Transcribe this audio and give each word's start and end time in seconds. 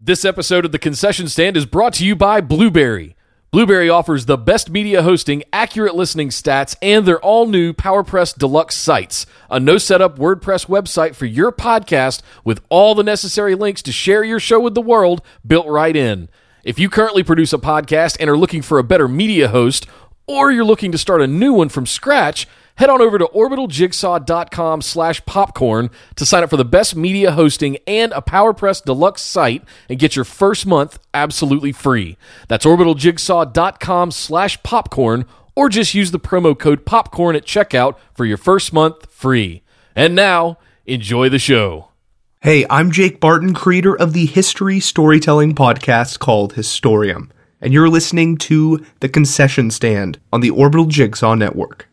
This 0.00 0.24
episode 0.24 0.64
of 0.64 0.70
the 0.70 0.78
concession 0.78 1.26
stand 1.26 1.56
is 1.56 1.66
brought 1.66 1.92
to 1.94 2.06
you 2.06 2.14
by 2.14 2.40
Blubrry. 2.40 3.16
Blubrry 3.50 3.90
offers 3.90 4.26
the 4.26 4.38
best 4.38 4.70
media 4.70 5.02
hosting, 5.02 5.42
accurate 5.52 5.96
listening 5.96 6.28
stats, 6.28 6.76
and 6.80 7.04
their 7.04 7.18
all 7.18 7.48
new 7.48 7.72
PowerPress 7.72 8.38
Deluxe 8.38 8.76
sites, 8.76 9.26
a 9.50 9.58
no 9.58 9.76
setup 9.76 10.16
WordPress 10.16 10.66
website 10.66 11.16
for 11.16 11.26
your 11.26 11.50
podcast 11.50 12.22
with 12.44 12.60
all 12.68 12.94
the 12.94 13.02
necessary 13.02 13.56
links 13.56 13.82
to 13.82 13.90
share 13.90 14.22
your 14.22 14.38
show 14.38 14.60
with 14.60 14.76
the 14.76 14.80
world 14.80 15.20
built 15.44 15.66
right 15.66 15.96
in. 15.96 16.28
If 16.62 16.78
you 16.78 16.88
currently 16.88 17.24
produce 17.24 17.52
a 17.52 17.58
podcast 17.58 18.18
and 18.20 18.30
are 18.30 18.38
looking 18.38 18.62
for 18.62 18.78
a 18.78 18.84
better 18.84 19.08
media 19.08 19.48
host, 19.48 19.84
or 20.28 20.52
you're 20.52 20.64
looking 20.64 20.92
to 20.92 20.98
start 20.98 21.22
a 21.22 21.26
new 21.26 21.54
one 21.54 21.70
from 21.70 21.86
scratch, 21.86 22.46
head 22.78 22.88
on 22.90 23.02
over 23.02 23.18
to 23.18 23.26
orbitaljigsaw.com 23.26 24.82
slash 24.82 25.24
popcorn 25.26 25.90
to 26.14 26.24
sign 26.24 26.44
up 26.44 26.50
for 26.50 26.56
the 26.56 26.64
best 26.64 26.94
media 26.94 27.32
hosting 27.32 27.76
and 27.86 28.12
a 28.12 28.22
PowerPress 28.22 28.84
Deluxe 28.84 29.22
site 29.22 29.64
and 29.88 29.98
get 29.98 30.14
your 30.14 30.24
first 30.24 30.64
month 30.64 30.98
absolutely 31.12 31.72
free. 31.72 32.16
That's 32.46 32.64
orbitaljigsaw.com 32.64 34.12
slash 34.12 34.62
popcorn 34.62 35.26
or 35.56 35.68
just 35.68 35.92
use 35.92 36.12
the 36.12 36.20
promo 36.20 36.56
code 36.56 36.86
popcorn 36.86 37.34
at 37.34 37.44
checkout 37.44 37.96
for 38.14 38.24
your 38.24 38.36
first 38.36 38.72
month 38.72 39.10
free. 39.10 39.62
And 39.96 40.14
now, 40.14 40.58
enjoy 40.86 41.28
the 41.28 41.40
show. 41.40 41.88
Hey, 42.42 42.64
I'm 42.70 42.92
Jake 42.92 43.18
Barton, 43.18 43.54
creator 43.54 43.96
of 43.96 44.12
the 44.12 44.26
history 44.26 44.78
storytelling 44.78 45.56
podcast 45.56 46.20
called 46.20 46.54
Historium, 46.54 47.30
and 47.60 47.72
you're 47.72 47.88
listening 47.88 48.36
to 48.36 48.86
The 49.00 49.08
Concession 49.08 49.72
Stand 49.72 50.20
on 50.32 50.40
the 50.40 50.50
Orbital 50.50 50.86
Jigsaw 50.86 51.34
Network. 51.34 51.88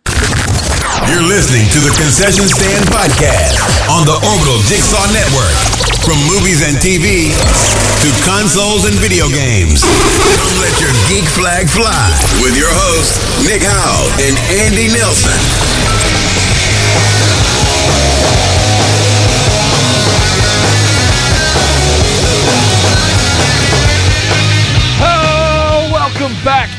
You're 1.04 1.28
listening 1.28 1.68
to 1.76 1.80
the 1.84 1.92
Concession 2.00 2.48
Stand 2.48 2.88
Podcast 2.88 3.60
on 3.92 4.08
the 4.08 4.16
Orbital 4.16 4.60
Jigsaw 4.64 5.04
Network. 5.12 5.52
From 6.08 6.16
movies 6.32 6.64
and 6.64 6.80
TV 6.80 7.36
to 7.36 8.10
consoles 8.24 8.88
and 8.88 8.96
video 9.04 9.28
games. 9.28 9.84
Come 10.40 10.56
let 10.64 10.72
your 10.80 10.96
geek 11.12 11.28
flag 11.36 11.68
fly 11.68 12.08
with 12.40 12.56
your 12.56 12.72
hosts, 12.72 13.20
Nick 13.44 13.68
Howe 13.68 14.08
and 14.24 14.40
Andy 14.64 14.88
Nelson. 14.96 15.36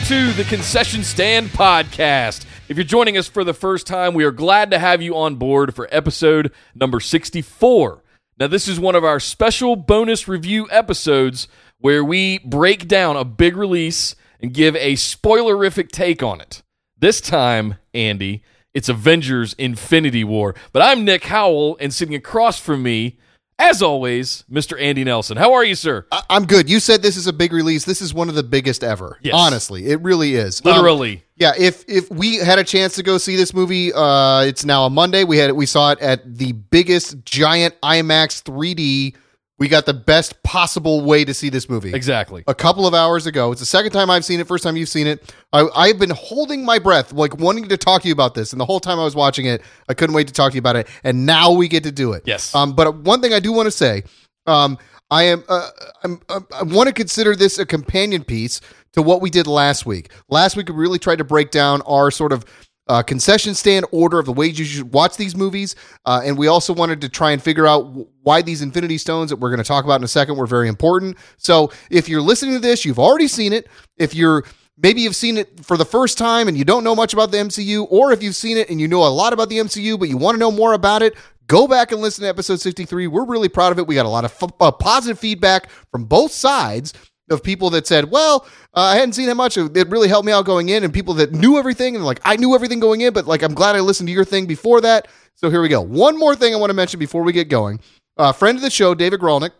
To 0.06 0.32
the 0.34 0.44
Concession 0.44 1.02
Stand 1.02 1.48
Podcast. 1.48 2.46
If 2.68 2.76
you're 2.76 2.84
joining 2.84 3.18
us 3.18 3.26
for 3.26 3.42
the 3.42 3.52
first 3.52 3.88
time, 3.88 4.14
we 4.14 4.22
are 4.22 4.30
glad 4.30 4.70
to 4.70 4.78
have 4.78 5.02
you 5.02 5.16
on 5.16 5.34
board 5.34 5.74
for 5.74 5.88
episode 5.90 6.52
number 6.76 7.00
64. 7.00 8.04
Now, 8.38 8.46
this 8.46 8.68
is 8.68 8.78
one 8.78 8.94
of 8.94 9.02
our 9.02 9.18
special 9.18 9.74
bonus 9.74 10.28
review 10.28 10.68
episodes 10.70 11.48
where 11.80 12.04
we 12.04 12.38
break 12.38 12.86
down 12.86 13.16
a 13.16 13.24
big 13.24 13.56
release 13.56 14.14
and 14.38 14.54
give 14.54 14.76
a 14.76 14.92
spoilerific 14.92 15.88
take 15.88 16.22
on 16.22 16.40
it. 16.40 16.62
This 16.96 17.20
time, 17.20 17.74
Andy, 17.92 18.44
it's 18.72 18.88
Avengers 18.88 19.54
Infinity 19.54 20.22
War. 20.22 20.54
But 20.72 20.82
I'm 20.82 21.04
Nick 21.04 21.24
Howell, 21.24 21.78
and 21.80 21.92
sitting 21.92 22.14
across 22.14 22.60
from 22.60 22.84
me, 22.84 23.18
as 23.58 23.80
always, 23.82 24.44
Mr. 24.50 24.80
Andy 24.80 25.02
Nelson. 25.04 25.36
How 25.36 25.54
are 25.54 25.64
you, 25.64 25.74
sir? 25.74 26.06
I- 26.12 26.22
I'm 26.30 26.46
good. 26.46 26.68
You 26.68 26.78
said 26.80 27.02
this 27.02 27.16
is 27.16 27.26
a 27.26 27.32
big 27.32 27.52
release. 27.52 27.84
This 27.84 28.02
is 28.02 28.12
one 28.12 28.28
of 28.28 28.34
the 28.34 28.42
biggest 28.42 28.84
ever. 28.84 29.18
Yes. 29.22 29.34
Honestly, 29.36 29.86
it 29.86 30.00
really 30.02 30.34
is. 30.34 30.60
Um, 30.64 30.72
Literally. 30.72 31.22
yeah. 31.36 31.52
If 31.58 31.84
if 31.88 32.10
we 32.10 32.36
had 32.36 32.58
a 32.58 32.64
chance 32.64 32.94
to 32.96 33.02
go 33.02 33.16
see 33.18 33.36
this 33.36 33.54
movie, 33.54 33.92
uh, 33.92 34.40
it's 34.42 34.64
now 34.64 34.84
a 34.86 34.90
Monday. 34.90 35.24
We 35.24 35.38
had 35.38 35.52
we 35.52 35.66
saw 35.66 35.92
it 35.92 36.00
at 36.00 36.36
the 36.38 36.52
biggest 36.52 37.24
giant 37.24 37.74
IMAX 37.82 38.42
3D. 38.42 39.14
We 39.58 39.68
got 39.68 39.86
the 39.86 39.94
best 39.94 40.42
possible 40.42 41.00
way 41.02 41.24
to 41.24 41.32
see 41.32 41.48
this 41.48 41.68
movie. 41.68 41.94
exactly. 41.94 42.44
A 42.46 42.54
couple 42.54 42.86
of 42.86 42.92
hours 42.92 43.26
ago. 43.26 43.52
It's 43.52 43.60
the 43.60 43.66
second 43.66 43.92
time 43.92 44.10
I've 44.10 44.24
seen 44.24 44.38
it. 44.38 44.46
First 44.46 44.64
time 44.64 44.76
you've 44.76 44.88
seen 44.88 45.06
it. 45.06 45.34
I, 45.52 45.66
I've 45.74 45.98
been 45.98 46.10
holding 46.10 46.64
my 46.64 46.78
breath, 46.78 47.12
like 47.12 47.38
wanting 47.38 47.68
to 47.68 47.76
talk 47.78 48.02
to 48.02 48.08
you 48.08 48.12
about 48.12 48.34
this. 48.34 48.52
And 48.52 48.60
the 48.60 48.66
whole 48.66 48.80
time 48.80 48.98
I 48.98 49.04
was 49.04 49.14
watching 49.14 49.46
it, 49.46 49.62
I 49.88 49.94
couldn't 49.94 50.14
wait 50.14 50.26
to 50.28 50.34
talk 50.34 50.52
to 50.52 50.56
you 50.56 50.60
about 50.60 50.76
it. 50.76 50.88
And 51.04 51.24
now 51.24 51.52
we 51.52 51.68
get 51.68 51.84
to 51.84 51.92
do 51.92 52.12
it. 52.12 52.24
Yes. 52.26 52.54
Um, 52.54 52.74
but 52.74 52.96
one 52.96 53.22
thing 53.22 53.32
I 53.32 53.40
do 53.40 53.52
want 53.52 53.66
to 53.66 53.70
say, 53.70 54.02
um, 54.46 54.76
I 55.10 55.22
am, 55.24 55.44
uh, 55.48 55.70
I'm, 56.04 56.20
I'm, 56.28 56.46
I 56.52 56.62
want 56.64 56.88
to 56.88 56.92
consider 56.92 57.34
this 57.34 57.58
a 57.58 57.64
companion 57.64 58.24
piece 58.24 58.60
to 58.92 59.02
what 59.02 59.20
we 59.20 59.30
did 59.30 59.46
last 59.46 59.86
week. 59.86 60.10
Last 60.28 60.56
week 60.56 60.68
we 60.68 60.74
really 60.74 60.98
tried 60.98 61.18
to 61.18 61.24
break 61.24 61.50
down 61.50 61.80
our 61.82 62.10
sort 62.10 62.32
of 62.32 62.44
uh, 62.88 63.02
concession 63.02 63.54
stand 63.54 63.86
order 63.90 64.18
of 64.18 64.26
the 64.26 64.32
ways 64.32 64.58
you 64.58 64.64
should 64.64 64.92
watch 64.92 65.16
these 65.16 65.36
movies, 65.36 65.74
uh, 66.04 66.20
and 66.24 66.38
we 66.38 66.46
also 66.46 66.72
wanted 66.72 67.00
to 67.00 67.08
try 67.08 67.32
and 67.32 67.42
figure 67.42 67.66
out 67.66 67.82
why 68.22 68.42
these 68.42 68.62
Infinity 68.62 68.98
Stones 68.98 69.30
that 69.30 69.36
we're 69.36 69.50
going 69.50 69.62
to 69.62 69.64
talk 69.64 69.84
about 69.84 70.00
in 70.00 70.04
a 70.04 70.08
second 70.08 70.36
were 70.36 70.46
very 70.46 70.68
important. 70.68 71.16
So 71.36 71.72
if 71.90 72.08
you're 72.08 72.22
listening 72.22 72.54
to 72.54 72.60
this, 72.60 72.84
you've 72.84 72.98
already 72.98 73.28
seen 73.28 73.52
it. 73.52 73.68
If 73.96 74.14
you're 74.14 74.44
maybe 74.78 75.00
you've 75.00 75.16
seen 75.16 75.38
it 75.38 75.64
for 75.64 75.76
the 75.76 75.84
first 75.84 76.18
time 76.18 76.48
and 76.48 76.56
you 76.56 76.64
don't 76.64 76.84
know 76.84 76.94
much 76.94 77.12
about 77.12 77.30
the 77.30 77.38
MCU, 77.38 77.86
or 77.90 78.12
if 78.12 78.22
you've 78.22 78.36
seen 78.36 78.56
it 78.56 78.68
and 78.70 78.80
you 78.80 78.88
know 78.88 79.04
a 79.04 79.08
lot 79.08 79.32
about 79.32 79.48
the 79.48 79.58
MCU 79.58 79.98
but 79.98 80.08
you 80.08 80.16
want 80.16 80.34
to 80.34 80.38
know 80.38 80.50
more 80.50 80.74
about 80.74 81.02
it, 81.02 81.14
go 81.46 81.66
back 81.66 81.92
and 81.92 82.00
listen 82.00 82.22
to 82.22 82.28
episode 82.28 82.60
63. 82.60 83.06
We're 83.06 83.24
really 83.24 83.48
proud 83.48 83.72
of 83.72 83.78
it. 83.78 83.86
We 83.86 83.94
got 83.94 84.06
a 84.06 84.10
lot 84.10 84.24
of 84.24 84.32
f- 84.42 84.52
uh, 84.60 84.70
positive 84.72 85.18
feedback 85.18 85.70
from 85.90 86.04
both 86.04 86.32
sides 86.32 86.92
of 87.30 87.42
people 87.42 87.70
that 87.70 87.86
said, 87.86 88.10
"Well, 88.10 88.46
uh, 88.74 88.80
I 88.80 88.96
hadn't 88.96 89.14
seen 89.14 89.26
that 89.26 89.34
much. 89.34 89.56
It 89.56 89.88
really 89.88 90.08
helped 90.08 90.26
me 90.26 90.32
out 90.32 90.44
going 90.44 90.68
in," 90.68 90.84
and 90.84 90.92
people 90.92 91.14
that 91.14 91.32
knew 91.32 91.58
everything 91.58 91.96
and 91.96 92.04
like, 92.04 92.20
"I 92.24 92.36
knew 92.36 92.54
everything 92.54 92.80
going 92.80 93.00
in, 93.00 93.12
but 93.12 93.26
like, 93.26 93.42
I'm 93.42 93.54
glad 93.54 93.76
I 93.76 93.80
listened 93.80 94.08
to 94.08 94.12
your 94.12 94.24
thing 94.24 94.46
before 94.46 94.80
that." 94.82 95.08
So 95.34 95.50
here 95.50 95.60
we 95.60 95.68
go. 95.68 95.80
One 95.80 96.18
more 96.18 96.34
thing 96.34 96.54
I 96.54 96.56
want 96.56 96.70
to 96.70 96.74
mention 96.74 96.98
before 96.98 97.22
we 97.22 97.32
get 97.32 97.48
going. 97.48 97.80
Uh, 98.16 98.32
friend 98.32 98.56
of 98.56 98.62
the 98.62 98.70
show, 98.70 98.94
David 98.94 99.20
Grolnick, 99.20 99.50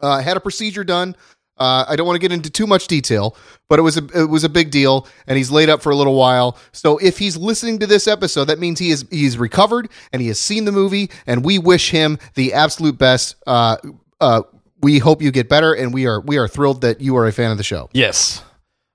uh, 0.00 0.20
had 0.20 0.36
a 0.36 0.40
procedure 0.40 0.84
done. 0.84 1.16
Uh, 1.56 1.84
I 1.88 1.94
don't 1.96 2.06
want 2.06 2.16
to 2.16 2.20
get 2.20 2.32
into 2.32 2.50
too 2.50 2.66
much 2.66 2.88
detail, 2.88 3.36
but 3.68 3.78
it 3.78 3.82
was 3.82 3.96
a 3.96 4.04
it 4.14 4.28
was 4.28 4.42
a 4.42 4.48
big 4.48 4.70
deal, 4.70 5.06
and 5.26 5.36
he's 5.36 5.50
laid 5.50 5.68
up 5.68 5.82
for 5.82 5.90
a 5.90 5.96
little 5.96 6.16
while. 6.16 6.58
So 6.72 6.98
if 6.98 7.18
he's 7.18 7.36
listening 7.36 7.78
to 7.78 7.86
this 7.86 8.08
episode, 8.08 8.46
that 8.46 8.58
means 8.58 8.80
he 8.80 8.90
is 8.90 9.06
he's 9.10 9.38
recovered 9.38 9.88
and 10.12 10.20
he 10.20 10.28
has 10.28 10.40
seen 10.40 10.64
the 10.64 10.72
movie, 10.72 11.10
and 11.26 11.44
we 11.44 11.58
wish 11.58 11.90
him 11.90 12.18
the 12.34 12.54
absolute 12.54 12.98
best. 12.98 13.36
Uh, 13.46 13.76
uh, 14.20 14.42
we 14.84 14.98
hope 15.00 15.20
you 15.22 15.32
get 15.32 15.48
better, 15.48 15.72
and 15.72 15.92
we 15.92 16.06
are 16.06 16.20
we 16.20 16.36
are 16.36 16.46
thrilled 16.46 16.82
that 16.82 17.00
you 17.00 17.16
are 17.16 17.26
a 17.26 17.32
fan 17.32 17.50
of 17.50 17.56
the 17.56 17.64
show. 17.64 17.88
Yes. 17.92 18.42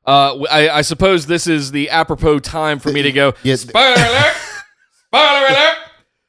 Uh, 0.06 0.44
I, 0.50 0.70
I 0.70 0.82
suppose 0.82 1.26
this 1.28 1.46
is 1.46 1.72
the 1.72 1.90
apropos 1.90 2.40
time 2.40 2.80
for 2.80 2.92
me 2.92 3.02
to 3.02 3.12
go. 3.12 3.34
Yes. 3.44 3.62
Spoiler 3.62 3.94
alert! 3.94 4.36
Spoiler 5.08 5.48
alert! 5.50 5.76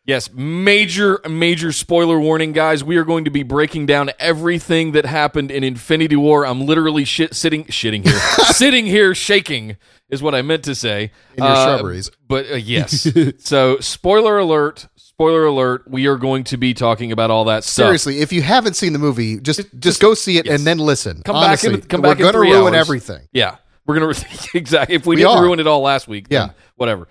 Yes, 0.04 0.28
major, 0.32 1.20
major 1.28 1.70
spoiler 1.72 2.18
warning, 2.18 2.52
guys. 2.52 2.82
We 2.82 2.96
are 2.96 3.04
going 3.04 3.24
to 3.26 3.30
be 3.30 3.42
breaking 3.44 3.86
down 3.86 4.10
everything 4.18 4.92
that 4.92 5.06
happened 5.06 5.50
in 5.52 5.62
Infinity 5.62 6.16
War. 6.16 6.44
I'm 6.44 6.62
literally 6.66 7.04
shit, 7.04 7.34
sitting, 7.34 7.64
shitting 7.66 8.04
here, 8.04 8.18
sitting 8.52 8.86
here 8.86 9.14
shaking 9.14 9.76
is 10.08 10.20
what 10.22 10.34
I 10.34 10.42
meant 10.42 10.64
to 10.64 10.74
say. 10.74 11.12
In 11.36 11.44
your 11.44 11.52
Uh, 11.52 11.64
shrubberies. 11.64 12.10
But 12.26 12.50
uh, 12.50 12.54
yes. 12.56 13.06
so, 13.38 13.78
spoiler 13.78 14.38
alert! 14.38 14.88
Spoiler 15.20 15.44
alert! 15.44 15.82
We 15.86 16.06
are 16.06 16.16
going 16.16 16.44
to 16.44 16.56
be 16.56 16.72
talking 16.72 17.12
about 17.12 17.30
all 17.30 17.44
that 17.44 17.62
stuff. 17.62 17.84
Seriously, 17.84 18.20
if 18.20 18.32
you 18.32 18.40
haven't 18.40 18.72
seen 18.72 18.94
the 18.94 18.98
movie, 18.98 19.38
just 19.38 19.60
just, 19.78 20.00
go 20.00 20.14
see 20.14 20.38
it 20.38 20.48
and 20.48 20.66
then 20.66 20.78
listen. 20.78 21.20
Come 21.22 21.36
Honestly, 21.36 21.72
back 21.74 21.82
in. 21.82 21.88
Come 21.88 22.00
we're 22.00 22.14
gonna 22.14 22.40
ruin 22.40 22.72
hours. 22.72 22.88
everything. 22.88 23.28
Yeah, 23.30 23.56
we're 23.84 24.00
gonna 24.00 24.14
exactly. 24.54 24.96
If 24.96 25.04
we, 25.04 25.16
We 25.16 25.20
didn't 25.20 25.36
are. 25.36 25.42
ruin 25.42 25.60
it 25.60 25.66
all 25.66 25.82
last 25.82 26.08
week, 26.08 26.28
Yeah. 26.30 26.52
whatever. 26.76 27.06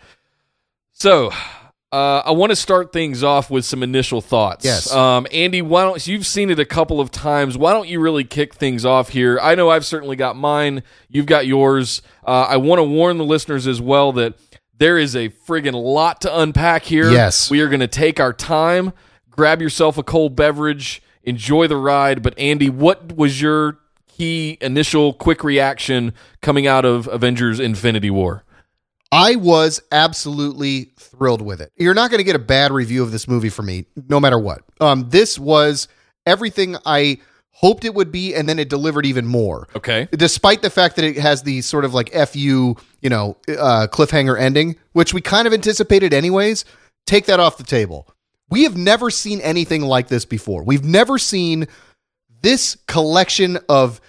So, 0.94 1.30
uh, 1.92 2.24
I 2.26 2.32
want 2.32 2.50
to 2.50 2.56
start 2.56 2.92
things 2.92 3.24
off 3.24 3.52
with 3.52 3.64
some 3.64 3.84
initial 3.84 4.22
thoughts. 4.22 4.66
Yes. 4.66 4.92
um, 4.92 5.28
Andy, 5.32 5.62
why 5.62 5.84
don't 5.84 6.08
you've 6.08 6.26
seen 6.26 6.50
it 6.50 6.58
a 6.60 6.66
couple 6.66 7.00
of 7.00 7.12
times? 7.12 7.60
Why 7.60 7.74
don't 7.74 7.88
you 7.88 8.00
really 8.00 8.24
kick 8.24 8.56
things 8.56 8.86
off 8.86 9.10
here? 9.10 9.40
I 9.40 9.54
know 9.54 9.70
I've 9.70 9.86
certainly 9.86 10.16
got 10.16 10.36
mine. 10.36 10.82
You've 11.10 11.28
got 11.28 11.46
yours. 11.46 12.02
Uh, 12.26 12.48
I 12.50 12.58
want 12.58 12.80
to 12.80 12.84
warn 12.86 13.20
the 13.20 13.24
listeners 13.24 13.68
as 13.68 13.80
well 13.80 14.14
that 14.14 14.34
there 14.80 14.98
is 14.98 15.16
a 15.16 15.30
friggin' 15.30 15.74
lot 15.74 16.22
to 16.22 16.40
unpack 16.40 16.84
here. 16.84 17.12
Yes. 17.12 17.52
we 17.52 17.62
are 17.62 17.68
going 17.68 17.80
to 17.82 17.88
take 17.88 18.20
our 18.20 18.34
time. 18.34 18.94
Grab 19.30 19.62
yourself 19.62 19.98
a 19.98 20.04
cold 20.04 20.36
beverage. 20.36 21.02
Enjoy 21.24 21.68
the 21.68 21.78
ride. 21.78 22.24
But 22.24 22.38
Andy, 22.40 22.70
what 22.70 23.16
was 23.16 23.42
your 23.42 23.78
key 24.08 24.58
initial 24.62 25.14
quick 25.14 25.44
reaction 25.44 26.14
coming 26.42 26.66
out 26.66 26.86
of 26.86 27.08
Avengers 27.08 27.60
Infinity 27.60 28.10
War? 28.10 28.44
I 29.12 29.36
was 29.36 29.82
absolutely 29.92 30.92
thrilled 30.98 31.42
with 31.42 31.62
it. 31.62 31.72
You're 31.78 31.94
not 31.94 32.12
going 32.12 32.20
to 32.20 32.24
get 32.24 32.36
a 32.36 32.40
bad 32.40 32.72
review 32.72 33.02
of 33.02 33.12
this 33.12 33.28
movie 33.28 33.50
for 33.50 33.64
me, 33.64 33.86
no 34.08 34.20
matter 34.20 34.38
what. 34.38 34.62
Um, 34.80 35.10
this 35.10 35.40
was 35.40 35.88
everything 36.26 36.76
I 36.86 37.20
hoped 37.52 37.84
it 37.84 37.94
would 37.94 38.12
be, 38.12 38.34
and 38.34 38.48
then 38.48 38.60
it 38.60 38.70
delivered 38.70 39.06
even 39.06 39.26
more. 39.26 39.68
Okay. 39.76 40.08
Despite 40.12 40.62
the 40.62 40.70
fact 40.70 40.96
that 40.96 41.06
it 41.06 41.18
has 41.18 41.44
the 41.44 41.62
sort 41.62 41.86
of 41.86 41.94
like 41.94 42.14
fu, 42.14 42.76
you 43.02 43.10
know, 43.10 43.38
uh, 43.50 43.88
cliffhanger 43.92 44.40
ending, 44.40 44.78
which 44.94 45.14
we 45.14 45.22
kind 45.22 45.48
of 45.48 45.54
anticipated 45.54 46.14
anyways. 46.14 46.66
Take 47.06 47.26
that 47.26 47.40
off 47.40 47.58
the 47.58 47.64
table. 47.64 48.08
We 48.50 48.64
have 48.64 48.78
never 48.78 49.10
seen 49.10 49.42
anything 49.42 49.82
like 49.82 50.08
this 50.08 50.26
before. 50.26 50.64
We've 50.64 50.84
never 50.84 51.18
seen 51.18 51.68
this 52.42 52.78
collection 52.88 53.60
of 53.68 54.00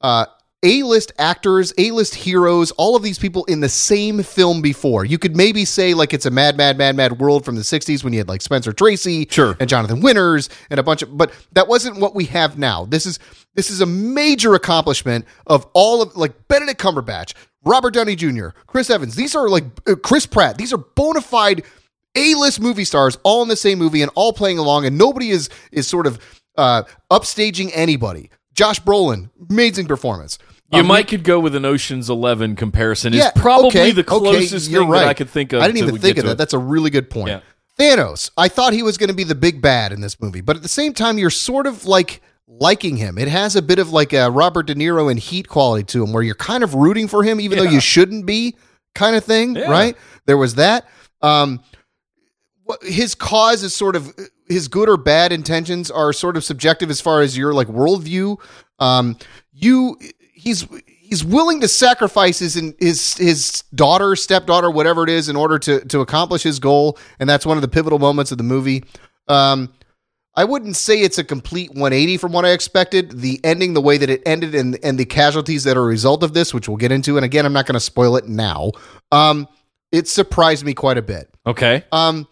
uh, 0.00 0.26
A-list 0.64 1.12
actors, 1.18 1.72
A-list 1.78 2.16
heroes, 2.16 2.72
all 2.72 2.96
of 2.96 3.02
these 3.04 3.18
people 3.18 3.44
in 3.44 3.60
the 3.60 3.68
same 3.68 4.22
film 4.24 4.60
before. 4.60 5.04
You 5.04 5.16
could 5.16 5.36
maybe 5.36 5.64
say 5.64 5.94
like 5.94 6.12
it's 6.12 6.26
a 6.26 6.30
mad, 6.30 6.56
mad, 6.56 6.76
mad, 6.76 6.96
mad 6.96 7.20
world 7.20 7.44
from 7.44 7.54
the 7.54 7.62
'60s 7.62 8.02
when 8.02 8.12
you 8.12 8.18
had 8.18 8.28
like 8.28 8.42
Spencer 8.42 8.72
Tracy, 8.72 9.26
Sure. 9.30 9.56
and 9.60 9.68
Jonathan 9.68 10.00
Winters, 10.00 10.48
and 10.70 10.80
a 10.80 10.82
bunch 10.82 11.02
of. 11.02 11.16
But 11.16 11.32
that 11.52 11.68
wasn't 11.68 11.98
what 12.00 12.14
we 12.14 12.24
have 12.26 12.58
now. 12.58 12.86
This 12.86 13.06
is 13.06 13.20
this 13.54 13.70
is 13.70 13.80
a 13.80 13.86
major 13.86 14.54
accomplishment 14.54 15.26
of 15.46 15.64
all 15.74 16.02
of 16.02 16.16
like 16.16 16.48
Benedict 16.48 16.80
Cumberbatch, 16.80 17.34
Robert 17.64 17.94
Downey 17.94 18.16
Jr., 18.16 18.48
Chris 18.66 18.90
Evans. 18.90 19.14
These 19.14 19.36
are 19.36 19.48
like 19.48 19.64
uh, 19.86 19.94
Chris 19.94 20.26
Pratt. 20.26 20.58
These 20.58 20.72
are 20.72 20.78
bona 20.78 21.20
fide 21.20 21.62
A-list 22.16 22.60
movie 22.60 22.84
stars 22.84 23.16
all 23.22 23.42
in 23.42 23.48
the 23.48 23.56
same 23.56 23.78
movie 23.78 24.02
and 24.02 24.10
all 24.16 24.32
playing 24.32 24.58
along, 24.58 24.86
and 24.86 24.98
nobody 24.98 25.30
is 25.30 25.50
is 25.70 25.86
sort 25.86 26.08
of 26.08 26.18
uh, 26.56 26.82
upstaging 27.12 27.70
anybody. 27.74 28.30
Josh 28.58 28.80
Brolin, 28.82 29.30
amazing 29.48 29.86
performance. 29.86 30.36
You 30.72 30.80
Um, 30.80 30.88
might 30.88 31.06
could 31.06 31.22
go 31.22 31.38
with 31.38 31.54
an 31.54 31.64
Ocean's 31.64 32.10
Eleven 32.10 32.56
comparison. 32.56 33.12
yeah, 33.12 33.26
is 33.26 33.32
probably 33.36 33.68
okay, 33.68 33.92
the 33.92 34.00
okay, 34.00 34.08
closest 34.08 34.68
you're 34.68 34.82
thing 34.82 34.90
right. 34.90 34.98
that 35.02 35.08
I 35.08 35.14
could 35.14 35.30
think 35.30 35.52
of. 35.52 35.62
I 35.62 35.68
didn't 35.68 35.78
even 35.86 36.00
think 36.00 36.18
of 36.18 36.24
that. 36.24 36.32
it. 36.32 36.38
That's 36.38 36.54
a 36.54 36.58
really 36.58 36.90
good 36.90 37.08
point. 37.08 37.28
Yeah. 37.28 37.40
Thanos. 37.78 38.32
I 38.36 38.48
thought 38.48 38.72
he 38.72 38.82
was 38.82 38.98
going 38.98 39.10
to 39.10 39.14
be 39.14 39.22
the 39.22 39.36
big 39.36 39.62
bad 39.62 39.92
in 39.92 40.00
this 40.00 40.20
movie, 40.20 40.40
but 40.40 40.56
at 40.56 40.62
the 40.62 40.68
same 40.68 40.92
time, 40.92 41.18
you're 41.18 41.30
sort 41.30 41.68
of 41.68 41.84
like 41.84 42.20
liking 42.48 42.96
him. 42.96 43.16
It 43.16 43.28
has 43.28 43.54
a 43.54 43.62
bit 43.62 43.78
of 43.78 43.92
like 43.92 44.12
a 44.12 44.28
Robert 44.28 44.66
De 44.66 44.74
Niro 44.74 45.08
and 45.08 45.20
Heat 45.20 45.46
quality 45.48 45.84
to 45.84 46.02
him, 46.02 46.12
where 46.12 46.24
you're 46.24 46.34
kind 46.34 46.64
of 46.64 46.74
rooting 46.74 47.06
for 47.06 47.22
him, 47.22 47.40
even 47.40 47.58
though 47.58 47.70
you 47.70 47.78
shouldn't 47.80 48.26
be, 48.26 48.56
kind 48.96 49.14
of 49.14 49.22
thing. 49.22 49.54
Yeah. 49.54 49.70
Right? 49.70 49.96
There 50.26 50.36
was 50.36 50.56
that. 50.56 50.88
Um, 51.22 51.60
his 52.82 53.14
cause 53.14 53.62
is 53.62 53.72
sort 53.72 53.94
of 53.94 54.12
his 54.48 54.68
good 54.68 54.88
or 54.88 54.96
bad 54.96 55.32
intentions 55.32 55.90
are 55.90 56.12
sort 56.12 56.36
of 56.36 56.44
subjective 56.44 56.90
as 56.90 57.00
far 57.00 57.22
as 57.22 57.36
your 57.36 57.52
like 57.52 57.68
worldview. 57.68 58.40
Um, 58.78 59.16
you 59.52 59.98
he's 60.32 60.66
he's 61.08 61.24
willing 61.24 61.60
to 61.60 61.68
sacrifice 61.68 62.38
his 62.38 62.54
his 62.78 63.14
his 63.14 63.62
daughter, 63.74 64.14
stepdaughter, 64.16 64.70
whatever 64.70 65.04
it 65.04 65.10
is, 65.10 65.28
in 65.28 65.36
order 65.36 65.58
to 65.58 65.80
to 65.86 66.00
accomplish 66.00 66.42
his 66.42 66.58
goal, 66.58 66.98
and 67.18 67.28
that's 67.28 67.46
one 67.46 67.56
of 67.56 67.62
the 67.62 67.68
pivotal 67.68 67.98
moments 67.98 68.32
of 68.32 68.38
the 68.38 68.44
movie. 68.44 68.84
Um, 69.26 69.72
I 70.34 70.44
wouldn't 70.44 70.76
say 70.76 71.00
it's 71.00 71.18
a 71.18 71.24
complete 71.24 71.70
180 71.70 72.16
from 72.16 72.32
what 72.32 72.44
I 72.44 72.50
expected. 72.50 73.20
The 73.20 73.40
ending, 73.42 73.74
the 73.74 73.80
way 73.80 73.98
that 73.98 74.08
it 74.08 74.22
ended, 74.24 74.54
and 74.54 74.78
and 74.84 74.98
the 74.98 75.04
casualties 75.04 75.64
that 75.64 75.76
are 75.76 75.82
a 75.82 75.86
result 75.86 76.22
of 76.22 76.34
this, 76.34 76.54
which 76.54 76.68
we'll 76.68 76.76
get 76.76 76.92
into, 76.92 77.16
and 77.16 77.24
again, 77.24 77.44
I'm 77.44 77.52
not 77.52 77.66
going 77.66 77.74
to 77.74 77.80
spoil 77.80 78.16
it 78.16 78.28
now. 78.28 78.72
Um, 79.10 79.48
it 79.90 80.06
surprised 80.06 80.64
me 80.64 80.74
quite 80.74 80.98
a 80.98 81.02
bit. 81.02 81.30
Okay. 81.46 81.84
Um, 81.92 82.28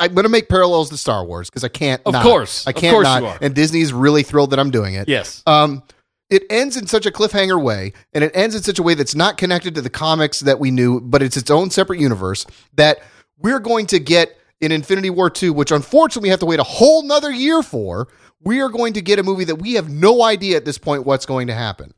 I'm 0.00 0.14
going 0.14 0.24
to 0.24 0.30
make 0.30 0.48
parallels 0.48 0.88
to 0.90 0.96
Star 0.96 1.24
Wars 1.24 1.48
because 1.48 1.62
I 1.62 1.68
can't. 1.68 2.02
Of 2.04 2.14
not. 2.14 2.22
course. 2.22 2.66
I 2.66 2.72
can't 2.72 2.94
course 2.94 3.04
not. 3.04 3.22
you 3.22 3.28
are. 3.28 3.38
And 3.40 3.54
Disney's 3.54 3.92
really 3.92 4.22
thrilled 4.22 4.50
that 4.50 4.58
I'm 4.58 4.70
doing 4.70 4.94
it. 4.94 5.08
Yes. 5.08 5.42
Um, 5.46 5.82
it 6.30 6.44
ends 6.48 6.76
in 6.76 6.86
such 6.86 7.06
a 7.06 7.10
cliffhanger 7.10 7.60
way, 7.60 7.92
and 8.12 8.24
it 8.24 8.30
ends 8.34 8.54
in 8.54 8.62
such 8.62 8.78
a 8.78 8.82
way 8.82 8.94
that's 8.94 9.14
not 9.14 9.36
connected 9.36 9.74
to 9.74 9.82
the 9.82 9.90
comics 9.90 10.40
that 10.40 10.58
we 10.58 10.70
knew, 10.70 11.00
but 11.00 11.22
it's 11.22 11.36
its 11.36 11.50
own 11.50 11.70
separate 11.70 12.00
universe 12.00 12.46
that 12.74 13.00
we're 13.36 13.58
going 13.58 13.86
to 13.86 13.98
get 13.98 14.38
in 14.60 14.72
Infinity 14.72 15.10
War 15.10 15.28
2, 15.28 15.52
which 15.52 15.72
unfortunately 15.72 16.28
we 16.28 16.30
have 16.30 16.40
to 16.40 16.46
wait 16.46 16.60
a 16.60 16.64
whole 16.64 17.02
nother 17.02 17.30
year 17.30 17.62
for. 17.62 18.08
We 18.42 18.60
are 18.60 18.68
going 18.68 18.94
to 18.94 19.02
get 19.02 19.18
a 19.18 19.22
movie 19.22 19.44
that 19.44 19.56
we 19.56 19.74
have 19.74 19.90
no 19.90 20.22
idea 20.22 20.56
at 20.56 20.64
this 20.64 20.78
point 20.78 21.04
what's 21.04 21.26
going 21.26 21.48
to 21.48 21.54
happen. 21.54 21.92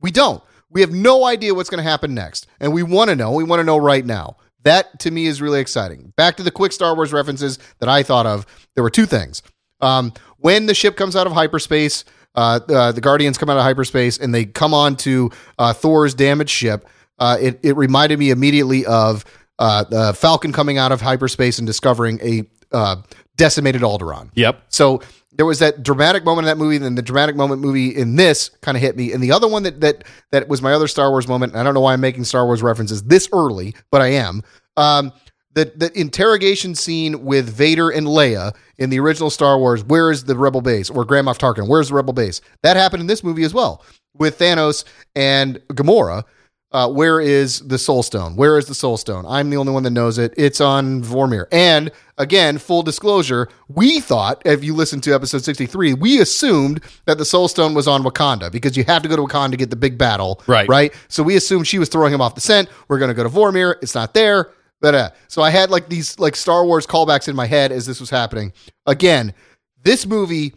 We 0.00 0.10
don't. 0.10 0.42
We 0.68 0.82
have 0.82 0.92
no 0.92 1.24
idea 1.24 1.54
what's 1.54 1.70
going 1.70 1.82
to 1.82 1.90
happen 1.90 2.14
next. 2.14 2.46
And 2.60 2.72
we 2.72 2.82
want 2.82 3.10
to 3.10 3.16
know. 3.16 3.32
We 3.32 3.44
want 3.44 3.60
to 3.60 3.64
know 3.64 3.76
right 3.76 4.04
now. 4.04 4.36
That 4.62 4.98
to 5.00 5.10
me 5.10 5.26
is 5.26 5.40
really 5.40 5.60
exciting. 5.60 6.12
Back 6.16 6.36
to 6.36 6.42
the 6.42 6.50
quick 6.50 6.72
Star 6.72 6.94
Wars 6.94 7.12
references 7.12 7.58
that 7.78 7.88
I 7.88 8.02
thought 8.02 8.26
of. 8.26 8.46
There 8.74 8.84
were 8.84 8.90
two 8.90 9.06
things. 9.06 9.42
Um, 9.80 10.12
when 10.38 10.66
the 10.66 10.74
ship 10.74 10.96
comes 10.96 11.16
out 11.16 11.26
of 11.26 11.32
hyperspace, 11.32 12.04
uh, 12.34 12.60
uh, 12.68 12.92
the 12.92 13.00
Guardians 13.00 13.38
come 13.38 13.50
out 13.50 13.56
of 13.56 13.62
hyperspace 13.62 14.18
and 14.18 14.34
they 14.34 14.44
come 14.44 14.74
on 14.74 14.96
to 14.96 15.30
uh, 15.58 15.72
Thor's 15.72 16.14
damaged 16.14 16.50
ship. 16.50 16.86
Uh, 17.18 17.36
it, 17.40 17.60
it 17.62 17.76
reminded 17.76 18.18
me 18.18 18.30
immediately 18.30 18.86
of 18.86 19.24
uh, 19.58 19.84
the 19.84 20.14
Falcon 20.14 20.52
coming 20.52 20.78
out 20.78 20.92
of 20.92 21.00
hyperspace 21.00 21.58
and 21.58 21.66
discovering 21.66 22.18
a 22.22 22.44
uh, 22.72 22.96
decimated 23.36 23.82
Alderaan. 23.82 24.30
Yep. 24.34 24.62
So 24.68 25.02
there 25.40 25.46
was 25.46 25.60
that 25.60 25.82
dramatic 25.82 26.22
moment 26.22 26.46
in 26.46 26.50
that 26.50 26.62
movie, 26.62 26.76
and 26.76 26.84
then 26.84 26.96
the 26.96 27.00
dramatic 27.00 27.34
moment 27.34 27.62
movie 27.62 27.96
in 27.96 28.16
this 28.16 28.50
kind 28.60 28.76
of 28.76 28.82
hit 28.82 28.94
me. 28.94 29.10
And 29.10 29.22
the 29.22 29.32
other 29.32 29.48
one 29.48 29.62
that 29.62 29.80
that 29.80 30.04
that 30.32 30.48
was 30.48 30.60
my 30.60 30.74
other 30.74 30.86
Star 30.86 31.08
Wars 31.08 31.26
moment. 31.26 31.56
I 31.56 31.62
don't 31.62 31.72
know 31.72 31.80
why 31.80 31.94
I'm 31.94 32.00
making 32.02 32.24
Star 32.24 32.44
Wars 32.44 32.62
references 32.62 33.04
this 33.04 33.26
early, 33.32 33.74
but 33.90 34.02
I 34.02 34.08
am. 34.08 34.42
Um, 34.76 35.12
the 35.54 35.72
the 35.74 35.98
interrogation 35.98 36.74
scene 36.74 37.24
with 37.24 37.48
Vader 37.48 37.88
and 37.88 38.06
Leia 38.06 38.54
in 38.76 38.90
the 38.90 39.00
original 39.00 39.30
Star 39.30 39.58
Wars. 39.58 39.82
Where 39.82 40.10
is 40.10 40.24
the 40.24 40.36
Rebel 40.36 40.60
base? 40.60 40.90
Or 40.90 41.06
Grand 41.06 41.26
Moff 41.26 41.38
Tarkin? 41.38 41.66
Where's 41.66 41.88
the 41.88 41.94
Rebel 41.94 42.12
base? 42.12 42.42
That 42.62 42.76
happened 42.76 43.00
in 43.00 43.06
this 43.06 43.24
movie 43.24 43.44
as 43.44 43.54
well 43.54 43.82
with 44.12 44.38
Thanos 44.38 44.84
and 45.16 45.56
Gamora. 45.68 46.24
Uh, 46.72 46.88
where 46.88 47.20
is 47.20 47.60
the 47.66 47.78
Soul 47.78 48.00
Stone? 48.02 48.36
Where 48.36 48.56
is 48.56 48.66
the 48.66 48.76
Soul 48.76 48.96
Stone? 48.96 49.26
I'm 49.26 49.50
the 49.50 49.56
only 49.56 49.72
one 49.72 49.82
that 49.82 49.90
knows 49.90 50.18
it. 50.18 50.32
It's 50.36 50.60
on 50.60 51.02
Vormir. 51.02 51.46
And 51.50 51.90
again, 52.16 52.58
full 52.58 52.84
disclosure, 52.84 53.48
we 53.66 53.98
thought, 53.98 54.40
if 54.44 54.62
you 54.62 54.72
listened 54.74 55.02
to 55.04 55.12
episode 55.12 55.42
63, 55.42 55.94
we 55.94 56.20
assumed 56.20 56.80
that 57.06 57.18
the 57.18 57.24
Soul 57.24 57.48
Stone 57.48 57.74
was 57.74 57.88
on 57.88 58.04
Wakanda 58.04 58.52
because 58.52 58.76
you 58.76 58.84
have 58.84 59.02
to 59.02 59.08
go 59.08 59.16
to 59.16 59.22
Wakanda 59.22 59.50
to 59.50 59.56
get 59.56 59.70
the 59.70 59.76
big 59.76 59.98
battle. 59.98 60.40
Right. 60.46 60.68
Right. 60.68 60.94
So 61.08 61.24
we 61.24 61.34
assumed 61.34 61.66
she 61.66 61.80
was 61.80 61.88
throwing 61.88 62.14
him 62.14 62.20
off 62.20 62.36
the 62.36 62.40
scent. 62.40 62.68
We're 62.86 63.00
going 63.00 63.10
to 63.10 63.14
go 63.14 63.24
to 63.24 63.28
Vormir. 63.28 63.74
It's 63.82 63.96
not 63.96 64.14
there. 64.14 64.52
But 64.80 64.94
uh, 64.94 65.10
so 65.26 65.42
I 65.42 65.50
had 65.50 65.70
like 65.70 65.88
these 65.88 66.20
like 66.20 66.36
Star 66.36 66.64
Wars 66.64 66.86
callbacks 66.86 67.28
in 67.28 67.34
my 67.34 67.46
head 67.46 67.72
as 67.72 67.84
this 67.84 67.98
was 67.98 68.10
happening. 68.10 68.52
Again, 68.86 69.34
this 69.82 70.06
movie, 70.06 70.54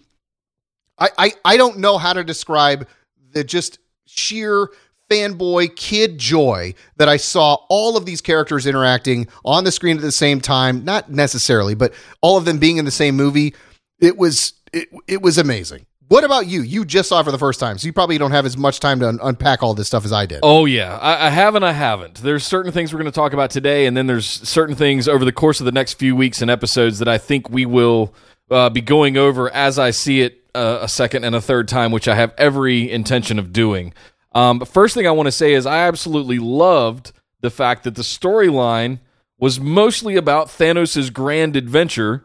I, 1.00 1.10
I, 1.18 1.32
I 1.44 1.58
don't 1.58 1.80
know 1.80 1.98
how 1.98 2.14
to 2.14 2.24
describe 2.24 2.88
the 3.32 3.44
just 3.44 3.80
sheer 4.06 4.70
fanboy 5.14 5.76
kid 5.76 6.18
joy 6.18 6.74
that 6.98 7.08
I 7.08 7.18
saw 7.18 7.58
all 7.70 7.96
of 7.98 8.06
these 8.06 8.22
characters 8.22 8.66
interacting 8.66 9.28
on 9.46 9.64
the 9.64 9.72
screen 9.72 9.98
at 9.98 10.02
the 10.02 10.12
same 10.12 10.42
time. 10.42 10.84
Not 10.84 11.12
necessarily, 11.12 11.76
but 11.76 11.94
all 12.22 12.38
of 12.38 12.46
them 12.46 12.58
being 12.58 12.78
in 12.78 12.86
the 12.86 12.92
same 12.92 13.16
movie. 13.16 13.54
It 14.00 14.18
was 14.18 14.54
it, 14.72 14.90
it 15.08 15.22
was 15.22 15.38
amazing. 15.38 15.86
What 16.10 16.24
about 16.24 16.48
you? 16.48 16.62
You 16.62 16.84
just 16.84 17.10
saw 17.10 17.22
it 17.22 17.24
for 17.24 17.32
the 17.32 17.38
first 17.38 17.60
time, 17.60 17.78
so 17.78 17.86
you 17.86 17.94
probably 17.94 18.18
don't 18.18 18.32
have 18.32 18.46
as 18.46 18.58
much 18.58 18.80
time 18.80 19.00
to 19.00 19.08
un- 19.08 19.20
unpack 19.24 19.64
all 19.64 19.74
this 19.74 19.88
stuff 19.88 20.04
as 20.04 20.12
I 20.12 20.26
did. 20.26 20.42
Oh 20.44 20.66
yeah, 20.66 20.98
I, 20.98 21.28
I 21.28 21.30
have 21.30 21.56
and 21.56 21.66
I 21.66 21.72
haven't. 21.72 22.16
There's 22.16 22.44
certain 22.44 22.72
things 22.72 22.94
we're 22.94 23.00
going 23.00 23.12
to 23.12 23.16
talk 23.16 23.34
about 23.34 23.50
today, 23.50 23.86
and 23.86 23.96
then 23.96 24.08
there's 24.08 24.28
certain 24.28 24.76
things 24.76 25.08
over 25.08 25.24
the 25.24 25.32
course 25.32 25.60
of 25.60 25.66
the 25.66 25.72
next 25.72 25.94
few 25.94 26.16
weeks 26.16 26.42
and 26.42 26.52
episodes 26.52 27.00
that 27.00 27.08
I 27.08 27.18
think 27.18 27.50
we 27.50 27.66
will 27.66 28.14
uh, 28.52 28.70
be 28.70 28.82
going 28.82 29.18
over 29.18 29.50
as 29.52 29.80
I 29.80 29.92
see 29.92 30.22
it 30.22 30.44
uh, 30.54 30.80
a 30.82 30.88
second 30.88 31.24
and 31.24 31.36
a 31.36 31.42
third 31.42 31.68
time, 31.68 31.92
which 31.92 32.08
I 32.08 32.16
have 32.16 32.34
every 32.38 32.92
intention 32.92 33.40
of 33.40 33.54
doing. 33.54 33.94
Um, 34.34 34.60
but 34.60 34.68
first 34.68 34.94
thing 34.96 35.08
I 35.08 35.12
want 35.12 35.28
to 35.28 35.32
say 35.32 35.54
is 35.54 35.66
I 35.66 35.80
absolutely 35.88 36.40
loved 36.40 37.12
the 37.42 37.50
fact 37.50 37.84
that 37.84 37.96
the 37.96 38.02
storyline 38.02 39.00
was 39.38 39.60
mostly 39.60 40.16
about 40.16 40.48
Thanos' 40.48 41.12
grand 41.12 41.56
adventure 41.56 42.24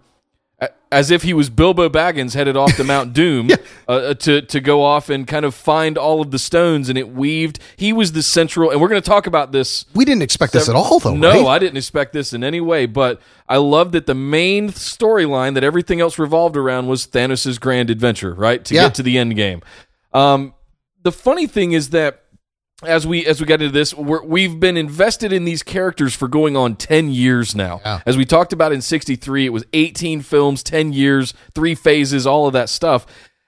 as 0.90 1.10
if 1.10 1.22
he 1.22 1.34
was 1.34 1.50
Bilbo 1.50 1.88
Baggins 1.90 2.32
headed 2.34 2.56
off 2.56 2.74
to 2.76 2.82
Mount 2.84 3.12
Doom 3.12 3.50
uh, 3.86 4.14
to 4.14 4.40
to 4.40 4.60
go 4.60 4.82
off 4.82 5.10
and 5.10 5.26
kind 5.26 5.44
of 5.44 5.54
find 5.54 5.98
all 5.98 6.22
of 6.22 6.30
the 6.30 6.38
stones, 6.38 6.88
and 6.88 6.96
it 6.96 7.10
weaved. 7.10 7.58
He 7.76 7.92
was 7.92 8.12
the 8.12 8.22
central, 8.22 8.70
and 8.70 8.80
we're 8.80 8.88
going 8.88 9.00
to 9.00 9.06
talk 9.06 9.26
about 9.26 9.52
this. 9.52 9.84
we 9.94 10.04
didn't 10.06 10.22
expect 10.22 10.54
this 10.54 10.68
at 10.68 10.74
all, 10.74 10.98
though. 10.98 11.14
No, 11.14 11.30
right? 11.44 11.46
I 11.46 11.58
didn't 11.58 11.76
expect 11.76 12.12
this 12.14 12.32
in 12.32 12.42
any 12.42 12.60
way, 12.62 12.86
but 12.86 13.20
I 13.48 13.58
love 13.58 13.92
that 13.92 14.06
the 14.06 14.14
main 14.14 14.70
storyline 14.70 15.54
that 15.54 15.62
everything 15.64 16.00
else 16.00 16.18
revolved 16.18 16.56
around 16.56 16.86
was 16.86 17.06
Thanos' 17.06 17.60
grand 17.60 17.90
adventure, 17.90 18.32
right? 18.32 18.64
To 18.64 18.74
Yeah. 18.74 18.84
get 18.84 18.94
to 18.94 19.02
the 19.02 19.18
end 19.18 19.36
game. 19.36 19.60
Um, 20.14 20.54
the 21.02 21.12
funny 21.12 21.46
thing 21.46 21.72
is 21.72 21.90
that 21.90 22.24
as 22.84 23.06
we 23.06 23.26
as 23.26 23.40
we 23.40 23.46
got 23.46 23.60
into 23.60 23.72
this, 23.72 23.92
we're, 23.94 24.22
we've 24.22 24.60
been 24.60 24.76
invested 24.76 25.32
in 25.32 25.44
these 25.44 25.62
characters 25.62 26.14
for 26.14 26.28
going 26.28 26.56
on 26.56 26.76
ten 26.76 27.10
years 27.10 27.54
now. 27.54 27.80
Yeah. 27.84 28.00
As 28.06 28.16
we 28.16 28.24
talked 28.24 28.52
about 28.52 28.72
in 28.72 28.80
'63, 28.80 29.46
it 29.46 29.52
was 29.52 29.64
18 29.72 30.20
films, 30.20 30.62
10 30.62 30.92
years, 30.92 31.34
three 31.54 31.74
phases, 31.74 32.26
all 32.26 32.46
of 32.46 32.52
that 32.52 32.68
stuff. 32.68 33.06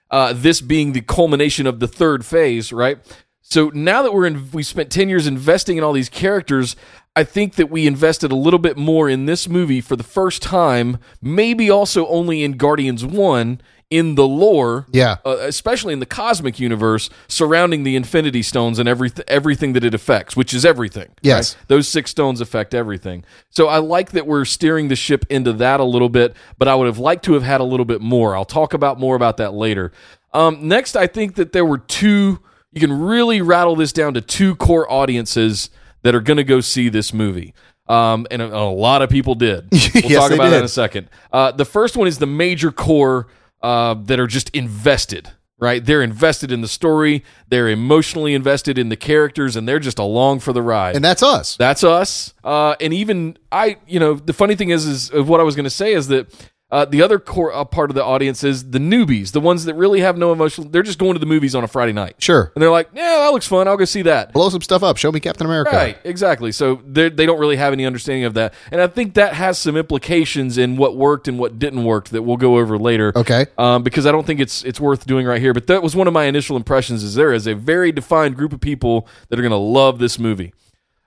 Uh, 0.09 0.33
this 0.33 0.59
being 0.59 0.91
the 0.91 1.01
culmination 1.01 1.65
of 1.65 1.79
the 1.79 1.87
third 1.87 2.25
phase, 2.25 2.73
right? 2.73 2.99
So 3.41 3.69
now 3.73 4.01
that 4.01 4.13
we're 4.13 4.25
in, 4.27 4.51
we 4.51 4.63
spent 4.63 4.91
10 4.91 5.07
years 5.07 5.27
investing 5.27 5.77
in 5.77 5.83
all 5.83 5.93
these 5.93 6.09
characters. 6.09 6.75
I 7.15 7.23
think 7.23 7.55
that 7.55 7.69
we 7.69 7.87
invested 7.87 8.31
a 8.31 8.35
little 8.35 8.59
bit 8.59 8.77
more 8.77 9.09
in 9.09 9.25
this 9.25 9.49
movie 9.49 9.81
for 9.81 9.95
the 9.95 10.03
first 10.03 10.41
time, 10.41 10.97
maybe 11.21 11.69
also 11.69 12.07
only 12.07 12.43
in 12.43 12.53
Guardians 12.53 13.05
1 13.05 13.61
in 13.91 14.15
the 14.15 14.25
lore 14.27 14.87
Yeah. 14.91 15.17
uh, 15.25 15.35
especially 15.41 15.93
in 15.93 15.99
the 15.99 16.05
cosmic 16.07 16.59
universe 16.59 17.09
surrounding 17.27 17.83
the 17.83 17.95
Infinity 17.95 18.41
Stones 18.41 18.79
and 18.79 18.89
everything 18.89 19.25
everything 19.27 19.73
that 19.73 19.83
it 19.83 19.93
affects, 19.93 20.35
which 20.35 20.53
is 20.53 20.65
everything. 20.65 21.09
Yes. 21.21 21.55
right? 21.55 21.65
those 21.67 21.87
six 21.87 22.09
stones 22.09 22.41
affect 22.41 22.73
everything. 22.73 23.23
So 23.49 23.67
I 23.67 23.77
like 23.77 24.11
that 24.13 24.25
we're 24.25 24.45
steering 24.45 24.87
the 24.87 24.95
ship 24.95 25.25
into 25.29 25.53
that 25.53 25.79
a 25.79 25.83
little 25.83 26.09
bit, 26.09 26.35
but 26.57 26.67
I 26.67 26.73
would 26.73 26.87
have 26.87 26.97
liked 26.97 27.25
to 27.25 27.33
have 27.33 27.43
had 27.43 27.61
a 27.61 27.65
little 27.65 27.85
bit 27.85 28.01
more. 28.01 28.35
I'll 28.35 28.45
talk 28.45 28.73
about 28.73 28.99
more 28.99 29.15
about 29.15 29.37
that 29.37 29.53
later. 29.53 29.91
Um, 30.33 30.67
next, 30.67 30.95
I 30.95 31.07
think 31.07 31.35
that 31.35 31.51
there 31.51 31.65
were 31.65 31.77
two. 31.77 32.39
You 32.71 32.79
can 32.79 32.93
really 33.01 33.41
rattle 33.41 33.75
this 33.75 33.91
down 33.91 34.13
to 34.13 34.21
two 34.21 34.55
core 34.55 34.89
audiences 34.89 35.69
that 36.03 36.15
are 36.15 36.21
going 36.21 36.37
to 36.37 36.45
go 36.45 36.61
see 36.61 36.87
this 36.87 37.13
movie. 37.13 37.53
Um, 37.89 38.25
and 38.31 38.41
a, 38.41 38.55
a 38.55 38.71
lot 38.71 39.01
of 39.01 39.09
people 39.09 39.35
did. 39.35 39.67
We'll 39.93 40.03
Yes, 40.05 40.13
talk 40.21 40.31
about 40.31 40.49
that 40.51 40.59
in 40.59 40.63
a 40.63 40.67
second. 40.69 41.09
Uh, 41.33 41.51
the 41.51 41.65
first 41.65 41.97
one 41.97 42.07
is 42.07 42.17
the 42.19 42.25
major 42.25 42.71
core 42.71 43.27
uh, 43.61 43.93
that 44.05 44.19
are 44.19 44.27
just 44.27 44.49
invested, 44.51 45.29
right? 45.59 45.83
They're 45.83 46.01
invested 46.01 46.51
in 46.51 46.61
the 46.61 46.67
story, 46.67 47.23
they're 47.47 47.69
emotionally 47.69 48.33
invested 48.33 48.77
in 48.77 48.89
the 48.89 48.95
characters, 48.95 49.55
and 49.55 49.67
they're 49.67 49.79
just 49.79 49.99
along 49.99 50.39
for 50.39 50.53
the 50.53 50.61
ride. 50.61 50.95
And 50.95 51.03
that's 51.03 51.23
us. 51.23 51.57
That's 51.57 51.83
us. 51.83 52.33
Uh, 52.43 52.75
and 52.79 52.93
even 52.93 53.37
I, 53.51 53.77
you 53.87 53.99
know, 53.99 54.15
the 54.15 54.33
funny 54.33 54.55
thing 54.55 54.69
is, 54.69 54.85
is 54.85 55.11
what 55.11 55.39
I 55.39 55.43
was 55.43 55.55
going 55.55 55.65
to 55.65 55.69
say 55.69 55.93
is 55.93 56.07
that 56.07 56.33
uh, 56.71 56.85
the 56.85 57.01
other 57.01 57.19
core 57.19 57.53
uh, 57.53 57.63
part 57.65 57.89
of 57.89 57.95
the 57.95 58.03
audience 58.03 58.43
is 58.43 58.71
the 58.71 58.79
newbies, 58.79 59.31
the 59.31 59.39
ones 59.41 59.65
that 59.65 59.73
really 59.75 59.99
have 59.99 60.17
no 60.17 60.31
emotional. 60.31 60.67
They're 60.69 60.83
just 60.83 60.99
going 60.99 61.13
to 61.13 61.19
the 61.19 61.25
movies 61.25 61.53
on 61.55 61.63
a 61.63 61.67
Friday 61.67 61.91
night, 61.93 62.15
Sure. 62.19 62.51
and 62.55 62.61
they're 62.61 62.71
like, 62.71 62.89
"Yeah, 62.93 63.17
that 63.19 63.29
looks 63.33 63.47
fun. 63.47 63.67
I'll 63.67 63.77
go 63.77 63.85
see 63.85 64.01
that." 64.03 64.33
Blow 64.33 64.49
some 64.49 64.61
stuff 64.61 64.83
up. 64.83 64.97
Show 64.97 65.11
me 65.11 65.19
Captain 65.19 65.45
America. 65.45 65.75
Right, 65.75 65.97
exactly. 66.03 66.51
So 66.51 66.81
they 66.85 67.09
they 67.09 67.25
don't 67.25 67.39
really 67.39 67.57
have 67.57 67.73
any 67.73 67.85
understanding 67.85 68.23
of 68.25 68.33
that, 68.35 68.53
and 68.71 68.81
I 68.81 68.87
think 68.87 69.15
that 69.15 69.33
has 69.33 69.57
some 69.59 69.75
implications 69.77 70.57
in 70.57 70.77
what 70.77 70.95
worked 70.95 71.27
and 71.27 71.37
what 71.37 71.59
didn't 71.59 71.83
work 71.83 72.09
that 72.09 72.21
we'll 72.23 72.37
go 72.37 72.57
over 72.57 72.77
later. 72.77 73.11
Okay. 73.15 73.45
Um, 73.57 73.83
because 73.83 74.05
I 74.05 74.11
don't 74.11 74.25
think 74.25 74.39
it's 74.39 74.63
it's 74.63 74.79
worth 74.79 75.05
doing 75.05 75.25
right 75.25 75.41
here. 75.41 75.53
But 75.53 75.67
that 75.67 75.83
was 75.83 75.95
one 75.95 76.07
of 76.07 76.13
my 76.13 76.25
initial 76.25 76.55
impressions. 76.57 77.03
Is 77.03 77.15
there 77.15 77.33
is 77.33 77.47
a 77.47 77.55
very 77.55 77.91
defined 77.91 78.35
group 78.35 78.53
of 78.53 78.61
people 78.61 79.07
that 79.29 79.37
are 79.37 79.41
going 79.41 79.51
to 79.51 79.57
love 79.57 79.99
this 79.99 80.17
movie. 80.17 80.53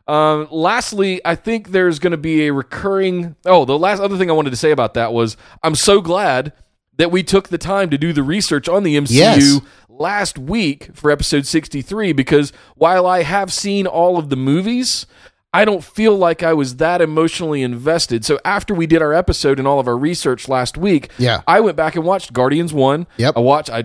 Um, 0.06 0.49
lastly, 0.50 1.20
I 1.25 1.34
think 1.34 1.70
there's 1.70 1.99
going 1.99 2.11
to 2.11 2.16
be 2.18 2.46
a 2.46 2.52
recurring. 2.52 3.37
Oh, 3.46 3.64
the 3.64 3.78
last 3.78 4.00
other 4.00 4.18
thing 4.18 4.28
I 4.30 4.34
wanted 4.34 4.50
to 4.50 4.56
say 4.56 4.70
about 4.70 4.94
that 4.94 5.12
was 5.12 5.37
I'm 5.62 5.75
so 5.75 6.00
glad 6.00 6.52
that 6.96 7.11
we 7.11 7.23
took 7.23 7.49
the 7.49 7.58
time 7.58 7.90
to 7.90 7.99
do 7.99 8.12
the 8.12 8.23
research 8.23 8.68
on 8.68 8.82
the 8.82 8.96
MCU 8.96 9.14
Yes. 9.18 9.61
last 9.88 10.38
week 10.38 10.90
for 10.94 11.11
episode 11.11 11.46
63 11.46 12.12
because 12.12 12.52
while 12.76 13.06
I 13.06 13.23
have 13.23 13.52
seen 13.52 13.87
all 13.87 14.16
of 14.18 14.28
the 14.28 14.37
movies, 14.37 15.06
I 15.52 15.64
don't 15.64 15.82
feel 15.82 16.16
like 16.16 16.42
I 16.42 16.52
was 16.52 16.76
that 16.76 17.00
emotionally 17.00 17.62
invested. 17.62 18.25
So 18.25 18.38
after 18.44 18.75
we 18.75 18.87
did 18.87 19.00
our 19.02 19.12
episode 19.14 19.58
and 19.58 19.66
all 19.66 19.80
of 19.80 19.88
our 19.88 19.96
research 19.96 20.49
last 20.49 20.76
week, 20.76 21.11
Yeah. 21.18 21.40
I 21.49 21.61
went 21.61 21.76
back 21.76 21.96
and 21.96 22.04
watched 22.04 22.32
Guardians 22.32 22.73
1. 22.75 23.06
Yep. 23.16 23.34
I 23.37 23.40
watched 23.40 23.70
I 23.70 23.84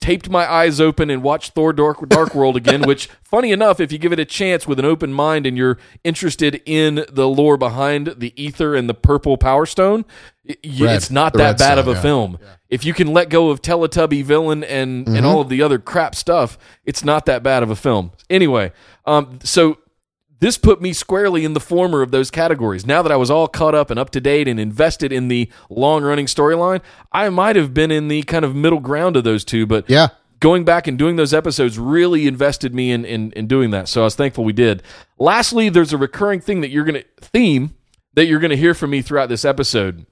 taped 0.00 0.30
my 0.30 0.50
eyes 0.50 0.80
open 0.80 1.10
and 1.10 1.22
watched 1.22 1.52
Thor 1.52 1.72
Dark, 1.72 2.08
Dark 2.08 2.34
World 2.34 2.56
again, 2.56 2.82
which 2.86 3.08
funny 3.22 3.52
enough, 3.52 3.80
if 3.80 3.92
you 3.92 3.98
give 3.98 4.12
it 4.12 4.18
a 4.18 4.24
chance 4.24 4.66
with 4.66 4.78
an 4.78 4.84
open 4.84 5.12
mind 5.12 5.46
and 5.46 5.56
you're 5.56 5.78
interested 6.04 6.62
in 6.64 7.04
the 7.10 7.28
lore 7.28 7.56
behind 7.56 8.14
the 8.18 8.32
Aether 8.38 8.74
and 8.74 8.88
the 8.88 8.94
purple 8.94 9.36
power 9.36 9.66
stone, 9.66 10.04
Red. 10.46 10.96
it's 10.96 11.10
not 11.10 11.34
that 11.34 11.58
bad 11.58 11.74
stone, 11.74 11.78
of 11.78 11.88
a 11.88 11.92
yeah. 11.92 12.00
film. 12.02 12.38
If 12.68 12.84
you 12.84 12.94
can 12.94 13.12
let 13.12 13.28
go 13.28 13.50
of 13.50 13.60
Teletubby 13.62 14.24
villain 14.24 14.64
and 14.64 15.06
Mm-hmm. 15.06 15.16
and 15.16 15.26
all 15.26 15.40
of 15.40 15.48
the 15.48 15.62
other 15.62 15.78
crap 15.78 16.14
stuff, 16.14 16.58
it's 16.84 17.04
not 17.04 17.26
that 17.26 17.42
bad 17.42 17.62
of 17.62 17.70
a 17.70 17.76
film. 17.76 18.12
Anyway, 18.28 18.72
um, 19.06 19.38
so 19.42 19.78
this 20.40 20.58
put 20.58 20.80
me 20.82 20.92
squarely 20.92 21.44
in 21.44 21.52
the 21.52 21.60
former 21.60 22.02
of 22.02 22.10
those 22.10 22.30
categories. 22.30 22.84
Now 22.86 23.02
that 23.02 23.12
I 23.12 23.16
was 23.16 23.30
all 23.30 23.46
caught 23.46 23.74
up 23.74 23.90
and 23.90 23.98
up 24.00 24.10
to 24.10 24.20
date 24.20 24.48
and 24.48 24.58
invested 24.58 25.12
in 25.12 25.28
the 25.28 25.50
long 25.68 26.02
running 26.02 26.26
storyline, 26.26 26.80
I 27.12 27.28
might 27.28 27.56
have 27.56 27.72
been 27.74 27.90
in 27.90 28.08
the 28.08 28.22
kind 28.22 28.44
of 28.44 28.54
middle 28.56 28.80
ground 28.80 29.16
of 29.16 29.24
those 29.24 29.44
two, 29.44 29.66
but 29.66 29.88
Yeah. 29.88 30.08
going 30.40 30.64
back 30.64 30.86
and 30.86 30.98
doing 30.98 31.16
those 31.16 31.34
episodes 31.34 31.78
really 31.78 32.26
invested 32.26 32.74
me 32.74 32.90
in, 32.90 33.04
in 33.04 33.30
in 33.32 33.46
doing 33.46 33.70
that. 33.70 33.86
So 33.88 34.00
I 34.00 34.04
was 34.04 34.14
thankful 34.14 34.42
we 34.44 34.54
did. 34.54 34.82
Lastly, 35.18 35.68
there's 35.68 35.92
a 35.92 35.98
recurring 35.98 36.40
thing 36.40 36.62
that 36.62 36.70
you're 36.70 36.84
gonna 36.84 37.04
theme 37.20 37.74
that 38.14 38.24
you're 38.26 38.40
gonna 38.40 38.56
hear 38.56 38.72
from 38.74 38.90
me 38.90 39.02
throughout 39.02 39.28
this 39.28 39.44
episode. 39.44 40.06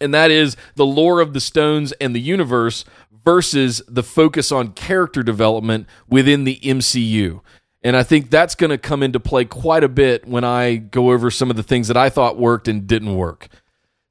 And 0.00 0.12
that 0.14 0.30
is 0.30 0.56
the 0.74 0.86
lore 0.86 1.20
of 1.20 1.32
the 1.34 1.40
stones 1.40 1.92
and 2.00 2.14
the 2.14 2.20
universe 2.20 2.84
versus 3.24 3.82
the 3.86 4.02
focus 4.02 4.50
on 4.50 4.72
character 4.72 5.22
development 5.22 5.86
within 6.08 6.44
the 6.44 6.58
MCU. 6.62 7.40
And 7.82 7.96
I 7.96 8.02
think 8.02 8.30
that's 8.30 8.54
going 8.54 8.70
to 8.70 8.78
come 8.78 9.02
into 9.02 9.18
play 9.18 9.44
quite 9.46 9.82
a 9.84 9.88
bit 9.88 10.26
when 10.28 10.44
I 10.44 10.76
go 10.76 11.12
over 11.12 11.30
some 11.30 11.48
of 11.50 11.56
the 11.56 11.62
things 11.62 11.88
that 11.88 11.96
I 11.96 12.10
thought 12.10 12.38
worked 12.38 12.68
and 12.68 12.86
didn't 12.86 13.14
work. 13.16 13.48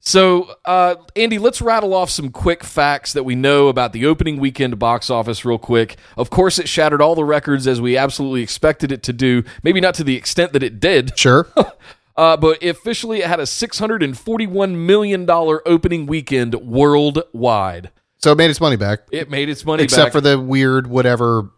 So, 0.02 0.54
uh, 0.64 0.94
Andy, 1.14 1.38
let's 1.38 1.60
rattle 1.60 1.92
off 1.92 2.08
some 2.08 2.30
quick 2.30 2.64
facts 2.64 3.12
that 3.12 3.22
we 3.24 3.34
know 3.34 3.68
about 3.68 3.92
the 3.92 4.06
opening 4.06 4.38
weekend 4.40 4.78
box 4.78 5.10
office, 5.10 5.44
real 5.44 5.58
quick. 5.58 5.98
Of 6.16 6.30
course, 6.30 6.58
it 6.58 6.68
shattered 6.70 7.02
all 7.02 7.14
the 7.14 7.24
records 7.24 7.66
as 7.66 7.82
we 7.82 7.98
absolutely 7.98 8.42
expected 8.42 8.90
it 8.92 9.02
to 9.04 9.12
do. 9.12 9.44
Maybe 9.62 9.78
not 9.80 9.94
to 9.96 10.04
the 10.04 10.16
extent 10.16 10.54
that 10.54 10.62
it 10.62 10.80
did, 10.80 11.16
Sure. 11.18 11.46
uh, 12.16 12.36
but 12.38 12.62
officially, 12.64 13.18
it 13.18 13.26
had 13.26 13.40
a 13.40 13.44
$641 13.44 14.74
million 14.74 15.30
opening 15.30 16.06
weekend 16.06 16.54
worldwide. 16.54 17.90
so 18.16 18.32
it 18.32 18.38
made 18.38 18.50
its 18.50 18.60
money 18.60 18.76
back. 18.76 19.00
It 19.12 19.30
made 19.30 19.48
its 19.50 19.64
money 19.66 19.84
Except 19.84 20.06
back. 20.06 20.12
for 20.12 20.20
the 20.22 20.40
weird 20.40 20.86
whatever 20.86 21.50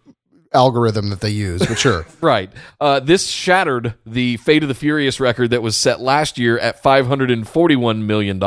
algorithm 0.55 1.11
that 1.11 1.21
they 1.21 1.31
use, 1.31 1.65
but 1.67 1.79
sure. 1.79 2.07
Right. 2.21 2.51
Uh, 2.81 3.01
this 3.01 3.27
shattered 3.27 3.95
the 4.07 4.37
Fate 4.39 4.63
of 4.63 4.69
the 4.69 4.75
Furious 4.75 5.19
record 5.19 5.51
that 5.51 5.63
was 5.63 5.77
set 5.77 6.01
last 6.01 6.39
year 6.39 6.59
at 6.59 6.83
$541 6.83 8.05
million. 8.05 8.41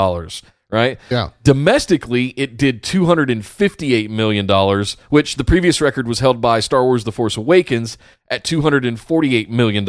Right? 0.72 1.00
Yeah. 1.10 1.30
Domestically, 1.44 2.28
it 2.38 2.58
did 2.58 2.84
$258 2.84 4.10
million, 4.10 4.86
which 5.10 5.36
the 5.36 5.44
previous 5.44 5.80
record 5.80 6.08
was 6.08 6.20
held 6.20 6.42
by 6.42 6.60
Star 6.60 6.84
Wars 6.84 7.04
The 7.04 7.12
Force 7.12 7.38
Awakens 7.38 7.98
at 8.30 8.44
$248 8.44 9.50
million. 9.50 9.86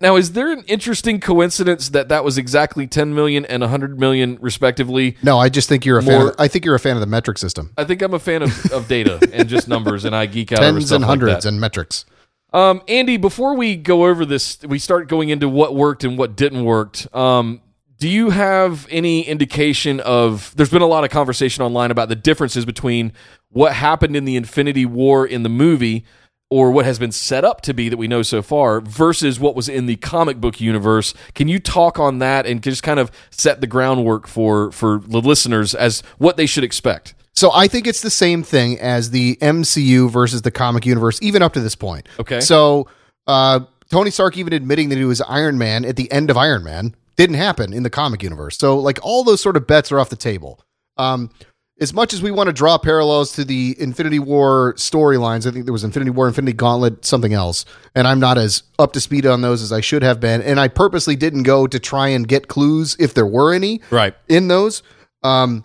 Now, 0.00 0.16
is 0.16 0.32
there 0.32 0.52
an 0.52 0.62
interesting 0.66 1.20
coincidence 1.20 1.88
that 1.90 2.08
that 2.08 2.24
was 2.24 2.38
exactly 2.38 2.86
10 2.86 3.14
million 3.14 3.44
and 3.46 3.62
100 3.62 3.98
million, 3.98 4.38
respectively? 4.40 5.16
No, 5.22 5.38
I 5.38 5.48
just 5.48 5.68
think 5.68 5.84
you're 5.84 5.98
a 5.98 6.02
fan. 6.02 6.28
Of, 6.28 6.34
I 6.38 6.48
think 6.48 6.64
you're 6.64 6.74
a 6.74 6.80
fan 6.80 6.96
of 6.96 7.00
the 7.00 7.06
metric 7.06 7.38
system. 7.38 7.72
I 7.76 7.84
think 7.84 8.02
I'm 8.02 8.14
a 8.14 8.18
fan 8.18 8.42
of, 8.42 8.72
of 8.72 8.88
data 8.88 9.18
and 9.32 9.48
just 9.48 9.68
numbers, 9.68 10.04
and 10.04 10.14
I 10.14 10.26
geek 10.26 10.52
out 10.52 10.60
over 10.62 10.78
Tens 10.78 10.92
and 10.92 11.02
like 11.02 11.08
hundreds 11.08 11.44
that. 11.44 11.48
and 11.48 11.60
metrics. 11.60 12.04
Um, 12.52 12.82
Andy, 12.88 13.16
before 13.16 13.54
we 13.54 13.76
go 13.76 14.06
over 14.06 14.24
this, 14.24 14.62
we 14.62 14.78
start 14.78 15.08
going 15.08 15.28
into 15.28 15.48
what 15.48 15.74
worked 15.74 16.04
and 16.04 16.16
what 16.16 16.36
didn't 16.36 16.64
work. 16.64 17.14
Um, 17.14 17.60
do 17.98 18.08
you 18.08 18.30
have 18.30 18.86
any 18.90 19.22
indication 19.22 20.00
of? 20.00 20.54
There's 20.56 20.70
been 20.70 20.82
a 20.82 20.86
lot 20.86 21.04
of 21.04 21.10
conversation 21.10 21.64
online 21.64 21.90
about 21.90 22.08
the 22.08 22.16
differences 22.16 22.64
between 22.64 23.12
what 23.50 23.72
happened 23.72 24.16
in 24.16 24.24
the 24.24 24.36
Infinity 24.36 24.84
War 24.84 25.26
in 25.26 25.42
the 25.42 25.48
movie, 25.48 26.04
or 26.50 26.70
what 26.70 26.84
has 26.84 26.98
been 26.98 27.12
set 27.12 27.44
up 27.44 27.60
to 27.62 27.74
be 27.74 27.88
that 27.88 27.96
we 27.96 28.06
know 28.06 28.22
so 28.22 28.40
far, 28.42 28.80
versus 28.80 29.40
what 29.40 29.56
was 29.56 29.68
in 29.68 29.86
the 29.86 29.96
comic 29.96 30.40
book 30.40 30.60
universe. 30.60 31.12
Can 31.34 31.48
you 31.48 31.58
talk 31.58 31.98
on 31.98 32.18
that 32.20 32.46
and 32.46 32.62
just 32.62 32.82
kind 32.82 33.00
of 33.00 33.10
set 33.30 33.60
the 33.60 33.66
groundwork 33.66 34.26
for 34.26 34.70
for 34.72 35.00
the 35.04 35.20
listeners 35.20 35.74
as 35.74 36.02
what 36.18 36.36
they 36.36 36.46
should 36.46 36.64
expect? 36.64 37.14
So 37.34 37.50
I 37.52 37.68
think 37.68 37.86
it's 37.86 38.00
the 38.00 38.10
same 38.10 38.42
thing 38.42 38.78
as 38.78 39.10
the 39.10 39.36
MCU 39.42 40.10
versus 40.10 40.42
the 40.42 40.50
comic 40.50 40.86
universe, 40.86 41.18
even 41.20 41.42
up 41.42 41.52
to 41.52 41.60
this 41.60 41.74
point. 41.74 42.08
Okay. 42.18 42.40
So 42.40 42.88
uh, 43.26 43.60
Tony 43.90 44.10
Stark 44.10 44.38
even 44.38 44.54
admitting 44.54 44.88
that 44.88 44.96
he 44.96 45.04
was 45.04 45.20
Iron 45.20 45.58
Man 45.58 45.84
at 45.84 45.96
the 45.96 46.10
end 46.10 46.30
of 46.30 46.38
Iron 46.38 46.64
Man 46.64 46.94
didn't 47.16 47.36
happen 47.36 47.72
in 47.72 47.82
the 47.82 47.90
comic 47.90 48.22
universe. 48.22 48.56
So 48.56 48.78
like 48.78 48.98
all 49.02 49.22
those 49.22 49.40
sort 49.40 49.56
of 49.56 49.66
bets 49.66 49.92
are 49.92 50.00
off 50.00 50.08
the 50.08 50.16
table. 50.16 50.60
Um, 50.96 51.30
as 51.78 51.92
much 51.92 52.14
as 52.14 52.22
we 52.22 52.30
want 52.30 52.46
to 52.46 52.52
draw 52.52 52.78
parallels 52.78 53.32
to 53.32 53.44
the 53.44 53.76
Infinity 53.78 54.18
War 54.18 54.74
storylines, 54.78 55.46
I 55.46 55.50
think 55.50 55.66
there 55.66 55.72
was 55.72 55.84
Infinity 55.84 56.10
War, 56.10 56.26
Infinity 56.26 56.54
Gauntlet, 56.54 57.04
something 57.04 57.34
else, 57.34 57.64
and 57.94 58.06
I'm 58.08 58.18
not 58.18 58.38
as 58.38 58.62
up 58.78 58.92
to 58.94 59.00
speed 59.00 59.26
on 59.26 59.42
those 59.42 59.62
as 59.62 59.72
I 59.72 59.80
should 59.82 60.02
have 60.02 60.18
been. 60.18 60.40
And 60.40 60.58
I 60.58 60.68
purposely 60.68 61.16
didn't 61.16 61.42
go 61.42 61.66
to 61.66 61.78
try 61.78 62.08
and 62.08 62.26
get 62.26 62.48
clues 62.48 62.96
if 62.98 63.12
there 63.12 63.26
were 63.26 63.52
any 63.52 63.82
Right. 63.90 64.14
in 64.28 64.48
those. 64.48 64.82
Um, 65.22 65.64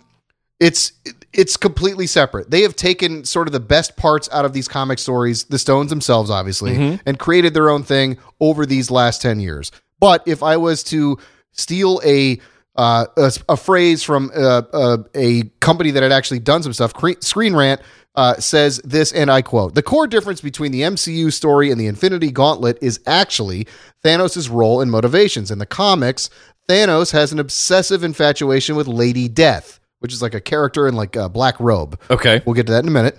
it's 0.60 0.92
it's 1.32 1.56
completely 1.56 2.06
separate. 2.06 2.50
They 2.50 2.60
have 2.60 2.76
taken 2.76 3.24
sort 3.24 3.48
of 3.48 3.52
the 3.52 3.60
best 3.60 3.96
parts 3.96 4.28
out 4.32 4.44
of 4.44 4.52
these 4.52 4.68
comic 4.68 4.98
stories, 4.98 5.44
the 5.44 5.58
Stones 5.58 5.88
themselves, 5.88 6.28
obviously, 6.30 7.00
and 7.06 7.18
created 7.18 7.54
their 7.54 7.70
own 7.70 7.82
thing 7.82 8.18
over 8.38 8.66
these 8.66 8.90
last 8.90 9.22
ten 9.22 9.40
years. 9.40 9.72
But 9.98 10.22
if 10.26 10.42
I 10.42 10.58
was 10.58 10.82
to 10.84 11.16
steal 11.52 12.00
a 12.04 12.38
uh, 12.76 13.06
a, 13.16 13.32
a 13.50 13.56
phrase 13.56 14.02
from 14.02 14.30
uh, 14.34 14.62
uh, 14.72 14.98
a 15.14 15.44
company 15.60 15.90
that 15.90 16.02
had 16.02 16.12
actually 16.12 16.38
done 16.38 16.62
some 16.62 16.72
stuff, 16.72 16.94
Cre- 16.94 17.20
Screen 17.20 17.54
Rant 17.54 17.80
uh, 18.14 18.34
says 18.34 18.78
this, 18.78 19.12
and 19.12 19.30
I 19.30 19.42
quote: 19.42 19.74
"The 19.74 19.82
core 19.82 20.06
difference 20.06 20.40
between 20.40 20.72
the 20.72 20.82
MCU 20.82 21.32
story 21.32 21.70
and 21.70 21.80
the 21.80 21.86
Infinity 21.86 22.30
Gauntlet 22.30 22.78
is 22.80 23.00
actually 23.06 23.66
Thanos' 24.04 24.50
role 24.50 24.80
and 24.80 24.90
motivations. 24.90 25.50
In 25.50 25.58
the 25.58 25.66
comics, 25.66 26.30
Thanos 26.68 27.12
has 27.12 27.32
an 27.32 27.38
obsessive 27.38 28.04
infatuation 28.04 28.76
with 28.76 28.86
Lady 28.86 29.28
Death, 29.28 29.80
which 30.00 30.12
is 30.12 30.22
like 30.22 30.34
a 30.34 30.40
character 30.40 30.88
in 30.88 30.94
like 30.94 31.16
a 31.16 31.28
black 31.28 31.58
robe. 31.60 31.98
Okay. 32.10 32.42
We'll 32.44 32.54
get 32.54 32.66
to 32.66 32.72
that 32.72 32.84
in 32.84 32.88
a 32.88 32.92
minute. 32.92 33.18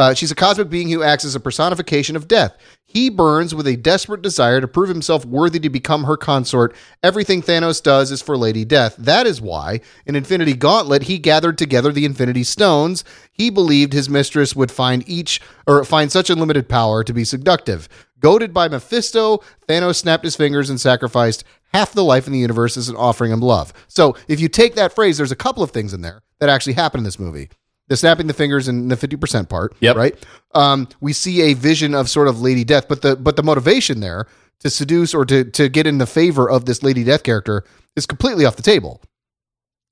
Uh, 0.00 0.14
she's 0.14 0.30
a 0.30 0.34
cosmic 0.34 0.70
being 0.70 0.88
who 0.88 1.02
acts 1.02 1.26
as 1.26 1.34
a 1.34 1.40
personification 1.40 2.16
of 2.16 2.26
death. 2.26 2.56
He 2.86 3.10
burns 3.10 3.54
with 3.54 3.66
a 3.66 3.76
desperate 3.76 4.22
desire 4.22 4.58
to 4.58 4.66
prove 4.66 4.88
himself 4.88 5.26
worthy 5.26 5.60
to 5.60 5.68
become 5.68 6.04
her 6.04 6.16
consort. 6.16 6.74
Everything 7.02 7.42
Thanos 7.42 7.82
does 7.82 8.10
is 8.10 8.22
for 8.22 8.38
Lady 8.38 8.64
Death. 8.64 8.96
That 8.96 9.26
is 9.26 9.42
why, 9.42 9.82
in 10.06 10.16
Infinity 10.16 10.54
Gauntlet, 10.54 11.02
he 11.02 11.18
gathered 11.18 11.58
together 11.58 11.92
the 11.92 12.06
Infinity 12.06 12.44
Stones. 12.44 13.04
He 13.30 13.50
believed 13.50 13.92
his 13.92 14.08
mistress 14.08 14.56
would 14.56 14.70
find 14.70 15.06
each 15.06 15.38
or 15.66 15.84
find 15.84 16.10
such 16.10 16.30
unlimited 16.30 16.66
power 16.66 17.04
to 17.04 17.12
be 17.12 17.26
seductive. 17.26 17.86
Goaded 18.20 18.54
by 18.54 18.68
Mephisto, 18.68 19.42
Thanos 19.68 19.96
snapped 19.96 20.24
his 20.24 20.34
fingers 20.34 20.70
and 20.70 20.80
sacrificed 20.80 21.44
half 21.74 21.92
the 21.92 22.02
life 22.02 22.26
in 22.26 22.32
the 22.32 22.38
universe 22.38 22.78
as 22.78 22.88
an 22.88 22.96
offering 22.96 23.32
of 23.32 23.40
love. 23.40 23.74
So, 23.86 24.16
if 24.28 24.40
you 24.40 24.48
take 24.48 24.76
that 24.76 24.94
phrase, 24.94 25.18
there's 25.18 25.30
a 25.30 25.36
couple 25.36 25.62
of 25.62 25.72
things 25.72 25.92
in 25.92 26.00
there 26.00 26.22
that 26.38 26.48
actually 26.48 26.72
happen 26.72 27.00
in 27.00 27.04
this 27.04 27.18
movie 27.18 27.50
the 27.90 27.96
snapping 27.98 28.26
the 28.26 28.32
fingers 28.32 28.66
and 28.68 28.90
the 28.90 28.96
50% 28.96 29.50
part 29.50 29.76
Yep. 29.80 29.96
right 29.96 30.26
um, 30.54 30.88
we 31.02 31.12
see 31.12 31.42
a 31.42 31.52
vision 31.54 31.94
of 31.94 32.08
sort 32.08 32.26
of 32.28 32.40
lady 32.40 32.64
death 32.64 32.86
but 32.88 33.02
the 33.02 33.16
but 33.16 33.36
the 33.36 33.42
motivation 33.42 34.00
there 34.00 34.26
to 34.60 34.70
seduce 34.70 35.12
or 35.14 35.26
to 35.26 35.44
to 35.44 35.68
get 35.68 35.86
in 35.86 35.98
the 35.98 36.06
favor 36.06 36.48
of 36.48 36.64
this 36.64 36.82
lady 36.82 37.04
death 37.04 37.22
character 37.22 37.64
is 37.96 38.06
completely 38.06 38.46
off 38.46 38.56
the 38.56 38.62
table 38.62 39.02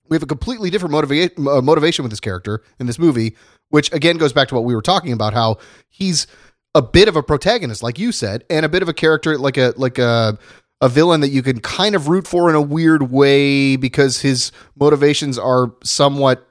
we 0.09 0.14
have 0.14 0.23
a 0.23 0.26
completely 0.26 0.71
different 0.71 0.95
motiva- 0.95 1.59
uh, 1.59 1.61
motivation 1.61 2.02
with 2.02 2.11
this 2.11 2.19
character 2.21 2.62
in 2.81 2.87
this 2.87 2.99
movie, 2.99 3.37
which 3.69 3.93
again 3.93 4.17
goes 4.17 4.33
back 4.33 4.49
to 4.49 4.55
what 4.55 4.64
we 4.64 4.75
were 4.75 4.81
talking 4.81 5.12
about 5.12 5.35
how 5.35 5.59
he's 5.90 6.26
a 6.75 6.81
bit 6.81 7.09
of 7.09 7.17
a 7.17 7.23
protagonist, 7.23 7.83
like 7.83 7.99
you 7.99 8.11
said, 8.11 8.43
and 8.49 8.64
a 8.64 8.71
bit 8.71 8.81
of 8.81 8.88
a 8.88 8.95
character, 8.95 9.37
like 9.37 9.59
a 9.59 9.75
like 9.76 9.99
a 9.99 10.38
a 10.81 10.88
villain 10.88 11.21
that 11.21 11.28
you 11.28 11.43
can 11.43 11.61
kind 11.61 11.95
of 11.95 12.09
root 12.09 12.26
for 12.26 12.49
in 12.49 12.55
a 12.55 12.61
weird 12.62 13.11
way 13.11 13.76
because 13.76 14.23
his 14.23 14.50
motivations 14.81 15.37
are 15.38 15.75
somewhat 15.85 16.48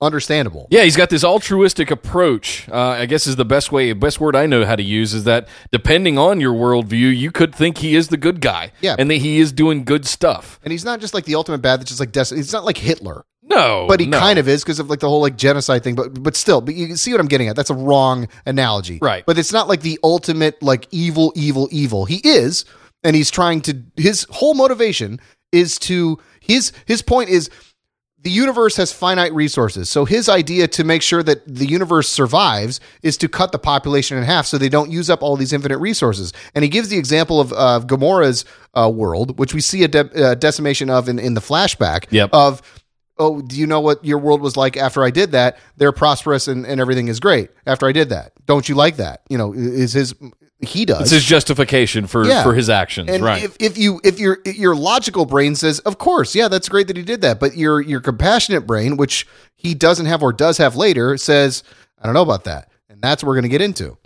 understandable. 0.00 0.68
Yeah, 0.70 0.82
he's 0.82 0.96
got 0.96 1.10
this 1.10 1.24
altruistic 1.24 1.90
approach. 1.90 2.68
Uh, 2.68 2.74
I 2.76 3.06
guess 3.06 3.26
is 3.26 3.36
the 3.36 3.44
best 3.44 3.72
way, 3.72 3.92
best 3.92 4.20
word 4.20 4.36
I 4.36 4.46
know 4.46 4.64
how 4.64 4.76
to 4.76 4.82
use 4.82 5.14
is 5.14 5.24
that 5.24 5.48
depending 5.72 6.18
on 6.18 6.40
your 6.40 6.52
worldview, 6.54 7.16
you 7.16 7.30
could 7.30 7.54
think 7.54 7.78
he 7.78 7.94
is 7.96 8.08
the 8.08 8.16
good 8.16 8.40
guy, 8.40 8.72
Yeah. 8.80 8.96
and 8.98 9.10
that 9.10 9.16
he 9.16 9.38
is 9.38 9.52
doing 9.52 9.84
good 9.84 10.06
stuff. 10.06 10.60
And 10.64 10.72
he's 10.72 10.84
not 10.84 11.00
just 11.00 11.14
like 11.14 11.24
the 11.24 11.34
ultimate 11.34 11.62
bad 11.62 11.80
that's 11.80 11.90
just 11.90 12.00
like 12.00 12.12
des- 12.12 12.34
he's 12.34 12.52
not 12.52 12.64
like 12.64 12.76
Hitler. 12.78 13.24
No, 13.48 13.86
But 13.88 14.00
he 14.00 14.06
no. 14.06 14.18
kind 14.18 14.40
of 14.40 14.48
is 14.48 14.64
because 14.64 14.80
of 14.80 14.90
like 14.90 14.98
the 14.98 15.08
whole 15.08 15.20
like 15.20 15.36
genocide 15.36 15.84
thing. 15.84 15.94
But 15.94 16.20
but 16.22 16.34
still, 16.34 16.60
but 16.60 16.74
you 16.74 16.96
see 16.96 17.12
what 17.12 17.20
I'm 17.20 17.28
getting 17.28 17.48
at. 17.48 17.54
That's 17.54 17.70
a 17.70 17.74
wrong 17.74 18.26
analogy, 18.44 18.98
Right. 19.00 19.24
But 19.24 19.38
it's 19.38 19.52
not 19.52 19.68
like 19.68 19.82
the 19.82 20.00
ultimate 20.02 20.60
like 20.62 20.88
evil, 20.90 21.32
evil, 21.36 21.68
evil. 21.70 22.06
He 22.06 22.16
is, 22.24 22.64
and 23.04 23.14
he's 23.14 23.30
trying 23.30 23.60
to. 23.62 23.80
His 23.96 24.26
whole 24.30 24.54
motivation 24.54 25.20
is 25.52 25.78
to 25.78 26.18
his 26.40 26.72
his 26.86 27.02
point 27.02 27.30
is 27.30 27.48
the 28.26 28.32
universe 28.32 28.74
has 28.74 28.92
finite 28.92 29.32
resources. 29.32 29.88
So 29.88 30.04
his 30.04 30.28
idea 30.28 30.66
to 30.66 30.82
make 30.82 31.00
sure 31.00 31.22
that 31.22 31.46
the 31.46 31.64
universe 31.64 32.08
survives 32.08 32.80
is 33.00 33.16
to 33.18 33.28
cut 33.28 33.52
the 33.52 33.58
population 33.60 34.18
in 34.18 34.24
half 34.24 34.46
so 34.46 34.58
they 34.58 34.68
don't 34.68 34.90
use 34.90 35.08
up 35.08 35.22
all 35.22 35.36
these 35.36 35.52
infinite 35.52 35.78
resources. 35.78 36.32
And 36.52 36.64
he 36.64 36.68
gives 36.68 36.88
the 36.88 36.98
example 36.98 37.40
of 37.40 37.52
uh, 37.52 37.78
Gamora's 37.86 38.44
uh, 38.74 38.90
world, 38.92 39.38
which 39.38 39.54
we 39.54 39.60
see 39.60 39.84
a 39.84 39.88
de- 39.88 40.10
uh, 40.30 40.34
decimation 40.34 40.90
of 40.90 41.08
in, 41.08 41.20
in 41.20 41.34
the 41.34 41.40
flashback 41.40 42.06
Yep. 42.10 42.30
of 42.32 42.62
oh, 43.16 43.42
do 43.42 43.54
you 43.54 43.66
know 43.68 43.78
what 43.78 44.04
your 44.04 44.18
world 44.18 44.40
was 44.40 44.56
like 44.56 44.76
after 44.76 45.04
I 45.04 45.10
did 45.10 45.30
that? 45.30 45.56
They're 45.76 45.92
prosperous 45.92 46.48
and, 46.48 46.66
and 46.66 46.80
everything 46.80 47.06
is 47.06 47.20
great 47.20 47.50
after 47.64 47.86
I 47.86 47.92
did 47.92 48.08
that. 48.08 48.32
Don't 48.44 48.68
you 48.68 48.74
like 48.74 48.96
that? 48.96 49.22
You 49.28 49.38
know, 49.38 49.52
is 49.54 49.92
his 49.92 50.16
he 50.60 50.84
does. 50.84 51.02
It's 51.02 51.10
his 51.10 51.24
justification 51.24 52.06
for 52.06 52.24
Yeah. 52.24 52.42
for 52.42 52.54
his 52.54 52.70
actions, 52.70 53.10
and 53.10 53.22
right? 53.22 53.42
if, 53.44 53.56
if 53.60 53.76
you 53.76 54.00
if 54.04 54.18
your 54.18 54.38
your 54.46 54.74
logical 54.74 55.26
brain 55.26 55.54
says, 55.54 55.80
of 55.80 55.98
course, 55.98 56.34
yeah, 56.34 56.48
that's 56.48 56.68
great 56.68 56.86
that 56.88 56.96
he 56.96 57.02
did 57.02 57.20
that, 57.20 57.38
but 57.40 57.56
your 57.56 57.80
your 57.80 58.00
compassionate 58.00 58.66
brain, 58.66 58.96
which 58.96 59.26
he 59.54 59.74
doesn't 59.74 60.06
have 60.06 60.22
or 60.22 60.32
does 60.32 60.58
have 60.58 60.74
later, 60.76 61.16
says, 61.16 61.62
I 62.00 62.06
don't 62.06 62.14
know 62.14 62.22
about 62.22 62.44
that, 62.44 62.70
and 62.88 63.00
that's 63.02 63.22
what 63.22 63.28
we're 63.28 63.34
going 63.34 63.42
to 63.42 63.48
get 63.48 63.60
into. 63.60 63.98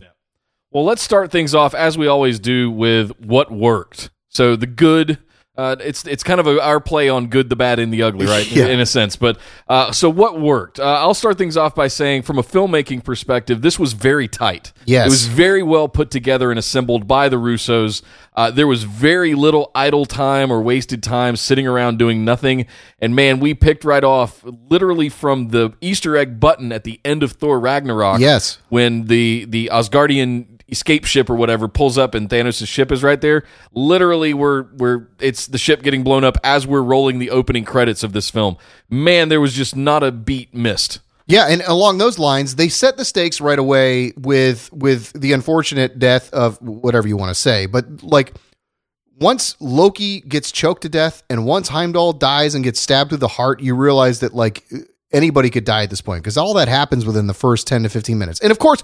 Well, 0.73 0.85
let's 0.85 1.03
start 1.03 1.33
things 1.33 1.55
off 1.55 1.75
as 1.75 1.99
we 1.99 2.07
always 2.07 2.39
do 2.39 2.71
with 2.71 3.11
what 3.21 3.51
worked. 3.51 4.11
So 4.29 4.55
the 4.57 4.67
good. 4.67 5.19
Uh, 5.57 5.77
it's 5.81 6.07
it's 6.07 6.23
kind 6.23 6.41
of 6.41 6.47
a, 6.47 6.63
our 6.63 6.81
play 6.81 7.09
on 7.11 7.27
good, 7.27 7.51
the 7.51 7.57
bad, 7.57 7.79
and 7.79 7.93
the 7.93 8.03
ugly, 8.03 8.25
right? 8.27 8.51
Yeah. 8.51 8.67
In 8.69 8.81
a 8.81 8.87
sense. 8.87 9.17
But 9.17 9.39
uh, 9.69 9.93
so 9.93 10.09
what 10.09 10.41
worked? 10.41 10.79
Uh, 10.81 10.85
I'll 10.85 11.13
start 11.13 11.37
things 11.39 11.57
off 11.57 11.75
by 11.75 11.89
saying, 11.89 12.23
from 12.23 12.39
a 12.39 12.43
filmmaking 12.43 13.05
perspective, 13.05 13.61
this 13.61 13.79
was 13.79 13.93
very 13.93 14.27
tight. 14.29 14.73
Yes. 14.87 15.07
it 15.07 15.11
was 15.11 15.27
very 15.27 15.63
well 15.63 15.89
put 15.89 16.11
together 16.11 16.51
and 16.51 16.59
assembled 16.59 17.07
by 17.07 17.29
the 17.29 17.37
Russos. 17.37 18.01
Uh, 18.35 18.51
there 18.51 18.67
was 18.67 18.85
very 18.85 19.35
little 19.35 19.71
idle 19.75 20.07
time 20.07 20.51
or 20.53 20.63
wasted 20.63 21.03
time 21.03 21.37
sitting 21.37 21.67
around 21.67 21.99
doing 21.99 22.25
nothing. 22.25 22.67
And 23.01 23.15
man, 23.15 23.41
we 23.41 23.53
picked 23.53 23.85
right 23.85 24.05
off, 24.05 24.43
literally 24.71 25.09
from 25.11 25.49
the 25.49 25.73
Easter 25.81 26.17
egg 26.17 26.41
button 26.41 26.71
at 26.73 26.85
the 26.85 27.01
end 27.05 27.23
of 27.23 27.33
Thor 27.33 27.59
Ragnarok 27.61 28.21
Yes. 28.21 28.59
when 28.69 29.07
the 29.07 29.45
the 29.47 29.69
Asgardian 29.73 30.60
escape 30.71 31.05
ship 31.05 31.29
or 31.29 31.35
whatever 31.35 31.69
pulls 31.69 31.99
up 31.99 32.15
and 32.15 32.29
Thanos' 32.29 32.67
ship 32.67 32.93
is 32.93 33.03
right 33.03 33.21
there. 33.21 33.45
Literally, 33.73 34.35
we're 34.35 34.67
we're 34.77 35.09
it's 35.19 35.47
the 35.47 35.59
ship 35.59 35.83
getting 35.83 36.03
blown 36.03 36.25
up 36.25 36.39
as 36.45 36.67
we're 36.67 36.83
rolling 36.83 37.19
the 37.19 37.31
opening 37.31 37.65
credits 37.65 38.03
of 38.03 38.13
this 38.13 38.31
film. 38.31 38.57
Man, 38.89 39.29
there 39.29 39.41
was 39.41 39.53
just 39.55 39.77
not 39.77 40.03
a 40.03 40.13
beat 40.13 40.55
missed. 40.55 41.01
Yeah, 41.27 41.47
and 41.49 41.63
along 41.63 41.99
those 41.99 42.19
lines, 42.19 42.57
they 42.57 42.69
set 42.69 42.97
the 42.97 43.05
stakes 43.05 43.41
right 43.41 43.59
away 43.59 44.13
with 44.17 44.73
with 44.73 45.13
the 45.13 45.33
unfortunate 45.33 45.99
death 45.99 46.33
of 46.33 46.61
whatever 46.61 47.07
you 47.07 47.17
want 47.17 47.31
to 47.31 47.41
say, 47.41 47.67
but 47.67 48.03
like 48.03 48.35
once 49.21 49.55
Loki 49.61 50.23
gets 50.23 50.51
choked 50.51 50.83
to 50.83 50.89
death 50.89 51.23
and 51.29 51.45
once 51.45 51.69
Heimdall 51.69 52.15
dies 52.15 52.55
and 52.55 52.65
gets 52.65 52.81
stabbed 52.81 53.11
through 53.11 53.19
the 53.19 53.29
heart, 53.29 53.61
you 53.61 53.77
realize 53.77 54.21
that 54.21 54.35
like 54.35 54.65
anybody 55.13 55.51
could 55.51 55.65
die 55.65 55.83
at 55.83 55.91
this 55.91 56.01
point 56.01 56.23
because 56.23 56.39
all 56.39 56.55
that 56.55 56.69
happens 56.69 57.05
within 57.05 57.27
the 57.27 57.35
first 57.35 57.67
10 57.67 57.83
to 57.83 57.89
15 57.89 58.19
minutes. 58.19 58.41
And 58.41 58.51
of 58.51 58.59
course, 58.59 58.83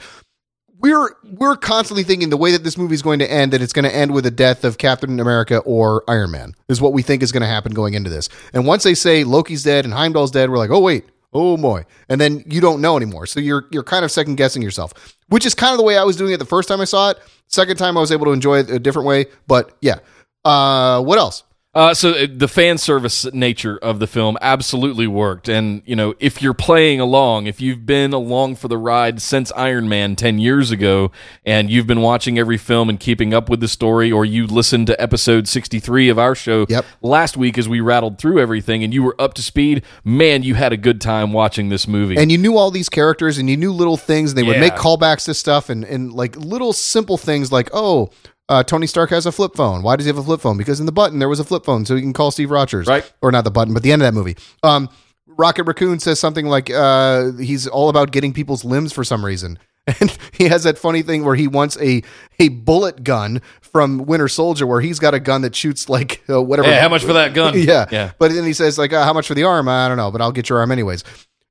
we're 0.87 1.11
we're 1.33 1.57
constantly 1.57 2.05
thinking 2.05 2.31
the 2.31 2.37
way 2.37 2.53
that 2.53 2.63
this 2.63 2.79
movie 2.79 2.95
is 2.95 3.03
going 3.03 3.19
to 3.19 3.31
end 3.31 3.53
that 3.53 3.61
it's 3.61 3.73
going 3.73 3.85
to 3.85 3.95
end 3.95 4.15
with 4.15 4.25
the 4.25 4.31
death 4.31 4.65
of 4.65 4.79
Captain 4.79 5.19
America 5.19 5.59
or 5.59 6.05
Iron 6.09 6.31
Man 6.31 6.55
is 6.69 6.81
what 6.81 6.93
we 6.93 7.03
think 7.03 7.23
is 7.23 7.33
going 7.33 7.43
to 7.43 7.49
happen 7.49 7.75
going 7.75 7.95
into 7.95 8.09
this. 8.11 8.29
And 8.53 8.67
once 8.67 8.85
they 8.85 8.95
say 8.95 9.25
Loki's 9.25 9.63
dead 9.63 9.85
and 9.85 9.93
Heimdall's 9.93 10.31
dead, 10.31 10.49
we're 10.49 10.59
like, 10.59 10.71
"Oh 10.71 10.79
wait, 10.81 11.05
oh 11.33 11.57
boy." 11.57 11.85
And 12.09 12.21
then 12.21 12.45
you 12.47 12.61
don't 12.61 12.81
know 12.81 12.97
anymore. 12.97 13.27
So 13.27 13.41
you're 13.41 13.67
you're 13.73 13.83
kind 13.83 14.05
of 14.05 14.13
second 14.13 14.37
guessing 14.37 14.63
yourself, 14.63 14.93
which 15.29 15.45
is 15.45 15.55
kind 15.55 15.73
of 15.73 15.79
the 15.79 15.85
way 15.85 15.99
I 15.99 16.05
was 16.05 16.17
doing 16.17 16.33
it 16.33 16.39
the 16.39 16.45
first 16.45 16.69
time 16.69 16.81
I 16.81 16.85
saw 16.85 17.11
it. 17.11 17.19
Second 17.49 17.77
time 17.77 17.97
I 17.97 18.01
was 18.01 18.13
able 18.13 18.27
to 18.27 18.33
enjoy 18.33 18.61
it 18.61 18.71
a 18.71 18.79
different 18.79 19.09
way, 19.09 19.27
but 19.47 19.77
yeah. 19.81 19.99
Uh 20.45 21.03
what 21.03 21.19
else? 21.19 21.43
Uh, 21.77 21.93
so 21.93 22.13
uh, 22.13 22.27
the 22.33 22.49
fan 22.49 22.79
service 22.79 23.31
nature 23.35 23.77
of 23.83 23.99
the 23.99 24.07
film 24.07 24.39
absolutely 24.41 25.07
worked, 25.07 25.47
and 25.47 25.83
you 25.85 25.95
know 25.95 26.15
if 26.19 26.41
you're 26.41 26.55
playing 26.55 27.01
along, 27.01 27.47
if 27.47 27.61
you've 27.61 27.85
been 27.85 28.15
along 28.15 28.57
for 28.57 28.67
the 28.69 28.79
ride 28.79 29.21
since 29.21 29.53
Iron 29.53 29.87
Man 29.87 30.17
ten 30.17 30.39
years 30.39 30.71
ago, 30.71 31.13
and 31.45 31.71
you've 31.71 31.87
been 31.87 32.01
watching 32.01 32.39
every 32.39 32.57
film 32.57 32.89
and 32.89 32.99
keeping 32.99 33.35
up 33.35 33.51
with 33.51 33.61
the 33.61 33.69
story, 33.69 34.11
or 34.11 34.25
you 34.25 34.47
listened 34.47 34.87
to 34.87 34.99
episode 34.99 35.49
sixty 35.49 35.79
three 35.79 36.09
of 36.09 36.19
our 36.19 36.35
show 36.35 36.65
Yep. 36.71 36.87
last 37.03 37.37
week 37.37 37.59
as 37.59 37.69
we 37.69 37.81
rattled 37.81 38.17
through 38.17 38.41
everything, 38.41 38.83
and 38.83 38.95
you 38.95 39.03
were 39.03 39.15
up 39.21 39.35
to 39.35 39.43
speed, 39.43 39.83
man, 40.03 40.43
you 40.43 40.55
had 40.55 40.73
a 40.73 40.79
good 40.79 40.99
time 40.99 41.35
watching 41.35 41.69
this 41.69 41.87
movie. 41.87 42.17
and 42.17 42.33
you 42.33 42.39
knew 42.39 42.57
all 42.57 42.71
these 42.71 42.89
characters 42.89 43.37
and 43.37 43.51
you 43.51 43.57
knew 43.59 43.71
little 43.71 43.99
things 43.99 44.31
and 44.31 44.39
they 44.39 44.43
would 44.45 44.61
make 44.61 44.77
callbacks 44.77 45.27
to 45.27 45.35
stuff 45.35 45.69
and, 45.69 45.85
and 45.85 46.11
like 46.11 46.37
little 46.37 46.73
simple 46.73 47.19
things 47.19 47.53
like 47.53 47.69
oh 47.75 48.09
uh, 48.49 48.63
Tony 48.63 48.87
Stark 48.87 49.11
has 49.11 49.27
a 49.27 49.33
flip 49.33 49.55
phone. 49.57 49.83
Why 49.83 49.97
does 49.97 50.07
he 50.07 50.09
have 50.09 50.19
a 50.19 50.23
flip 50.23 50.41
phone? 50.41 50.57
Because 50.57 50.81
in 50.81 50.87
the 50.87 50.93
button 50.93 51.19
there 51.19 51.29
was 51.29 51.41
a 51.41 51.45
flip 51.45 51.65
phone, 51.65 51.85
so 51.87 51.97
he 51.97 52.03
can 52.03 52.13
call 52.13 52.31
Steve 52.31 52.51
Rogers. 52.51 52.87
Right. 52.87 53.11
Or 53.23 53.33
not 53.33 53.45
the 53.45 53.51
button, 53.51 53.75
but 53.75 53.83
the 53.83 53.93
end 53.93 54.03
of 54.03 54.07
that 54.07 54.15
movie. 54.19 54.37
Um, 54.63 54.89
Rocket 55.27 55.65
Raccoon 55.65 55.99
says 56.01 56.19
something 56.19 56.47
like 56.47 56.71
uh, 56.71 57.33
he's 57.33 57.67
all 57.67 57.89
about 57.89 58.11
getting 58.13 58.33
people's 58.33 58.65
limbs 58.65 58.93
for 58.93 59.05
some 59.05 59.25
reason. 59.25 59.59
And 60.01 60.19
he 60.33 60.49
has 60.49 60.65
that 60.65 60.79
funny 60.79 61.03
thing 61.03 61.25
where 61.25 61.37
he 61.37 61.47
wants 61.47 61.79
a 61.81 62.03
a 62.41 62.49
bullet 62.49 63.05
gun 63.05 63.41
from 63.61 63.99
Winter 63.99 64.27
Soldier, 64.27 64.67
where 64.67 64.81
he's 64.81 64.99
got 64.99 65.15
a 65.15 65.21
gun 65.21 65.43
that 65.43 65.55
shoots 65.55 65.89
like 65.89 66.25
uh, 66.29 66.43
whatever. 66.43 66.67
yeah, 66.69 66.81
how 66.81 66.89
much 66.89 67.05
for 67.05 67.13
that 67.13 67.35
gun? 67.35 67.55
Yeah. 67.57 67.87
yeah. 67.93 68.11
But 68.19 68.33
then 68.33 68.43
he 68.45 68.53
says, 68.53 68.79
like, 68.79 68.93
uh, 68.93 69.05
how 69.05 69.13
much 69.13 69.29
for 69.29 69.35
the 69.35 69.45
arm? 69.45 69.69
I 69.69 69.87
don't 69.87 69.97
know, 69.97 70.11
but 70.11 70.21
I'll 70.21 70.33
get 70.33 70.49
your 70.49 70.59
arm 70.59 70.73
anyways. 70.73 71.05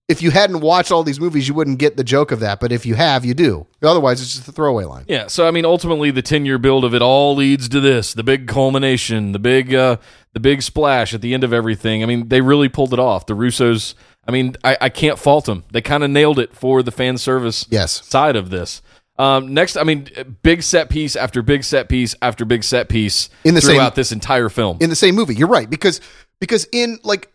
If 0.08 0.22
you 0.22 0.30
hadn't 0.30 0.60
watched 0.62 0.92
all 0.92 1.02
these 1.04 1.20
movies, 1.20 1.48
you 1.48 1.56
wouldn't 1.56 1.80
get 1.80 1.98
the 1.98 2.04
joke 2.04 2.32
of 2.32 2.40
that. 2.42 2.60
But 2.60 2.72
if 2.72 2.86
you 2.86 2.94
have, 2.94 3.26
you 3.26 3.34
do. 3.34 3.66
Otherwise, 3.82 4.22
it's 4.22 4.36
just 4.36 4.48
a 4.48 4.52
throwaway 4.52 4.84
line. 4.84 5.06
Yeah, 5.08 5.26
so 5.28 5.48
I 5.48 5.52
mean, 5.52 5.66
ultimately, 5.66 6.12
the 6.12 6.22
ten-year 6.22 6.60
build 6.60 6.86
of 6.86 6.94
it 6.94 7.02
all 7.02 7.36
leads 7.36 7.68
to 7.70 7.80
this: 7.80 8.14
the 8.14 8.24
big 8.24 8.48
culmination, 8.48 9.32
the 9.32 9.40
big, 9.40 9.74
uh, 9.74 9.98
the 10.34 10.40
big 10.40 10.62
splash 10.62 11.14
at 11.16 11.22
the 11.22 11.34
end 11.34 11.44
of 11.44 11.52
everything. 11.54 12.04
I 12.04 12.06
mean, 12.06 12.28
they 12.30 12.42
really 12.42 12.70
pulled 12.70 12.94
it 12.94 13.00
off. 13.00 13.26
The 13.26 13.34
Russos. 13.36 13.96
I 14.28 14.32
mean, 14.32 14.56
I, 14.64 14.78
I 14.82 14.90
can't 14.90 15.18
fault 15.20 15.46
them. 15.46 15.64
They 15.72 15.82
kind 15.82 16.04
of 16.04 16.10
nailed 16.12 16.40
it 16.40 16.56
for 16.56 16.82
the 16.84 16.92
fan 16.92 17.18
service 17.18 17.68
Yes. 17.70 18.04
side 18.08 18.36
of 18.36 18.50
this. 18.50 18.82
Um, 19.18 19.54
next, 19.54 19.78
I 19.78 19.84
mean, 19.84 20.08
big 20.42 20.62
set 20.64 20.90
piece 20.90 21.16
after 21.16 21.42
big 21.42 21.64
set 21.64 21.90
piece 21.90 22.16
after 22.22 22.44
big 22.44 22.64
set 22.64 22.90
piece 22.90 23.30
In 23.44 23.54
the 23.56 23.62
same- 23.62 23.76
throughout 23.76 23.94
this 23.96 24.12
entire 24.12 24.50
film. 24.50 24.78
In 24.82 24.90
the 24.90 24.96
same 24.96 25.14
movie. 25.16 25.36
You're 25.36 25.48
right. 25.48 25.70
Because, 25.70 26.02
because 26.40 26.68
in, 26.74 26.98
like, 27.04 27.32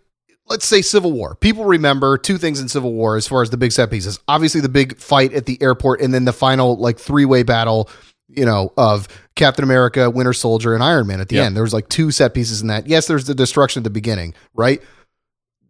let's 0.46 0.66
say 0.66 0.82
Civil 0.82 1.12
War, 1.12 1.34
people 1.36 1.64
remember 1.64 2.18
two 2.18 2.38
things 2.38 2.60
in 2.60 2.68
Civil 2.68 2.92
War 2.92 3.16
as 3.16 3.26
far 3.26 3.42
as 3.42 3.50
the 3.50 3.56
big 3.56 3.72
set 3.72 3.90
pieces. 3.90 4.18
Obviously, 4.28 4.60
the 4.60 4.68
big 4.68 4.98
fight 4.98 5.32
at 5.32 5.46
the 5.46 5.60
airport, 5.62 6.00
and 6.00 6.12
then 6.12 6.24
the 6.24 6.32
final, 6.32 6.76
like, 6.76 6.98
three 6.98 7.24
way 7.24 7.42
battle, 7.42 7.88
you 8.28 8.44
know, 8.44 8.72
of 8.76 9.08
Captain 9.36 9.62
America, 9.64 10.10
Winter 10.10 10.32
Soldier, 10.32 10.74
and 10.74 10.82
Iron 10.82 11.06
Man 11.06 11.20
at 11.20 11.28
the 11.28 11.36
Yeah. 11.36 11.44
end. 11.44 11.56
There 11.56 11.62
was 11.64 11.72
like 11.74 11.88
two 11.88 12.10
set 12.10 12.34
pieces 12.34 12.60
in 12.62 12.68
that. 12.68 12.86
Yes, 12.86 13.06
there's 13.06 13.24
the 13.24 13.34
destruction 13.34 13.80
at 13.80 13.84
the 13.84 13.90
beginning, 13.90 14.34
right? 14.54 14.80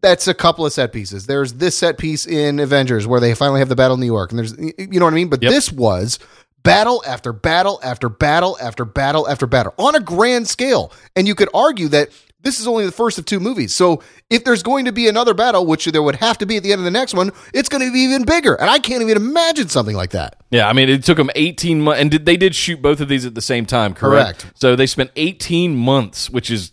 that's 0.03 0.27
a 0.27 0.33
couple 0.33 0.65
of 0.65 0.73
set 0.73 0.95
pieces. 0.95 1.27
There's 1.27 1.53
this 1.53 1.77
set 1.77 1.99
piece 1.99 2.27
in 2.27 2.59
Avengers 2.59 3.07
where 3.07 3.21
they 3.21 3.35
finally 3.35 3.59
have 3.61 3.69
the 3.69 3.77
battle 3.77 3.97
in 3.97 4.01
New 4.01 4.07
York, 4.07 4.33
and 4.33 4.39
there's 4.39 4.57
you 4.79 4.99
know 4.99 5.05
what 5.05 5.13
I 5.13 5.15
mean. 5.15 5.29
But 5.29 5.43
Yep. 5.43 5.53
this 5.53 5.71
was 5.71 6.19
battle 6.63 7.03
after 7.07 7.35
battle 7.35 7.79
after 7.85 8.09
battle 8.09 8.57
after 8.63 8.87
battle 8.87 9.29
after 9.29 9.47
battle 9.47 9.75
on 9.79 9.95
a 9.95 10.01
grand 10.01 10.49
scale, 10.49 10.91
and 11.15 11.29
you 11.29 11.35
could 11.35 11.51
argue 11.53 11.89
that 11.89 12.09
this 12.43 12.59
is 12.59 12.67
only 12.67 12.87
the 12.87 12.93
first 12.93 13.19
of 13.19 13.25
two 13.25 13.41
movies. 13.41 13.75
So 13.75 14.03
if 14.31 14.45
there's 14.45 14.63
going 14.63 14.87
to 14.87 14.93
be 14.93 15.09
another 15.09 15.35
battle, 15.35 15.67
which 15.67 15.85
there 15.87 16.03
would 16.03 16.17
have 16.17 16.39
to 16.39 16.47
be 16.47 16.57
at 16.57 16.63
the 16.63 16.73
end 16.73 16.81
of 16.81 16.85
the 16.85 16.91
next 16.91 17.15
one, 17.15 17.33
it's 17.53 17.69
going 17.69 17.85
to 17.87 17.93
be 17.93 18.01
even 18.01 18.25
bigger, 18.25 18.55
and 18.55 18.71
I 18.71 18.79
can't 18.79 19.03
even 19.03 19.17
imagine 19.17 19.69
something 19.69 19.97
like 19.97 20.11
that. 20.11 20.37
Yeah, 20.51 20.69
I 20.69 20.73
mean, 20.73 20.89
it 20.89 21.05
took 21.05 21.17
them 21.17 21.31
18 21.35 21.81
months, 21.81 22.01
and 22.01 22.11
did, 22.11 22.27
they 22.27 22.37
did 22.37 22.55
shoot 22.55 22.81
both 22.81 23.01
of 23.01 23.09
these 23.09 23.27
at 23.27 23.35
the 23.35 23.43
same 23.43 23.67
time, 23.67 23.95
correct? 23.95 24.41
Correct. 24.41 24.59
So 24.59 24.77
they 24.77 24.87
spent 24.87 25.11
18 25.17 25.77
months, 25.77 26.31
which 26.31 26.51
is 26.51 26.73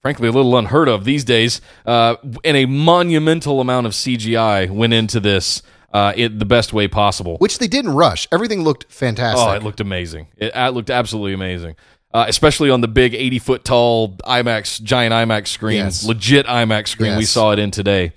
frankly 0.00 0.28
a 0.28 0.32
little 0.32 0.56
unheard 0.56 0.88
of 0.88 1.04
these 1.04 1.24
days, 1.24 1.60
uh, 1.86 2.16
and 2.44 2.56
a 2.56 2.66
monumental 2.66 3.60
amount 3.60 3.86
of 3.86 3.92
CGI 3.92 4.70
went 4.70 4.92
into 4.92 5.20
this 5.20 5.62
uh, 5.92 6.12
in 6.16 6.38
the 6.38 6.44
best 6.44 6.72
way 6.72 6.88
possible. 6.88 7.36
Which 7.38 7.58
they 7.58 7.68
didn't 7.68 7.94
rush. 7.94 8.26
Everything 8.32 8.62
looked 8.62 8.90
fantastic. 8.92 9.46
Oh, 9.46 9.52
it 9.52 9.62
looked 9.62 9.80
amazing. 9.80 10.28
It, 10.36 10.52
it 10.54 10.74
looked 10.74 10.90
absolutely 10.90 11.34
amazing. 11.34 11.76
Uh, 12.14 12.24
especially 12.28 12.70
on 12.70 12.80
the 12.80 12.88
big 12.88 13.14
80 13.14 13.38
foot 13.38 13.64
tall 13.64 14.16
IMAX, 14.24 14.82
giant 14.82 15.12
IMAX 15.12 15.48
screen, 15.48 15.76
Yes. 15.78 16.04
legit 16.04 16.46
IMAX 16.46 16.88
screen 16.88 17.16
we 17.16 17.24
saw 17.24 17.52
it 17.52 17.58
in 17.58 17.70
today. 17.70 18.12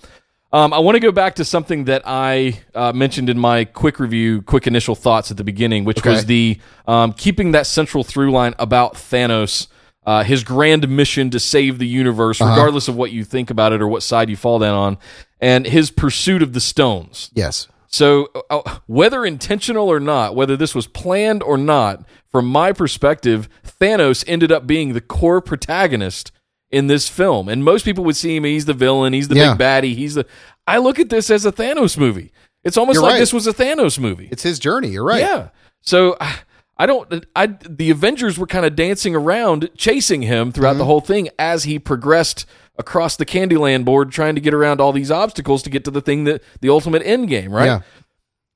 Um, 0.53 0.71
I 0.73 0.79
want 0.79 0.95
to 0.95 0.99
go 1.01 1.11
back 1.11 1.35
to 1.35 1.43
something 1.45 1.83
that 1.85 2.03
I 2.05 2.59
uh, 2.73 2.93
mentioned 2.93 3.29
in 3.29 3.37
my 3.37 3.65
quick 3.65 3.99
review, 3.99 4.41
quick 4.41 4.67
initial 4.67 4.95
thoughts 4.95 5.29
at 5.29 5.35
the 5.37 5.43
beginning, 5.43 5.83
which 5.83 5.99
Okay. 5.99 6.11
was 6.11 6.25
the 6.27 6.59
um, 6.87 7.11
keeping 7.13 7.51
that 7.51 7.67
central 7.67 8.03
through 8.05 8.31
line 8.31 8.53
about 8.57 8.93
Thanos, 8.93 9.67
uh, 10.05 10.23
his 10.23 10.43
grand 10.45 10.87
mission 10.87 11.29
to 11.31 11.39
save 11.41 11.77
the 11.77 11.87
universe, 11.87 12.39
Uh-huh. 12.39 12.51
regardless 12.51 12.87
of 12.87 12.95
what 12.95 13.11
you 13.11 13.25
think 13.25 13.49
about 13.49 13.73
it 13.73 13.81
or 13.81 13.87
what 13.89 14.01
side 14.01 14.29
you 14.29 14.37
fall 14.37 14.59
down 14.59 14.75
on, 14.75 14.97
and 15.41 15.65
his 15.65 15.91
pursuit 15.91 16.41
of 16.41 16.53
the 16.53 16.61
stones. 16.61 17.31
Yes. 17.33 17.67
So, 17.87 18.27
uh, 18.49 18.77
whether 18.87 19.25
intentional 19.25 19.89
or 19.89 19.99
not, 19.99 20.35
whether 20.35 20.55
this 20.55 20.73
was 20.75 20.85
planned 20.87 21.41
or 21.43 21.57
not, 21.57 22.03
from 22.29 22.45
my 22.45 22.71
perspective, 22.71 23.47
Thanos 23.79 24.23
ended 24.27 24.51
up 24.51 24.65
being 24.67 24.93
the 24.93 25.01
core 25.01 25.41
protagonist 25.41 26.31
in 26.71 26.87
this 26.87 27.07
film. 27.07 27.47
And 27.49 27.63
most 27.63 27.85
people 27.85 28.03
would 28.05 28.15
see 28.15 28.35
him, 28.35 28.43
he's 28.43 28.65
the 28.65 28.73
villain, 28.73 29.13
he's 29.13 29.27
the 29.27 29.35
Yeah. 29.35 29.53
big 29.53 29.61
baddie, 29.65 29.95
he's 29.95 30.15
the. 30.15 30.25
I 30.67 30.77
look 30.79 30.99
at 30.99 31.09
this 31.09 31.29
as 31.29 31.45
a 31.45 31.51
Thanos 31.51 31.97
movie. 31.97 32.31
It's 32.63 32.77
almost 32.77 32.95
You're 32.95 33.03
like 33.03 33.13
right. 33.13 33.19
this 33.19 33.33
was 33.33 33.45
a 33.47 33.53
Thanos 33.53 33.99
movie. 33.99 34.27
It's 34.31 34.43
his 34.43 34.57
journey. 34.59 34.89
You're 34.89 35.03
right. 35.05 35.21
Yeah. 35.21 35.49
So 35.81 36.17
I- 36.19 36.39
I 36.77 36.85
don't. 36.87 37.25
I 37.37 37.45
the 37.69 37.89
Avengers 37.89 38.37
were 38.37 38.47
kind 38.47 38.65
of 38.65 38.75
dancing 38.75 39.15
around, 39.15 39.69
chasing 39.77 40.23
him 40.23 40.51
throughout 40.51 40.71
Mm-hmm. 40.71 40.79
the 40.79 40.85
whole 40.85 40.99
thing 40.99 41.29
as 41.39 41.63
he 41.63 41.79
progressed 41.79 42.45
across 42.77 43.15
the 43.15 43.25
Candyland 43.25 43.85
board, 43.85 44.11
trying 44.11 44.35
to 44.35 44.41
get 44.41 44.53
around 44.53 44.81
all 44.81 44.91
these 44.91 45.09
obstacles 45.09 45.63
to 45.63 45.69
get 45.69 45.85
to 45.85 45.91
the 45.91 46.01
thing 46.01 46.25
that 46.25 46.43
the 46.59 46.67
ultimate 46.69 47.01
end 47.05 47.29
game, 47.29 47.53
right? 47.53 47.65
Yeah. 47.67 47.79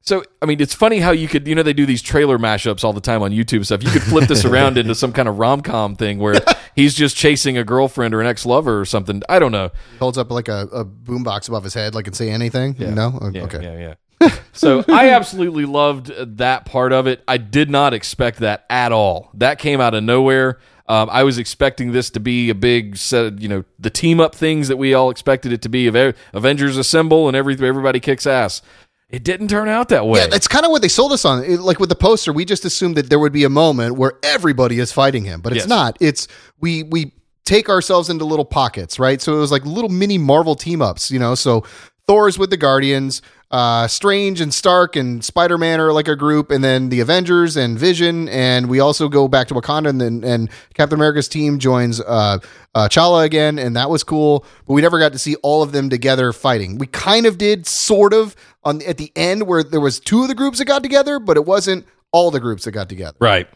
So 0.09 0.23
I 0.41 0.47
mean, 0.47 0.59
it's 0.59 0.73
funny 0.73 0.97
how 0.97 1.11
you 1.11 1.27
could, 1.27 1.47
you 1.47 1.53
know, 1.53 1.61
they 1.61 1.71
do 1.71 1.85
these 1.85 2.01
trailer 2.01 2.39
mashups 2.39 2.83
all 2.83 2.93
the 2.93 2.99
time 2.99 3.21
on 3.21 3.29
YouTube 3.29 3.63
stuff. 3.63 3.83
You 3.83 3.91
could 3.91 4.01
flip 4.01 4.27
this 4.27 4.43
around 4.43 4.79
into 4.79 4.95
some 4.95 5.13
kind 5.13 5.27
of 5.27 5.37
rom 5.37 5.61
com 5.61 5.95
thing 5.95 6.17
where 6.17 6.41
he's 6.75 6.95
just 6.95 7.15
chasing 7.15 7.59
a 7.59 7.63
girlfriend 7.63 8.15
or 8.15 8.19
an 8.19 8.25
ex 8.25 8.43
lover 8.43 8.79
or 8.79 8.85
something. 8.85 9.21
I 9.29 9.37
don't 9.37 9.51
know. 9.51 9.69
Holds 9.99 10.17
up 10.17 10.31
like 10.31 10.47
a, 10.47 10.67
a 10.73 10.83
boombox 10.83 11.47
above 11.47 11.63
his 11.63 11.75
head, 11.75 11.93
like 11.93 12.05
can 12.05 12.15
say 12.15 12.31
anything. 12.31 12.75
No. 12.79 13.19
Oh, 13.21 13.29
Yeah, 13.29 13.43
okay. 13.43 13.61
Yeah, 13.61 13.95
yeah. 14.19 14.35
so 14.51 14.83
I 14.89 15.11
absolutely 15.11 15.65
loved 15.65 16.07
that 16.37 16.65
part 16.65 16.91
of 16.91 17.05
it. 17.05 17.23
I 17.27 17.37
did 17.37 17.69
not 17.69 17.93
expect 17.93 18.39
that 18.39 18.65
at 18.67 18.91
all. 18.91 19.29
That 19.35 19.59
came 19.59 19.79
out 19.79 19.93
of 19.93 20.03
nowhere. 20.03 20.57
Um, 20.87 21.07
I 21.11 21.21
was 21.21 21.37
expecting 21.37 21.91
this 21.91 22.09
to 22.09 22.19
be 22.19 22.49
a 22.49 22.55
big 22.55 22.97
set, 22.97 23.25
of, 23.25 23.39
you 23.39 23.47
know, 23.47 23.63
the 23.77 23.91
team 23.91 24.19
up 24.19 24.33
things 24.33 24.69
that 24.69 24.77
we 24.77 24.95
all 24.95 25.11
expected 25.11 25.53
it 25.53 25.61
to 25.61 25.69
be. 25.69 25.85
Avengers 26.33 26.77
assemble 26.77 27.27
and 27.27 27.37
every 27.37 27.53
everybody 27.53 27.99
kicks 27.99 28.25
ass. 28.25 28.63
It 29.09 29.23
didn't 29.23 29.47
turn 29.47 29.67
out 29.67 29.89
that 29.89 30.05
way. 30.05 30.19
Yeah, 30.19 30.27
that's 30.27 30.47
kind 30.47 30.65
of 30.65 30.71
what 30.71 30.81
they 30.83 30.87
sold 30.87 31.11
us 31.13 31.25
on. 31.25 31.43
It- 31.43 31.59
like 31.61 31.79
with 31.79 31.89
the 31.89 31.95
poster, 31.95 32.31
we 32.31 32.45
just 32.45 32.63
assumed 32.63 32.95
that 32.97 33.09
there 33.09 33.17
would 33.19 33.33
be 33.33 33.43
a 33.43 33.49
moment 33.49 33.95
where 33.95 34.13
everybody 34.23 34.79
is 34.79 34.91
fighting 34.91 35.23
him, 35.25 35.41
but 35.41 35.51
it's 35.51 35.63
Yes. 35.63 35.67
not. 35.69 35.97
It's 35.99 36.27
we 36.59 36.83
we 36.83 37.13
take 37.45 37.69
ourselves 37.69 38.09
into 38.11 38.23
little 38.25 38.45
pockets, 38.45 38.99
right? 38.99 39.19
So 39.21 39.35
it 39.35 39.39
was 39.39 39.51
like 39.51 39.65
little 39.65 39.89
mini 39.89 40.19
Marvel 40.19 40.53
team 40.55 40.81
ups, 40.81 41.09
you 41.09 41.17
know. 41.17 41.33
So 41.33 41.63
Thor's 42.07 42.37
with 42.37 42.51
the 42.51 42.57
Guardians, 42.57 43.23
uh, 43.51 43.87
Strange 43.87 44.41
and 44.41 44.53
Stark 44.53 44.95
and 44.95 45.23
Spider 45.23 45.57
Man 45.57 45.79
are 45.79 45.91
like 45.91 46.07
a 46.07 46.15
group, 46.15 46.51
and 46.51 46.63
then 46.63 46.89
the 46.89 46.99
Avengers 46.99 47.57
and 47.57 47.79
Vision, 47.79 48.29
and 48.29 48.69
we 48.69 48.79
also 48.79 49.09
go 49.09 49.27
back 49.27 49.47
to 49.47 49.55
Wakanda, 49.55 49.89
and 49.89 49.99
then 49.99 50.23
and 50.23 50.49
Captain 50.75 50.97
America's 50.97 51.27
team 51.27 51.57
joins 51.57 51.99
uh, 52.01 52.37
uh, 52.75 52.87
Chala 52.89 53.25
again, 53.25 53.57
and 53.57 53.75
that 53.75 53.89
was 53.89 54.03
cool. 54.03 54.45
But 54.67 54.73
we 54.73 54.81
never 54.81 54.99
got 54.99 55.13
to 55.13 55.19
see 55.19 55.35
all 55.37 55.63
of 55.63 55.71
them 55.71 55.89
together 55.89 56.31
fighting. 56.31 56.77
We 56.77 56.87
kind 56.87 57.25
of 57.25 57.39
did, 57.39 57.65
sort 57.65 58.13
of, 58.13 58.35
on 58.63 58.83
at 58.83 58.97
the 58.97 59.11
end 59.15 59.47
where 59.47 59.63
there 59.63 59.81
was 59.81 59.99
two 59.99 60.21
of 60.21 60.27
the 60.27 60.35
groups 60.35 60.59
that 60.59 60.65
got 60.65 60.83
together, 60.83 61.19
but 61.19 61.35
it 61.35 61.45
wasn't 61.45 61.87
all 62.11 62.29
the 62.29 62.39
groups 62.39 62.65
that 62.65 62.71
got 62.71 62.87
together. 62.87 63.17
Right. 63.19 63.47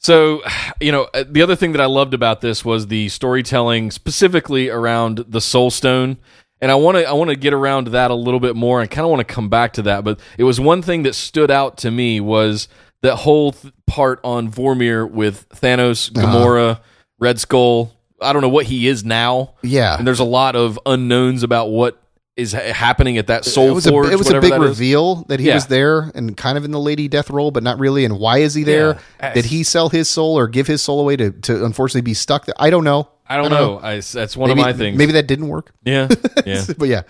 So, 0.00 0.42
you 0.80 0.90
know, 0.90 1.08
uh, 1.14 1.24
the 1.28 1.42
other 1.42 1.54
thing 1.54 1.72
that 1.72 1.80
I 1.80 1.86
loved 1.86 2.14
about 2.14 2.40
this 2.40 2.64
was 2.64 2.88
the 2.88 3.08
storytelling 3.10 3.92
specifically 3.92 4.68
around 4.68 5.24
the 5.28 5.40
Soul 5.40 5.70
Stone. 5.70 6.18
And 6.62 6.70
I 6.70 6.74
want 6.74 6.98
to 6.98 7.04
I 7.08 7.12
want 7.12 7.30
to 7.30 7.36
get 7.36 7.52
around 7.54 7.86
to 7.86 7.90
that 7.92 8.10
a 8.10 8.14
little 8.14 8.40
bit 8.40 8.54
more 8.56 8.80
and 8.80 8.90
kind 8.90 9.04
of 9.04 9.10
want 9.10 9.26
to 9.26 9.34
come 9.34 9.48
back 9.48 9.72
to 9.74 9.82
that, 9.82 10.04
but 10.04 10.20
it 10.36 10.44
was 10.44 10.60
one 10.60 10.82
thing 10.82 11.04
that 11.04 11.14
stood 11.14 11.50
out 11.50 11.78
to 11.78 11.90
me 11.90 12.20
was 12.20 12.68
that 13.02 13.16
whole 13.16 13.52
th- 13.52 13.72
part 13.86 14.20
on 14.22 14.50
Vormir 14.50 15.10
with 15.10 15.48
Thanos, 15.48 16.14
Uh-huh. 16.16 16.26
Gamora, 16.26 16.80
Red 17.18 17.40
Skull. 17.40 17.92
I 18.20 18.34
don't 18.34 18.42
know 18.42 18.50
what 18.50 18.66
he 18.66 18.86
is 18.88 19.04
now. 19.04 19.54
Yeah. 19.62 19.96
And 19.96 20.06
there's 20.06 20.20
a 20.20 20.24
lot 20.24 20.54
of 20.54 20.78
unknowns 20.84 21.42
about 21.42 21.70
what 21.70 21.96
is 22.36 22.52
ha- 22.52 22.72
happening 22.74 23.16
at 23.16 23.28
that 23.28 23.46
Soul 23.46 23.70
it 23.70 23.72
was 23.72 23.86
a, 23.86 23.90
Forge. 23.90 24.10
it 24.12 24.16
was 24.16 24.28
a 24.28 24.38
big 24.40 24.50
that 24.52 24.60
is. 24.62 24.68
reveal 24.68 25.24
that 25.28 25.40
he 25.40 25.46
Yeah. 25.46 25.54
was 25.54 25.66
there 25.66 26.10
and 26.14 26.36
kind 26.36 26.58
of 26.58 26.64
in 26.66 26.70
the 26.72 26.78
Lady 26.80 27.08
Death 27.08 27.30
role, 27.30 27.50
but 27.50 27.62
not 27.62 27.78
really. 27.78 28.04
And 28.04 28.18
why 28.18 28.38
is 28.38 28.52
he 28.52 28.62
there? 28.64 28.98
Yeah. 29.18 29.32
Did 29.32 29.46
he 29.46 29.62
sell 29.62 29.88
his 29.88 30.08
soul 30.10 30.38
or 30.38 30.46
give 30.46 30.66
his 30.66 30.82
soul 30.82 31.00
away 31.00 31.16
to, 31.16 31.30
to 31.30 31.64
unfortunately 31.64 32.02
be 32.02 32.12
stuck 32.14 32.44
there? 32.44 32.54
I 32.58 32.68
don't 32.68 32.84
know. 32.84 33.08
I 33.30 33.36
don't 33.36 33.50
know. 33.50 33.78
I, 33.78 34.00
that's 34.00 34.36
one 34.36 34.48
Maybe, 34.50 34.60
of 34.60 34.66
my 34.66 34.72
things. 34.72 34.98
maybe 34.98 35.12
that 35.12 35.26
didn't 35.26 35.48
work. 35.48 35.72
Yeah. 35.84 36.08
Yeah. 36.46 36.64
But 36.76 36.88
yeah. 36.88 37.02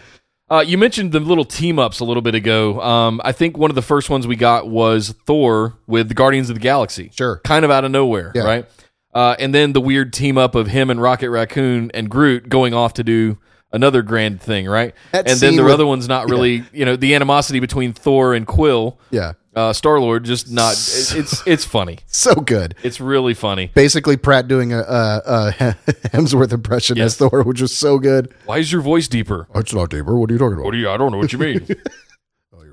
Uh, 0.51 0.65
you 0.67 0.77
mentioned 0.77 1.13
the 1.13 1.21
little 1.21 1.45
team 1.45 1.79
ups 1.79 2.01
a 2.01 2.05
little 2.05 2.23
bit 2.23 2.35
ago. 2.35 2.81
Um, 2.81 3.21
I 3.25 3.31
think 3.33 3.57
one 3.57 3.71
of 3.71 3.75
the 3.77 3.83
first 3.83 4.11
ones 4.11 4.27
we 4.27 4.35
got 4.37 4.69
was 4.69 5.15
Thor 5.27 5.79
with 5.87 6.09
the 6.09 6.15
Guardians 6.15 6.51
of 6.51 6.57
the 6.57 6.61
Galaxy. 6.61 7.11
Sure. 7.17 7.41
Kind 7.45 7.65
of 7.65 7.71
out 7.71 7.85
of 7.85 7.91
nowhere, 7.93 8.33
Yeah. 8.35 8.43
right? 8.43 8.67
Uh, 9.15 9.37
and 9.39 9.55
then 9.55 9.73
the 9.73 9.81
weird 9.81 10.13
team 10.13 10.37
up 10.37 10.55
of 10.55 10.67
him 10.67 10.91
and 10.91 11.01
Rocket 11.01 11.31
Raccoon 11.31 11.91
and 11.95 12.11
Groot 12.11 12.49
going 12.49 12.75
off 12.75 12.95
to 12.95 13.05
do 13.05 13.39
another 13.73 14.03
grand 14.03 14.41
thing, 14.43 14.67
right? 14.67 14.93
That 15.13 15.29
and 15.31 15.39
then 15.39 15.55
the 15.57 15.63
with- 15.63 15.73
other 15.73 15.87
one's 15.87 16.09
not 16.09 16.29
really, 16.29 16.65
you 16.73 16.85
know, 16.85 16.97
the 16.97 17.15
animosity 17.15 17.61
between 17.61 17.93
Thor 17.93 18.35
and 18.35 18.45
Quill, 18.47 18.99
Yeah. 19.13 19.33
Uh, 19.55 19.73
Star 19.73 19.99
Lord, 20.01 20.25
just 20.25 20.51
not. 20.51 20.73
it- 20.75 21.15
it's 21.17 21.47
it's 21.47 21.65
funny. 21.65 21.99
So 22.07 22.35
good. 22.35 22.75
It's 22.83 23.01
really 23.01 23.35
funny. 23.35 23.71
Basically, 23.75 24.17
Pratt 24.17 24.47
doing 24.49 24.73
a, 24.73 24.79
a, 24.81 25.23
a 25.27 25.53
Hemsworth 26.11 26.53
impression 26.53 26.97
Yes. 26.97 27.07
as 27.07 27.17
Thor, 27.17 27.43
which 27.43 27.61
was 27.61 27.75
so 27.77 27.99
good. 27.99 28.33
Why 28.47 28.59
is 28.59 28.71
your 28.73 28.81
voice 28.83 29.09
deeper? 29.09 29.49
It's 29.55 29.75
not 29.75 29.91
deeper. 29.91 30.17
What 30.19 30.31
are 30.31 30.33
you 30.33 30.39
talking 30.39 30.55
about? 30.55 30.65
What 30.67 30.73
do 30.73 30.79
you? 30.79 30.89
I 30.91 30.97
don't 30.97 31.13
know 31.13 31.19
what 31.19 31.33
you 31.33 31.39
mean. 31.39 31.67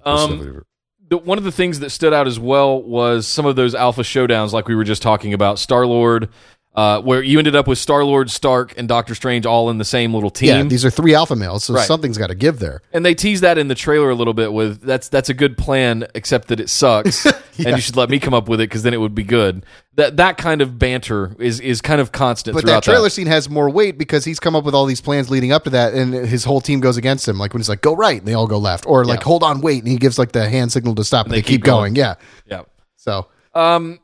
Um, 0.06 0.64
the, 1.10 1.18
one 1.18 1.38
of 1.38 1.44
the 1.44 1.52
things 1.52 1.80
that 1.82 1.90
stood 1.90 2.14
out 2.14 2.28
as 2.28 2.40
well 2.40 2.82
was 2.82 3.28
some 3.28 3.46
of 3.46 3.56
those 3.58 3.76
alpha 3.76 4.04
showdowns, 4.04 4.54
like 4.54 4.68
we 4.70 4.76
were 4.76 4.84
just 4.86 5.02
talking 5.02 5.34
about. 5.34 5.60
Star 5.60 5.86
Lord, 5.86 6.30
uh, 6.78 7.02
where 7.02 7.22
you 7.24 7.40
ended 7.40 7.56
up 7.56 7.68
with 7.68 7.80
Star 7.80 8.04
Lord, 8.06 8.30
Stark, 8.30 8.74
and 8.78 8.88
Doctor 8.88 9.16
Strange 9.16 9.46
all 9.48 9.70
in 9.72 9.80
the 9.80 9.84
same 9.84 10.14
little 10.14 10.30
team. 10.30 10.48
yeah, 10.50 10.64
these 10.64 10.86
are 10.86 10.90
three 10.92 11.14
alpha 11.16 11.36
males, 11.36 11.64
so 11.66 11.74
Right. 11.74 11.86
something's 11.88 12.18
got 12.20 12.28
to 12.28 12.36
give 12.36 12.60
there. 12.60 12.82
and 12.94 13.04
they 13.04 13.16
tease 13.16 13.42
that 13.42 13.58
in 13.58 13.68
the 13.68 13.74
trailer 13.76 14.10
a 14.12 14.16
little 14.16 14.36
bit 14.36 14.54
with 14.54 14.82
that's 14.82 15.10
that's 15.10 15.28
a 15.30 15.34
good 15.34 15.58
plan, 15.58 16.06
except 16.16 16.48
that 16.50 16.60
it 16.60 16.70
sucks, 16.70 17.26
and 17.58 17.76
you 17.76 17.80
should 17.82 17.98
let 17.98 18.10
me 18.10 18.20
come 18.20 18.34
up 18.36 18.48
with 18.48 18.62
it 18.62 18.70
because 18.70 18.84
then 18.84 18.94
it 18.94 18.98
would 19.02 19.16
be 19.16 19.24
good. 19.24 19.66
That 19.96 20.18
that 20.18 20.38
kind 20.38 20.62
of 20.62 20.78
banter 20.78 21.36
is 21.40 21.60
is 21.60 21.82
kind 21.82 22.00
of 22.00 22.12
constant 22.12 22.54
But 22.54 22.62
throughout 22.66 22.84
that 22.86 22.92
trailer 22.92 23.10
scene 23.10 23.26
has 23.26 23.50
more 23.50 23.68
weight 23.68 23.98
because 23.98 24.24
he's 24.26 24.40
come 24.40 24.56
up 24.56 24.64
with 24.64 24.76
all 24.76 24.86
these 24.86 25.02
plans 25.02 25.32
leading 25.32 25.52
up 25.52 25.64
to 25.64 25.72
that, 25.72 25.96
and 25.96 26.14
his 26.14 26.44
whole 26.44 26.62
team 26.62 26.80
goes 26.80 26.98
against 26.98 27.28
him. 27.28 27.40
Like 27.40 27.52
when 27.54 27.62
he's 27.62 27.70
like, 27.70 27.82
"Go 27.82 27.96
right," 27.96 28.20
and 28.20 28.28
they 28.28 28.36
all 28.36 28.46
go 28.46 28.60
left, 28.60 28.86
or 28.86 29.04
like, 29.04 29.22
Yeah. 29.22 29.26
"Hold 29.26 29.42
on, 29.42 29.62
wait," 29.62 29.82
and 29.82 29.92
he 29.92 29.98
gives 29.98 30.20
like 30.20 30.34
the 30.34 30.48
hand 30.48 30.72
signal 30.72 30.94
to 30.94 31.04
stop, 31.04 31.26
and 31.26 31.34
they 31.34 31.38
they, 31.38 31.42
keep 31.42 31.48
keep 31.48 31.64
going. 31.64 31.96
going. 31.96 31.96
Yeah. 31.96 32.14
Yeah. 32.46 32.62
So 32.98 33.26
Um, 33.56 33.98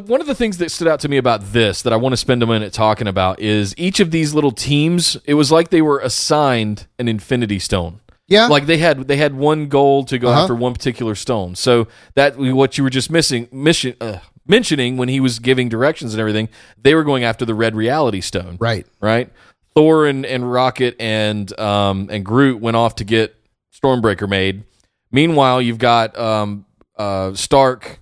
the, 0.00 0.12
one 0.12 0.20
of 0.20 0.26
the 0.26 0.34
things 0.34 0.58
that 0.58 0.70
stood 0.70 0.88
out 0.88 1.00
to 1.00 1.08
me 1.08 1.16
about 1.16 1.40
this 1.52 1.82
that 1.82 1.92
I 1.92 1.96
want 1.96 2.12
to 2.12 2.16
spend 2.16 2.42
a 2.42 2.46
minute 2.46 2.72
talking 2.72 3.06
about 3.08 3.40
is 3.40 3.74
each 3.76 4.00
of 4.00 4.10
these 4.10 4.34
little 4.34 4.52
teams. 4.52 5.16
It 5.24 5.34
was 5.34 5.50
like 5.52 5.70
they 5.70 5.82
were 5.82 6.00
assigned 6.00 6.86
an 6.98 7.08
Infinity 7.08 7.58
Stone. 7.58 8.00
yeah, 8.26 8.46
Like 8.46 8.66
they 8.66 8.78
had 8.78 9.08
they 9.08 9.16
had 9.16 9.34
one 9.34 9.68
goal 9.68 10.04
to 10.04 10.18
go 10.18 10.28
Uh-huh. 10.28 10.42
after 10.42 10.54
one 10.54 10.72
particular 10.74 11.14
stone. 11.14 11.54
So 11.54 11.88
that 12.14 12.36
what 12.38 12.76
you 12.78 12.84
were 12.84 12.90
just 12.90 13.10
missing 13.10 13.48
mission 13.52 13.94
uh, 14.00 14.18
mentioning 14.46 14.96
when 14.96 15.08
he 15.08 15.20
was 15.20 15.38
giving 15.38 15.68
directions 15.68 16.14
and 16.14 16.20
everything, 16.20 16.48
they 16.82 16.94
were 16.94 17.04
going 17.04 17.22
after 17.24 17.44
the 17.44 17.54
red 17.54 17.74
reality 17.76 18.20
stone. 18.20 18.56
right. 18.60 18.86
Right. 19.00 19.30
Thor 19.74 20.06
and, 20.06 20.26
and 20.26 20.50
Rocket 20.50 20.96
and 20.98 21.58
um 21.60 22.08
and 22.10 22.24
Groot 22.24 22.60
went 22.60 22.76
off 22.76 22.96
to 22.96 23.04
get 23.04 23.34
Stormbreaker 23.72 24.28
made. 24.28 24.64
Meanwhile, 25.12 25.62
you've 25.62 25.78
got 25.78 26.18
um 26.18 26.66
uh 26.96 27.32
Stark, 27.34 28.00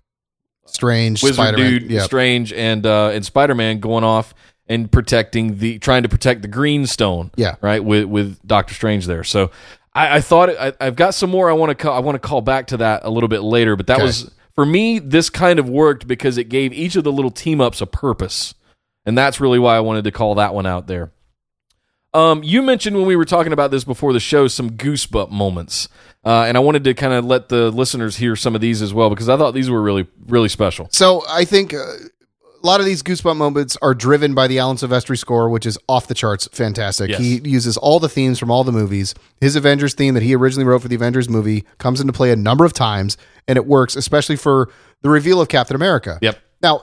Strange, 0.76 1.22
Wizard 1.22 1.34
Spider-Man. 1.36 1.70
Dude, 1.70 1.90
yeah. 1.90 2.02
Strange, 2.02 2.52
and 2.52 2.86
uh, 2.86 3.10
and 3.12 3.24
Spider 3.24 3.54
Man 3.56 3.80
going 3.80 4.04
off 4.04 4.32
and 4.68 4.90
protecting 4.90 5.58
the 5.58 5.78
trying 5.80 6.04
to 6.04 6.08
protect 6.08 6.42
the 6.42 6.48
Green 6.48 6.86
Stone. 6.86 7.32
Yeah. 7.36 7.56
right 7.60 7.82
with 7.84 8.04
with 8.04 8.38
Doctor 8.46 8.74
Strange 8.74 9.06
there. 9.06 9.24
So 9.24 9.50
I, 9.94 10.16
I 10.16 10.20
thought 10.20 10.50
I, 10.50 10.72
I've 10.80 10.96
got 10.96 11.14
some 11.14 11.30
more. 11.30 11.50
I 11.50 11.54
want 11.54 11.70
to 11.70 11.74
call, 11.74 11.94
I 11.96 12.00
want 12.00 12.14
to 12.20 12.28
call 12.28 12.40
back 12.42 12.68
to 12.68 12.76
that 12.76 13.00
a 13.04 13.10
little 13.10 13.28
bit 13.28 13.40
later. 13.40 13.74
But 13.76 13.86
that 13.88 13.96
Okay. 13.96 14.04
was 14.04 14.30
for 14.54 14.64
me. 14.66 14.98
This 14.98 15.30
kind 15.30 15.58
of 15.58 15.68
worked 15.68 16.06
because 16.06 16.38
it 16.38 16.44
gave 16.48 16.72
each 16.72 16.94
of 16.96 17.04
the 17.04 17.12
little 17.12 17.30
team 17.30 17.60
ups 17.60 17.80
a 17.80 17.86
purpose, 17.86 18.54
and 19.04 19.16
that's 19.18 19.40
really 19.40 19.58
why 19.58 19.76
I 19.76 19.80
wanted 19.80 20.04
to 20.04 20.10
call 20.12 20.34
that 20.36 20.54
one 20.54 20.66
out 20.66 20.86
there. 20.86 21.10
Um, 22.16 22.42
you 22.42 22.62
mentioned 22.62 22.96
when 22.96 23.04
we 23.04 23.14
were 23.14 23.26
talking 23.26 23.52
about 23.52 23.70
this 23.70 23.84
before 23.84 24.14
the 24.14 24.20
show 24.20 24.48
some 24.48 24.70
goosebump 24.70 25.30
moments, 25.30 25.90
uh, 26.24 26.44
and 26.48 26.56
I 26.56 26.60
wanted 26.60 26.82
to 26.84 26.94
kind 26.94 27.12
of 27.12 27.26
let 27.26 27.50
the 27.50 27.70
listeners 27.70 28.16
hear 28.16 28.34
some 28.36 28.54
of 28.54 28.62
these 28.62 28.80
as 28.80 28.94
well 28.94 29.10
because 29.10 29.28
I 29.28 29.36
thought 29.36 29.52
these 29.52 29.68
were 29.68 29.82
really 29.82 30.06
really 30.26 30.48
special. 30.48 30.88
So 30.92 31.24
I 31.28 31.44
think 31.44 31.74
uh, 31.74 31.78
a 31.78 32.66
lot 32.66 32.80
of 32.80 32.86
these 32.86 33.02
goosebump 33.02 33.36
moments 33.36 33.76
are 33.82 33.92
driven 33.92 34.34
by 34.34 34.46
the 34.46 34.58
Alan 34.58 34.78
Silvestri 34.78 35.18
score, 35.18 35.50
which 35.50 35.66
is 35.66 35.78
off 35.90 36.06
the 36.06 36.14
charts, 36.14 36.48
fantastic. 36.52 37.10
Yes. 37.10 37.20
He 37.20 37.40
uses 37.44 37.76
all 37.76 38.00
the 38.00 38.08
themes 38.08 38.38
from 38.38 38.50
all 38.50 38.64
the 38.64 38.72
movies. 38.72 39.14
His 39.42 39.54
Avengers 39.54 39.92
theme 39.92 40.14
that 40.14 40.22
he 40.22 40.34
originally 40.34 40.64
wrote 40.64 40.80
for 40.80 40.88
the 40.88 40.96
Avengers 40.96 41.28
movie 41.28 41.66
comes 41.76 42.00
into 42.00 42.14
play 42.14 42.32
a 42.32 42.36
number 42.36 42.64
of 42.64 42.72
times, 42.72 43.18
and 43.46 43.58
it 43.58 43.66
works, 43.66 43.94
especially 43.94 44.36
for 44.36 44.70
the 45.02 45.10
reveal 45.10 45.38
of 45.38 45.48
Captain 45.48 45.76
America. 45.76 46.18
Yep. 46.22 46.38
Now, 46.62 46.80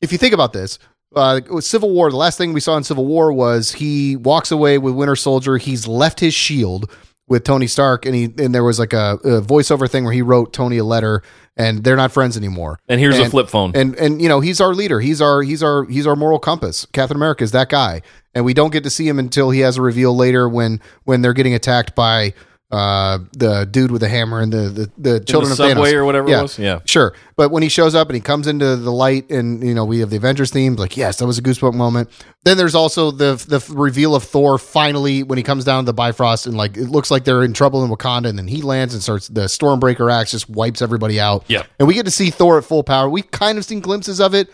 if 0.00 0.12
you 0.12 0.18
think 0.18 0.32
about 0.32 0.52
this, 0.52 0.78
uh, 1.14 1.40
Civil 1.60 1.90
War. 1.90 2.10
The 2.10 2.16
last 2.16 2.38
thing 2.38 2.52
we 2.52 2.60
saw 2.60 2.76
in 2.76 2.84
Civil 2.84 3.06
War 3.06 3.32
was 3.32 3.72
he 3.72 4.16
walks 4.16 4.50
away 4.50 4.78
with 4.78 4.94
Winter 4.94 5.16
Soldier. 5.16 5.56
He's 5.56 5.86
left 5.86 6.20
his 6.20 6.34
shield 6.34 6.90
with 7.28 7.44
Tony 7.44 7.66
Stark, 7.66 8.06
and 8.06 8.14
he 8.14 8.24
and 8.38 8.54
there 8.54 8.64
was 8.64 8.78
like 8.78 8.92
a, 8.92 9.18
a 9.24 9.40
voiceover 9.40 9.90
thing 9.90 10.04
where 10.04 10.12
he 10.12 10.22
wrote 10.22 10.52
Tony 10.52 10.78
a 10.78 10.84
letter, 10.84 11.22
and 11.56 11.82
they're 11.82 11.96
not 11.96 12.12
friends 12.12 12.36
anymore. 12.36 12.78
And 12.88 13.00
here's 13.00 13.18
a 13.18 13.28
flip 13.28 13.48
phone. 13.48 13.72
And 13.74 13.94
and 13.96 14.22
you 14.22 14.28
know 14.28 14.40
he's 14.40 14.60
our 14.60 14.74
leader. 14.74 15.00
He's 15.00 15.20
our 15.20 15.42
he's 15.42 15.62
our 15.62 15.84
he's 15.84 16.06
our 16.06 16.16
moral 16.16 16.38
compass. 16.38 16.86
Captain 16.92 17.16
America 17.16 17.44
is 17.44 17.52
that 17.52 17.68
guy, 17.68 18.02
and 18.34 18.44
we 18.44 18.54
don't 18.54 18.72
get 18.72 18.84
to 18.84 18.90
see 18.90 19.08
him 19.08 19.18
until 19.18 19.50
he 19.50 19.60
has 19.60 19.76
a 19.76 19.82
reveal 19.82 20.14
later 20.14 20.48
when 20.48 20.80
when 21.04 21.22
they're 21.22 21.32
getting 21.32 21.54
attacked 21.54 21.94
by 21.94 22.32
uh 22.72 23.18
the 23.32 23.64
dude 23.70 23.92
with 23.92 24.00
the 24.00 24.08
hammer 24.08 24.40
and 24.40 24.52
the 24.52 24.68
the, 24.68 24.90
the 24.98 25.20
children 25.20 25.52
of 25.52 25.56
subway 25.56 25.92
Thanos 25.92 25.94
or 25.94 26.04
whatever 26.04 26.26
it 26.26 26.32
yeah, 26.32 26.42
was? 26.42 26.58
Yeah. 26.58 26.80
sure. 26.84 27.14
But 27.36 27.50
when 27.52 27.62
he 27.62 27.68
shows 27.68 27.94
up 27.94 28.08
and 28.08 28.16
he 28.16 28.20
comes 28.20 28.48
into 28.48 28.74
the 28.74 28.90
light, 28.90 29.30
and 29.30 29.62
you 29.62 29.72
know 29.72 29.84
we 29.84 30.00
have 30.00 30.10
the 30.10 30.16
Avengers 30.16 30.50
theme, 30.50 30.74
like 30.74 30.96
yes, 30.96 31.18
that 31.18 31.26
was 31.26 31.38
a 31.38 31.42
goosebump 31.42 31.74
moment. 31.74 32.10
Then 32.44 32.56
there's 32.56 32.74
also 32.74 33.12
the 33.12 33.34
the 33.46 33.64
reveal 33.72 34.16
of 34.16 34.24
Thor 34.24 34.58
finally 34.58 35.22
when 35.22 35.36
he 35.38 35.44
comes 35.44 35.64
down 35.64 35.84
to 35.84 35.86
the 35.86 35.94
Bifrost, 35.94 36.46
and 36.46 36.56
like 36.56 36.76
it 36.76 36.88
looks 36.88 37.10
like 37.10 37.24
they're 37.24 37.44
in 37.44 37.52
trouble 37.52 37.84
in 37.84 37.90
Wakanda, 37.90 38.28
and 38.28 38.36
then 38.38 38.48
he 38.48 38.62
lands 38.62 38.94
and 38.94 39.02
starts 39.02 39.28
the 39.28 39.42
Stormbreaker 39.42 40.12
axe 40.12 40.32
just 40.32 40.50
wipes 40.50 40.82
everybody 40.82 41.20
out. 41.20 41.44
Yeah. 41.46 41.62
and 41.78 41.86
we 41.86 41.94
get 41.94 42.04
to 42.06 42.10
see 42.10 42.30
Thor 42.30 42.58
at 42.58 42.64
full 42.64 42.82
power. 42.82 43.08
We've 43.08 43.30
kind 43.30 43.58
of 43.58 43.64
seen 43.64 43.78
glimpses 43.80 44.20
of 44.20 44.34
it. 44.34 44.48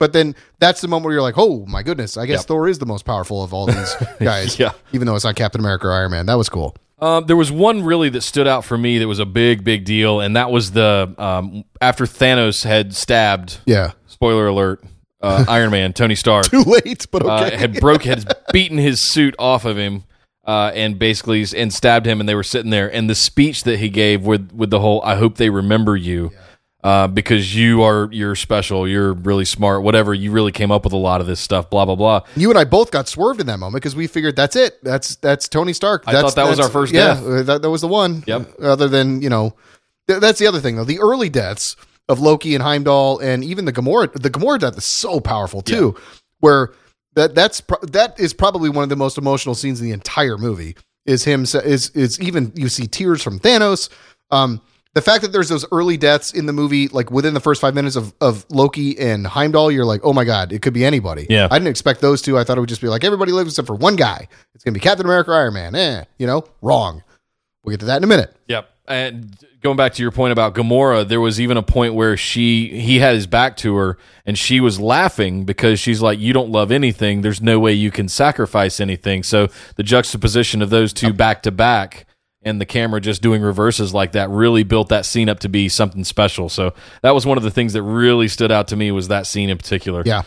But 0.00 0.12
then 0.12 0.36
that's 0.60 0.80
the 0.80 0.86
moment 0.86 1.06
where 1.06 1.14
you're 1.14 1.22
like, 1.22 1.34
oh 1.36 1.66
my 1.66 1.82
goodness, 1.82 2.16
I 2.16 2.24
guess 2.26 2.42
Yep. 2.42 2.46
Thor 2.46 2.68
is 2.68 2.78
the 2.78 2.86
most 2.86 3.04
powerful 3.04 3.42
of 3.42 3.52
all 3.52 3.66
these 3.66 3.96
guys. 4.20 4.56
Yeah. 4.56 4.70
Even 4.92 5.08
though 5.08 5.16
it's 5.16 5.24
not 5.24 5.34
Captain 5.34 5.60
America 5.60 5.88
or 5.88 5.92
Iron 5.92 6.12
Man. 6.12 6.26
That 6.26 6.36
was 6.38 6.48
cool. 6.48 6.76
Um, 7.00 7.26
there 7.26 7.36
was 7.36 7.52
one 7.52 7.84
really 7.84 8.08
that 8.10 8.22
stood 8.22 8.48
out 8.48 8.64
for 8.64 8.76
me 8.76 8.98
that 8.98 9.06
was 9.06 9.20
a 9.20 9.26
big, 9.26 9.62
big 9.62 9.84
deal, 9.84 10.20
and 10.20 10.34
that 10.36 10.50
was 10.50 10.72
the 10.72 11.14
um, 11.16 11.64
after 11.80 12.04
Thanos 12.04 12.64
had 12.64 12.94
stabbed. 12.94 13.58
Yeah. 13.66 13.92
Spoiler 14.06 14.48
alert: 14.48 14.82
uh, 15.20 15.44
Iron 15.48 15.70
Man, 15.70 15.92
Tony 15.92 16.16
Stark, 16.16 16.46
Too 16.50 16.62
late, 16.62 17.06
but 17.10 17.24
uh, 17.24 17.56
had 17.56 17.80
broke, 17.80 18.02
had 18.02 18.26
beaten 18.52 18.78
his 18.78 19.00
suit 19.00 19.34
off 19.38 19.64
of 19.64 19.76
him, 19.76 20.04
uh, 20.44 20.72
and 20.74 20.98
basically 20.98 21.46
and 21.56 21.72
stabbed 21.72 22.06
him, 22.06 22.18
and 22.20 22.28
they 22.28 22.34
were 22.34 22.42
sitting 22.42 22.70
there. 22.70 22.92
And 22.92 23.08
the 23.08 23.14
speech 23.14 23.62
that 23.64 23.78
he 23.78 23.90
gave 23.90 24.24
with 24.24 24.50
with 24.52 24.70
the 24.70 24.80
whole 24.80 25.00
"I 25.02 25.16
hope 25.16 25.36
they 25.36 25.50
remember 25.50 25.96
you." 25.96 26.32
Uh, 26.84 27.08
because 27.08 27.56
you 27.56 27.82
are 27.82 28.08
you're 28.12 28.36
special, 28.36 28.86
you're 28.86 29.12
really 29.12 29.44
smart, 29.44 29.82
whatever. 29.82 30.14
You 30.14 30.30
really 30.30 30.52
came 30.52 30.70
up 30.70 30.84
with 30.84 30.92
a 30.92 30.96
lot 30.98 31.20
of 31.20 31.26
this 31.26 31.40
stuff, 31.40 31.68
blah 31.70 31.84
blah 31.84 31.96
blah. 31.96 32.20
you 32.36 32.50
and 32.50 32.58
I 32.58 32.64
both 32.64 32.92
got 32.92 33.08
swerved 33.08 33.40
in 33.40 33.48
that 33.48 33.58
moment 33.58 33.82
because 33.82 33.96
we 33.96 34.06
figured 34.06 34.36
that's 34.36 34.54
it. 34.54 34.82
That's 34.84 35.16
that's 35.16 35.48
Tony 35.48 35.72
Stark. 35.72 36.04
I 36.06 36.12
thought 36.12 36.36
that 36.36 36.48
was 36.48 36.60
our 36.60 36.68
first 36.68 36.92
Yeah, 36.94 37.14
death. 37.14 37.24
uh, 37.26 37.42
that, 37.42 37.62
that 37.62 37.70
was 37.70 37.80
the 37.80 37.88
one. 37.88 38.22
Yep. 38.28 38.60
Other 38.62 38.86
than 38.86 39.20
you 39.22 39.28
know, 39.28 39.56
th- 40.06 40.20
that's 40.20 40.38
the 40.38 40.46
other 40.46 40.60
thing 40.60 40.76
though. 40.76 40.84
The 40.84 41.00
early 41.00 41.28
deaths 41.28 41.74
of 42.08 42.20
Loki 42.20 42.54
and 42.54 42.62
Heimdall, 42.62 43.18
and 43.18 43.42
even 43.42 43.64
the 43.64 43.72
Gamora. 43.72 44.12
The 44.12 44.30
Gamora 44.30 44.60
death 44.60 44.78
is 44.78 44.84
so 44.84 45.18
powerful 45.18 45.62
too. 45.62 45.96
Where 46.38 46.72
that 47.14 47.34
that's 47.34 47.60
pro- 47.60 47.80
that 47.90 48.20
is 48.20 48.32
probably 48.32 48.70
one 48.70 48.84
of 48.84 48.88
the 48.88 48.96
most 48.96 49.18
emotional 49.18 49.56
scenes 49.56 49.80
in 49.80 49.86
the 49.86 49.92
entire 49.92 50.38
movie. 50.38 50.76
Is 51.06 51.24
him 51.24 51.42
is 51.42 51.90
is 51.90 52.20
even 52.20 52.52
you 52.54 52.68
see 52.68 52.86
tears 52.86 53.20
from 53.20 53.40
Thanos. 53.40 53.88
Um, 54.30 54.60
the 54.98 55.02
fact 55.02 55.22
that 55.22 55.30
there's 55.30 55.48
those 55.48 55.64
early 55.70 55.96
deaths 55.96 56.32
in 56.32 56.46
the 56.46 56.52
movie, 56.52 56.88
like 56.88 57.08
within 57.12 57.32
the 57.32 57.38
first 57.38 57.60
five 57.60 57.72
minutes 57.72 57.94
of, 57.94 58.12
of 58.20 58.44
Loki 58.50 58.98
and 58.98 59.24
Heimdall, 59.28 59.70
you're 59.70 59.84
like, 59.84 60.00
oh 60.02 60.12
my 60.12 60.24
god, 60.24 60.52
it 60.52 60.60
could 60.60 60.74
be 60.74 60.84
anybody. 60.84 61.24
Yeah. 61.30 61.46
I 61.48 61.56
didn't 61.56 61.68
expect 61.68 62.00
those 62.00 62.20
two. 62.20 62.36
I 62.36 62.42
thought 62.42 62.56
it 62.56 62.60
would 62.60 62.68
just 62.68 62.80
be 62.80 62.88
like 62.88 63.04
everybody 63.04 63.30
lives 63.30 63.52
except 63.52 63.68
for 63.68 63.76
one 63.76 63.94
guy. 63.94 64.26
It's 64.56 64.64
gonna 64.64 64.74
be 64.74 64.80
Captain 64.80 65.06
America, 65.06 65.30
or 65.30 65.34
Iron 65.34 65.54
Man. 65.54 65.76
Eh, 65.76 66.02
you 66.18 66.26
know, 66.26 66.42
wrong. 66.62 67.04
We'll 67.62 67.70
get 67.70 67.80
to 67.80 67.86
that 67.86 67.98
in 67.98 68.02
a 68.02 68.08
minute. 68.08 68.34
Yep. 68.48 68.68
And 68.88 69.36
going 69.60 69.76
back 69.76 69.92
to 69.94 70.02
your 70.02 70.10
point 70.10 70.32
about 70.32 70.56
Gamora, 70.56 71.06
there 71.06 71.20
was 71.20 71.40
even 71.40 71.56
a 71.56 71.62
point 71.62 71.94
where 71.94 72.16
she 72.16 72.80
he 72.80 72.98
had 72.98 73.14
his 73.14 73.28
back 73.28 73.56
to 73.58 73.76
her 73.76 73.98
and 74.26 74.36
she 74.36 74.58
was 74.58 74.80
laughing 74.80 75.44
because 75.44 75.78
she's 75.78 76.02
like, 76.02 76.18
You 76.18 76.32
don't 76.32 76.50
love 76.50 76.72
anything. 76.72 77.20
There's 77.20 77.40
no 77.40 77.60
way 77.60 77.72
you 77.72 77.92
can 77.92 78.08
sacrifice 78.08 78.80
anything. 78.80 79.22
So 79.22 79.46
the 79.76 79.84
juxtaposition 79.84 80.60
of 80.60 80.70
those 80.70 80.92
two 80.92 81.12
back 81.12 81.44
to 81.44 81.52
back 81.52 82.04
and 82.42 82.60
the 82.60 82.66
camera 82.66 83.00
just 83.00 83.22
doing 83.22 83.42
reverses 83.42 83.92
like 83.92 84.12
that 84.12 84.30
really 84.30 84.62
built 84.62 84.88
that 84.88 85.04
scene 85.04 85.28
up 85.28 85.40
to 85.40 85.48
be 85.48 85.68
something 85.68 86.04
special. 86.04 86.48
So 86.48 86.72
that 87.02 87.12
was 87.12 87.26
one 87.26 87.36
of 87.36 87.44
the 87.44 87.50
things 87.50 87.72
that 87.72 87.82
really 87.82 88.28
stood 88.28 88.52
out 88.52 88.68
to 88.68 88.76
me 88.76 88.90
was 88.90 89.08
that 89.08 89.26
scene 89.26 89.50
in 89.50 89.58
particular. 89.58 90.02
Yeah. 90.04 90.22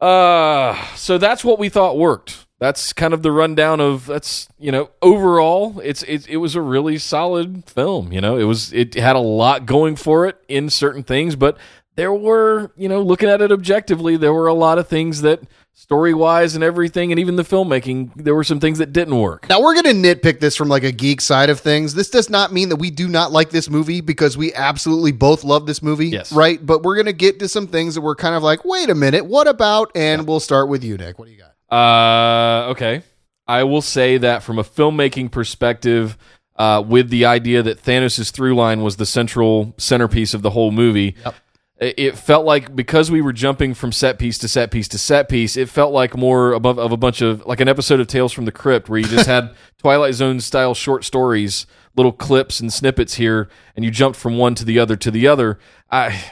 Uh, 0.00 0.76
so 0.94 1.18
that's 1.18 1.44
what 1.44 1.58
we 1.58 1.68
thought 1.68 1.96
worked. 1.96 2.46
That's 2.60 2.92
kind 2.92 3.12
of 3.12 3.22
the 3.22 3.32
rundown 3.32 3.80
of 3.80 4.06
that's 4.06 4.48
you 4.58 4.72
know 4.72 4.90
overall 5.02 5.80
it's 5.80 6.02
it, 6.04 6.28
it 6.28 6.36
was 6.38 6.54
a 6.54 6.60
really 6.62 6.98
solid 6.98 7.64
film. 7.68 8.12
You 8.12 8.20
know 8.20 8.36
it 8.36 8.44
was 8.44 8.72
it 8.72 8.94
had 8.94 9.16
a 9.16 9.20
lot 9.20 9.66
going 9.66 9.96
for 9.96 10.26
it 10.26 10.36
in 10.48 10.70
certain 10.70 11.02
things, 11.02 11.36
but 11.36 11.58
there 11.96 12.12
were 12.12 12.70
you 12.76 12.88
know 12.88 13.02
looking 13.02 13.28
at 13.28 13.42
it 13.42 13.50
objectively, 13.50 14.16
there 14.16 14.32
were 14.32 14.46
a 14.46 14.54
lot 14.54 14.78
of 14.78 14.88
things 14.88 15.22
that 15.22 15.42
story 15.76 16.14
wise 16.14 16.54
and 16.54 16.64
everything, 16.64 17.10
and 17.12 17.18
even 17.20 17.36
the 17.36 17.42
filmmaking, 17.42 18.10
there 18.16 18.34
were 18.34 18.44
some 18.44 18.60
things 18.60 18.78
that 18.78 18.92
didn't 18.92 19.18
work. 19.18 19.48
Now 19.48 19.60
we're 19.60 19.74
going 19.80 20.02
to 20.02 20.14
nitpick 20.14 20.40
this 20.40 20.56
from 20.56 20.68
like 20.68 20.84
a 20.84 20.92
geek 20.92 21.20
side 21.20 21.50
of 21.50 21.60
things. 21.60 21.94
This 21.94 22.08
does 22.08 22.30
not 22.30 22.52
mean 22.52 22.68
that 22.70 22.76
we 22.76 22.90
do 22.90 23.08
not 23.08 23.32
like 23.32 23.50
this 23.50 23.68
movie 23.68 24.00
because 24.00 24.36
we 24.36 24.54
absolutely 24.54 25.12
both 25.12 25.44
love 25.44 25.66
this 25.66 25.82
movie, 25.82 26.08
Yes. 26.08 26.32
right? 26.32 26.64
But 26.64 26.82
we're 26.84 26.94
going 26.94 27.06
to 27.06 27.12
get 27.12 27.38
to 27.40 27.48
some 27.48 27.66
things 27.66 27.94
that 27.96 28.00
we're 28.00 28.14
kind 28.14 28.34
of 28.34 28.42
like, 28.42 28.64
wait 28.64 28.88
a 28.88 28.94
minute, 28.94 29.26
what 29.26 29.46
about? 29.48 29.90
And 29.94 30.26
we'll 30.26 30.40
start 30.40 30.68
with 30.68 30.84
you, 30.84 30.96
Nick. 30.96 31.18
What 31.18 31.26
do 31.26 31.32
you 31.34 31.38
got? 31.38 31.50
Uh, 31.76 32.70
okay. 32.70 33.02
I 33.46 33.64
will 33.64 33.82
say 33.82 34.16
that 34.18 34.42
from 34.42 34.58
a 34.58 34.64
filmmaking 34.64 35.30
perspective, 35.32 36.16
uh, 36.56 36.82
with 36.86 37.10
the 37.10 37.24
idea 37.26 37.62
that 37.64 37.82
Thanos' 37.82 38.30
through 38.30 38.54
line 38.54 38.82
was 38.82 38.96
the 38.96 39.04
central 39.06 39.74
centerpiece 39.76 40.34
of 40.34 40.42
the 40.42 40.50
whole 40.50 40.70
movie, 40.70 41.16
it 41.26 41.34
it 41.80 42.16
felt 42.16 42.44
like 42.46 42.74
because 42.76 43.10
we 43.10 43.20
were 43.20 43.32
jumping 43.32 43.74
from 43.74 43.90
set 43.90 44.18
piece 44.18 44.38
to 44.38 44.48
set 44.48 44.70
piece 44.70 44.86
to 44.88 44.98
set 44.98 45.28
piece, 45.28 45.56
it 45.56 45.68
felt 45.68 45.92
like 45.92 46.16
more 46.16 46.52
above 46.52 46.78
of 46.78 46.92
a 46.92 46.96
bunch 46.96 47.20
of 47.20 47.44
like 47.46 47.60
an 47.60 47.68
episode 47.68 47.98
of 48.00 48.06
Tales 48.06 48.32
from 48.32 48.44
the 48.44 48.52
Crypt 48.52 48.88
where 48.88 48.98
you 49.00 49.06
just 49.06 49.26
had 49.26 49.54
Twilight 49.78 50.14
Zone 50.14 50.38
style 50.40 50.74
short 50.74 51.04
stories, 51.04 51.66
little 51.96 52.12
clips 52.12 52.60
and 52.60 52.72
snippets 52.72 53.14
here, 53.14 53.48
and 53.74 53.84
you 53.84 53.90
jumped 53.90 54.18
from 54.18 54.38
one 54.38 54.54
to 54.54 54.64
the 54.64 54.78
other 54.78 54.94
to 54.96 55.10
the 55.10 55.26
other. 55.26 55.58
I, 55.90 56.22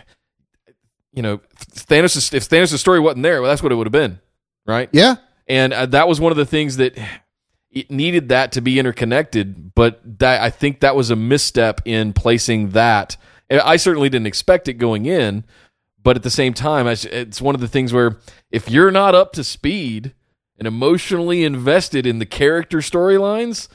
you 1.13 1.23
know, 1.23 1.41
Thanos' 1.57 2.33
if 2.33 2.49
Thanos' 2.49 2.79
story 2.79 3.01
wasn't 3.01 3.25
there, 3.25 3.43
well, 3.43 3.51
that's 3.51 3.63
what 3.63 3.73
it 3.73 3.75
would 3.75 3.87
have 3.87 3.93
been, 3.93 4.21
right? 4.65 4.89
Yeah. 4.93 5.17
and 5.49 5.73
uh, 5.73 5.87
that 5.87 6.07
was 6.07 6.21
one 6.21 6.31
of 6.31 6.39
the 6.39 6.47
things 6.47 6.77
that 6.77 6.97
it 7.73 7.91
needed 7.91 8.29
that 8.29 8.53
to 8.53 8.61
be 8.61 8.79
interconnected 8.79 9.75
but 9.75 10.01
that 10.19 10.43
i 10.43 10.51
think 10.51 10.81
that 10.81 10.95
was 10.95 11.11
a 11.11 11.17
misstep 11.17 11.81
in 11.87 12.13
placing 12.13 12.69
that 12.71 13.17
i 13.65 13.77
certainly 13.77 14.09
didn't 14.09 14.27
expect 14.27 14.69
it 14.69 14.75
going 14.75 15.07
in 15.07 15.45
but 16.03 16.17
at 16.17 16.23
the 16.23 16.31
same 16.31 16.53
time 16.55 16.87
it's- 16.87 17.41
one 17.41 17.55
of 17.55 17.61
the 17.61 17.69
things 17.69 17.93
where 17.93 18.19
if 18.51 18.71
you're 18.71 18.91
not 18.91 19.15
up 19.15 19.33
to 19.33 19.45
speed 19.45 20.13
and 20.59 20.67
emotionally 20.69 21.45
invested 21.45 22.07
in 22.07 22.19
the 22.19 22.27
character 22.27 22.79
storylines 22.79 23.69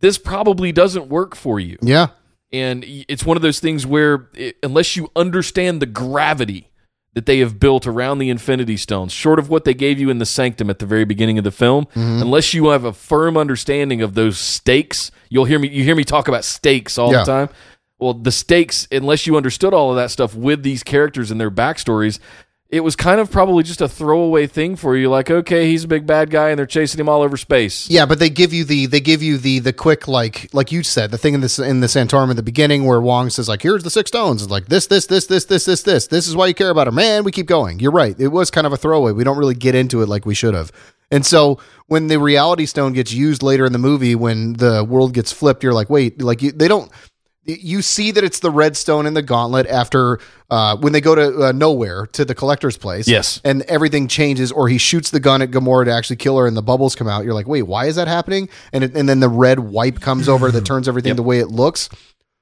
this 0.00 0.18
probably 0.18 0.72
doesn't 0.72 1.08
work 1.08 1.34
for 1.34 1.58
you 1.60 1.78
Yeah. 1.82 2.08
and 2.52 2.84
it's 2.86 3.24
one 3.24 3.36
of 3.36 3.42
those 3.42 3.60
things 3.60 3.86
where 3.86 4.28
it, 4.34 4.56
unless 4.62 4.96
you 4.96 5.10
understand 5.16 5.80
the 5.80 5.86
gravity 5.86 6.70
that 7.14 7.26
they 7.26 7.38
have 7.38 7.60
built 7.60 7.86
around 7.86 8.18
the 8.18 8.28
infinity 8.28 8.76
stones 8.76 9.12
short 9.12 9.38
of 9.38 9.48
what 9.48 9.64
they 9.64 9.74
gave 9.74 9.98
you 10.00 10.10
in 10.10 10.18
the 10.18 10.26
sanctum 10.26 10.68
at 10.68 10.80
the 10.80 10.86
very 10.86 11.04
beginning 11.04 11.38
of 11.38 11.44
the 11.44 11.52
film 11.52 11.86
mm-hmm. 11.86 12.20
unless 12.22 12.52
you 12.52 12.68
have 12.70 12.84
a 12.84 12.92
firm 12.92 13.36
understanding 13.36 14.02
of 14.02 14.14
those 14.14 14.36
stakes 14.38 15.10
you'll 15.30 15.44
hear 15.44 15.58
me 15.60 15.68
you 15.68 15.84
hear 15.84 15.94
me 15.94 16.02
talk 16.04 16.26
about 16.28 16.44
stakes 16.44 16.98
all 16.98 17.12
Yeah. 17.12 17.20
the 17.20 17.24
time 17.24 17.48
well 17.98 18.14
the 18.14 18.32
stakes 18.32 18.86
unless 18.90 19.26
you 19.26 19.36
understood 19.36 19.74
all 19.74 19.90
of 19.90 19.96
that 19.96 20.10
stuff 20.10 20.34
with 20.34 20.62
these 20.62 20.82
characters 20.82 21.30
and 21.30 21.40
their 21.40 21.50
backstories 21.50 22.18
it 22.74 22.82
was 22.82 22.96
kind 22.96 23.20
of 23.20 23.30
probably 23.30 23.62
just 23.62 23.80
a 23.80 23.88
throwaway 23.88 24.48
thing 24.48 24.74
for 24.74 24.96
you. 24.96 25.08
Like 25.08 25.30
okay 25.30 25.68
he's 25.68 25.84
a 25.84 25.88
big 25.88 26.08
bad 26.08 26.30
guy 26.30 26.50
and 26.50 26.58
they're 26.58 26.66
chasing 26.66 26.98
him 26.98 27.08
all 27.08 27.22
over 27.22 27.36
space. 27.36 27.88
Yeah, 27.88 28.04
but 28.04 28.18
they 28.18 28.28
give 28.28 28.52
you 28.52 28.64
the 28.64 28.86
they 28.86 28.98
give 28.98 29.22
you 29.22 29.38
the 29.38 29.60
the 29.60 29.72
quick 29.72 30.08
like 30.08 30.48
like 30.52 30.72
you 30.72 30.82
said 30.82 31.12
the 31.12 31.18
thing 31.18 31.34
in 31.34 31.40
this 31.40 31.60
in 31.60 31.78
the 31.78 31.88
sanctum 31.88 32.30
at 32.30 32.36
the 32.36 32.42
beginning 32.42 32.84
where 32.84 33.00
Wong 33.00 33.30
says 33.30 33.48
like 33.48 33.62
here's 33.62 33.84
the 33.84 33.90
six 33.90 34.08
stones. 34.08 34.42
It's 34.42 34.50
like 34.50 34.66
this 34.66 34.88
this 34.88 35.06
this 35.06 35.26
this 35.26 35.44
this 35.44 35.66
this 35.66 35.82
this. 35.82 36.06
This 36.08 36.26
is 36.26 36.34
why 36.34 36.48
you 36.48 36.54
care 36.54 36.70
about 36.70 36.88
her. 36.88 36.92
Man 36.92 37.22
we 37.22 37.30
keep 37.30 37.46
going. 37.46 37.78
You're 37.78 37.92
right. 37.92 38.18
It 38.18 38.28
was 38.28 38.50
kind 38.50 38.66
of 38.66 38.72
a 38.72 38.76
throwaway. 38.76 39.12
We 39.12 39.22
don't 39.22 39.38
really 39.38 39.54
get 39.54 39.76
into 39.76 40.02
it 40.02 40.08
like 40.08 40.26
we 40.26 40.34
should 40.34 40.54
have. 40.54 40.72
And 41.12 41.24
so 41.24 41.60
when 41.86 42.08
the 42.08 42.18
reality 42.18 42.66
stone 42.66 42.92
gets 42.92 43.12
used 43.12 43.44
later 43.44 43.66
in 43.66 43.72
the 43.72 43.78
movie 43.78 44.16
when 44.16 44.54
the 44.54 44.82
world 44.82 45.14
gets 45.14 45.30
flipped 45.30 45.62
you're 45.62 45.74
like 45.74 45.90
wait 45.90 46.20
like 46.20 46.42
you, 46.42 46.50
they 46.50 46.66
don't 46.66 46.90
you 47.46 47.82
see 47.82 48.10
that 48.10 48.24
it's 48.24 48.40
the 48.40 48.50
red 48.50 48.76
stone 48.76 49.06
in 49.06 49.14
the 49.14 49.22
gauntlet 49.22 49.66
after 49.66 50.18
uh, 50.50 50.76
when 50.76 50.92
they 50.92 51.00
go 51.00 51.14
to 51.14 51.22
uh, 51.22 51.52
Knowhere 51.52 52.10
to 52.12 52.24
the 52.24 52.34
collector's 52.34 52.76
place. 52.76 53.06
Yes. 53.06 53.40
and 53.44 53.62
everything 53.62 54.08
changes 54.08 54.50
or 54.50 54.68
he 54.68 54.78
shoots 54.78 55.10
the 55.10 55.20
gun 55.20 55.42
at 55.42 55.50
Gamora 55.50 55.84
to 55.86 55.92
actually 55.92 56.16
kill 56.16 56.38
her 56.38 56.46
and 56.46 56.56
the 56.56 56.62
bubbles 56.62 56.94
come 56.94 57.08
out. 57.08 57.24
You're 57.24 57.34
like 57.34 57.46
wait 57.46 57.62
why 57.62 57.86
is 57.86 57.96
that 57.96 58.08
happening? 58.08 58.48
And 58.72 58.84
it, 58.84 58.96
and 58.96 59.08
then 59.08 59.20
the 59.20 59.28
red 59.28 59.58
wipe 59.60 60.00
comes 60.00 60.28
over 60.28 60.50
that 60.50 60.64
turns 60.64 60.88
everything 60.88 61.16
the 61.16 61.22
way 61.22 61.38
it 61.38 61.48
looks. 61.48 61.88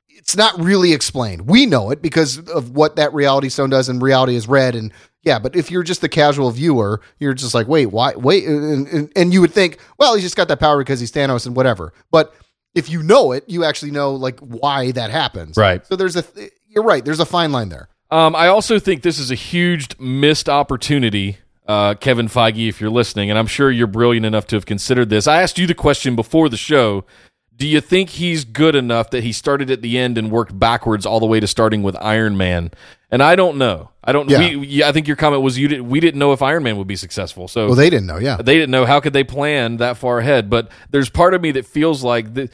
It's 0.09 0.37
not 0.37 0.59
really 0.61 0.93
explained. 0.93 1.49
We 1.49 1.67
know 1.67 1.91
it 1.91 2.01
because 2.01 2.39
of 2.49 2.71
what 2.71 2.95
that 2.97 3.13
reality 3.13 3.49
stone 3.49 3.71
does 3.71 3.89
and 3.89 4.01
reality 4.01 4.37
is 4.37 4.47
red 4.47 4.77
and 4.77 4.93
yeah 5.25 5.39
but 5.41 5.57
if 5.57 5.71
you're 5.71 5.83
just 5.83 6.01
the 6.01 6.09
casual 6.09 6.51
viewer 6.53 7.01
you're 7.19 7.35
just 7.35 7.55
like 7.55 7.67
wait 7.67 7.87
why 7.87 8.15
wait 8.15 8.45
and, 8.45 8.87
and, 8.87 9.13
and 9.17 9.33
you 9.33 9.41
would 9.41 9.53
think 9.53 9.79
well 9.99 10.15
he's 10.15 10.23
just 10.23 10.37
got 10.37 10.47
that 10.49 10.61
power 10.61 10.79
because 10.79 11.01
he's 11.01 11.11
Thanos 11.13 11.47
and 11.47 11.57
whatever. 11.57 11.93
But 12.13 12.35
if 12.75 12.89
you 12.91 13.03
know 13.03 13.33
it 13.33 13.45
you 13.49 13.65
actually 13.65 13.91
know 13.91 14.15
like 14.15 14.39
why 14.41 14.91
that 14.93 15.11
happens 15.11 15.57
Right. 15.57 15.85
so 15.87 15.97
there's 15.97 16.17
a 16.17 16.25
you're 16.69 16.85
right 16.85 17.05
there's 17.05 17.21
a 17.21 17.27
fine 17.27 17.53
line 17.53 17.69
there 17.69 17.89
Um, 18.11 18.35
I 18.37 18.49
also 18.49 18.79
think 18.79 19.03
this 19.03 19.19
is 19.19 19.31
a 19.31 19.35
huge 19.35 19.99
missed 19.99 20.49
opportunity 20.49 21.39
uh, 21.67 21.95
Kevin 21.95 22.27
Feige, 22.27 22.69
if 22.69 22.81
you're 22.81 22.91
listening, 22.91 23.31
and 23.31 23.39
I'm 23.39 23.47
sure 23.47 23.71
you're 23.71 23.87
brilliant 23.87 24.27
enough 24.27 24.47
to 24.49 24.57
have 24.57 24.67
considered 24.67 25.11
this. 25.11 25.29
I 25.29 25.41
asked 25.43 25.59
you 25.59 25.67
the 25.69 25.75
question 25.75 26.17
before 26.17 26.49
the 26.49 26.57
show. 26.57 27.05
Do 27.55 27.69
you 27.69 27.81
think 27.81 28.11
he's 28.11 28.45
good 28.45 28.75
enough 28.75 29.11
that 29.11 29.23
he 29.23 29.31
started 29.31 29.71
at 29.71 29.81
the 29.81 29.97
end 29.97 30.19
and 30.19 30.29
worked 30.31 30.59
backwards 30.59 31.07
all 31.07 31.21
the 31.21 31.27
way 31.27 31.39
to 31.39 31.47
starting 31.47 31.85
with 31.85 31.97
Iron 32.03 32.37
Man? 32.37 32.73
And 33.13 33.23
I 33.23 33.37
don't 33.37 33.59
know. 33.59 33.91
I 34.03 34.11
don't. 34.11 34.29
Yeah. 34.29 34.39
We, 34.57 34.83
I 34.83 34.91
think 34.91 35.07
your 35.07 35.17
comment 35.17 35.43
was 35.43 35.59
you 35.59 35.69
didn't. 35.69 35.89
We 35.89 36.01
didn't 36.01 36.19
know 36.19 36.33
if 36.33 36.43
Iron 36.43 36.63
Man 36.65 36.79
would 36.79 36.89
be 36.89 36.97
successful. 36.97 37.47
So 37.47 37.67
Well, 37.67 37.77
they 37.77 37.91
didn't 37.91 38.07
know. 38.07 38.17
Yeah. 38.19 38.39
they 38.39 38.55
didn't 38.55 38.71
know 38.71 38.87
how 38.87 38.99
could 39.01 39.13
they 39.13 39.23
plan 39.23 39.77
that 39.77 39.99
far 39.99 40.19
ahead. 40.19 40.49
But 40.51 40.71
there's 40.91 41.11
part 41.11 41.35
of 41.35 41.43
me 41.43 41.53
that 41.53 41.67
feels 41.67 42.03
like 42.03 42.33
the, 42.35 42.49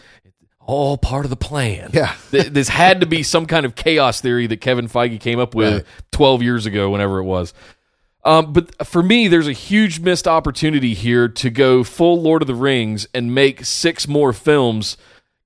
all 0.61 0.99
part 0.99 1.25
of 1.25 1.31
the 1.31 1.37
plan. 1.37 1.90
Yeah. 1.94 2.14
This 2.31 2.68
had 2.68 3.01
to 3.01 3.07
be 3.07 3.23
some 3.23 3.47
kind 3.47 3.64
of 3.64 3.77
chaos 3.77 4.21
theory 4.21 4.47
that 4.49 4.61
Kevin 4.61 4.88
Feige 4.88 5.21
came 5.21 5.38
up 5.38 5.55
with 5.55 5.73
Right. 5.73 5.85
12 6.11 6.42
years 6.42 6.66
ago, 6.66 6.90
whenever 6.90 7.18
it 7.21 7.25
was. 7.25 7.55
Um, 8.25 8.53
but 8.53 8.85
for 8.87 9.03
me, 9.03 9.29
there's 9.29 9.49
a 9.49 9.53
huge 9.53 10.01
missed 10.01 10.27
opportunity 10.29 10.92
here 10.92 11.29
to 11.29 11.51
go 11.51 11.85
full 11.85 12.21
Lord 12.21 12.42
of 12.42 12.49
the 12.49 12.55
Rings 12.55 13.07
and 13.14 13.33
make 13.35 13.64
six 13.64 14.07
more 14.09 14.33
films. 14.33 14.97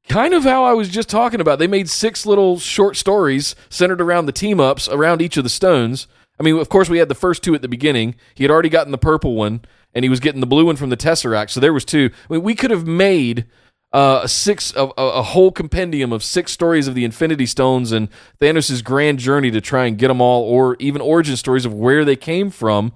Kind 0.09 0.35
of 0.35 0.43
how 0.43 0.65
I 0.65 0.73
was 0.73 0.89
just 0.89 1.09
talking 1.09 1.41
about. 1.41 1.59
They 1.59 1.67
made 1.67 1.89
six 1.89 2.27
little 2.27 2.59
short 2.59 2.97
stories 2.97 3.55
centered 3.71 4.01
around 4.01 4.27
the 4.27 4.33
team 4.33 4.61
ups 4.61 4.89
around 4.89 5.23
each 5.23 5.37
of 5.37 5.45
the 5.45 5.51
stones. 5.51 6.07
I 6.41 6.43
mean, 6.43 6.59
of 6.59 6.69
course, 6.69 6.89
we 6.89 6.99
had 6.99 7.09
the 7.09 7.15
first 7.15 7.43
two 7.43 7.55
at 7.55 7.63
the 7.63 7.69
beginning. 7.69 8.17
He 8.35 8.45
had 8.45 8.51
already 8.51 8.69
gotten 8.69 8.91
the 8.91 8.99
purple 8.99 9.35
one, 9.35 9.63
and 9.95 10.05
he 10.05 10.09
was 10.09 10.21
getting 10.21 10.41
the 10.41 10.47
blue 10.47 10.67
one 10.67 10.77
from 10.77 10.91
the 10.91 10.97
Tesseract. 10.97 11.51
So 11.51 11.61
there 11.61 11.73
was 11.73 11.85
two. 11.85 12.11
I 12.29 12.33
mean, 12.33 12.43
we 12.43 12.55
could 12.55 12.71
have 12.71 12.87
made 12.87 13.47
uh, 13.93 14.23
a 14.25 14.29
six 14.29 14.75
a, 14.75 14.89
a 14.97 15.23
whole 15.23 15.53
compendium 15.53 16.13
of 16.13 16.25
six 16.25 16.51
stories 16.51 16.89
of 16.89 16.95
the 16.95 17.05
Infinity 17.05 17.47
Stones 17.47 17.93
and 17.93 18.09
Thanos' 18.41 18.83
grand 18.83 19.19
journey 19.19 19.51
to 19.51 19.61
try 19.61 19.87
and 19.87 19.99
get 19.99 20.09
them 20.09 20.21
all, 20.21 20.43
or 20.43 20.77
even 20.81 21.01
origin 21.01 21.37
stories 21.37 21.65
of 21.65 21.73
where 21.73 22.05
they 22.05 22.17
came 22.17 22.51
from. 22.51 22.93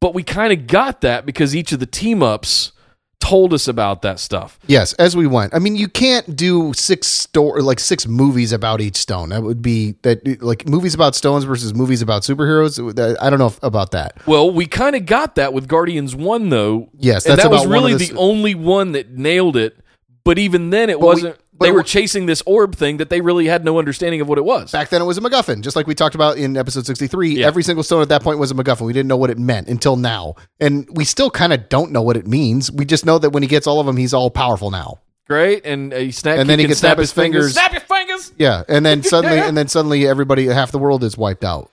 But 0.00 0.14
we 0.14 0.22
kind 0.22 0.52
of 0.52 0.66
got 0.66 1.00
that 1.00 1.26
because 1.26 1.56
each 1.56 1.72
of 1.72 1.80
the 1.80 1.86
team 1.86 2.22
ups 2.22 2.72
told 3.20 3.52
us 3.54 3.68
about 3.68 4.02
that 4.02 4.18
stuff. 4.18 4.58
Yes, 4.66 4.92
as 4.94 5.14
we 5.14 5.26
went. 5.26 5.54
I 5.54 5.58
mean, 5.58 5.76
you 5.76 5.88
can't 5.88 6.34
do 6.34 6.72
six 6.72 7.06
store 7.06 7.60
like 7.60 7.78
six 7.78 8.06
movies 8.06 8.52
about 8.52 8.80
each 8.80 8.96
stone. 8.96 9.28
That 9.28 9.42
would 9.42 9.62
be 9.62 9.92
that 10.02 10.42
like 10.42 10.68
movies 10.68 10.94
about 10.94 11.14
stones 11.14 11.44
versus 11.44 11.74
movies 11.74 12.02
about 12.02 12.22
superheroes. 12.22 12.78
I 13.20 13.30
don't 13.30 13.38
know 13.38 13.48
if, 13.48 13.62
about 13.62 13.92
that. 13.92 14.26
Well, 14.26 14.50
we 14.50 14.66
kind 14.66 14.96
of 14.96 15.06
got 15.06 15.36
that 15.36 15.52
with 15.52 15.68
Guardians 15.68 16.16
One, 16.16 16.48
though. 16.48 16.88
Yes, 16.98 17.24
that 17.24 17.50
was 17.50 17.66
really 17.66 17.94
the 17.94 18.06
the, 18.06 18.16
only 18.18 18.54
one 18.54 18.92
that 18.92 19.10
nailed 19.10 19.56
it. 19.56 19.76
But 20.24 20.38
even 20.38 20.70
then, 20.70 20.90
it 20.90 20.98
we- 20.98 21.06
wasn't. 21.06 21.36
But 21.60 21.66
they 21.66 21.72
were 21.72 21.82
chasing 21.82 22.26
this 22.26 22.42
orb 22.46 22.74
thing 22.74 22.96
that 22.96 23.10
they 23.10 23.20
really 23.20 23.46
had 23.46 23.64
no 23.64 23.78
understanding 23.78 24.20
of 24.20 24.28
what 24.28 24.38
it 24.38 24.44
was. 24.44 24.72
Back 24.72 24.88
then, 24.88 25.00
it 25.00 25.04
was 25.04 25.18
a 25.18 25.20
MacGuffin, 25.20 25.60
just 25.60 25.76
like 25.76 25.86
we 25.86 25.94
talked 25.94 26.14
about 26.14 26.38
in 26.38 26.56
episode 26.56 26.86
sixty-three. 26.86 27.36
Yeah. 27.36 27.46
Every 27.46 27.62
single 27.62 27.82
stone 27.84 28.02
at 28.02 28.08
that 28.08 28.22
point 28.22 28.38
was 28.38 28.50
a 28.50 28.54
MacGuffin. 28.54 28.86
We 28.86 28.92
didn't 28.92 29.08
know 29.08 29.16
what 29.16 29.30
it 29.30 29.38
meant 29.38 29.68
until 29.68 29.96
now, 29.96 30.34
and 30.58 30.88
we 30.90 31.04
still 31.04 31.30
kind 31.30 31.52
of 31.52 31.68
don't 31.68 31.92
know 31.92 32.02
what 32.02 32.16
it 32.16 32.26
means. 32.26 32.72
We 32.72 32.84
just 32.84 33.06
know 33.06 33.18
that 33.18 33.30
when 33.30 33.42
he 33.42 33.48
gets 33.48 33.66
all 33.66 33.78
of 33.78 33.86
them, 33.86 33.96
he's 33.96 34.12
all 34.14 34.30
powerful 34.30 34.70
now. 34.70 35.00
Great, 35.28 35.64
and 35.64 35.92
uh, 35.94 35.98
he 35.98 36.10
snap, 36.10 36.38
And 36.38 36.50
then 36.50 36.58
he 36.58 36.64
can 36.64 36.70
can 36.70 36.76
snap 36.76 36.98
his 36.98 37.12
fingers. 37.12 37.52
Snap 37.52 37.72
your 37.72 37.82
fingers. 37.82 38.32
Yeah, 38.36 38.64
and 38.66 38.84
then 38.84 39.02
suddenly, 39.04 39.38
and 39.46 39.56
then 39.56 39.68
suddenly, 39.68 40.08
everybody, 40.08 40.46
half 40.46 40.72
the 40.72 40.78
world 40.78 41.04
is 41.04 41.16
wiped 41.16 41.44
out. 41.44 41.70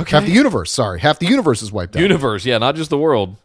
Okay. 0.00 0.16
Half 0.16 0.26
the 0.26 0.32
universe. 0.32 0.72
Sorry, 0.72 1.00
half 1.00 1.18
the 1.18 1.26
universe 1.26 1.60
is 1.62 1.70
wiped 1.70 1.96
out. 1.96 2.02
universe 2.02 2.46
yeah 2.46 2.56
not 2.58 2.76
just 2.76 2.88
the 2.88 2.98
world 2.98 3.36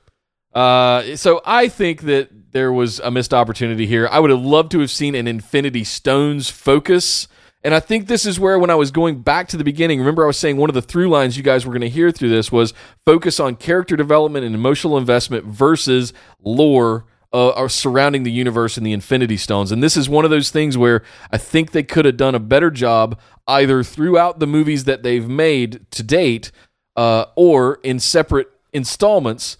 uh, 0.53 1.15
so 1.15 1.41
i 1.45 1.67
think 1.67 2.01
that 2.01 2.29
there 2.51 2.71
was 2.71 2.99
a 2.99 3.11
missed 3.11 3.33
opportunity 3.33 3.85
here 3.85 4.07
i 4.11 4.19
would 4.19 4.29
have 4.29 4.43
loved 4.43 4.71
to 4.71 4.79
have 4.79 4.91
seen 4.91 5.15
an 5.15 5.27
infinity 5.27 5.83
stones 5.83 6.49
focus 6.49 7.27
and 7.63 7.73
i 7.73 7.79
think 7.79 8.07
this 8.07 8.25
is 8.25 8.39
where 8.39 8.59
when 8.59 8.69
i 8.69 8.75
was 8.75 8.91
going 8.91 9.21
back 9.21 9.47
to 9.47 9.57
the 9.57 9.63
beginning 9.63 9.99
remember 9.99 10.23
i 10.23 10.27
was 10.27 10.37
saying 10.37 10.57
one 10.57 10.69
of 10.69 10.73
the 10.73 10.81
through 10.81 11.09
lines 11.09 11.37
you 11.37 11.43
guys 11.43 11.65
were 11.65 11.71
going 11.71 11.81
to 11.81 11.89
hear 11.89 12.11
through 12.11 12.29
this 12.29 12.51
was 12.51 12.73
focus 13.05 13.39
on 13.39 13.55
character 13.55 13.95
development 13.95 14.45
and 14.45 14.53
emotional 14.53 14.97
investment 14.97 15.45
versus 15.45 16.13
lore 16.39 17.05
uh, 17.33 17.67
surrounding 17.67 18.23
the 18.23 18.31
universe 18.31 18.77
and 18.77 18.85
the 18.85 18.93
Infinity 18.93 19.37
Stones. 19.37 19.71
And 19.71 19.81
this 19.81 19.97
is 19.97 20.07
one 20.07 20.23
of 20.23 20.31
those 20.31 20.51
things 20.51 20.77
where 20.77 21.01
I 21.31 21.37
think 21.37 21.71
they 21.71 21.83
could 21.83 22.05
have 22.05 22.15
done 22.15 22.35
a 22.35 22.39
better 22.39 22.69
job 22.69 23.19
either 23.47 23.83
throughout 23.83 24.39
the 24.39 24.47
movies 24.47 24.83
that 24.83 25.03
they've 25.03 25.27
made 25.27 25.89
to 25.91 26.03
date 26.03 26.51
uh, 26.95 27.25
or 27.35 27.79
in 27.83 27.99
separate 27.99 28.49
installments, 28.71 29.57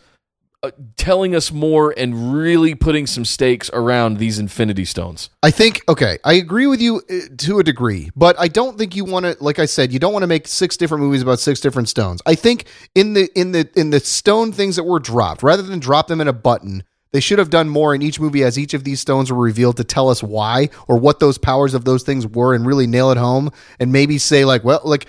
telling 0.95 1.35
us 1.35 1.51
more 1.51 1.93
and 1.97 2.33
really 2.33 2.75
putting 2.75 3.05
some 3.07 3.25
stakes 3.25 3.69
around 3.73 4.17
these 4.17 4.39
Infinity 4.39 4.85
Stones. 4.85 5.29
I 5.41 5.51
think 5.51 5.81
okay, 5.89 6.17
I 6.23 6.33
agree 6.33 6.67
with 6.67 6.81
you 6.81 7.01
uh, 7.09 7.35
to 7.37 7.59
a 7.59 7.63
degree, 7.63 8.09
but 8.15 8.39
I 8.39 8.47
don't 8.47 8.77
think 8.77 8.95
you 8.95 9.05
want 9.05 9.25
to 9.25 9.35
like 9.39 9.59
I 9.59 9.65
said, 9.65 9.91
you 9.91 9.99
don't 9.99 10.13
want 10.13 10.23
to 10.23 10.27
make 10.27 10.47
six 10.47 10.77
different 10.77 11.03
movies 11.03 11.21
about 11.21 11.39
six 11.39 11.59
different 11.59 11.89
stones. 11.89 12.21
I 12.25 12.35
think 12.35 12.65
in 12.95 13.13
the 13.13 13.29
in 13.37 13.51
the 13.51 13.69
in 13.75 13.89
the 13.89 13.99
stone 13.99 14.51
things 14.51 14.75
that 14.77 14.83
were 14.83 14.99
dropped, 14.99 15.43
rather 15.43 15.63
than 15.63 15.79
drop 15.79 16.07
them 16.07 16.21
in 16.21 16.27
a 16.27 16.33
button, 16.33 16.83
they 17.13 17.19
should 17.19 17.39
have 17.39 17.49
done 17.49 17.69
more 17.69 17.93
in 17.93 18.01
each 18.01 18.19
movie 18.19 18.43
as 18.43 18.57
each 18.57 18.73
of 18.73 18.83
these 18.83 18.99
stones 18.99 19.31
were 19.31 19.41
revealed 19.41 19.77
to 19.77 19.83
tell 19.83 20.09
us 20.09 20.23
why 20.23 20.69
or 20.87 20.97
what 20.97 21.19
those 21.19 21.37
powers 21.37 21.73
of 21.73 21.85
those 21.85 22.03
things 22.03 22.25
were 22.25 22.55
and 22.55 22.65
really 22.65 22.87
nail 22.87 23.11
it 23.11 23.17
home 23.17 23.51
and 23.79 23.91
maybe 23.91 24.17
say 24.17 24.45
like, 24.45 24.63
well, 24.63 24.81
like 24.83 25.05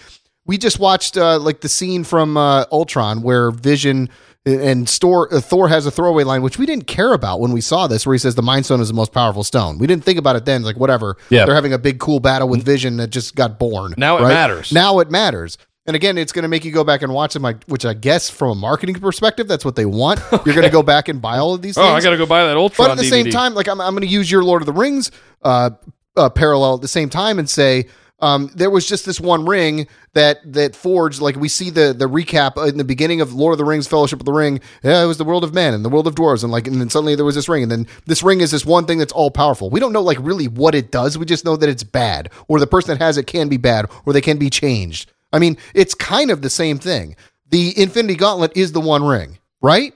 we 0.46 0.58
just 0.58 0.78
watched 0.78 1.16
uh, 1.16 1.38
like 1.38 1.62
the 1.62 1.68
scene 1.68 2.04
from 2.04 2.36
uh, 2.36 2.66
Ultron 2.70 3.22
where 3.22 3.50
Vision 3.50 4.10
and 4.46 4.88
Store, 4.88 5.32
uh, 5.32 5.40
Thor 5.40 5.68
has 5.68 5.86
a 5.86 5.90
throwaway 5.90 6.24
line 6.24 6.42
which 6.42 6.58
we 6.58 6.66
didn't 6.66 6.86
care 6.86 7.12
about 7.12 7.40
when 7.40 7.52
we 7.52 7.60
saw 7.60 7.86
this, 7.86 8.06
where 8.06 8.14
he 8.14 8.18
says 8.18 8.34
the 8.34 8.42
Mind 8.42 8.66
Stone 8.66 8.80
is 8.80 8.88
the 8.88 8.94
most 8.94 9.12
powerful 9.12 9.42
stone. 9.44 9.78
We 9.78 9.86
didn't 9.86 10.04
think 10.04 10.18
about 10.18 10.36
it 10.36 10.44
then, 10.44 10.62
like 10.62 10.76
whatever. 10.76 11.16
Yeah. 11.30 11.46
they're 11.46 11.54
having 11.54 11.72
a 11.72 11.78
big 11.78 11.98
cool 11.98 12.20
battle 12.20 12.48
with 12.48 12.62
Vision 12.62 12.98
that 12.98 13.08
just 13.08 13.34
got 13.34 13.58
born. 13.58 13.94
Now 13.96 14.18
it 14.18 14.22
matters. 14.22 14.72
Now 14.72 14.98
it 14.98 15.10
matters. 15.10 15.56
And 15.86 15.94
again, 15.94 16.16
it's 16.16 16.32
going 16.32 16.44
to 16.44 16.48
make 16.48 16.64
you 16.64 16.72
go 16.72 16.82
back 16.82 17.02
and 17.02 17.12
watch 17.12 17.34
them, 17.34 17.42
like, 17.42 17.62
which 17.64 17.84
I 17.84 17.92
guess 17.92 18.30
from 18.30 18.50
a 18.50 18.54
marketing 18.54 18.94
perspective, 18.94 19.48
that's 19.48 19.66
what 19.66 19.76
they 19.76 19.84
want. 19.84 20.18
You're 20.32 20.54
going 20.54 20.62
to 20.62 20.70
go 20.70 20.82
back 20.82 21.08
and 21.08 21.20
buy 21.20 21.36
all 21.36 21.52
of 21.52 21.60
these 21.60 21.74
things. 21.74 21.86
Oh, 21.86 21.92
I 21.94 22.00
got 22.00 22.10
to 22.10 22.16
go 22.16 22.24
buy 22.24 22.46
that 22.46 22.56
Ultron 22.56 22.88
But 22.88 22.92
at 22.92 22.98
the 22.98 23.04
same 23.04 23.30
time, 23.30 23.54
like 23.54 23.68
I'm, 23.68 23.82
I'm 23.82 23.92
going 23.92 24.00
to 24.00 24.06
use 24.06 24.30
your 24.30 24.42
Lord 24.42 24.62
of 24.62 24.66
the 24.66 24.72
Rings 24.72 25.10
uh, 25.42 25.70
uh, 26.16 26.30
parallel 26.30 26.76
at 26.76 26.80
the 26.80 26.88
same 26.88 27.10
time 27.10 27.38
and 27.38 27.48
say 27.48 27.88
um, 28.24 28.50
there 28.54 28.70
was 28.70 28.88
just 28.88 29.04
this 29.04 29.20
one 29.20 29.44
ring 29.44 29.86
that 30.14 30.40
that 30.54 30.74
forged. 30.74 31.20
Like 31.20 31.36
we 31.36 31.48
see 31.48 31.68
the 31.68 31.92
the 31.92 32.08
recap 32.08 32.56
in 32.66 32.78
the 32.78 32.84
beginning 32.84 33.20
of 33.20 33.34
Lord 33.34 33.52
of 33.52 33.58
the 33.58 33.66
Rings, 33.66 33.86
Fellowship 33.86 34.18
of 34.18 34.24
the 34.24 34.32
Ring. 34.32 34.60
Yeah, 34.82 35.04
it 35.04 35.06
was 35.06 35.18
the 35.18 35.24
world 35.24 35.44
of 35.44 35.52
men 35.52 35.74
and 35.74 35.84
the 35.84 35.90
world 35.90 36.06
of 36.06 36.14
dwarves, 36.14 36.42
and 36.42 36.50
like 36.50 36.66
and 36.66 36.80
then 36.80 36.88
suddenly 36.88 37.16
there 37.16 37.24
was 37.26 37.34
this 37.34 37.50
ring, 37.50 37.62
and 37.62 37.70
then 37.70 37.86
this 38.06 38.22
ring 38.22 38.40
is 38.40 38.50
this 38.50 38.64
one 38.64 38.86
thing 38.86 38.96
that's 38.96 39.12
all 39.12 39.30
powerful. 39.30 39.68
We 39.68 39.78
don't 39.78 39.92
know 39.92 40.00
like 40.00 40.16
really 40.20 40.48
what 40.48 40.74
it 40.74 40.90
does. 40.90 41.18
We 41.18 41.26
just 41.26 41.44
know 41.44 41.56
that 41.56 41.68
it's 41.68 41.84
bad, 41.84 42.30
or 42.48 42.58
the 42.58 42.66
person 42.66 42.96
that 42.96 43.04
has 43.04 43.18
it 43.18 43.26
can 43.26 43.50
be 43.50 43.58
bad, 43.58 43.90
or 44.06 44.14
they 44.14 44.22
can 44.22 44.38
be 44.38 44.48
changed. 44.48 45.12
I 45.30 45.38
mean, 45.38 45.58
it's 45.74 45.94
kind 45.94 46.30
of 46.30 46.40
the 46.40 46.50
same 46.50 46.78
thing. 46.78 47.16
The 47.50 47.78
Infinity 47.78 48.14
Gauntlet 48.14 48.56
is 48.56 48.72
the 48.72 48.80
one 48.80 49.04
ring, 49.04 49.38
right? 49.60 49.94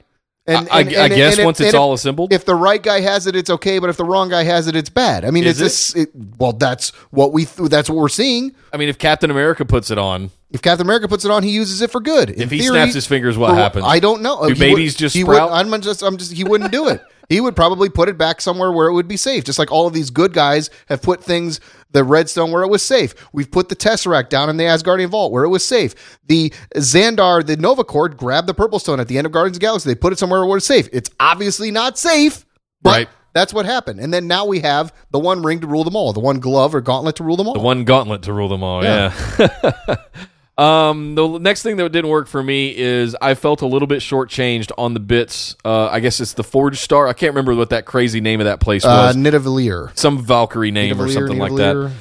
I- 0.49 0.67
I- 0.71 0.79
I 0.79 1.09
guess 1.09 1.39
if- 1.39 1.45
once 1.45 1.61
it's 1.61 1.67
and 1.69 1.75
if- 1.75 1.81
all 1.81 1.93
assembled? 1.93 2.33
if 2.33 2.45
the 2.45 2.55
right 2.55 2.83
guy 2.83 3.01
has 3.01 3.27
it, 3.27 3.37
it's 3.37 3.51
okay. 3.51 3.79
But 3.79 3.91
if 3.91 3.97
the 3.97 4.05
wrong 4.05 4.29
guy 4.31 4.45
has 4.45 4.67
it, 4.67 4.75
it's 4.77 4.89
bad. 4.91 5.25
I 5.25 5.31
mean, 5.31 5.45
Is 5.45 5.61
is, 5.61 5.93
this? 5.93 5.95
It, 6.05 6.11
well, 6.39 6.53
that's 6.53 6.91
what 7.11 7.33
we. 7.33 7.45
Th- 7.45 7.69
that's 7.69 7.89
what 7.91 7.97
we're 7.99 8.09
seeing. 8.09 8.53
I 8.73 8.77
mean, 8.77 8.89
if 8.89 8.99
Captain 8.99 9.31
America 9.31 9.65
puts 9.65 9.91
it 9.91 9.99
on, 9.99 10.31
If 10.51 10.63
Captain 10.63 10.87
America 10.87 11.07
puts 11.09 11.25
it 11.27 11.31
on, 11.31 11.43
he 11.43 11.51
uses 11.51 11.83
it 11.83 11.91
for 11.91 12.01
good. 12.01 12.31
In 12.31 12.41
If 12.43 12.51
he 12.51 12.61
theory, 12.61 12.71
snaps 12.77 12.95
his 12.95 13.07
fingers, 13.07 13.37
what 13.37 13.51
for- 13.51 13.57
happens? 13.57 13.85
I 13.87 13.99
don't 14.01 14.23
know. 14.23 14.47
Do 14.49 14.55
He 14.55 14.59
babies 14.59 14.95
would- 14.95 14.99
just 14.99 15.15
he 15.15 15.23
sprout? 15.23 15.51
Would, 15.51 15.57
I'm 15.75 15.81
just. 15.83 16.03
I'm 16.03 16.17
just. 16.17 16.33
He 16.33 16.45
wouldn't 16.45 16.73
do 16.73 16.89
it. 16.89 17.03
He 17.29 17.41
would 17.41 17.55
probably 17.55 17.91
put 17.91 18.09
it 18.09 18.17
back 18.17 18.41
somewhere 18.41 18.73
where 18.73 18.89
it 18.89 18.95
would 18.95 19.07
be 19.09 19.17
safe. 19.19 19.45
Just 19.45 19.59
like 19.59 19.71
all 19.71 19.87
of 19.87 19.93
these 19.93 20.09
good 20.11 20.33
guys 20.33 20.71
have 20.87 21.03
put 21.03 21.23
things, 21.23 21.61
the 21.91 22.03
Redstone 22.03 22.51
where 22.53 22.63
it 22.63 22.69
was 22.69 22.83
safe. 22.83 23.15
We've 23.33 23.51
put 23.51 23.69
the 23.69 23.77
Tesseract 23.77 24.31
down 24.31 24.49
in 24.49 24.57
the 24.57 24.65
Asgardian 24.65 25.09
Vault 25.11 25.31
where 25.31 25.45
it 25.45 25.49
was 25.49 25.65
safe. 25.65 26.19
The 26.27 26.51
Xandar, 26.75 27.45
the 27.47 27.57
Nova 27.59 27.85
Corps, 27.85 28.09
grabbed 28.09 28.47
the 28.49 28.55
Purple 28.55 28.79
Stone 28.79 28.99
at 29.01 29.09
the 29.09 29.19
end 29.19 29.27
of 29.27 29.33
Guardians 29.33 29.57
of 29.57 29.61
the 29.61 29.67
Galaxy. 29.67 29.91
They 29.91 29.95
put 29.95 30.13
it 30.13 30.19
somewhere 30.19 30.45
where 30.47 30.57
it's 30.57 30.67
safe. 30.67 30.89
It's 30.93 31.11
obviously 31.21 31.71
not 31.71 31.99
safe, 31.99 32.47
but 32.81 32.91
Right. 32.91 33.09
that's 33.35 33.53
what 33.53 33.67
happened. 33.67 34.01
And 34.01 34.13
then 34.13 34.27
now 34.27 34.47
we 34.47 34.61
have 34.61 34.95
the 35.11 35.19
one 35.19 35.43
ring 35.43 35.61
to 35.61 35.67
rule 35.67 35.85
them 35.85 35.97
all, 35.97 36.13
the 36.15 36.21
one 36.21 36.41
glove 36.41 36.75
or 36.75 36.81
gauntlet 36.81 37.17
to 37.17 37.25
rule 37.25 37.37
them 37.37 37.47
all. 37.49 37.55
the 37.55 37.61
one 37.61 37.85
gauntlet 37.85 38.23
to 38.23 38.33
rule 38.33 38.49
them 38.49 38.63
all. 38.63 38.83
Yeah. 38.83 39.13
um, 40.59 41.15
the 41.15 41.39
next 41.39 41.63
thing 41.63 41.77
that 41.77 41.91
didn't 41.93 42.11
work 42.11 42.27
for 42.27 42.43
me 42.43 42.77
is 42.77 43.17
I 43.21 43.35
felt 43.35 43.63
a 43.63 43.67
little 43.67 43.87
bit 43.87 44.01
shortchanged 44.01 44.73
on 44.77 44.93
the 44.93 45.01
bits. 45.01 45.55
Uh, 45.65 45.87
I 45.87 46.01
guess 46.01 46.21
it's 46.21 46.33
the 46.35 46.43
Forge 46.43 46.81
Star. 46.81 47.07
I 47.07 47.13
can't 47.13 47.31
remember 47.31 47.55
what 47.55 47.71
that 47.71 47.87
crazy 47.87 48.21
name 48.21 48.41
of 48.41 48.47
that 48.47 48.59
place 48.59 48.85
uh, 48.85 48.89
was. 48.89 49.17
Nidavellir. 49.17 49.97
Some 49.97 50.19
Valkyrie 50.19 50.73
name 50.73 51.01
or 51.01 51.07
Nidavellir, 51.07 51.15
something 51.15 51.39
like 51.39 51.55
that. 51.55 51.93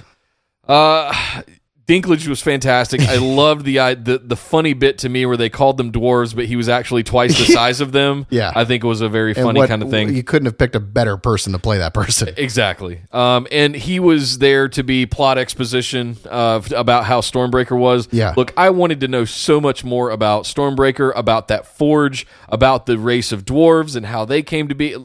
Uh, 0.67 1.41
Dinklage 1.87 2.27
was 2.27 2.41
fantastic. 2.41 2.99
I 3.01 3.15
loved 3.21 3.63
the, 3.63 3.79
i- 3.79 3.93
the 3.93 4.17
the 4.17 4.35
funny 4.35 4.73
bit 4.73 4.97
to 4.99 5.09
me 5.09 5.25
where 5.25 5.37
they 5.37 5.49
called 5.49 5.77
them 5.77 5.91
dwarves, 5.93 6.35
but 6.35 6.45
he 6.45 6.57
was 6.57 6.67
actually 6.67 7.03
twice 7.03 7.37
the 7.37 7.45
size 7.53 7.79
of 7.79 7.93
them. 7.93 8.25
Yeah. 8.29 8.51
I 8.53 8.65
think 8.65 8.83
it 8.83 8.87
was 8.87 8.99
a 8.99 9.07
very 9.07 9.33
funny 9.33 9.61
what- 9.61 9.69
kind 9.69 9.81
of 9.81 9.89
thing. 9.89 10.13
You 10.13 10.21
couldn't 10.23 10.47
have 10.47 10.57
picked 10.57 10.75
a 10.75 10.81
better 10.81 11.15
person 11.15 11.53
to 11.53 11.59
play 11.59 11.77
that 11.77 11.93
person. 11.93 12.33
Exactly. 12.37 13.01
Um, 13.13 13.47
and 13.51 13.73
he 13.75 13.99
was 14.01 14.39
there 14.39 14.67
to 14.69 14.83
be 14.83 15.05
plot 15.05 15.37
exposition 15.37 16.17
uh, 16.29 16.61
about 16.75 17.05
how 17.05 17.21
Stormbreaker 17.21 17.77
was. 17.77 18.09
Yeah. 18.11 18.33
Look, 18.35 18.53
I 18.57 18.69
wanted 18.69 18.99
to 19.01 19.07
know 19.07 19.23
so 19.25 19.61
much 19.61 19.83
more 19.85 20.09
about 20.11 20.43
Stormbreaker, 20.43 21.13
about 21.15 21.47
that 21.47 21.65
forge, 21.65 22.27
about 22.49 22.85
the 22.85 22.97
race 22.97 23.31
of 23.31 23.45
dwarves 23.45 23.95
and 23.95 24.05
how 24.05 24.25
they 24.25 24.41
came 24.43 24.67
to 24.67 24.75
be. 24.75 24.95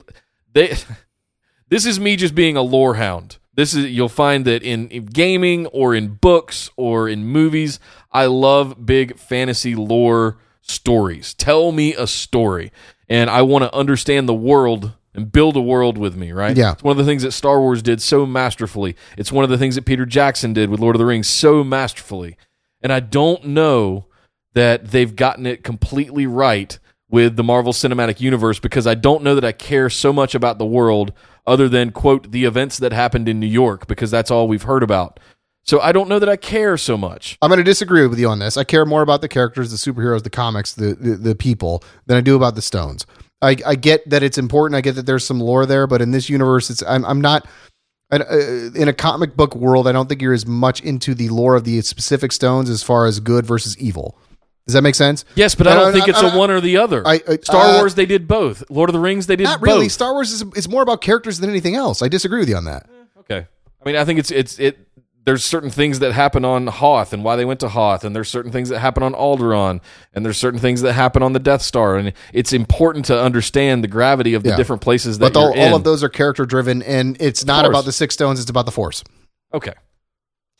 They. 0.52 0.74
This 1.68 1.86
is 1.86 1.98
me 1.98 2.16
just 2.16 2.34
being 2.34 2.56
a 2.56 2.62
lore 2.62 2.96
hound. 2.96 3.38
This 3.54 3.74
is 3.74 3.90
you'll 3.90 4.08
find 4.08 4.44
that 4.46 4.62
in, 4.62 4.88
in 4.88 5.06
gaming 5.06 5.66
or 5.66 5.94
in 5.94 6.14
books 6.14 6.70
or 6.76 7.08
in 7.08 7.24
movies, 7.24 7.78
I 8.10 8.26
love 8.26 8.86
big 8.86 9.18
fantasy 9.18 9.74
lore 9.74 10.38
stories. 10.62 11.34
Tell 11.34 11.72
me 11.72 11.94
a 11.94 12.06
story. 12.06 12.72
And 13.08 13.28
I 13.28 13.42
want 13.42 13.64
to 13.64 13.74
understand 13.74 14.28
the 14.28 14.34
world 14.34 14.92
and 15.14 15.30
build 15.30 15.56
a 15.56 15.60
world 15.60 15.98
with 15.98 16.16
me, 16.16 16.32
right? 16.32 16.56
Yeah. 16.56 16.72
It's 16.72 16.82
one 16.82 16.92
of 16.92 17.04
the 17.04 17.04
things 17.04 17.22
that 17.22 17.32
Star 17.32 17.60
Wars 17.60 17.82
did 17.82 18.00
so 18.00 18.24
masterfully. 18.24 18.96
It's 19.18 19.30
one 19.30 19.44
of 19.44 19.50
the 19.50 19.58
things 19.58 19.74
that 19.74 19.84
Peter 19.84 20.06
Jackson 20.06 20.54
did 20.54 20.70
with 20.70 20.80
Lord 20.80 20.96
of 20.96 20.98
the 20.98 21.06
Rings 21.06 21.28
so 21.28 21.62
masterfully. 21.62 22.38
And 22.80 22.92
I 22.92 23.00
don't 23.00 23.44
know 23.48 24.06
that 24.54 24.88
they've 24.88 25.14
gotten 25.14 25.46
it 25.46 25.62
completely 25.62 26.26
right 26.26 26.78
with 27.10 27.36
the 27.36 27.44
Marvel 27.44 27.74
Cinematic 27.74 28.20
Universe 28.20 28.58
because 28.58 28.86
I 28.86 28.94
don't 28.94 29.22
know 29.22 29.34
that 29.34 29.44
I 29.44 29.52
care 29.52 29.90
so 29.90 30.12
much 30.12 30.34
about 30.34 30.58
the 30.58 30.64
world 30.64 31.12
other 31.46 31.68
than 31.68 31.90
quote 31.90 32.30
the 32.30 32.44
events 32.44 32.78
that 32.78 32.92
happened 32.92 33.28
in 33.28 33.40
New 33.40 33.46
York 33.46 33.86
because 33.86 34.10
that's 34.10 34.30
all 34.30 34.48
we've 34.48 34.62
heard 34.62 34.82
about. 34.82 35.18
So 35.64 35.80
I 35.80 35.92
don't 35.92 36.08
know 36.08 36.18
that 36.18 36.28
I 36.28 36.36
care 36.36 36.76
so 36.76 36.96
much. 36.96 37.38
I'm 37.40 37.48
going 37.48 37.58
to 37.58 37.64
disagree 37.64 38.06
with 38.06 38.18
you 38.18 38.28
on 38.28 38.40
this. 38.40 38.56
I 38.56 38.64
care 38.64 38.84
more 38.84 39.02
about 39.02 39.20
the 39.20 39.28
characters, 39.28 39.70
the 39.70 39.92
superheroes, 39.92 40.24
the 40.24 40.30
comics, 40.30 40.74
the 40.74 40.94
the, 40.94 41.16
the 41.16 41.34
people 41.34 41.84
than 42.06 42.16
I 42.16 42.20
do 42.20 42.34
about 42.36 42.56
the 42.56 42.62
stones. 42.62 43.06
I, 43.40 43.56
I 43.66 43.74
get 43.74 44.08
that 44.10 44.22
it's 44.22 44.38
important. 44.38 44.76
I 44.76 44.80
get 44.80 44.94
that 44.96 45.06
there's 45.06 45.26
some 45.26 45.40
lore 45.40 45.66
there, 45.66 45.86
but 45.86 46.00
in 46.02 46.10
this 46.10 46.28
universe, 46.28 46.70
it's 46.70 46.82
I'm 46.82 47.04
I'm 47.04 47.20
not. 47.20 47.46
Uh, 48.10 48.18
In 48.74 48.88
a 48.88 48.92
comic 48.92 49.36
book 49.36 49.56
world, 49.56 49.88
I 49.88 49.92
don't 49.92 50.06
think 50.06 50.20
you're 50.20 50.34
as 50.34 50.46
much 50.46 50.82
into 50.82 51.14
the 51.14 51.30
lore 51.30 51.56
of 51.56 51.64
the 51.64 51.80
specific 51.80 52.30
stones 52.32 52.68
as 52.68 52.82
far 52.82 53.06
as 53.06 53.20
good 53.20 53.46
versus 53.46 53.78
evil. 53.78 54.18
Does 54.66 54.74
that 54.74 54.82
make 54.82 54.94
sense? 54.94 55.24
Yes, 55.34 55.54
but 55.54 55.66
I 55.66 55.74
don't 55.74 55.86
no, 55.86 55.92
think 55.92 56.06
no, 56.06 56.12
it's 56.12 56.34
a 56.34 56.38
one 56.38 56.50
or 56.50 56.60
the 56.60 56.76
other. 56.76 57.06
I- 57.06 57.20
I- 57.28 57.36
Star 57.42 57.64
uh, 57.64 57.78
Wars 57.78 57.94
they 57.96 58.06
did 58.06 58.28
both. 58.28 58.62
Lord 58.70 58.88
of 58.88 58.94
the 58.94 59.00
Rings 59.00 59.26
they 59.26 59.36
did 59.36 59.44
Not 59.44 59.60
really. 59.60 59.86
both. 59.86 59.92
Star 59.92 60.12
Wars 60.12 60.30
is 60.30 60.44
is 60.54 60.68
more 60.68 60.82
about 60.82 61.00
characters 61.00 61.40
than 61.40 61.50
anything 61.50 61.74
else. 61.74 62.00
I 62.02 62.08
disagree 62.08 62.38
with 62.38 62.48
you 62.48 62.56
on 62.56 62.64
that. 62.66 62.88
Okay. 63.18 63.46
I 63.80 63.84
mean, 63.84 63.96
I 63.96 64.04
think 64.04 64.18
it's 64.20 64.30
it's 64.30 64.58
it. 64.60 64.78
There's 65.24 65.44
certain 65.44 65.70
things 65.70 66.00
that 66.00 66.10
happen 66.12 66.44
on 66.44 66.66
Hoth 66.66 67.12
and 67.12 67.22
why 67.22 67.36
they 67.36 67.44
went 67.44 67.60
to 67.60 67.68
Hoth, 67.68 68.02
and 68.02 68.14
there's 68.14 68.28
certain 68.28 68.50
things 68.50 68.70
that 68.70 68.80
happen 68.80 69.04
on 69.04 69.12
Alderaan, 69.14 69.80
and 70.12 70.24
there's 70.24 70.36
certain 70.36 70.58
things 70.58 70.82
that 70.82 70.94
happen 70.94 71.22
on 71.22 71.32
the 71.32 71.38
Death 71.38 71.62
Star, 71.62 71.96
and 71.96 72.12
it's 72.32 72.52
important 72.52 73.04
to 73.04 73.20
understand 73.20 73.84
the 73.84 73.88
gravity 73.88 74.34
of 74.34 74.42
the 74.42 74.48
Yeah. 74.50 74.56
different 74.56 74.82
places 74.82 75.18
that 75.18 75.32
But 75.32 75.38
all, 75.38 75.54
you're 75.54 75.64
in. 75.64 75.70
all 75.72 75.76
of 75.76 75.84
those 75.84 76.02
are 76.02 76.08
character 76.08 76.44
driven, 76.44 76.82
and 76.82 77.16
it's 77.20 77.44
not 77.44 77.62
course. 77.64 77.70
about 77.72 77.84
the 77.84 77.92
six 77.92 78.14
stones. 78.14 78.40
It's 78.40 78.50
about 78.50 78.66
the 78.66 78.72
force. 78.72 79.04
Okay. 79.54 79.74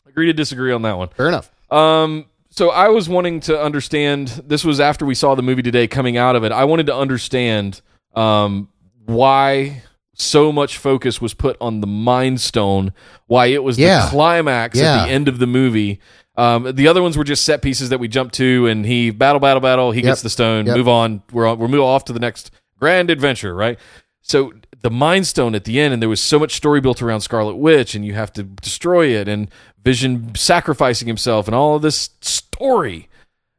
Agree 0.07 0.27
to 0.27 0.33
disagree 0.33 0.71
on 0.71 0.81
that 0.83 0.97
one. 0.97 1.09
Fair 1.09 1.27
enough. 1.27 1.51
Um, 1.69 2.25
so 2.55 2.69
I 2.69 2.89
was 2.89 3.09
wanting 3.09 3.39
to 3.41 3.59
understand. 3.59 4.27
This 4.45 4.63
was 4.63 4.79
after 4.79 5.05
we 5.05 5.15
saw 5.15 5.33
the 5.33 5.41
movie 5.41 5.63
today. 5.63 5.87
Coming 5.87 6.17
out 6.17 6.35
of 6.35 6.43
it, 6.43 6.51
I 6.51 6.65
wanted 6.65 6.85
to 6.87 6.95
understand 6.95 7.81
um, 8.13 8.69
why 9.05 9.81
so 10.13 10.51
much 10.51 10.77
focus 10.77 11.19
was 11.19 11.33
put 11.33 11.57
on 11.59 11.81
the 11.81 11.87
Mind 11.87 12.39
Stone. 12.39 12.93
Why 13.25 13.47
it 13.47 13.63
was 13.63 13.79
Yeah. 13.79 14.05
the 14.05 14.11
climax 14.11 14.77
Yeah. 14.77 15.01
at 15.01 15.05
the 15.07 15.11
end 15.11 15.27
of 15.27 15.39
the 15.39 15.47
movie. 15.47 15.99
Um, 16.35 16.71
the 16.75 16.87
other 16.87 17.01
ones 17.01 17.17
were 17.17 17.23
just 17.23 17.43
set 17.45 17.61
pieces 17.63 17.89
that 17.89 17.99
we 17.99 18.07
jumped 18.07 18.35
to, 18.35 18.67
and 18.67 18.85
he 18.85 19.09
battle, 19.09 19.39
battle, 19.39 19.61
battle. 19.61 19.91
He 19.91 20.01
gets 20.01 20.21
the 20.21 20.29
stone. 20.29 20.65
Yep. 20.67 20.77
Move 20.77 20.87
on. 20.87 21.23
We're 21.31 21.47
on, 21.47 21.57
we're 21.59 21.67
move 21.67 21.81
off 21.81 22.05
to 22.05 22.13
the 22.13 22.19
next 22.19 22.51
grand 22.79 23.09
adventure. 23.09 23.55
Right. 23.55 23.79
So 24.21 24.53
the 24.81 24.89
Mind 24.91 25.27
Stone 25.27 25.53
at 25.55 25.63
the 25.65 25.79
end, 25.79 25.93
and 25.93 26.01
there 26.01 26.09
was 26.09 26.21
so 26.21 26.37
much 26.39 26.55
story 26.55 26.81
built 26.81 27.01
around 27.01 27.21
Scarlet 27.21 27.55
Witch, 27.55 27.93
and 27.95 28.05
you 28.05 28.13
have 28.13 28.31
to 28.33 28.43
destroy 28.43 29.07
it, 29.07 29.27
and 29.27 29.49
Vision 29.83 30.33
sacrificing 30.35 31.07
himself, 31.07 31.47
and 31.47 31.55
all 31.55 31.75
of 31.75 31.81
this 31.81 32.09
story 32.21 33.09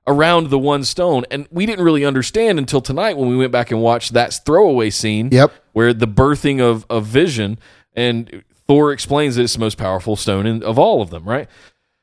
around 0.07 0.51
the 0.51 0.59
one 0.59 0.85
stone. 0.85 1.25
And 1.31 1.47
we 1.51 1.67
didn't 1.67 1.85
really 1.85 2.05
understand 2.05 2.59
until 2.59 2.81
tonight 2.81 3.17
when 3.17 3.29
we 3.29 3.37
went 3.37 3.53
back 3.53 3.71
and 3.71 3.81
watched 3.81 4.13
that 4.13 4.33
throwaway 4.45 4.91
scene 4.91 5.31
Yep. 5.33 5.53
where 5.73 5.95
the 5.95 6.07
birthing 6.07 6.61
of, 6.61 6.85
of 6.91 7.07
Vision, 7.07 7.59
and 7.95 8.43
Thor 8.67 8.93
explains 8.93 9.37
that 9.37 9.43
it's 9.43 9.55
the 9.55 9.61
most 9.61 9.79
powerful 9.79 10.17
stone 10.17 10.47
in, 10.47 10.63
of 10.63 10.79
all 10.79 11.01
of 11.03 11.11
them, 11.11 11.25
right? 11.25 11.49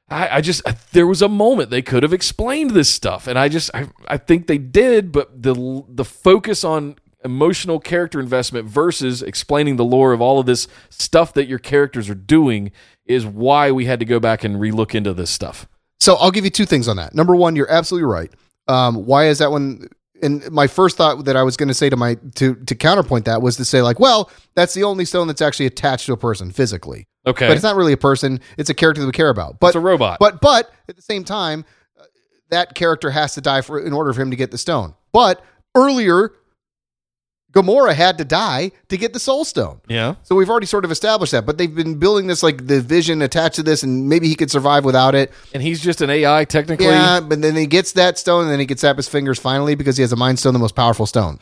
I, 0.10 0.38
I 0.38 0.42
just 0.42 0.62
there 0.92 1.08
was 1.08 1.22
a 1.22 1.30
moment 1.30 1.70
they 1.70 1.82
could 1.82 2.04
have 2.04 2.12
explained 2.14 2.72
this 2.72 2.90
stuff, 2.90 3.28
and 3.28 3.40
I 3.40 3.48
just 3.48 3.72
I, 3.74 3.88
I 4.08 4.18
think 4.18 4.48
they 4.48 4.58
did, 4.58 5.12
but 5.12 5.42
the 5.42 5.84
the 5.88 6.04
focus 6.04 6.64
on 6.64 6.98
emotional 7.24 7.80
character 7.80 8.20
investment 8.20 8.66
versus 8.68 9.22
explaining 9.22 9.76
the 9.76 9.86
lore 9.86 10.14
of 10.14 10.22
all 10.22 10.40
of 10.40 10.46
this 10.46 10.68
stuff 10.90 11.34
that 11.34 11.48
your 11.48 11.60
characters 11.60 12.10
are 12.10 12.16
doing 12.16 12.72
is 13.06 13.26
why 13.26 13.72
we 13.72 13.86
had 13.86 14.00
to 14.00 14.06
go 14.06 14.20
back 14.20 14.44
and 14.44 14.56
relook 14.56 14.96
into 14.96 15.14
this 15.14 15.30
stuff. 15.30 15.68
So 16.00 16.16
I'll 16.16 16.32
give 16.32 16.46
you 16.46 16.52
two 16.52 16.66
things 16.66 16.88
on 16.88 16.98
that. 16.98 17.14
Number 17.14 17.36
one, 17.36 17.56
you're 17.56 17.70
absolutely 17.70 18.10
right. 18.10 18.32
Um, 18.68 19.06
why 19.06 19.28
is 19.28 19.40
that 19.40 19.52
one? 19.52 19.88
And 20.24 20.50
my 20.52 20.68
first 20.68 20.98
thought 20.98 21.26
that 21.26 21.36
I 21.36 21.44
was 21.44 21.58
going 21.58 21.68
to 21.68 21.74
say 21.74 21.90
to 21.90 21.98
my 21.98 22.16
to 22.36 22.56
to 22.56 22.76
counterpoint 22.76 23.26
that 23.26 23.42
was 23.42 23.58
to 23.58 23.66
say 23.66 23.82
like, 23.82 24.00
well, 24.00 24.30
that's 24.56 24.74
the 24.74 24.84
only 24.84 25.06
stone 25.06 25.28
that's 25.28 25.42
actually 25.42 25.66
attached 25.66 26.06
to 26.08 26.14
a 26.14 26.18
person 26.18 26.52
physically, 26.52 27.08
Okay, 27.26 27.48
but 27.48 27.54
it's 27.54 27.64
not 27.64 27.76
really 27.76 27.94
a 27.94 27.98
person; 27.98 28.40
it's 28.58 28.70
a 28.70 28.74
character 28.74 29.02
that 29.02 29.08
we 29.08 29.14
care 29.14 29.30
about. 29.30 29.60
But 29.60 29.68
it's 29.68 29.76
a 29.76 29.80
robot. 29.80 30.18
But 30.20 30.42
but 30.42 30.72
at 30.88 30.96
the 30.96 31.02
same 31.02 31.24
time, 31.24 31.66
uh, 32.00 32.04
that 32.50 32.76
character 32.76 33.10
has 33.12 33.34
to 33.36 33.42
die 33.42 33.62
for 33.62 33.80
in 33.80 33.94
order 33.94 34.14
for 34.14 34.22
him 34.22 34.32
to 34.32 34.38
get 34.38 34.52
the 34.52 34.58
stone. 34.60 34.94
But 35.12 35.44
earlier, 35.76 36.34
Gamora 37.52 37.93
had 37.93 38.18
to 38.18 38.24
die 38.26 38.72
to 38.88 38.97
get 38.97 39.12
the 39.14 39.20
Soul 39.20 39.43
Stone. 39.43 39.82
yeah, 39.89 40.16
So 40.24 40.36
we've 40.36 40.49
already 40.49 40.68
sort 40.68 40.86
of 40.86 40.91
established 40.91 41.34
that. 41.34 41.45
But 41.45 41.58
they've 41.58 41.74
been 41.74 41.95
building 41.95 42.28
this 42.28 42.43
like 42.43 42.68
the 42.68 42.80
vision 42.82 43.22
attached 43.22 43.56
to 43.56 43.64
this, 43.64 43.84
and 43.84 44.08
maybe 44.08 44.28
he 44.30 44.36
could 44.36 44.49
survive 44.49 44.86
without 44.86 45.16
it. 45.16 45.32
and 45.54 45.62
he's 45.62 45.82
just 45.82 46.02
an 46.02 46.10
AI 46.10 46.45
technically. 46.45 46.86
Yeah, 46.88 47.20
but 47.20 47.41
then 47.41 47.56
he 47.56 47.66
gets 47.66 47.91
that 47.93 48.18
stone, 48.18 48.43
and 48.43 48.52
then 48.52 48.60
he 48.60 48.66
gets 48.66 48.84
up 48.84 48.95
his 48.97 49.10
fingers 49.10 49.38
finally 49.39 49.76
because 49.76 49.97
he 49.97 50.02
has 50.02 50.12
a 50.14 50.16
Mind 50.16 50.39
Stone, 50.39 50.54
the 50.54 50.60
most 50.60 50.76
powerful 50.76 51.06
stone. 51.06 51.39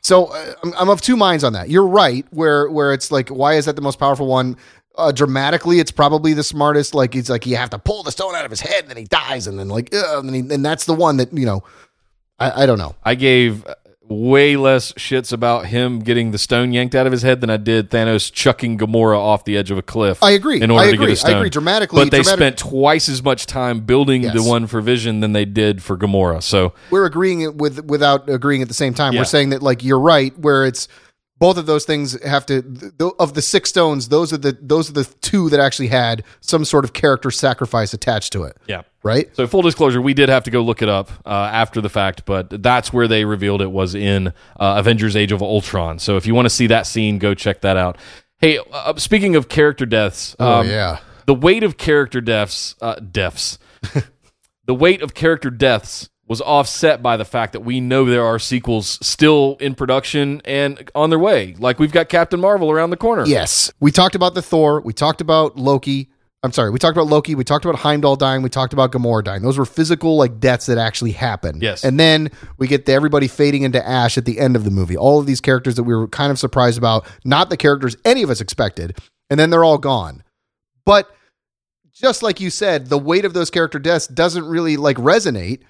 So 0.00 0.26
uh, 0.26 0.54
I'm, 0.62 0.72
I'm 0.78 0.88
of 0.88 1.00
two 1.00 1.16
minds 1.16 1.44
on 1.44 1.52
that. 1.52 1.68
You're 1.70 1.86
right, 1.86 2.26
where 2.30 2.68
where 2.70 2.92
it's 2.92 3.10
like, 3.12 3.28
why 3.28 3.54
is 3.54 3.66
that 3.66 3.76
the 3.76 3.82
most 3.82 3.98
powerful 3.98 4.26
one? 4.26 4.56
Uh, 4.96 5.12
dramatically, 5.12 5.78
it's 5.78 5.92
probably 5.92 6.32
the 6.34 6.42
smartest. 6.42 6.94
Like 6.94 7.14
it's 7.14 7.28
like 7.28 7.46
you 7.46 7.54
have 7.56 7.70
to 7.70 7.78
pull 7.78 8.02
the 8.02 8.10
stone 8.10 8.34
out 8.34 8.44
of 8.44 8.50
his 8.50 8.60
head, 8.60 8.80
and 8.82 8.90
then 8.90 8.96
he 8.96 9.04
dies, 9.04 9.46
and 9.46 9.56
then 9.58 9.68
like, 9.68 9.94
uh, 9.94 10.18
and, 10.20 10.34
he, 10.34 10.40
and 10.40 10.64
that's 10.64 10.84
the 10.86 10.94
one 10.94 11.18
that 11.18 11.32
you 11.32 11.46
know. 11.46 11.62
I, 12.40 12.62
I 12.62 12.66
don't 12.66 12.78
know. 12.78 12.94
I 13.04 13.14
gave 13.16 13.64
way 14.08 14.56
less 14.56 14.92
shits 14.94 15.32
about 15.32 15.66
him 15.66 15.98
getting 15.98 16.30
the 16.30 16.38
stone 16.38 16.72
yanked 16.72 16.94
out 16.94 17.06
of 17.06 17.12
his 17.12 17.22
head 17.22 17.40
than 17.40 17.50
I 17.50 17.56
did 17.58 17.90
Thanos 17.90 18.32
chucking 18.32 18.78
Gamora 18.78 19.18
off 19.18 19.44
the 19.44 19.56
edge 19.56 19.70
of 19.70 19.76
a 19.78 19.82
cliff. 19.82 20.22
I 20.22 20.30
agree. 20.30 20.60
In 20.62 20.70
order 20.70 20.88
I 20.88 20.90
to 20.92 20.96
get 20.96 21.08
I 21.08 21.12
a 21.12 21.16
stone. 21.16 21.34
I 21.34 21.38
agree. 21.38 21.50
Dramatically- 21.50 22.04
but 22.04 22.10
they 22.10 22.22
dramatic- 22.22 22.58
spent 22.58 22.70
twice 22.70 23.08
as 23.08 23.22
much 23.22 23.46
time 23.46 23.80
building 23.80 24.22
Yes. 24.22 24.34
the 24.34 24.42
one 24.42 24.66
for 24.66 24.80
Vision 24.80 25.20
than 25.20 25.32
they 25.34 25.44
did 25.44 25.82
for 25.82 25.96
Gamora. 25.96 26.42
So 26.42 26.72
We're 26.90 27.04
agreeing 27.04 27.56
with 27.58 27.84
without 27.84 28.28
agreeing 28.30 28.62
at 28.62 28.68
the 28.68 28.74
same 28.74 28.94
time. 28.94 29.12
Yeah. 29.12 29.20
We're 29.20 29.24
saying 29.24 29.50
that 29.50 29.62
like 29.62 29.84
you're 29.84 30.00
right, 30.00 30.32
where 30.38 30.64
it's 30.64 30.88
both 31.38 31.56
of 31.56 31.66
those 31.66 31.84
things 31.84 32.20
have 32.24 32.44
to 32.46 32.62
th- 32.62 33.12
of 33.20 33.34
the 33.34 33.42
six 33.42 33.68
stones. 33.68 34.08
Those 34.08 34.32
are 34.32 34.38
the 34.38 34.56
those 34.60 34.90
are 34.90 34.94
the 34.94 35.04
two 35.20 35.50
that 35.50 35.60
actually 35.60 35.86
had 35.88 36.24
some 36.40 36.64
sort 36.64 36.84
of 36.84 36.92
character 36.94 37.30
sacrifice 37.30 37.92
attached 37.92 38.32
to 38.32 38.42
it. 38.44 38.56
yeah. 38.66 38.82
Right. 39.02 39.34
So 39.36 39.46
full 39.46 39.62
disclosure, 39.62 40.02
we 40.02 40.12
did 40.14 40.28
have 40.28 40.42
to 40.44 40.50
go 40.50 40.60
look 40.62 40.82
it 40.82 40.88
up 40.88 41.10
uh, 41.24 41.30
after 41.52 41.80
the 41.80 41.88
fact, 41.88 42.24
but 42.24 42.62
that's 42.62 42.92
where 42.92 43.06
they 43.06 43.24
revealed 43.24 43.62
it 43.62 43.70
was 43.70 43.94
in 43.94 44.28
uh, 44.28 44.32
Avengers: 44.78 45.14
Age 45.16 45.32
of 45.32 45.40
Ultron. 45.40 45.98
So 45.98 46.16
if 46.16 46.26
you 46.26 46.34
want 46.34 46.46
to 46.46 46.50
see 46.50 46.66
that 46.66 46.86
scene, 46.86 47.18
go 47.18 47.32
check 47.34 47.60
that 47.60 47.76
out. 47.76 47.96
Hey, 48.40 48.58
uh, 48.72 48.96
speaking 48.96 49.36
of 49.36 49.48
character 49.48 49.86
deaths, 49.86 50.34
Oh 50.38 50.60
um, 50.60 50.68
yeah. 50.68 50.98
the 51.26 51.34
weight 51.34 51.62
of 51.62 51.76
character 51.76 52.20
deaths, 52.20 52.74
uh, 52.80 52.96
deaths, 52.96 53.58
the 54.66 54.74
weight 54.74 55.02
of 55.02 55.14
character 55.14 55.50
deaths 55.50 56.08
was 56.26 56.40
offset 56.42 57.02
by 57.02 57.16
the 57.16 57.24
fact 57.24 57.54
that 57.54 57.60
we 57.60 57.80
know 57.80 58.04
there 58.04 58.24
are 58.24 58.38
sequels 58.38 58.98
still 59.04 59.56
in 59.60 59.74
production 59.74 60.42
and 60.44 60.90
on 60.94 61.08
their 61.10 61.18
way. 61.18 61.54
Like 61.58 61.78
we've 61.78 61.90
got 61.92 62.08
Captain 62.10 62.38
Marvel 62.38 62.70
around 62.70 62.90
the 62.90 62.96
corner. 62.98 63.24
Yes. 63.26 63.72
We 63.80 63.90
talked 63.90 64.14
about 64.14 64.34
the 64.34 64.42
Thor. 64.42 64.80
We 64.82 64.92
talked 64.92 65.20
about 65.22 65.56
Loki. 65.56 66.10
I'm 66.44 66.52
sorry. 66.52 66.70
We 66.70 66.78
talked 66.78 66.96
about 66.96 67.08
Loki. 67.08 67.34
We 67.34 67.42
talked 67.42 67.64
about 67.64 67.80
Heimdall 67.80 68.14
dying. 68.14 68.42
We 68.42 68.48
talked 68.48 68.72
about 68.72 68.92
Gamora 68.92 69.24
dying. 69.24 69.42
Those 69.42 69.58
were 69.58 69.64
physical 69.64 70.16
like 70.16 70.38
deaths 70.38 70.66
that 70.66 70.78
actually 70.78 71.10
happened. 71.10 71.62
Yes. 71.62 71.82
And 71.82 71.98
then 71.98 72.30
we 72.58 72.68
get 72.68 72.86
the, 72.86 72.92
everybody 72.92 73.26
fading 73.26 73.62
into 73.62 73.84
ash 73.84 74.16
at 74.16 74.24
the 74.24 74.38
end 74.38 74.54
of 74.54 74.62
the 74.64 74.70
movie. 74.70 74.96
All 74.96 75.18
of 75.18 75.26
these 75.26 75.40
characters 75.40 75.74
that 75.74 75.82
we 75.82 75.96
were 75.96 76.06
kind 76.06 76.30
of 76.30 76.38
surprised 76.38 76.78
about, 76.78 77.06
not 77.24 77.50
the 77.50 77.56
characters 77.56 77.96
any 78.04 78.22
of 78.22 78.30
us 78.30 78.40
expected, 78.40 78.96
and 79.28 79.40
then 79.40 79.50
they're 79.50 79.64
all 79.64 79.78
gone. 79.78 80.22
But 80.86 81.10
just 81.92 82.22
like 82.22 82.40
you 82.40 82.50
said, 82.50 82.86
the 82.86 82.98
weight 82.98 83.24
of 83.24 83.34
those 83.34 83.50
character 83.50 83.80
deaths 83.80 84.06
doesn't 84.06 84.46
really 84.46 84.76
like 84.76 84.96
resonate. 84.98 85.62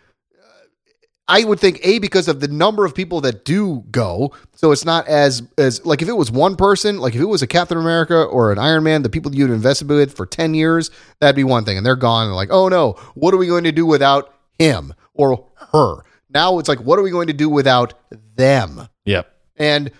I 1.28 1.44
would 1.44 1.60
think 1.60 1.78
a 1.82 1.98
because 1.98 2.26
of 2.26 2.40
the 2.40 2.48
number 2.48 2.86
of 2.86 2.94
people 2.94 3.20
that 3.20 3.44
do 3.44 3.84
go, 3.90 4.32
so 4.54 4.72
it's 4.72 4.86
not 4.86 5.06
as 5.06 5.42
as 5.58 5.84
like 5.84 6.00
if 6.00 6.08
it 6.08 6.16
was 6.16 6.30
one 6.30 6.56
person, 6.56 6.98
like 6.98 7.14
if 7.14 7.20
it 7.20 7.26
was 7.26 7.42
a 7.42 7.46
Captain 7.46 7.76
America 7.76 8.22
or 8.24 8.50
an 8.50 8.58
Iron 8.58 8.82
Man, 8.82 9.02
the 9.02 9.10
people 9.10 9.34
you'd 9.34 9.50
invested 9.50 9.88
with 9.88 10.16
for 10.16 10.24
ten 10.24 10.54
years, 10.54 10.90
that'd 11.20 11.36
be 11.36 11.44
one 11.44 11.64
thing, 11.66 11.76
and 11.76 11.84
they're 11.84 11.96
gone. 11.96 12.26
And 12.26 12.34
like, 12.34 12.48
oh 12.50 12.68
no, 12.68 12.92
what 13.14 13.34
are 13.34 13.36
we 13.36 13.46
going 13.46 13.64
to 13.64 13.72
do 13.72 13.84
without 13.84 14.34
him 14.58 14.94
or 15.12 15.46
her? 15.72 16.04
Now 16.30 16.58
it's 16.58 16.68
like, 16.68 16.80
what 16.80 16.98
are 16.98 17.02
we 17.02 17.10
going 17.10 17.26
to 17.26 17.34
do 17.34 17.50
without 17.50 17.94
them? 18.34 18.88
Yep. 19.04 19.30
And 19.56 19.90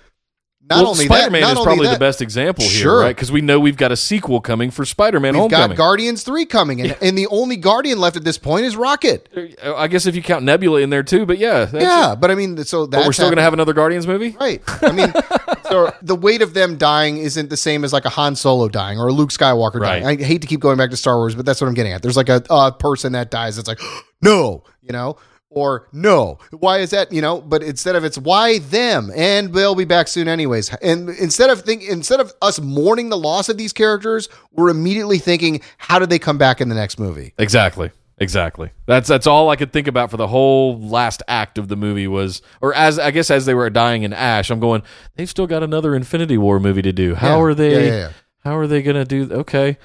not 0.69 0.79
well, 0.83 0.89
only 0.89 1.05
Spider-Man 1.07 1.41
that, 1.43 1.55
not 1.55 1.61
is 1.61 1.65
probably 1.65 1.87
that, 1.87 1.95
the 1.95 1.99
best 1.99 2.21
example 2.21 2.65
here, 2.65 2.73
Sure. 2.83 3.01
right? 3.01 3.15
Because 3.17 3.33
we 3.33 3.41
know 3.41 3.59
we've 3.59 3.77
got 3.77 3.91
a 3.93 3.97
sequel 3.97 4.41
coming 4.41 4.71
for 4.71 4.85
Spider-Man: 4.85 5.33
We've 5.35 5.41
Homecoming. 5.43 5.69
got 5.71 5.77
Guardians 5.77 6.23
three 6.23 6.45
coming, 6.45 6.81
and, 6.81 6.97
and 7.01 7.17
the 7.17 7.27
only 7.29 7.57
Guardian 7.57 7.99
left 7.99 8.17
at 8.17 8.25
this 8.25 8.39
point 8.39 8.65
is 8.67 8.77
Rocket. 8.77 9.29
Uh, 9.65 9.75
I 9.75 9.89
guess 9.89 10.07
if 10.07 10.15
you 10.15 10.23
count 10.23 10.45
Nebula 10.45 10.81
in 10.81 10.91
there 10.91 11.03
too, 11.03 11.25
but 11.27 11.39
yeah, 11.39 11.65
that's 11.65 11.83
Yeah, 11.85 12.15
but 12.15 12.31
I 12.31 12.35
mean, 12.35 12.63
so 12.65 12.87
that's 12.87 13.03
But 13.03 13.07
we're 13.07 13.13
still 13.13 13.29
going 13.29 13.37
to 13.39 13.43
have 13.43 13.53
another 13.55 13.73
Guardians 13.73 14.07
movie. 14.07 14.37
Right. 14.39 14.63
I 14.83 14.93
mean, 14.93 15.13
so 15.69 15.93
the 16.03 16.15
weight 16.17 16.43
of 16.43 16.55
them 16.55 16.77
dying 16.77 17.19
isn't 17.19 17.49
the 17.51 17.57
same 17.57 17.85
as 17.85 17.93
like 17.93 18.05
a 18.05 18.11
Han 18.11 18.37
Solo 18.37 18.69
dying 18.69 18.99
or 18.99 19.09
a 19.09 19.13
Luke 19.13 19.31
Skywalker 19.31 19.81
Right. 19.81 20.03
dying. 20.03 20.21
I 20.21 20.25
hate 20.25 20.43
to 20.43 20.47
keep 20.49 20.61
going 20.61 20.77
back 20.77 20.91
to 20.91 20.97
Star 20.97 21.17
Wars, 21.17 21.35
but 21.35 21.47
that's 21.47 21.61
what 21.61 21.67
I'm 21.69 21.75
getting 21.75 21.93
at. 21.93 22.03
There's 22.03 22.17
like 22.17 22.29
a, 22.29 22.43
a 22.51 22.73
person 22.73 23.13
that 23.13 23.31
dies 23.31 23.57
that's 23.57 23.69
like, 23.69 23.81
no, 24.23 24.65
you 24.83 24.93
know? 24.93 25.17
Or 25.51 25.89
no. 25.93 26.39
Why 26.51 26.79
is 26.79 26.91
that? 26.91 27.13
You 27.13 27.23
know, 27.23 27.41
but 27.41 27.63
instead 27.63 27.97
of 27.97 28.05
it's 28.05 28.19
why 28.19 28.59
them, 28.59 29.11
and 29.15 29.53
they'll 29.53 29.75
be 29.75 29.85
back 29.85 30.09
soon 30.09 30.29
anyways. 30.29 30.75
And 30.77 31.09
instead 31.11 31.51
of 31.51 31.63
think 31.63 31.83
instead 31.85 32.21
of 32.21 32.33
us 32.43 32.61
mourning 32.61 33.09
the 33.09 33.17
loss 33.19 33.49
of 33.49 33.57
these 33.57 33.73
characters, 33.73 34.29
we're 34.53 34.69
immediately 34.71 35.19
thinking, 35.19 35.61
how 35.79 35.99
did 35.99 36.11
they 36.11 36.19
come 36.19 36.39
back 36.39 36.61
in 36.61 36.69
the 36.69 36.75
next 36.75 36.99
movie? 36.99 37.35
Exactly. 37.39 37.91
Exactly. 38.21 38.71
That's 38.87 39.09
that's 39.09 39.29
all 39.29 39.49
I 39.49 39.55
could 39.55 39.73
think 39.73 39.87
about 39.87 40.11
for 40.11 40.17
the 40.17 40.27
whole 40.27 40.77
last 40.81 41.23
act 41.29 41.57
of 41.57 41.69
the 41.69 41.77
movie 41.77 42.09
was, 42.09 42.43
or 42.61 42.75
as 42.75 42.99
I 42.99 43.13
guess 43.13 43.31
as 43.31 43.47
they 43.47 43.55
were 43.55 43.71
dying 43.71 44.03
in 44.03 44.13
ash, 44.13 44.51
I'm 44.51 44.59
going. 44.59 44.83
They've 45.15 45.31
still 45.31 45.47
got 45.47 45.63
another 45.63 45.95
Infinity 45.95 46.37
War 46.37 46.59
movie 46.59 46.83
to 46.83 46.93
do. 46.93 47.15
How 47.15 47.37
Yeah. 47.37 47.43
are 47.43 47.55
they? 47.55 47.87
Yeah, 47.87 47.97
yeah. 47.97 48.11
How 48.45 48.57
are 48.57 48.67
they 48.67 48.83
going 48.83 48.97
to 48.97 49.05
do? 49.05 49.33
Okay. 49.33 49.79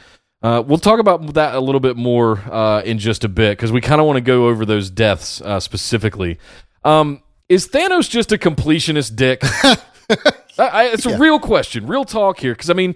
Uh, 0.44 0.62
we'll 0.66 0.78
talk 0.78 1.00
about 1.00 1.34
that 1.36 1.56
a 1.56 1.60
little 1.60 1.80
bit 1.80 1.96
more 1.96 2.38
uh, 2.52 2.82
in 2.82 3.00
just 3.00 3.24
a 3.24 3.30
bit 3.30 3.58
because 3.58 3.72
we 3.72 3.80
kind 3.82 4.02
of 4.02 4.06
want 4.08 4.18
to 4.18 4.22
go 4.22 4.48
over 4.50 4.66
those 4.66 4.90
deaths 4.90 5.40
uh, 5.42 5.60
specifically. 5.60 6.38
Um, 6.84 7.24
is 7.48 7.70
Thanos 7.70 8.10
just 8.10 8.32
a 8.34 8.38
completionist 8.38 9.16
dick? 9.16 9.40
I, 9.44 10.26
I, 10.58 10.84
it's 10.88 11.06
a 11.06 11.18
real 11.18 11.40
question, 11.40 11.88
real 11.88 12.04
talk 12.06 12.40
here. 12.40 12.54
Because 12.54 12.70
I 12.70 12.74
mean, 12.74 12.96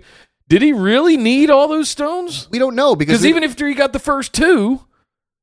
did 0.50 0.62
he 0.62 0.74
really 0.74 1.16
need 1.18 1.50
all 1.50 1.68
those 1.70 1.90
stones? 1.90 2.48
We 2.52 2.60
don't 2.60 2.76
know 2.76 2.96
because 2.96 3.22
we- 3.22 3.30
even 3.30 3.44
after 3.44 3.68
he 3.68 3.74
got 3.76 3.94
the 3.94 4.00
first 4.00 4.34
two, 4.34 4.82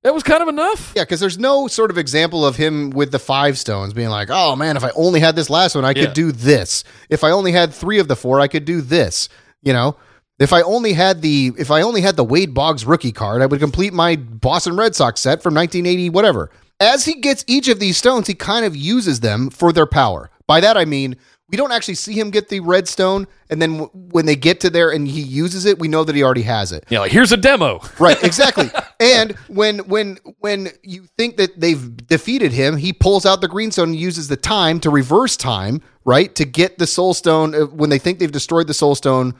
that 0.03 0.13
was 0.13 0.23
kind 0.23 0.43
of 0.43 0.49
enough. 0.49 0.93
Yeah, 0.95 1.05
because 1.05 1.21
there's 1.21 1.39
no 1.39 1.69
sort 1.69 1.91
of 1.91 1.97
example 1.97 2.45
of 2.47 2.57
him 2.57 2.91
with 2.91 3.13
the 3.13 3.19
five 3.19 3.57
stones 3.59 3.95
being 3.95 4.11
like, 4.11 4.29
oh 4.31 4.55
man, 4.57 4.77
if 4.77 4.85
I 4.85 4.91
only 4.95 5.21
had 5.21 5.37
this 5.37 5.49
last 5.49 5.75
one, 5.75 5.87
I 5.87 5.95
Yeah. 5.97 6.05
could 6.05 6.13
do 6.13 6.33
this. 6.33 6.85
If 7.09 7.25
I 7.25 7.31
only 7.31 7.53
had 7.53 7.73
three 7.73 7.99
of 7.99 8.09
the 8.09 8.17
four, 8.17 8.41
I 8.41 8.49
could 8.49 8.67
do 8.67 8.83
this. 8.83 9.31
You 9.63 9.73
know, 9.73 9.97
if 10.39 10.53
I 10.53 10.63
only 10.63 10.93
had 10.93 11.23
the 11.23 11.53
if 11.59 11.71
I 11.71 11.83
only 11.83 12.01
had 12.01 12.17
the 12.17 12.25
Wade 12.25 12.55
Boggs 12.55 12.85
rookie 12.85 13.13
card, 13.13 13.43
I 13.43 13.47
would 13.47 13.61
complete 13.61 13.93
my 13.93 14.17
Boston 14.17 14.77
Red 14.77 14.95
Sox 14.95 15.21
set 15.21 15.43
from 15.43 15.55
1980, 15.55 16.11
whatever. 16.11 16.51
As 16.81 17.05
he 17.05 17.15
gets 17.15 17.45
each 17.47 17.69
of 17.69 17.79
these 17.79 17.97
stones, 17.97 18.27
he 18.27 18.35
kind 18.35 18.65
of 18.65 18.75
uses 18.75 19.21
them 19.21 19.49
for 19.51 19.73
their 19.73 19.87
power. 19.87 20.31
By 20.47 20.61
that 20.61 20.77
I 20.77 20.85
mean 20.85 21.17
we 21.49 21.57
don't 21.57 21.73
actually 21.73 21.95
see 21.95 22.15
him 22.15 22.31
get 22.31 22.49
the 22.49 22.61
red 22.61 22.89
stone, 22.89 23.27
and 23.51 23.61
then 23.61 23.79
w- 23.79 23.91
when 23.93 24.25
they 24.25 24.35
get 24.35 24.61
to 24.61 24.71
there 24.71 24.91
and 24.91 25.07
he 25.07 25.21
uses 25.21 25.67
it, 25.67 25.79
we 25.79 25.89
know 25.89 26.03
that 26.03 26.15
he 26.17 26.23
already 26.23 26.43
has 26.43 26.73
it. 26.73 26.85
Yeah, 26.89 27.01
like 27.01 27.13
here's 27.13 27.33
a 27.33 27.37
demo. 27.37 27.81
Right, 27.99 28.21
exactly. 28.25 28.71
and 28.99 29.33
when 29.49 29.81
when 29.81 30.19
when 30.41 30.71
you 30.83 31.07
think 31.19 31.37
that 31.37 31.61
they've 31.61 31.97
defeated 32.09 32.53
him, 32.53 32.77
he 32.79 32.93
pulls 32.93 33.27
out 33.27 33.41
the 33.41 33.49
green 33.49 33.71
stone 33.71 33.91
and 33.91 33.97
uses 33.97 34.29
the 34.29 34.37
time 34.37 34.81
to 34.81 34.91
reverse 34.91 35.37
time, 35.37 35.83
right, 36.05 36.35
to 36.35 36.45
get 36.47 36.79
the 36.79 36.87
soul 36.87 37.13
stone 37.13 37.55
uh, 37.55 37.67
when 37.67 37.91
they 37.91 37.99
think 37.99 38.19
they've 38.19 38.33
destroyed 38.33 38.67
the 38.67 38.75
soul 38.75 38.95
stone 38.95 39.35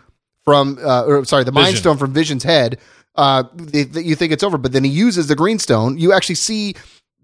from 0.45 0.79
uh, 0.83 1.05
or 1.05 1.25
sorry, 1.25 1.45
the 1.45 1.53
mind 1.53 1.67
Vision. 1.69 1.81
stone 1.81 1.97
from 1.99 2.13
Vision's 2.13 2.43
head. 2.45 2.79
Uh, 3.15 3.45
they- 3.55 4.03
you 4.03 4.15
think 4.15 4.33
it's 4.33 4.43
over, 4.43 4.59
but 4.59 4.73
then 4.73 4.85
he 4.85 4.91
uses 4.91 5.27
the 5.29 5.37
green 5.37 5.59
stone. 5.59 5.97
You 5.99 6.13
actually 6.13 6.35
see 6.37 6.75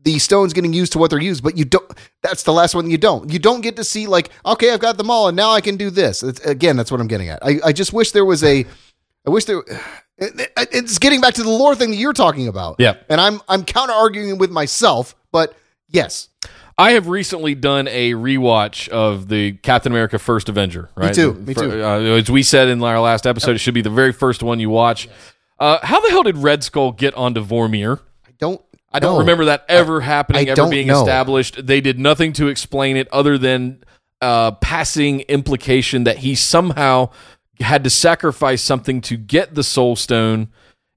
the 0.02 0.18
stones 0.18 0.52
getting 0.54 0.72
used 0.72 0.92
to 0.92 0.98
what 0.98 1.10
they're 1.10 1.20
used, 1.20 1.42
but 1.42 1.58
you 1.58 1.64
don't. 1.64 1.90
That's 2.22 2.42
the 2.44 2.52
last 2.52 2.74
one 2.74 2.88
you 2.90 2.96
don't. 2.98 3.30
You 3.32 3.38
don't 3.38 3.60
get 3.60 3.76
to 3.76 3.84
see 3.84 4.06
like, 4.06 4.30
okay, 4.46 4.72
I've 4.72 4.80
got 4.80 4.96
them 4.96 5.10
all, 5.10 5.28
and 5.28 5.36
now 5.36 5.50
I 5.50 5.60
can 5.60 5.76
do 5.76 5.90
this. 5.90 6.22
It's, 6.22 6.40
again, 6.40 6.76
that's 6.76 6.90
what 6.90 7.00
I'm 7.00 7.08
getting 7.08 7.28
at. 7.28 7.44
I, 7.44 7.58
I 7.66 7.72
just 7.72 7.92
wish 7.92 8.12
there 8.12 8.24
was 8.24 8.42
a. 8.42 8.64
I 9.26 9.30
wish 9.30 9.44
there. 9.44 9.58
it- 10.18 10.40
it- 10.56 10.68
It's 10.72 10.98
getting 10.98 11.20
back 11.20 11.34
to 11.34 11.42
the 11.42 11.50
lore 11.50 11.74
thing 11.74 11.90
that 11.90 11.96
you're 11.96 12.12
talking 12.14 12.48
about. 12.48 12.76
Yeah. 12.78 12.94
and 13.08 13.20
I'm 13.20 13.40
I'm 13.48 13.64
counter 13.64 13.92
arguing 13.92 14.38
with 14.38 14.50
myself, 14.50 15.14
but 15.32 15.54
yes, 15.88 16.28
I 16.80 16.92
have 16.92 17.08
recently 17.08 17.54
done 17.54 17.88
a 17.88 18.12
rewatch 18.12 18.88
of 18.88 19.28
the 19.28 19.52
Captain 19.52 19.92
America 19.92 20.18
First 20.18 20.48
Avenger. 20.48 20.88
Right? 20.96 21.14
too, 21.14 21.34
me 21.34 21.52
too. 21.52 21.84
Uh, 21.84 22.00
as 22.00 22.30
we 22.30 22.42
said 22.42 22.68
in 22.68 22.82
our 22.82 22.98
last 22.98 23.26
episode, 23.26 23.54
it 23.54 23.58
should 23.58 23.74
be 23.74 23.82
the 23.82 23.90
very 23.90 24.12
first 24.12 24.42
one 24.42 24.60
you 24.60 24.70
watch. 24.70 25.06
Uh, 25.58 25.78
how 25.82 26.00
the 26.00 26.08
hell 26.08 26.22
did 26.22 26.38
Red 26.38 26.64
Skull 26.64 26.92
get 26.92 27.12
onto 27.12 27.44
Vormir? 27.44 28.00
I 28.26 28.30
don't. 28.38 28.62
I 28.90 28.98
don't 28.98 29.12
know. 29.12 29.18
remember 29.20 29.44
that 29.44 29.66
ever 29.68 30.00
happening, 30.00 30.48
I 30.48 30.52
ever 30.52 30.70
being 30.70 30.86
know. 30.86 31.02
established. 31.02 31.66
They 31.66 31.82
did 31.82 31.98
nothing 31.98 32.32
to 32.34 32.48
explain 32.48 32.96
it 32.96 33.08
other 33.12 33.36
than 33.36 33.84
uh, 34.22 34.52
passing 34.52 35.20
implication 35.20 36.04
that 36.04 36.18
he 36.18 36.34
somehow 36.34 37.10
had 37.60 37.84
to 37.84 37.90
sacrifice 37.90 38.62
something 38.62 39.02
to 39.02 39.18
get 39.18 39.54
the 39.54 39.62
Soul 39.62 39.96
Stone, 39.96 40.48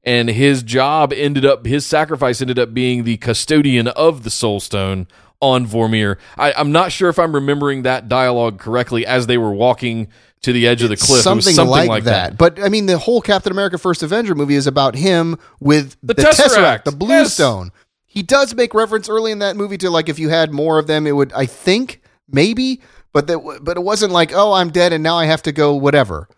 and 0.01 0.29
his 0.29 0.63
job 0.63 1.11
ended 1.11 1.45
up, 1.45 1.65
his 1.65 1.85
sacrifice 1.85 2.39
ended 2.39 2.57
up 2.57 2.73
being 2.73 3.03
the 3.03 3.17
custodian 3.17 3.89
of 3.89 4.23
the 4.23 4.31
Soul 4.31 4.61
Stone 4.61 5.07
on 5.43 5.67
Vormir. 5.67 6.17
I, 6.37 6.53
I'm 6.53 6.71
not 6.71 6.93
sure 6.93 7.09
if 7.09 7.19
I'm 7.19 7.35
remembering 7.35 7.83
that 7.83 8.07
dialogue 8.07 8.59
correctly 8.59 9.05
as 9.05 9.27
they 9.27 9.37
were 9.37 9.51
walking 9.51 10.07
to 10.43 10.53
the 10.53 10.65
edge 10.67 10.81
of 10.81 10.89
the 10.89 10.95
cliff. 10.95 11.21
Something, 11.21 11.33
it 11.33 11.49
was 11.49 11.55
something 11.55 11.69
like, 11.69 11.89
like, 11.89 12.03
that. 12.05 12.37
But 12.37 12.63
I 12.63 12.69
mean, 12.69 12.85
the 12.85 12.97
whole 12.97 13.21
Captain 13.21 13.51
America 13.51 13.77
First 13.77 14.01
Avenger 14.01 14.35
movie 14.35 14.55
is 14.55 14.67
about 14.67 14.95
him 14.95 15.37
with 15.59 15.97
the, 16.01 16.15
Tesseract. 16.15 16.85
the 16.85 16.93
Blue 16.93 17.09
Yes. 17.09 17.33
Stone. 17.33 17.71
He 18.05 18.23
does 18.23 18.55
make 18.55 18.73
reference 18.73 19.09
early 19.09 19.31
in 19.31 19.39
that 19.39 19.57
movie 19.57 19.77
to 19.79 19.89
like 19.89 20.07
if 20.07 20.17
you 20.17 20.29
had 20.29 20.51
more 20.51 20.79
of 20.79 20.87
them, 20.87 21.05
it 21.05 21.11
would. 21.11 21.33
I 21.33 21.45
think 21.45 22.01
maybe, 22.29 22.81
but 23.11 23.27
that 23.27 23.59
but 23.61 23.75
it 23.75 23.81
wasn't 23.81 24.13
like 24.13 24.31
oh 24.33 24.53
I'm 24.53 24.69
dead 24.69 24.93
and 24.93 25.03
now 25.03 25.17
I 25.17 25.25
have 25.25 25.43
to 25.43 25.51
go 25.51 25.75
whatever. 25.75 26.29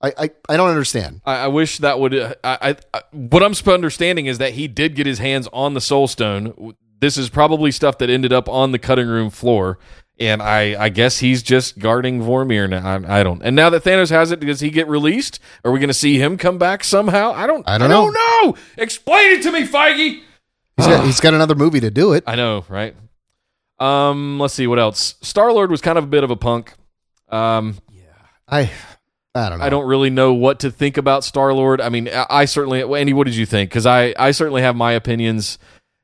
I 0.00 0.12
I, 0.18 0.30
I 0.48 0.56
don't 0.56 0.70
understand. 0.70 1.20
I, 1.24 1.36
I 1.36 1.46
wish 1.48 1.78
that 1.78 1.98
would. 1.98 2.14
Uh, 2.14 2.34
I, 2.44 2.58
I, 2.70 2.76
I 2.94 3.02
what 3.10 3.42
I'm 3.42 3.54
understanding 3.72 4.26
is 4.26 4.38
that 4.38 4.52
he 4.52 4.68
did 4.68 4.94
get 4.94 5.06
his 5.06 5.18
hands 5.18 5.48
on 5.52 5.74
the 5.74 5.80
Soul 5.80 6.06
Stone. 6.06 6.74
This 7.02 7.18
is 7.18 7.28
probably 7.28 7.72
stuff 7.72 7.98
that 7.98 8.08
ended 8.08 8.32
up 8.32 8.48
on 8.48 8.70
the 8.70 8.78
cutting 8.78 9.08
room 9.08 9.28
floor, 9.28 9.76
and 10.20 10.40
I, 10.40 10.84
I 10.84 10.88
guess 10.88 11.18
he's 11.18 11.42
just 11.42 11.80
guarding 11.80 12.20
Vormir 12.20 12.70
now. 12.70 12.86
I, 12.86 13.18
I 13.18 13.22
don't. 13.24 13.42
And 13.42 13.56
now 13.56 13.70
that 13.70 13.82
Thanos 13.82 14.10
has 14.10 14.30
it, 14.30 14.38
does 14.38 14.60
he 14.60 14.70
get 14.70 14.86
released? 14.86 15.40
Are 15.64 15.72
we 15.72 15.80
going 15.80 15.88
to 15.88 15.94
see 15.94 16.20
him 16.20 16.38
come 16.38 16.58
back 16.58 16.84
somehow? 16.84 17.32
I 17.32 17.48
don't. 17.48 17.68
I 17.68 17.76
don't 17.76 17.88
know. 17.88 18.08
know. 18.10 18.54
Explain 18.78 19.32
it 19.32 19.42
to 19.42 19.50
me, 19.50 19.66
Feige. 19.66 20.20
He's 20.76 20.86
got, 20.86 21.04
he's 21.04 21.18
got 21.18 21.34
another 21.34 21.56
movie 21.56 21.80
to 21.80 21.90
do 21.90 22.12
it. 22.12 22.22
I 22.24 22.36
know, 22.36 22.64
right? 22.68 22.94
Um, 23.80 24.38
let's 24.38 24.54
see 24.54 24.68
what 24.68 24.78
else. 24.78 25.16
Star 25.22 25.52
Lord 25.52 25.72
was 25.72 25.80
kind 25.80 25.98
of 25.98 26.04
a 26.04 26.06
bit 26.06 26.22
of 26.22 26.30
a 26.30 26.36
punk. 26.36 26.72
Um, 27.30 27.78
I 28.48 28.70
I 29.34 29.48
don't 29.48 29.58
know. 29.58 29.64
I 29.64 29.70
don't 29.70 29.86
really 29.86 30.10
know 30.10 30.34
what 30.34 30.60
to 30.60 30.70
think 30.70 30.98
about 30.98 31.24
Star 31.24 31.52
Lord. 31.52 31.80
I 31.80 31.88
mean, 31.88 32.08
I, 32.08 32.26
I 32.30 32.44
certainly. 32.44 32.80
Andy, 32.80 33.12
what 33.12 33.24
did 33.24 33.34
you 33.34 33.46
think? 33.46 33.70
Because 33.70 33.86
I, 33.86 34.14
I 34.16 34.30
certainly 34.30 34.62
have 34.62 34.76
my 34.76 34.92
opinions. 34.92 35.58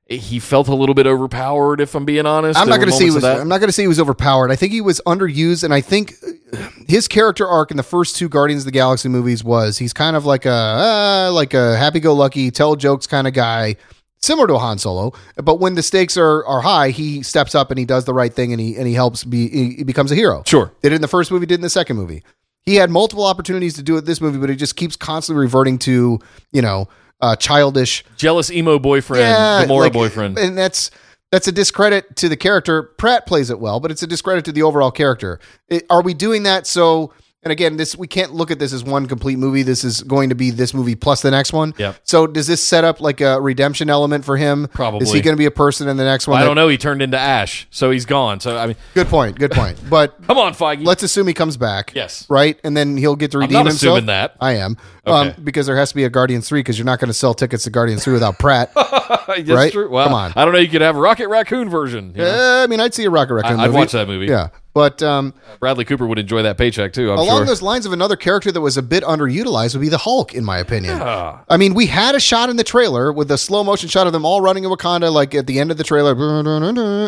He 0.09 0.39
felt 0.39 0.69
a 0.69 0.75
little 0.75 0.95
bit 0.95 1.07
overpowered, 1.07 1.83
if 1.83 1.95
I'm 1.95 2.07
being 2.07 2.25
honest. 2.25 2.59
I'm 2.59 2.67
not 2.67 2.77
going 2.77 2.89
to 2.89 2.97
say 2.97 3.05
he 3.05 3.11
was. 3.11 3.25
I'm 3.25 3.47
not 3.47 3.59
going 3.59 3.69
to 3.69 3.73
say 3.73 3.83
he 3.83 3.89
was 3.89 4.01
overpowered. 4.01 4.51
I 4.51 4.57
think 4.57 4.73
he 4.73 4.81
was 4.81 5.03
underused, 5.05 5.65
and 5.65 5.75
I 5.75 5.83
think 5.83 6.15
his 6.89 7.07
character 7.07 7.47
arc 7.47 7.71
in 7.71 7.77
the 7.77 7.83
first 7.83 8.17
two 8.17 8.27
Guardians 8.27 8.63
of 8.63 8.65
the 8.65 8.73
Galaxy 8.73 9.11
movies 9.11 9.45
was 9.45 9.77
he's 9.77 9.93
kind 9.93 10.17
of 10.17 10.25
like 10.25 10.47
a 10.47 10.51
uh, 10.51 11.31
like 11.35 11.53
a 11.53 11.77
happy-go-lucky, 11.77 12.51
tell 12.51 12.75
jokes 12.75 13.07
kind 13.07 13.27
of 13.27 13.35
guy, 13.35 13.77
similar 14.17 14.47
to 14.47 14.57
Han 14.57 14.79
Solo. 14.79 15.13
But 15.37 15.61
when 15.61 15.75
the 15.75 15.83
stakes 15.83 16.17
are 16.17 16.43
are 16.47 16.63
high, 16.63 16.89
he 16.89 17.23
steps 17.23 17.55
up 17.55 17.71
and 17.71 17.79
he 17.79 17.85
does 17.85 18.07
the 18.07 18.15
right 18.15 18.33
thing, 18.33 18.53
and 18.53 18.61
he 18.63 18.77
and 18.77 18.87
he 18.87 18.95
helps 18.95 19.25
be 19.25 19.51
he, 19.51 19.75
he 19.75 19.85
becomes 19.85 20.11
a 20.11 20.15
hero. 20.15 20.43
Sure. 20.47 20.73
Did 20.81 20.93
it 20.93 20.97
in 20.97 21.03
the 21.03 21.09
first 21.09 21.31
movie, 21.31 21.45
did 21.45 21.57
in 21.57 21.61
the 21.61 21.69
second 21.69 21.97
movie. 21.97 22.23
He 22.63 22.77
had 22.77 22.89
multiple 22.89 23.27
opportunities 23.27 23.75
to 23.75 23.83
do 23.83 23.99
it 23.99 24.07
this 24.07 24.23
movie, 24.23 24.39
but 24.39 24.49
he 24.49 24.57
just 24.57 24.75
keeps 24.77 24.97
constantly 24.97 25.43
reverting 25.43 25.79
to 25.81 26.19
you 26.51 26.63
know 26.63 26.89
uh, 27.21 27.37
childish 27.37 28.05
Jealous 28.17 28.51
emo 28.51 28.79
boyfriend, 28.79 29.25
Gamora 29.69 29.81
like, 29.81 29.93
boyfriend. 29.93 30.39
and 30.39 30.57
that's 30.57 30.91
that's 31.31 31.47
a 31.49 31.53
discredit 31.53 32.17
to 32.17 32.29
the 32.29 32.37
character. 32.37 32.83
Pratt 32.83 33.27
plays 33.27 33.51
it 33.51 33.61
well, 33.61 33.81
but 33.81 33.91
it's 33.91 34.03
a 34.03 34.07
discredit 34.07 34.45
to 34.47 34.53
the 34.53 34.63
overall 34.63 34.91
character. 34.91 35.41
It- 35.69 35.85
are 35.91 36.03
we 36.03 36.15
doing 36.15 36.45
that 36.45 36.67
so? 36.67 37.13
And 37.45 37.53
again, 37.53 37.77
this 37.77 37.97
we 37.97 38.09
can't 38.09 38.35
look 38.35 38.51
at 38.51 38.59
this 38.59 38.73
as 38.73 38.83
one 38.83 39.07
complete 39.07 39.39
movie. 39.39 39.63
This 39.63 39.85
is 39.85 40.03
going 40.03 40.31
to 40.31 40.35
be 40.35 40.51
this 40.51 40.75
movie 40.75 40.97
plus 40.97 41.23
the 41.23 41.31
next 41.31 41.53
one. 41.53 41.73
Yep. 41.79 42.01
So 42.03 42.27
does 42.27 42.49
this 42.49 42.61
set 42.61 42.83
up 42.83 43.01
like 43.01 43.21
a 43.21 43.41
redemption 43.41 43.89
element 43.89 44.25
for 44.25 44.37
him? 44.37 44.67
Probably. 44.75 45.05
Is 45.07 45.13
he 45.13 45.21
going 45.21 45.37
to 45.37 45.39
be 45.39 45.45
a 45.45 45.51
person 45.53 45.87
in 45.89 45.97
the 45.97 46.03
next 46.05 46.27
one? 46.27 46.37
I 46.39 46.41
that- 46.41 46.47
don't 46.49 46.57
know. 46.57 46.67
He 46.67 46.77
turned 46.77 47.01
into 47.01 47.17
Ash, 47.17 47.69
so 47.71 47.93
he's 47.93 48.07
gone. 48.07 48.41
So 48.41 48.57
I 48.57 48.67
mean, 48.67 48.77
Good 48.93 49.07
point. 49.07 49.39
Good 49.39 49.53
point. 49.53 49.79
But 49.89 50.21
come 50.27 50.37
on, 50.37 50.53
Feige. 50.53 50.85
let's 50.85 51.05
assume 51.05 51.29
he 51.29 51.33
comes 51.33 51.57
back. 51.57 51.93
Yes. 51.95 52.27
Right, 52.29 52.59
and 52.65 52.77
then 52.77 52.97
he'll 52.97 53.15
get 53.17 53.31
to 53.31 53.39
redeem 53.39 53.53
not 53.55 53.67
himself. 53.67 53.93
assuming 53.99 54.07
that. 54.07 54.35
I 54.41 54.55
am. 54.57 54.77
Okay. 55.07 55.31
Um, 55.31 55.35
because 55.45 55.67
there 55.67 55.77
has 55.77 55.91
to 55.91 55.95
be 55.95 56.03
a 56.05 56.11
Guardians 56.11 56.49
three 56.49 56.59
because 56.61 56.77
you're 56.77 56.85
not 56.87 56.99
going 56.99 57.09
to 57.09 57.15
sell 57.15 57.35
tickets 57.35 57.63
to 57.65 57.71
Guardians 57.71 58.03
three 58.03 58.15
without 58.15 58.39
Pratt. 58.41 58.73
Right? 59.29 59.71
true. 59.73 59.91
Well, 59.91 60.07
Come 60.07 60.15
on. 60.15 60.33
I 60.37 60.45
don't 60.47 60.55
know. 60.55 60.59
You 60.59 60.69
could 60.69 60.81
have 60.81 60.97
a 60.97 61.01
Rocket 61.01 61.29
Raccoon 61.29 61.69
version. 61.69 62.13
you 62.17 62.23
know? 62.23 62.61
Uh, 62.61 62.65
I 62.65 62.67
mean, 62.67 62.81
I'd 62.81 62.95
see 62.95 63.05
a 63.05 63.11
Rocket 63.11 63.35
Raccoon. 63.35 63.61
I- 63.61 63.65
I'd 63.65 63.67
movie. 63.69 63.79
watch 63.79 63.93
that 63.93 64.09
movie. 64.09 64.25
Yeah, 64.27 64.49
but 64.79 65.03
um, 65.03 65.35
Bradley 65.59 65.85
Cooper 65.85 66.07
would 66.07 66.21
enjoy 66.21 66.45
that 66.45 66.57
paycheck 66.57 66.93
too. 66.93 67.11
I'm 67.11 67.19
along 67.19 67.39
sure. 67.39 67.47
those 67.47 67.63
lines 67.63 67.85
of 67.85 67.93
another 67.93 68.15
character 68.15 68.53
that 68.53 68.61
was 68.61 68.77
a 68.77 68.83
bit 68.83 69.03
underutilized 69.03 69.75
would 69.75 69.81
be 69.81 69.89
the 69.89 69.99
Hulk, 69.99 70.35
in 70.35 70.45
my 70.45 70.59
opinion. 70.59 71.03
I 71.03 71.57
mean, 71.57 71.75
we 71.75 71.87
had 71.87 72.15
a 72.15 72.21
shot 72.21 72.49
in 72.49 72.55
the 72.55 72.63
trailer 72.63 73.13
with 73.13 73.29
a 73.33 73.39
slow 73.39 73.65
motion 73.65 73.89
shot 73.89 74.07
of 74.07 74.13
them 74.13 74.25
all 74.25 74.41
running 74.41 74.63
in 74.63 74.71
Wakanda, 74.71 75.13
like 75.13 75.35
at 75.35 75.49
the 75.49 75.59
end 75.59 75.73
of 75.73 75.79
the 75.79 75.83
trailer, 75.83 76.15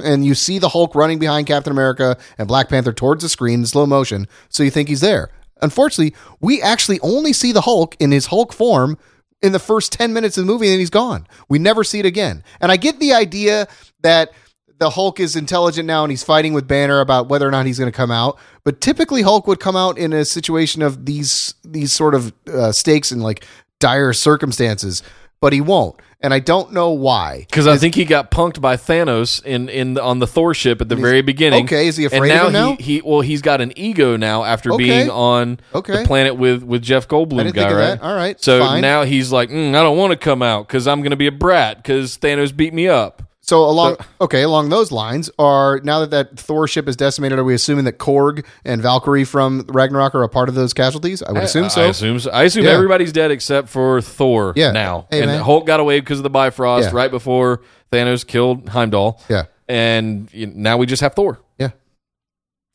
and 0.02 0.24
you 0.24 0.34
see 0.34 0.58
the 0.58 0.70
Hulk 0.70 0.96
running 0.96 1.20
behind 1.20 1.46
Captain 1.46 1.70
America 1.70 2.18
and 2.38 2.48
Black 2.48 2.68
Panther 2.68 2.92
towards 2.92 3.22
the 3.22 3.28
screen 3.28 3.60
in 3.60 3.66
slow 3.66 3.86
motion, 3.86 4.26
so 4.48 4.64
you 4.64 4.70
think 4.72 4.88
he's 4.88 5.00
there. 5.00 5.30
Unfortunately, 5.62 6.12
we 6.40 6.60
actually 6.60 6.98
only 7.02 7.32
see 7.32 7.52
the 7.52 7.60
Hulk 7.60 7.94
in 8.00 8.10
his 8.10 8.26
Hulk 8.26 8.52
form 8.52 8.98
in 9.42 9.52
the 9.52 9.60
first 9.60 9.92
10 9.92 10.12
minutes 10.12 10.36
of 10.36 10.44
the 10.44 10.52
movie 10.52 10.70
and 10.70 10.80
he's 10.80 10.90
gone. 10.90 11.24
We 11.48 11.60
never 11.60 11.84
see 11.84 12.00
it 12.00 12.06
again. 12.06 12.42
And 12.60 12.72
I 12.72 12.76
get 12.76 12.98
the 12.98 13.12
idea 13.12 13.68
that 14.02 14.32
the 14.80 14.90
Hulk 14.90 15.20
is 15.20 15.36
intelligent 15.36 15.86
now 15.86 16.02
and 16.04 16.10
he's 16.10 16.24
fighting 16.24 16.52
with 16.54 16.66
Banner 16.66 17.00
about 17.00 17.28
whether 17.28 17.46
or 17.46 17.50
not 17.52 17.66
he's 17.66 17.78
going 17.78 17.90
to 17.92 17.96
come 17.96 18.10
out. 18.10 18.38
But 18.64 18.80
typically 18.80 19.22
Hulk 19.22 19.46
would 19.46 19.60
come 19.60 19.76
out 19.76 19.96
in 19.98 20.12
a 20.12 20.24
situation 20.24 20.82
of 20.82 21.06
these 21.06 21.54
these 21.64 21.92
sort 21.92 22.14
of 22.14 22.32
uh, 22.52 22.72
stakes 22.72 23.12
and 23.12 23.22
like 23.22 23.44
dire 23.78 24.12
circumstances, 24.12 25.02
but 25.40 25.52
he 25.52 25.60
won't. 25.60 25.96
and 26.22 26.34
I 26.34 26.38
don't 26.38 26.72
know 26.72 26.90
why. 26.90 27.46
Because 27.48 27.66
I 27.66 27.78
think 27.78 27.94
he 27.94 28.04
got 28.04 28.30
punked 28.30 28.60
by 28.60 28.76
Thanos 28.76 29.42
in 29.44 29.68
in 29.70 29.98
on 29.98 30.18
the 30.18 30.26
Thor 30.26 30.52
ship 30.54 30.80
at 30.82 30.88
the 30.90 30.96
very 30.96 31.22
beginning. 31.22 31.64
okay, 31.64 31.86
is 31.86 31.96
he 31.96 32.04
and 32.04 32.12
afraid 32.12 32.28
now 32.28 32.42
of 32.42 32.48
him 32.48 32.52
now? 32.52 32.76
He, 32.76 32.96
he 32.96 33.00
well, 33.02 33.20
he's 33.22 33.40
got 33.42 33.60
an 33.62 33.72
ego 33.76 34.16
now 34.18 34.44
after 34.44 34.72
Okay. 34.72 34.84
being 34.84 35.10
on 35.10 35.60
Okay. 35.74 35.98
the 36.02 36.04
planet 36.06 36.36
with 36.36 36.62
with 36.62 36.82
Jeff 36.82 37.08
Goldblum 37.08 37.40
I 37.40 37.44
didn't 37.44 37.54
guy. 37.56 37.60
think 37.62 37.70
of 37.72 37.76
right? 37.78 38.00
that. 38.00 38.02
All 38.02 38.14
right, 38.14 38.42
So 38.42 38.60
fine. 38.60 38.82
now 38.82 39.04
he's 39.04 39.32
like, 39.32 39.48
mm, 39.50 39.70
I 39.74 39.82
don't 39.82 39.96
want 39.96 40.10
to 40.12 40.18
come 40.18 40.42
out 40.42 40.68
because 40.68 40.86
I'm 40.86 41.00
going 41.00 41.10
to 41.10 41.16
be 41.16 41.26
a 41.26 41.32
brat 41.32 41.76
because 41.78 42.18
Thanos 42.18 42.54
beat 42.54 42.74
me 42.74 42.86
up. 42.88 43.22
So 43.50 43.64
along 43.64 43.96
okay, 44.20 44.42
along 44.42 44.68
those 44.68 44.92
lines, 44.92 45.28
are 45.36 45.80
now 45.82 45.98
that 45.98 46.10
that 46.12 46.38
Thor 46.38 46.68
ship 46.68 46.86
is 46.88 46.94
decimated, 46.94 47.36
are 47.36 47.42
we 47.42 47.52
assuming 47.52 47.84
that 47.86 47.98
Korg 47.98 48.44
and 48.64 48.80
Valkyrie 48.80 49.24
from 49.24 49.64
Ragnarok 49.66 50.14
are 50.14 50.22
a 50.22 50.28
part 50.28 50.48
of 50.48 50.54
those 50.54 50.72
casualties? 50.72 51.20
I 51.20 51.32
would 51.32 51.42
assume 51.42 51.68
so. 51.68 51.82
I 51.82 51.86
assume 51.86 52.20
so. 52.20 52.30
I 52.30 52.44
assume 52.44 52.64
Yeah. 52.64 52.70
everybody's 52.70 53.10
dead 53.10 53.32
except 53.32 53.68
for 53.68 54.00
Thor. 54.02 54.52
Yeah. 54.54 54.70
Now, 54.70 55.08
Hey, 55.10 55.22
and 55.22 55.32
man. 55.32 55.42
Hulk 55.42 55.66
got 55.66 55.80
away 55.80 55.98
because 55.98 56.20
of 56.20 56.22
the 56.22 56.30
Bifrost 56.30 56.90
Yeah. 56.90 56.94
right 56.94 57.10
before 57.10 57.62
Thanos 57.90 58.24
killed 58.24 58.68
Heimdall. 58.68 59.20
Yeah. 59.28 59.46
And 59.68 60.28
you 60.32 60.46
now 60.46 60.76
we 60.76 60.86
just 60.86 61.02
have 61.02 61.14
Thor. 61.14 61.40
yeah. 61.58 61.70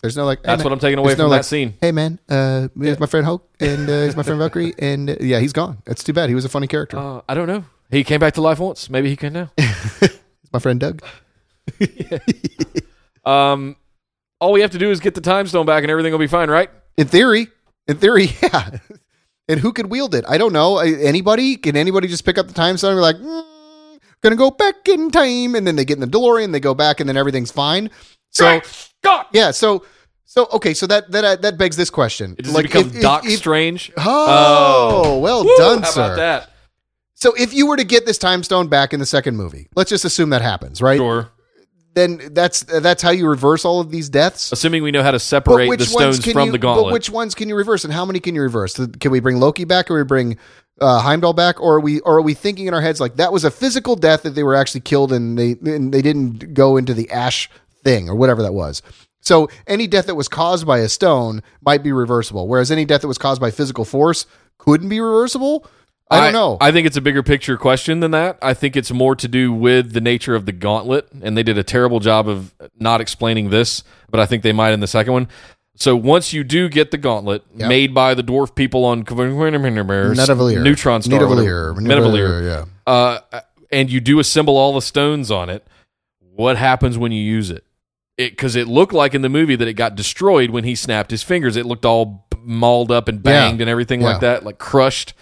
There's 0.01 0.17
no 0.17 0.26
like. 0.26 0.43
That's 0.43 0.61
what 0.61 0.73
I'm 0.73 0.80
taking 0.80 0.99
away 0.99 1.11
There's 1.11 1.19
from 1.19 1.28
no, 1.28 1.30
that 1.30 1.36
like, 1.38 1.45
scene. 1.45 1.76
Hey 1.80 1.93
man, 1.93 2.19
uh, 2.28 2.67
here's 2.78 2.99
my 2.99 3.05
friend 3.05 3.26
Hulk, 3.26 3.47
and 3.61 3.88
uh, 3.88 3.93
here's 3.93 4.17
my 4.17 4.23
friend 4.23 4.39
Valkyrie, 4.39 4.73
and 4.80 5.09
uh, 5.11 5.15
yeah, 5.21 5.39
he's 5.39 5.53
gone. 5.53 5.78
That's 5.86 6.03
too 6.03 6.11
bad. 6.11 6.28
He 6.28 6.36
was 6.36 6.43
a 6.43 6.49
funny 6.49 6.67
character. 6.67 6.97
Uh, 6.97 7.21
I 7.30 7.34
don't 7.34 7.47
know. 7.47 7.63
He 7.89 8.03
came 8.03 8.19
back 8.19 8.34
to 8.34 8.41
life 8.41 8.59
once. 8.59 8.89
Maybe 8.89 9.07
he 9.09 9.15
can 9.15 9.32
now. 9.32 9.51
My 10.56 10.60
friend 10.60 10.80
Doug. 10.80 11.01
Um, 13.26 13.76
all 14.39 14.51
we 14.51 14.62
have 14.62 14.70
to 14.72 14.78
do 14.78 14.91
is 14.91 14.99
get 14.99 15.16
the 15.16 15.22
time 15.22 15.47
stone 15.47 15.66
back, 15.66 15.84
and 15.84 15.89
everything 15.89 16.12
will 16.12 16.20
be 16.20 16.28
fine, 16.28 16.47
right? 16.47 16.70
In 16.95 17.08
theory, 17.08 17.47
in 17.88 17.97
theory, 17.97 18.30
yeah. 18.43 18.78
And 19.47 19.60
who 19.60 19.74
could 19.74 19.88
wield 19.88 20.14
it? 20.14 20.24
I 20.28 20.38
don't 20.38 20.53
know. 20.53 20.78
Anybody? 20.78 21.56
Can 21.58 21.76
anybody 21.76 22.08
just 22.08 22.24
pick 22.24 22.38
up 22.38 22.47
the 22.47 22.53
time 22.53 22.78
stone 22.78 22.91
and 22.91 22.97
be 22.99 23.01
like, 23.01 23.16
mm, 23.16 23.97
gonna 24.22 24.36
go 24.36 24.51
back 24.51 24.76
in 24.88 25.10
time, 25.10 25.56
and 25.56 25.66
then 25.66 25.76
they 25.76 25.86
get 25.86 25.95
in 25.97 26.01
the 26.01 26.08
DeLorean, 26.08 26.51
they 26.51 26.60
go 26.60 26.76
back, 26.76 26.99
and 26.99 27.10
then 27.10 27.18
everything's 27.18 27.51
fine. 27.51 27.89
So 28.30 28.62
yeah, 29.34 29.49
so 29.49 29.84
so 30.26 30.47
okay, 30.53 30.76
so 30.76 30.86
that 30.86 31.10
that 31.12 31.41
that 31.41 31.58
begs 31.58 31.76
this 31.78 31.89
question: 31.89 32.36
does 32.36 32.56
it 32.56 32.62
become 32.62 32.82
if- 32.89 32.95
if- 32.97 33.01
Doc 33.01 33.26
if- 33.26 33.39
Strange? 33.39 33.91
Oh, 33.97 35.18
well 35.20 35.43
Woo, 35.43 35.56
done, 35.58 35.82
how 35.82 35.89
sir. 35.89 36.06
about 36.06 36.16
that? 36.18 36.49
So 37.26 37.34
if 37.34 37.55
you 37.55 37.65
were 37.65 37.76
to 37.76 37.84
get 37.84 38.05
this 38.05 38.19
time 38.19 38.43
stone 38.43 38.67
back 38.67 38.93
in 38.93 38.99
the 38.99 39.05
second 39.07 39.36
movie, 39.36 39.67
let's 39.76 39.89
just 39.89 40.05
assume 40.05 40.30
that 40.30 40.43
happens, 40.43 40.80
right? 40.80 40.97
Sure. 40.97 41.32
Then 41.95 42.21
that's 42.34 42.61
that's 42.61 43.01
how 43.01 43.09
you 43.09 43.28
reverse 43.28 43.65
all 43.65 43.80
of 43.80 43.89
these 43.89 44.09
deaths. 44.09 44.51
Assuming 44.51 44.84
we 44.84 44.91
know 44.91 45.01
how 45.01 45.09
to 45.09 45.17
separate 45.17 45.76
the 45.80 45.88
stones 45.88 46.23
from 46.23 46.45
you, 46.45 46.51
the 46.51 46.59
But 46.59 46.93
which 46.93 47.09
ones 47.09 47.34
can 47.34 47.49
you 47.49 47.55
reverse, 47.55 47.84
and 47.84 47.91
how 47.91 48.05
many 48.05 48.19
can 48.19 48.36
you 48.36 48.43
reverse? 48.43 48.76
Can 48.76 49.09
we 49.09 49.21
bring 49.21 49.39
Loki 49.39 49.63
back, 49.63 49.89
or 49.89 49.97
we 49.97 50.03
bring 50.03 50.38
uh, 50.80 50.99
Heimdall 50.99 51.34
back, 51.34 51.59
or 51.59 51.78
are 51.78 51.80
we 51.80 51.99
or 52.01 52.17
are 52.17 52.21
we 52.21 52.36
thinking 52.36 52.67
in 52.67 52.76
our 52.76 52.82
heads 52.82 53.01
like 53.01 53.15
that 53.15 53.34
was 53.34 53.43
a 53.43 53.49
physical 53.49 53.95
death 53.95 54.21
that 54.21 54.36
they 54.36 54.43
were 54.43 54.53
actually 54.53 54.82
killed 54.82 55.11
and 55.11 55.36
they 55.36 55.55
and 55.65 55.91
they 55.91 56.03
didn't 56.03 56.53
go 56.53 56.78
into 56.78 56.93
the 56.93 57.09
ash 57.09 57.49
thing 57.84 58.07
or 58.07 58.13
whatever 58.13 58.43
that 58.43 58.53
was. 58.53 58.84
So 59.21 59.49
any 59.65 59.88
death 59.88 60.05
that 60.05 60.15
was 60.15 60.28
caused 60.28 60.67
by 60.67 60.78
a 60.78 60.89
stone 60.89 61.41
might 61.65 61.82
be 61.82 61.91
reversible, 61.91 62.47
whereas 62.47 62.69
any 62.69 62.86
death 62.86 63.01
that 63.01 63.07
was 63.07 63.17
caused 63.17 63.41
by 63.41 63.49
physical 63.49 63.84
force 63.84 64.28
couldn't 64.59 64.89
be 64.89 64.99
reversible. 64.99 65.65
I 66.12 66.20
don't 66.20 66.34
know. 66.34 66.58
I 66.62 66.72
think 66.72 66.86
it's 66.86 66.97
a 66.97 67.01
bigger 67.01 67.24
picture 67.24 67.58
question 67.58 67.99
than 67.99 68.12
that. 68.12 68.38
I 68.41 68.53
think 68.53 68.76
it's 68.76 68.91
more 68.91 69.16
to 69.16 69.28
do 69.28 69.51
with 69.51 69.93
the 69.93 70.01
nature 70.01 70.36
of 70.36 70.45
the 70.45 70.51
gauntlet, 70.51 71.08
and 71.24 71.36
they 71.36 71.41
did 71.43 71.58
a 71.58 71.64
terrible 71.64 71.99
job 71.99 72.28
of 72.30 72.53
not 72.80 73.01
explaining 73.01 73.49
this, 73.49 73.84
but 74.10 74.20
I 74.20 74.26
think 74.28 74.43
they 74.43 74.51
might 74.53 74.72
in 74.72 74.82
the 74.82 74.88
second 74.88 75.14
one. 75.14 75.28
So 75.78 75.95
once 75.95 76.32
you 76.32 76.43
do 76.43 76.70
get 76.70 76.91
the 76.91 76.97
gauntlet 76.97 77.43
Yep. 77.58 77.68
made 77.68 77.93
by 77.93 78.14
the 78.14 78.24
dwarf 78.24 78.56
people 78.56 78.86
on 78.86 79.03
Nidavellir. 79.03 80.64
Neutron 80.64 81.01
Star, 81.01 81.20
Nidavellir. 81.20 81.74
whatever. 81.82 82.43
Yeah. 82.43 82.66
uh, 82.91 83.20
and 83.72 83.89
you 83.89 83.99
do 83.99 84.20
assemble 84.20 84.58
all 84.58 84.74
the 84.74 84.82
stones 84.82 85.32
on 85.32 85.49
it, 85.49 85.66
what 86.36 86.56
happens 86.56 86.97
when 86.97 87.12
you 87.12 87.22
use 87.22 87.49
it? 87.49 87.64
Because 88.18 88.56
it, 88.56 88.68
looked 88.68 88.93
like 88.93 89.14
in 89.14 89.22
the 89.22 89.28
movie 89.30 89.56
that 89.58 89.68
it 89.68 89.74
got 89.74 89.95
destroyed 89.95 90.51
when 90.51 90.64
he 90.64 90.76
snapped 90.76 91.12
his 91.12 91.24
fingers. 91.24 91.58
It 91.58 91.66
looked 91.66 91.84
all 91.84 92.26
b- 92.30 92.38
mauled 92.41 92.89
up 92.91 93.10
and 93.10 93.22
banged 93.22 93.60
Yeah. 93.60 93.64
and 93.64 93.70
everything 93.70 94.01
Yeah. 94.01 94.08
like 94.12 94.22
that, 94.22 94.45
like 94.45 94.58
crushed. 94.60 95.14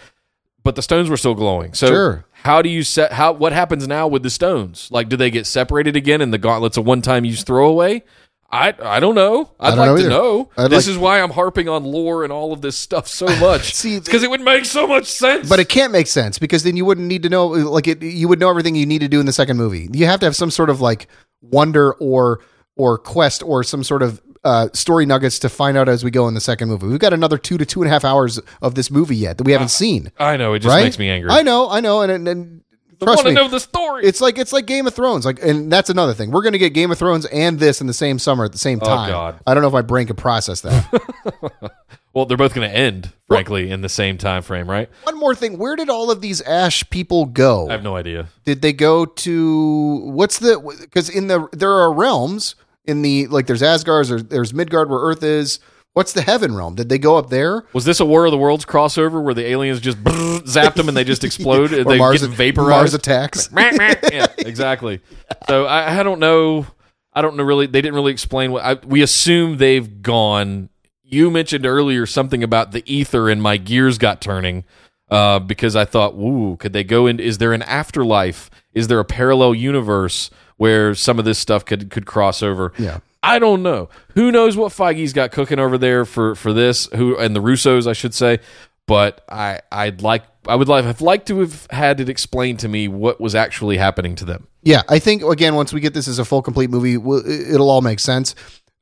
But 0.63 0.75
the 0.75 0.81
stones 0.81 1.09
were 1.09 1.17
still 1.17 1.35
glowing. 1.35 1.73
So 1.73 1.87
Sure. 1.87 2.25
how 2.43 2.61
do 2.61 2.69
you 2.69 2.83
set? 2.83 3.11
How 3.13 3.33
what 3.33 3.51
happens 3.53 3.87
now 3.87 4.07
with 4.07 4.23
the 4.23 4.29
stones? 4.29 4.87
Like, 4.91 5.09
do 5.09 5.17
they 5.17 5.29
get 5.29 5.45
separated 5.45 5.95
again, 5.95 6.21
and 6.21 6.33
the 6.33 6.37
gauntlet's 6.37 6.77
a 6.77 6.81
one-time 6.81 7.25
use 7.25 7.43
throwaway? 7.43 8.03
I 8.51 8.73
I 8.81 8.99
don't 8.99 9.15
know. 9.15 9.49
I'd 9.59 9.71
don't 9.71 9.79
like 9.79 9.87
know 9.89 9.97
to 9.97 10.09
know. 10.09 10.49
I'd 10.57 10.69
this 10.71 10.85
like- 10.87 10.91
is 10.93 10.97
why 10.97 11.21
I'm 11.21 11.31
harping 11.31 11.67
on 11.67 11.83
lore 11.83 12.23
and 12.23 12.31
all 12.31 12.53
of 12.53 12.61
this 12.61 12.77
stuff 12.77 13.07
so 13.07 13.25
much. 13.39 13.73
See, 13.73 13.99
because 13.99 14.23
it 14.23 14.29
would 14.29 14.41
make 14.41 14.65
so 14.65 14.87
much 14.87 15.07
sense. 15.07 15.49
But 15.49 15.59
it 15.59 15.69
can't 15.69 15.91
make 15.91 16.07
sense 16.07 16.37
because 16.39 16.63
then 16.63 16.77
you 16.77 16.85
wouldn't 16.85 17.07
need 17.07 17.23
to 17.23 17.29
know 17.29 17.47
like 17.47 17.87
it 17.87 18.01
you 18.03 18.27
would 18.29 18.39
know 18.39 18.49
everything 18.49 18.75
you 18.75 18.85
need 18.85 18.99
to 18.99 19.07
do 19.09 19.19
in 19.19 19.25
the 19.25 19.33
second 19.33 19.57
movie. 19.57 19.89
You 19.91 20.05
have 20.05 20.19
to 20.21 20.25
have 20.27 20.35
some 20.35 20.51
sort 20.51 20.69
of 20.69 20.79
like 20.81 21.07
wonder 21.41 21.93
or 21.95 22.39
or 22.75 22.97
quest 22.97 23.43
or 23.43 23.63
some 23.63 23.83
sort 23.83 24.01
of 24.01 24.21
uh, 24.43 24.67
story 24.73 25.05
nuggets 25.05 25.39
to 25.39 25.49
find 25.49 25.77
out 25.77 25.87
as 25.87 26.03
we 26.03 26.11
go 26.11 26.27
in 26.27 26.33
the 26.33 26.41
second 26.41 26.67
movie. 26.69 26.87
We've 26.87 26.99
got 26.99 27.13
another 27.13 27.37
two 27.37 27.57
to 27.57 27.65
two 27.65 27.81
and 27.81 27.89
a 27.89 27.93
half 27.93 28.03
hours 28.03 28.39
of 28.61 28.75
this 28.75 28.91
movie 28.91 29.15
yet 29.15 29.37
that 29.37 29.43
we 29.45 29.51
haven't 29.53 29.69
seen. 29.69 30.11
I 30.19 30.37
know 30.37 30.53
it 30.53 30.59
just 30.59 30.73
right? 30.73 30.83
makes 30.83 30.99
me 30.99 31.09
angry. 31.09 31.31
I 31.31 31.41
know, 31.41 31.69
I 31.69 31.79
know, 31.79 32.01
and 32.01 32.11
and, 32.11 32.27
and 32.27 32.61
I 33.01 33.05
trust 33.05 33.17
want 33.23 33.27
to 33.27 33.29
me, 33.29 33.35
know 33.35 33.47
the 33.49 33.59
story. 33.59 34.05
it's 34.05 34.21
like 34.21 34.37
it's 34.37 34.53
like 34.53 34.65
Game 34.65 34.87
of 34.87 34.93
Thrones. 34.93 35.25
Like, 35.25 35.41
and 35.43 35.71
that's 35.71 35.89
another 35.89 36.13
thing. 36.13 36.31
We're 36.31 36.41
going 36.41 36.53
to 36.53 36.59
get 36.59 36.73
Game 36.73 36.91
of 36.91 36.97
Thrones 36.97 37.25
and 37.27 37.59
this 37.59 37.81
in 37.81 37.87
the 37.87 37.93
same 37.93 38.19
summer 38.19 38.45
at 38.45 38.51
the 38.51 38.57
same 38.57 38.79
time. 38.79 39.09
Oh, 39.09 39.11
God. 39.11 39.39
I 39.47 39.53
don't 39.53 39.61
know 39.61 39.67
if 39.67 39.73
my 39.73 39.81
brain 39.81 40.07
can 40.07 40.15
process 40.15 40.61
that. 40.61 41.71
well, 42.13 42.25
they're 42.25 42.37
both 42.37 42.53
going 42.53 42.69
to 42.69 42.75
end, 42.75 43.11
frankly, 43.27 43.69
in 43.71 43.81
the 43.81 43.89
same 43.89 44.17
time 44.17 44.41
frame, 44.41 44.69
right? 44.69 44.89
One 45.03 45.19
more 45.19 45.35
thing: 45.35 45.57
Where 45.57 45.75
did 45.75 45.89
all 45.89 46.11
of 46.11 46.21
these 46.21 46.41
Ash 46.41 46.87
people 46.89 47.25
go? 47.25 47.69
I 47.69 47.73
have 47.73 47.83
no 47.83 47.95
idea. 47.95 48.27
did 48.45 48.61
they 48.61 48.73
go 48.73 49.05
to 49.05 49.95
what's 50.05 50.39
the 50.39 50.77
because 50.81 51.09
in 51.09 51.27
the 51.27 51.47
there 51.51 51.71
are 51.71 51.91
realms 51.93 52.55
in 52.85 53.01
the 53.01 53.27
like 53.27 53.47
there's 53.47 53.63
Asgard 53.63 54.07
there's, 54.07 54.23
there's 54.25 54.53
Midgard 54.53 54.89
where 54.89 54.99
Earth 54.99 55.23
is 55.23 55.59
what's 55.93 56.13
the 56.13 56.21
heaven 56.21 56.55
realm 56.55 56.75
did 56.75 56.89
they 56.89 56.97
go 56.97 57.17
up 57.17 57.29
there 57.29 57.63
Was 57.73 57.85
this 57.85 57.99
a 57.99 58.05
War 58.05 58.25
of 58.25 58.31
the 58.31 58.37
Worlds 58.37 58.65
crossover 58.65 59.23
where 59.23 59.33
the 59.33 59.45
aliens 59.45 59.79
just 59.79 59.97
zapped 60.03 60.75
them 60.75 60.87
and 60.87 60.97
they 60.97 61.03
just 61.03 61.23
explode? 61.29 61.71
or 61.73 61.83
they 61.83 61.97
Mars 61.97 62.25
get 62.25 62.55
Mars 62.55 62.93
attacks 62.93 63.49
yeah, 63.55 64.27
exactly. 64.37 65.01
So 65.47 65.65
I, 65.65 65.99
I 65.99 66.03
don't 66.03 66.19
know. 66.19 66.65
I 67.13 67.21
don't 67.21 67.35
know 67.35 67.43
really. 67.43 67.67
They 67.67 67.81
didn't 67.81 67.95
really 67.95 68.11
explain 68.11 68.51
what. 68.51 68.63
I, 68.63 68.73
we 68.85 69.01
assume 69.01 69.57
they've 69.57 70.01
gone. 70.01 70.69
You 71.03 71.29
mentioned 71.29 71.65
earlier 71.65 72.07
something 72.07 72.43
about 72.43 72.71
the 72.71 72.83
Aether, 72.87 73.29
and 73.29 73.39
my 73.41 73.57
gears 73.57 73.99
got 73.99 74.19
turning 74.19 74.63
uh, 75.11 75.37
because 75.37 75.75
I 75.75 75.85
thought, 75.85 76.15
"Ooh, 76.15 76.57
could 76.57 76.73
they 76.73 76.83
go 76.83 77.05
in? 77.05 77.19
Is 77.19 77.37
there 77.37 77.53
an 77.53 77.61
afterlife? 77.61 78.49
Is 78.73 78.87
there 78.87 78.99
a 78.99 79.05
parallel 79.05 79.53
universe 79.53 80.31
where 80.57 80.93
some 80.95 81.19
of 81.19 81.25
this 81.25 81.39
stuff 81.39 81.65
could 81.65 81.89
could 81.89 82.05
cross 82.05 82.41
over?" 82.43 82.73
Yeah. 82.77 82.99
I 83.25 83.39
don't 83.39 83.63
know. 83.63 83.87
Who 84.15 84.33
knows 84.33 84.57
what 84.57 84.73
Feige's 84.73 85.13
got 85.13 85.31
cooking 85.31 85.57
over 85.57 85.77
there 85.77 86.03
for 86.03 86.35
for 86.35 86.51
this? 86.51 86.87
Who 86.95 87.17
and 87.17 87.33
the 87.35 87.39
Russos, 87.41 87.87
I 87.87 87.93
should 87.93 88.13
say. 88.13 88.39
But 88.85 89.23
I 89.29 89.61
I'd 89.71 90.01
like 90.01 90.23
I 90.45 90.55
would 90.55 90.67
like 90.67 90.83
have 90.83 90.99
liked 90.99 91.27
to 91.29 91.39
have 91.39 91.67
had 91.71 92.01
it 92.01 92.09
explained 92.09 92.59
to 92.59 92.67
me 92.67 92.89
what 92.89 93.21
was 93.21 93.33
actually 93.33 93.77
happening 93.77 94.15
to 94.15 94.25
them. 94.25 94.47
yeah 94.61 94.81
I 94.89 94.99
think 94.99 95.23
again 95.23 95.55
once 95.55 95.71
we 95.71 95.79
get 95.79 95.93
this 95.93 96.07
as 96.09 96.19
a 96.19 96.25
full 96.25 96.41
complete 96.41 96.69
movie 96.69 96.95
it'll 96.95 97.69
all 97.69 97.81
make 97.81 97.99
sense 98.01 98.35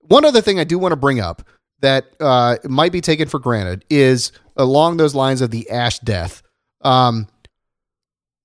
one 0.07 0.25
other 0.25 0.41
thing 0.41 0.59
I 0.59 0.63
do 0.63 0.79
want 0.79 0.91
to 0.91 0.95
bring 0.95 1.19
up 1.19 1.43
that 1.81 2.05
uh, 2.19 2.57
might 2.63 2.91
be 2.91 2.99
taken 3.01 3.27
for 3.27 3.37
granted 3.39 3.85
is 3.91 4.31
along 4.57 4.97
those 4.97 5.13
lines 5.13 5.39
of 5.41 5.51
the 5.51 5.69
Ash 5.69 5.99
death 5.99 6.41
um 6.81 7.27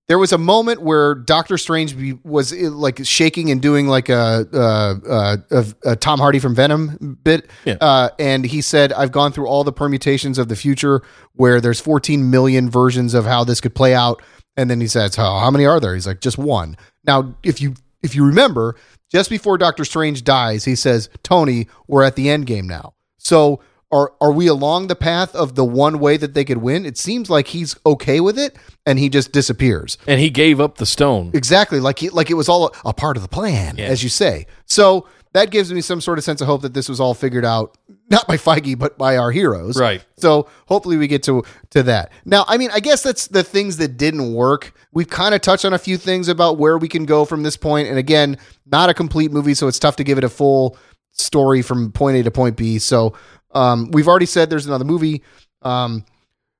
there 0.08 0.18
was 0.18 0.32
a 0.32 0.38
moment 0.38 0.82
where 0.82 1.14
Doctor 1.16 1.58
Strange 1.58 1.94
was 2.22 2.52
uh, 2.52 2.70
like 2.70 3.00
shaking 3.04 3.50
and 3.50 3.60
doing 3.60 3.88
like 3.88 4.08
a, 4.08 4.46
uh, 4.52 4.94
uh, 5.08 5.36
a, 5.50 5.90
a 5.92 5.96
Tom 5.96 6.18
Hardy 6.20 6.38
from 6.38 6.54
Venom 6.54 7.18
bit, 7.24 7.50
Yeah. 7.64 7.76
uh, 7.80 8.10
and 8.18 8.44
he 8.44 8.60
said, 8.60 8.92
"I've 8.92 9.10
gone 9.12 9.32
through 9.32 9.46
all 9.48 9.64
the 9.64 9.72
permutations 9.72 10.38
of 10.38 10.48
the 10.48 10.56
future 10.56 11.02
where 11.32 11.60
there's 11.60 11.80
14 11.80 12.30
million 12.30 12.70
versions 12.70 13.14
of 13.14 13.24
how 13.24 13.42
this 13.44 13.60
could 13.60 13.74
play 13.74 13.94
out." 13.94 14.22
And 14.56 14.70
then 14.70 14.80
he 14.80 14.86
says, 14.86 15.16
"Oh, 15.18 15.38
how 15.40 15.50
many 15.50 15.66
are 15.66 15.80
there?" 15.80 15.94
He's 15.94 16.06
like, 16.06 16.20
"Just 16.20 16.38
one." 16.38 16.76
Now, 17.04 17.34
if 17.42 17.60
you 17.60 17.74
if 18.02 18.14
you 18.14 18.24
remember, 18.24 18.76
just 19.10 19.28
before 19.28 19.58
Doctor 19.58 19.84
Strange 19.84 20.22
dies, 20.22 20.64
he 20.64 20.76
says, 20.76 21.08
"Tony, 21.24 21.66
we're 21.88 22.04
at 22.04 22.14
the 22.16 22.30
end 22.30 22.46
game 22.46 22.68
now." 22.68 22.94
So 23.18 23.60
are 23.92 24.12
are 24.20 24.32
we 24.32 24.46
along 24.46 24.88
the 24.88 24.96
path 24.96 25.34
of 25.34 25.54
the 25.54 25.64
one 25.64 25.98
way 25.98 26.16
that 26.16 26.34
they 26.34 26.44
could 26.44 26.58
win? 26.58 26.84
It 26.84 26.98
seems 26.98 27.30
like 27.30 27.48
he's 27.48 27.76
okay 27.86 28.20
with 28.20 28.38
it, 28.38 28.56
and 28.84 28.98
he 28.98 29.08
just 29.08 29.32
disappears. 29.32 29.96
And 30.06 30.20
he 30.20 30.30
gave 30.30 30.60
up 30.60 30.78
the 30.78 30.86
stone. 30.86 31.30
Exactly, 31.34 31.80
like 31.80 32.00
he, 32.00 32.10
like 32.10 32.30
it 32.30 32.34
was 32.34 32.48
all 32.48 32.68
a, 32.68 32.70
a 32.86 32.92
part 32.92 33.16
of 33.16 33.22
the 33.22 33.28
plan, 33.28 33.78
as 33.78 34.02
you 34.02 34.08
say. 34.08 34.46
So 34.66 35.06
that 35.34 35.50
gives 35.50 35.72
me 35.72 35.82
some 35.82 36.00
sort 36.00 36.18
of 36.18 36.24
sense 36.24 36.40
of 36.40 36.46
hope 36.46 36.62
that 36.62 36.74
this 36.74 36.88
was 36.88 36.98
all 36.98 37.12
figured 37.14 37.44
out, 37.44 37.76
not 38.10 38.26
by 38.26 38.36
Feige, 38.36 38.78
but 38.78 38.96
by 38.96 39.18
our 39.18 39.30
heroes. 39.30 39.78
Right. 39.78 40.04
So 40.16 40.48
hopefully 40.66 40.96
we 40.96 41.06
get 41.06 41.22
to 41.24 41.44
to 41.70 41.82
that. 41.84 42.10
Now, 42.24 42.44
I 42.48 42.56
mean, 42.56 42.70
I 42.72 42.80
guess 42.80 43.02
that's 43.02 43.28
the 43.28 43.44
things 43.44 43.76
that 43.76 43.96
didn't 43.96 44.32
work. 44.32 44.72
We've 44.92 45.08
kind 45.08 45.34
of 45.34 45.42
touched 45.42 45.64
on 45.64 45.72
a 45.74 45.78
few 45.78 45.96
things 45.96 46.28
about 46.28 46.58
where 46.58 46.78
we 46.78 46.88
can 46.88 47.04
go 47.04 47.24
from 47.24 47.42
this 47.42 47.56
point, 47.56 47.88
and 47.88 47.98
again, 47.98 48.38
not 48.64 48.88
a 48.88 48.94
complete 48.94 49.30
movie, 49.30 49.54
so 49.54 49.68
it's 49.68 49.78
tough 49.78 49.96
to 49.96 50.04
give 50.04 50.18
it 50.18 50.24
a 50.24 50.28
full 50.28 50.76
story 51.12 51.62
from 51.62 51.92
point 51.92 52.16
A 52.16 52.22
to 52.22 52.30
point 52.30 52.56
B. 52.56 52.78
So 52.78 53.14
um, 53.56 53.90
we've 53.90 54.08
already 54.08 54.26
said 54.26 54.50
there's 54.50 54.66
another 54.66 54.84
movie. 54.84 55.22
Um, 55.62 56.04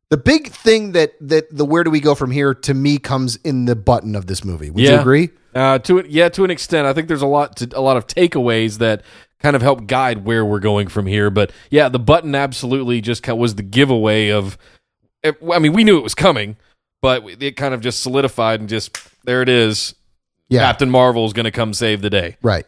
The 0.08 0.16
big 0.16 0.48
thing 0.52 0.92
that 0.92 1.14
that 1.20 1.44
the 1.50 1.64
where 1.64 1.82
do 1.84 1.90
we 1.90 1.98
go 2.00 2.14
from 2.14 2.30
here 2.30 2.54
to 2.54 2.74
me 2.74 2.98
comes 2.98 3.36
in 3.44 3.64
the 3.64 3.74
button 3.74 4.14
of 4.14 4.26
this 4.26 4.44
movie. 4.44 4.70
Would 4.70 4.82
you 4.84 4.90
Yeah. 4.90 5.00
agree? 5.00 5.30
Uh, 5.54 5.78
to 5.80 5.98
it, 5.98 6.06
yeah, 6.10 6.28
to 6.28 6.44
an 6.44 6.50
extent, 6.50 6.86
I 6.86 6.92
think 6.92 7.08
there's 7.08 7.22
a 7.22 7.26
lot 7.26 7.56
to 7.56 7.68
a 7.74 7.80
lot 7.80 7.96
of 7.96 8.06
takeaways 8.06 8.78
that 8.78 9.02
kind 9.40 9.56
of 9.56 9.62
help 9.62 9.86
guide 9.88 10.24
where 10.24 10.44
we're 10.44 10.60
going 10.60 10.86
from 10.88 11.06
here. 11.06 11.28
But 11.30 11.50
yeah, 11.70 11.88
the 11.88 11.98
button 11.98 12.34
absolutely 12.36 13.00
just 13.00 13.26
was 13.28 13.56
the 13.56 13.62
giveaway 13.64 14.28
of. 14.30 14.56
it- 15.24 15.38
I 15.52 15.58
mean, 15.58 15.72
we 15.72 15.82
knew 15.82 15.98
it 15.98 16.04
was 16.04 16.14
coming, 16.14 16.56
but 17.02 17.24
it 17.42 17.56
kind 17.56 17.74
of 17.74 17.80
just 17.80 18.00
solidified 18.00 18.60
and 18.60 18.68
just 18.68 18.96
there 19.24 19.42
it 19.42 19.48
is. 19.48 19.94
Yeah. 20.48 20.60
Captain 20.60 20.88
Marvel 20.90 21.26
is 21.26 21.32
going 21.32 21.44
to 21.46 21.50
come 21.50 21.74
save 21.74 22.00
the 22.00 22.10
day, 22.10 22.36
Right. 22.42 22.64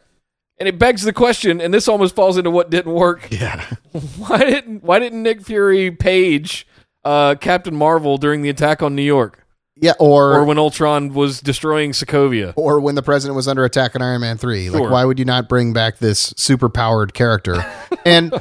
And 0.60 0.68
it 0.68 0.78
begs 0.78 1.02
the 1.02 1.12
question. 1.12 1.60
And 1.60 1.72
this 1.72 1.88
almost 1.88 2.14
falls 2.14 2.36
into 2.38 2.50
what 2.50 2.70
didn't 2.70 2.92
work. 2.92 3.28
Yeah. 3.30 3.64
Why 4.18 4.38
didn't 4.38 4.82
Why 4.82 4.98
didn't 4.98 5.22
Nick 5.22 5.42
Fury 5.42 5.90
page 5.90 6.66
uh, 7.04 7.36
Captain 7.36 7.74
Marvel 7.76 8.18
during 8.18 8.42
the 8.42 8.48
attack 8.48 8.82
on 8.82 8.94
New 8.94 9.02
York, 9.02 9.46
Yeah. 9.76 9.92
Or 9.98 10.34
or 10.34 10.44
when 10.44 10.58
Ultron 10.58 11.14
was 11.14 11.40
destroying 11.40 11.92
Sokovia? 11.92 12.52
Or 12.56 12.80
when 12.80 12.94
the 12.96 13.02
president 13.02 13.36
was 13.36 13.48
under 13.48 13.64
attack 13.64 13.94
in 13.94 14.02
Iron 14.02 14.20
Man 14.20 14.36
three. 14.36 14.66
Sure. 14.68 14.80
Like, 14.80 14.90
why 14.90 15.04
would 15.04 15.18
you 15.18 15.24
not 15.24 15.48
bring 15.48 15.72
back 15.72 15.98
this 15.98 16.34
super 16.36 16.68
powered 16.68 17.14
character? 17.14 17.64
and 18.04 18.34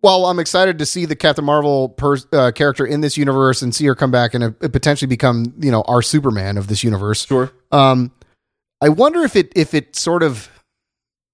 while 0.00 0.26
I'm 0.26 0.38
excited 0.40 0.78
to 0.80 0.86
see 0.86 1.06
the 1.06 1.14
Captain 1.16 1.44
Marvel 1.44 1.88
per, 1.88 2.16
uh, 2.32 2.50
character 2.52 2.84
in 2.84 3.00
this 3.02 3.16
universe 3.16 3.62
and 3.62 3.72
see 3.74 3.86
her 3.86 3.94
come 3.94 4.10
back 4.10 4.34
and 4.34 4.42
uh, 4.44 4.50
potentially 4.68 5.08
become, 5.08 5.54
you 5.60 5.70
know, 5.70 5.82
our 5.82 6.02
Superman 6.02 6.58
of 6.58 6.66
this 6.66 6.82
universe, 6.82 7.24
Sure. 7.24 7.52
Um, 7.70 8.10
I 8.80 8.88
wonder 8.88 9.22
if 9.22 9.36
it 9.36 9.52
if 9.54 9.74
it 9.74 9.94
sort 9.94 10.24
of 10.24 10.50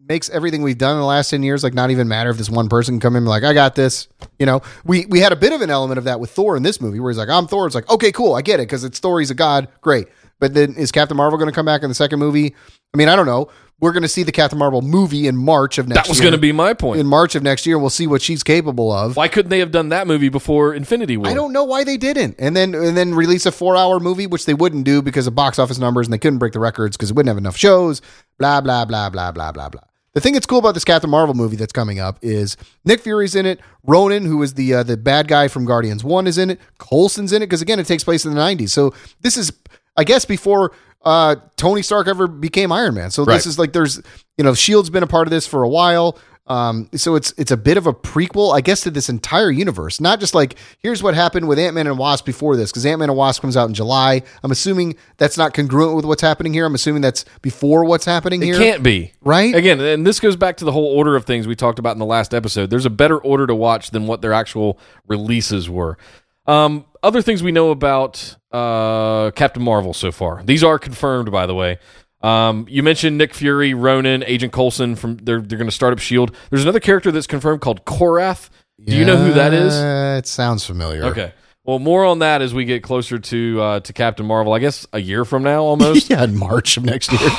makes 0.09 0.31
everything 0.31 0.63
we've 0.63 0.79
done 0.79 0.93
in 0.93 1.01
the 1.01 1.07
last 1.07 1.31
ten 1.31 1.43
years 1.43 1.63
like 1.63 1.75
not 1.75 1.91
even 1.91 2.09
matter 2.09 2.31
if 2.31 2.39
this 2.39 2.51
one 2.51 2.69
person 2.69 2.95
can 2.95 3.01
come 3.01 3.15
in 3.15 3.19
and 3.19 3.27
be 3.27 3.31
like 3.31 3.45
I 3.45 3.53
got 3.53 3.75
this. 3.75 4.09
You 4.39 4.47
know, 4.47 4.63
we 4.85 5.07
we 5.07 5.21
had 5.21 5.33
a 5.33 5.37
bit 5.37 5.53
of 5.53 5.61
an 5.61 5.71
element 5.71 5.99
of 5.99 6.05
that 6.05 6.21
with 6.21 6.31
Thor 6.31 6.57
in 6.57 6.63
this 6.63 6.81
movie 6.81 7.01
where 7.01 7.11
he's 7.11 7.19
like 7.19 7.29
I'm 7.29 7.47
Thor. 7.47 7.67
It's 7.67 7.75
like 7.75 7.89
okay, 7.91 8.13
cool, 8.13 8.35
I 8.35 8.43
get 8.43 8.61
it 8.61 8.65
because 8.65 8.85
it's 8.85 8.99
Thor. 8.99 9.21
He's 9.21 9.31
a 9.31 9.35
god, 9.35 9.69
great. 9.81 10.09
But 10.41 10.55
then 10.55 10.75
is 10.75 10.93
Captain 10.93 11.17
Marvel 11.17 11.39
going 11.39 11.51
to 11.51 11.55
come 11.55 11.67
back 11.67 11.83
in 11.83 11.89
the 11.89 11.95
second 11.95 12.19
movie? 12.21 12.55
I 12.95 12.97
mean, 12.97 13.09
I 13.09 13.17
don't 13.17 13.27
know. 13.27 13.51
We're 13.81 13.93
going 13.93 14.03
to 14.03 14.09
see 14.09 14.25
the 14.25 14.33
Captain 14.33 14.59
Marvel 14.59 14.83
movie 14.83 15.29
in 15.29 15.37
March 15.37 15.79
of 15.79 15.87
next. 15.87 15.97
Year. 15.97 16.03
That 16.03 16.09
was 16.09 16.21
going 16.21 16.33
to 16.33 16.39
be 16.39 16.51
my 16.51 16.75
point. 16.75 16.99
in 16.99 17.07
March 17.07 17.37
of 17.37 17.45
next 17.45 17.65
year. 17.65 17.79
We'll 17.79 17.91
see 17.91 18.09
what 18.09 18.21
she's 18.21 18.43
capable 18.43 18.91
of. 18.91 19.17
Why 19.17 19.29
couldn't 19.29 19.51
they 19.51 19.61
have 19.61 19.71
done 19.71 19.91
that 19.91 20.09
movie 20.09 20.31
before 20.31 20.75
Infinity 20.75 21.17
War? 21.17 21.29
I 21.29 21.35
don't 21.35 21.53
know 21.53 21.63
why 21.63 21.85
they 21.85 21.97
didn't. 21.97 22.37
And 22.41 22.57
then 22.57 22.75
and 22.75 22.97
then 22.97 23.15
release 23.15 23.47
a 23.47 23.53
four 23.53 23.77
hour 23.77 24.01
movie, 24.01 24.27
which 24.27 24.47
they 24.47 24.55
wouldn't 24.55 24.85
do 24.85 25.01
because 25.01 25.29
of 25.29 25.37
box 25.37 25.61
office 25.61 25.79
numbers 25.79 26.09
and 26.09 26.13
they 26.13 26.19
couldn't 26.19 26.39
break 26.39 26.55
the 26.55 26.61
records 26.61 26.97
because 26.97 27.11
it 27.11 27.17
wouldn't 27.17 27.29
have 27.29 27.39
enough 27.39 27.57
shows. 27.57 28.03
Blah 28.39 28.61
blah 28.61 28.85
blah 28.85 29.11
blah 29.11 29.31
blah 29.31 29.53
blah 29.53 29.69
blah. 29.69 29.88
The 30.19 30.23
thing 30.23 30.33
that's 30.35 30.47
cool 30.47 30.59
about 30.59 30.75
this 30.75 30.85
Captain 30.85 31.09
Marvel 31.09 31.33
movie 31.33 31.55
that's 31.55 31.73
coming 31.73 32.01
up 32.01 32.19
is 32.23 32.57
Nick 32.85 33.03
Fury's 33.03 33.37
in 33.37 33.47
it. 33.47 33.61
Ronan, 33.85 34.25
who 34.25 34.43
is 34.43 34.55
the 34.55 34.75
uh, 34.75 34.83
the 34.83 34.97
bad 34.97 35.29
guy 35.29 35.47
from 35.47 35.65
Guardians 35.65 36.03
One, 36.03 36.27
is 36.27 36.39
in 36.39 36.51
it. 36.51 36.61
Coulson's 36.79 37.33
in 37.33 37.41
it 37.41 37.47
because 37.47 37.63
again, 37.63 37.79
it 37.79 37.87
takes 37.87 38.03
place 38.03 38.25
in 38.25 38.35
the 38.35 38.41
'90s. 38.41 38.71
So 38.71 38.93
this 39.21 39.37
is, 39.37 39.53
I 39.97 40.03
guess, 40.03 40.25
before 40.25 40.73
uh, 41.05 41.37
Tony 41.55 41.83
Stark 41.83 42.09
ever 42.09 42.27
became 42.27 42.73
Iron 42.73 42.95
Man. 42.97 43.13
So 43.13 43.23
Right. 43.25 43.35
this 43.35 43.47
is 43.47 43.61
like 43.61 43.73
there's 43.73 44.03
you 44.37 44.43
know 44.43 44.55
Shield's 44.55 44.91
been 44.91 45.05
a 45.05 45.07
part 45.07 45.29
of 45.29 45.31
this 45.31 45.47
for 45.47 45.63
a 45.63 45.69
while. 45.69 46.19
Um, 46.49 46.89
so 46.95 47.15
it's 47.15 47.33
it's 47.37 47.51
a 47.51 47.57
bit 47.57 47.77
of 47.77 47.87
a 47.87 47.93
prequel, 47.93 48.55
I 48.55 48.61
guess, 48.61 48.81
to 48.83 48.91
this 48.91 49.09
entire 49.09 49.51
universe. 49.51 50.01
Not 50.01 50.19
just 50.19 50.35
like 50.35 50.57
here's 50.79 51.03
what 51.03 51.15
happened 51.15 51.47
with 51.47 51.59
Ant 51.59 51.75
Man 51.75 51.87
and 51.87 51.99
Wasp 51.99 52.25
before 52.25 52.57
this, 52.57 52.73
because 52.73 52.87
Ant 52.87 53.01
Man 53.01 53.11
and 53.11 53.19
Wasp 53.19 53.43
comes 53.43 53.57
out 53.57 53.69
in 53.69 53.75
July. 53.75 54.23
I'm 54.43 54.51
assuming 54.51 54.97
that's 55.19 55.37
not 55.37 55.53
congruent 55.53 55.95
with 55.95 56.05
what's 56.05 56.23
happening 56.23 56.55
here. 56.55 56.65
I'm 56.65 56.75
assuming 56.75 57.03
that's 57.03 57.25
before 57.43 57.85
what's 57.85 58.05
happening 58.07 58.43
It 58.43 58.47
here. 58.47 58.59
can't 58.59 58.83
be. 58.83 59.13
Right? 59.21 59.55
Again, 59.55 59.81
and 59.81 60.07
this 60.07 60.21
goes 60.21 60.37
back 60.37 60.57
to 60.59 60.65
the 60.65 60.73
whole 60.73 60.87
order 60.87 61.17
of 61.17 61.25
things 61.25 61.47
we 61.47 61.55
talked 61.55 61.79
about 61.79 61.93
in 61.93 61.99
the 61.99 62.07
last 62.07 62.33
episode. 62.33 62.71
There's 62.71 62.87
a 62.87 62.91
better 62.91 63.19
order 63.19 63.47
to 63.47 63.55
watch 63.55 63.91
than 63.91 64.07
what 64.07 64.23
their 64.23 64.33
actual 64.33 64.79
releases 65.07 65.69
were. 65.69 65.99
Um, 66.47 66.87
other 67.03 67.21
things 67.21 67.43
we 67.43 67.53
know 67.53 67.71
about 67.71 68.37
uh, 68.53 69.31
Captain 69.33 69.63
Marvel 69.63 69.93
so 69.93 70.11
far. 70.11 70.43
These 70.43 70.65
are 70.65 70.79
confirmed, 70.79 71.31
by 71.31 71.47
the 71.47 71.55
way. 71.55 71.79
Um, 72.21 72.67
you 72.69 72.83
mentioned 72.83 73.17
Nick 73.19 73.33
Fury, 73.35 73.75
Ronan, 73.75 74.25
Agent 74.25 74.53
Coulson 74.53 74.97
from 74.97 75.17
they're 75.19 75.41
they're 75.41 75.59
going 75.59 75.69
to 75.71 75.75
start 75.75 75.93
up 75.93 75.99
Shield. 76.01 76.35
There's 76.51 76.63
another 76.63 76.81
character 76.81 77.13
that's 77.13 77.27
confirmed 77.27 77.61
called 77.61 77.85
Korath. 77.85 78.49
Do 78.85 78.97
you 78.97 79.05
know 79.05 79.17
who 79.17 79.33
that 79.35 79.53
is? 79.55 79.75
It 79.77 80.27
sounds 80.29 80.65
familiar. 80.65 81.05
Okay. 81.07 81.33
Well, 81.65 81.79
more 81.79 82.05
on 82.05 82.21
that 82.21 82.41
as 82.41 82.55
we 82.55 82.65
get 82.65 82.83
closer 82.83 83.19
to 83.19 83.61
uh, 83.61 83.81
to 83.81 83.93
Captain 83.93 84.25
Marvel. 84.25 84.53
I 84.53 84.59
guess 84.59 84.87
a 84.93 85.01
year 85.01 85.25
from 85.25 85.43
now, 85.43 85.63
almost. 85.63 86.09
yeah, 86.11 86.25
in 86.25 86.37
March 86.37 86.77
of 86.77 86.85
next 86.85 87.13
year. 87.13 87.31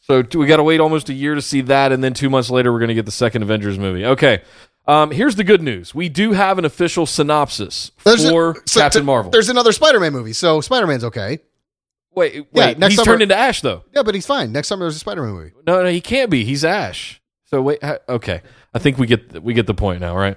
So 0.00 0.22
we 0.38 0.46
got 0.46 0.56
to 0.56 0.62
wait 0.62 0.80
almost 0.80 1.10
a 1.10 1.12
year 1.12 1.34
to 1.34 1.42
see 1.42 1.60
that, 1.62 1.92
and 1.92 2.02
then 2.02 2.14
two 2.14 2.30
months 2.30 2.48
later, 2.50 2.72
we're 2.72 2.78
going 2.78 2.88
to 2.88 2.94
get 2.94 3.04
the 3.04 3.12
second 3.12 3.42
Avengers 3.42 3.78
movie. 3.78 4.06
Okay. 4.06 4.42
Um, 4.86 5.10
here's 5.10 5.36
the 5.36 5.44
good 5.44 5.60
news: 5.60 5.94
we 5.94 6.08
do 6.08 6.32
have 6.32 6.58
an 6.58 6.64
official 6.64 7.04
synopsis 7.04 7.90
There's 8.04 8.24
a- 8.24 8.30
for 8.30 8.62
so- 8.64 8.80
Captain 8.80 9.04
Marvel. 9.04 9.30
There's 9.30 9.50
another 9.50 9.72
Spider-Man 9.72 10.12
movie, 10.12 10.32
so 10.32 10.60
Spider-Man's 10.62 11.04
okay. 11.04 11.40
Wait, 12.18 12.34
wait, 12.34 12.46
Yeah, 12.52 12.66
next 12.78 12.88
he's 12.88 12.96
summer- 12.96 13.04
turned 13.06 13.22
into 13.22 13.36
Ash 13.36 13.60
though. 13.62 13.84
Yeah, 13.94 14.02
but 14.02 14.14
he's 14.14 14.26
fine. 14.26 14.52
Next 14.52 14.68
summer 14.68 14.84
there's 14.84 14.96
a 14.96 15.00
Spider-Man 15.00 15.32
movie. 15.32 15.52
No, 15.66 15.82
no, 15.82 15.88
he 15.90 16.00
can't 16.00 16.30
be. 16.30 16.44
He's 16.44 16.64
Ash. 16.64 17.20
So 17.46 17.62
wait, 17.62 17.78
okay. 18.08 18.42
I 18.74 18.78
think 18.78 18.98
we 18.98 19.06
get 19.06 19.42
we 19.42 19.54
get 19.54 19.66
the 19.66 19.74
point 19.74 20.00
now, 20.00 20.14
right? 20.16 20.36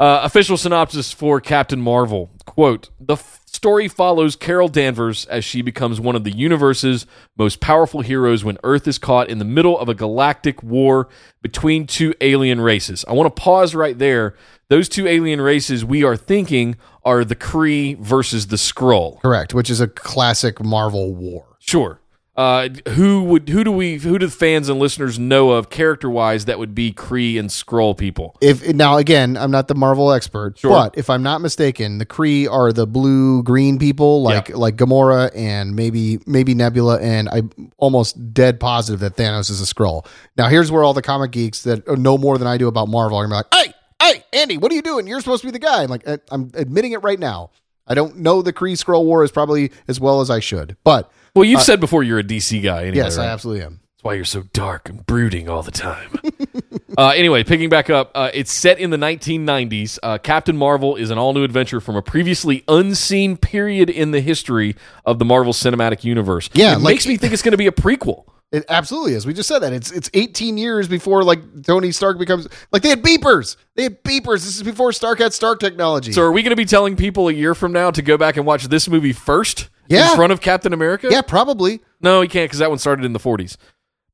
Uh, 0.00 0.22
official 0.24 0.56
synopsis 0.56 1.12
for 1.12 1.42
Captain 1.42 1.78
Marvel. 1.78 2.30
Quote: 2.46 2.88
The 2.98 3.16
f- 3.16 3.40
story 3.44 3.86
follows 3.86 4.34
Carol 4.34 4.68
Danvers 4.68 5.26
as 5.26 5.44
she 5.44 5.60
becomes 5.60 6.00
one 6.00 6.16
of 6.16 6.24
the 6.24 6.30
universe's 6.30 7.04
most 7.36 7.60
powerful 7.60 8.00
heroes 8.00 8.42
when 8.42 8.56
Earth 8.64 8.88
is 8.88 8.96
caught 8.96 9.28
in 9.28 9.38
the 9.38 9.44
middle 9.44 9.78
of 9.78 9.90
a 9.90 9.94
galactic 9.94 10.62
war 10.62 11.10
between 11.42 11.86
two 11.86 12.14
alien 12.22 12.62
races. 12.62 13.04
I 13.06 13.12
want 13.12 13.26
to 13.34 13.42
pause 13.42 13.74
right 13.74 13.98
there. 13.98 14.34
Those 14.70 14.88
two 14.88 15.06
alien 15.06 15.42
races 15.42 15.84
we 15.84 16.02
are 16.02 16.16
thinking 16.16 16.76
are 17.04 17.22
the 17.22 17.36
Kree 17.36 17.98
versus 17.98 18.46
the 18.46 18.56
Skrull. 18.56 19.20
Correct, 19.20 19.52
which 19.52 19.68
is 19.68 19.82
a 19.82 19.88
classic 19.88 20.64
Marvel 20.64 21.14
war. 21.14 21.44
Sure. 21.58 22.00
Uh, 22.36 22.68
who 22.90 23.24
would 23.24 23.48
who 23.48 23.64
do 23.64 23.72
we 23.72 23.98
who 23.98 24.16
do 24.18 24.24
the 24.26 24.32
fans 24.32 24.68
and 24.68 24.78
listeners 24.78 25.18
know 25.18 25.50
of 25.50 25.68
character 25.68 26.08
wise 26.08 26.44
that 26.46 26.58
would 26.60 26.74
be 26.74 26.92
Kree 26.92 27.38
and 27.38 27.50
Skrull 27.50 27.94
people? 27.98 28.36
If 28.40 28.66
now 28.72 28.96
again, 28.98 29.36
I'm 29.36 29.50
not 29.50 29.66
the 29.68 29.74
Marvel 29.74 30.12
expert, 30.12 30.56
Sure. 30.58 30.70
but 30.70 30.96
if 30.96 31.10
I'm 31.10 31.22
not 31.24 31.40
mistaken, 31.40 31.98
the 31.98 32.06
Kree 32.06 32.50
are 32.50 32.72
the 32.72 32.86
blue 32.86 33.42
green 33.42 33.78
people, 33.78 34.22
like 34.22 34.48
Yeah. 34.48 34.56
like 34.56 34.76
Gamora 34.76 35.30
and 35.34 35.74
maybe 35.74 36.20
maybe 36.24 36.54
Nebula, 36.54 36.98
and 37.00 37.28
I'm 37.28 37.50
almost 37.78 38.32
dead 38.32 38.60
positive 38.60 39.00
that 39.00 39.16
Thanos 39.16 39.50
is 39.50 39.60
a 39.60 39.64
Skrull. 39.66 40.06
Now 40.36 40.48
here's 40.48 40.70
where 40.70 40.84
all 40.84 40.94
the 40.94 41.02
comic 41.02 41.32
geeks 41.32 41.64
that 41.64 41.86
know 41.98 42.16
more 42.16 42.38
than 42.38 42.46
I 42.46 42.56
do 42.56 42.68
about 42.68 42.88
Marvel 42.88 43.18
are 43.18 43.26
gonna 43.26 43.42
be 43.42 43.56
like, 43.58 43.74
"Hey, 44.00 44.12
hey, 44.12 44.24
Andy, 44.32 44.56
what 44.56 44.70
are 44.70 44.76
you 44.76 44.82
doing? 44.82 45.06
You're 45.08 45.20
supposed 45.20 45.42
to 45.42 45.48
be 45.48 45.52
the 45.52 45.58
guy." 45.58 45.82
I'm 45.82 45.90
like, 45.90 46.08
"I- 46.08 46.18
I'm 46.30 46.52
admitting 46.54 46.92
it 46.92 47.02
right 47.02 47.18
now. 47.18 47.50
I 47.88 47.94
don't 47.94 48.18
know 48.18 48.40
the 48.40 48.52
Kree 48.52 48.74
Skrull 48.82 49.04
war 49.04 49.24
as 49.24 49.32
probably 49.32 49.72
as 49.88 49.98
well 49.98 50.20
as 50.20 50.30
I 50.30 50.38
should, 50.38 50.76
but 50.84 51.10
Well, 51.34 51.44
you've 51.44 51.62
said 51.62 51.80
before 51.80 52.02
you're 52.02 52.18
a 52.18 52.24
DC 52.24 52.62
guy. 52.62 52.82
Anyway, 52.82 52.96
yes, 52.96 53.16
right? 53.16 53.24
I 53.24 53.28
absolutely 53.28 53.64
am. 53.64 53.80
That's 54.00 54.04
why 54.04 54.14
you're 54.14 54.24
so 54.24 54.44
dark 54.54 54.88
and 54.88 55.04
brooding 55.04 55.48
all 55.50 55.62
the 55.62 55.70
time. 55.70 56.10
uh, 56.98 57.08
anyway, 57.08 57.44
picking 57.44 57.68
back 57.68 57.90
up, 57.90 58.10
uh, 58.14 58.30
it's 58.32 58.50
set 58.50 58.78
in 58.78 58.88
the 58.88 58.96
1990s. 58.96 59.98
Uh, 60.02 60.16
Captain 60.16 60.56
Marvel 60.56 60.96
is 60.96 61.10
an 61.10 61.18
all 61.18 61.34
new 61.34 61.44
adventure 61.44 61.80
from 61.80 61.96
a 61.96 62.02
previously 62.02 62.64
unseen 62.66 63.36
period 63.36 63.90
in 63.90 64.10
the 64.12 64.20
history 64.20 64.74
of 65.04 65.18
the 65.18 65.26
Marvel 65.26 65.52
Cinematic 65.52 66.02
Universe. 66.02 66.48
Yeah, 66.54 66.72
it 66.72 66.76
like- 66.76 66.94
makes 66.94 67.06
me 67.06 67.18
think 67.18 67.34
it's 67.34 67.42
going 67.42 67.52
to 67.52 67.58
be 67.58 67.66
a 67.66 67.72
prequel. 67.72 68.24
It 68.52 68.64
absolutely 68.68 69.12
is. 69.12 69.26
We 69.26 69.34
just 69.34 69.48
said 69.48 69.60
that. 69.60 69.72
It's 69.72 69.92
it's 69.92 70.10
18 70.12 70.58
years 70.58 70.88
before 70.88 71.22
like 71.22 71.62
Tony 71.62 71.92
Stark 71.92 72.18
becomes 72.18 72.48
like 72.72 72.82
they 72.82 72.88
had 72.88 73.00
beepers. 73.00 73.56
They 73.76 73.84
had 73.84 74.02
beepers. 74.02 74.44
This 74.44 74.56
is 74.56 74.64
before 74.64 74.92
Stark 74.92 75.20
had 75.20 75.32
Stark 75.32 75.60
technology. 75.60 76.10
So, 76.12 76.22
are 76.22 76.32
we 76.32 76.42
going 76.42 76.50
to 76.50 76.56
be 76.56 76.64
telling 76.64 76.96
people 76.96 77.28
a 77.28 77.32
year 77.32 77.54
from 77.54 77.70
now 77.70 77.92
to 77.92 78.02
go 78.02 78.16
back 78.16 78.36
and 78.36 78.44
watch 78.44 78.64
this 78.64 78.88
movie 78.88 79.12
first 79.12 79.68
Yeah. 79.90 80.10
in 80.10 80.16
front 80.16 80.32
of 80.32 80.40
Captain 80.40 80.72
America? 80.72 81.08
yeah, 81.10 81.20
probably. 81.22 81.80
No, 82.00 82.20
you 82.22 82.28
can't 82.28 82.44
because 82.48 82.60
that 82.60 82.70
one 82.70 82.78
started 82.78 83.04
in 83.04 83.12
the 83.12 83.18
40s. 83.18 83.56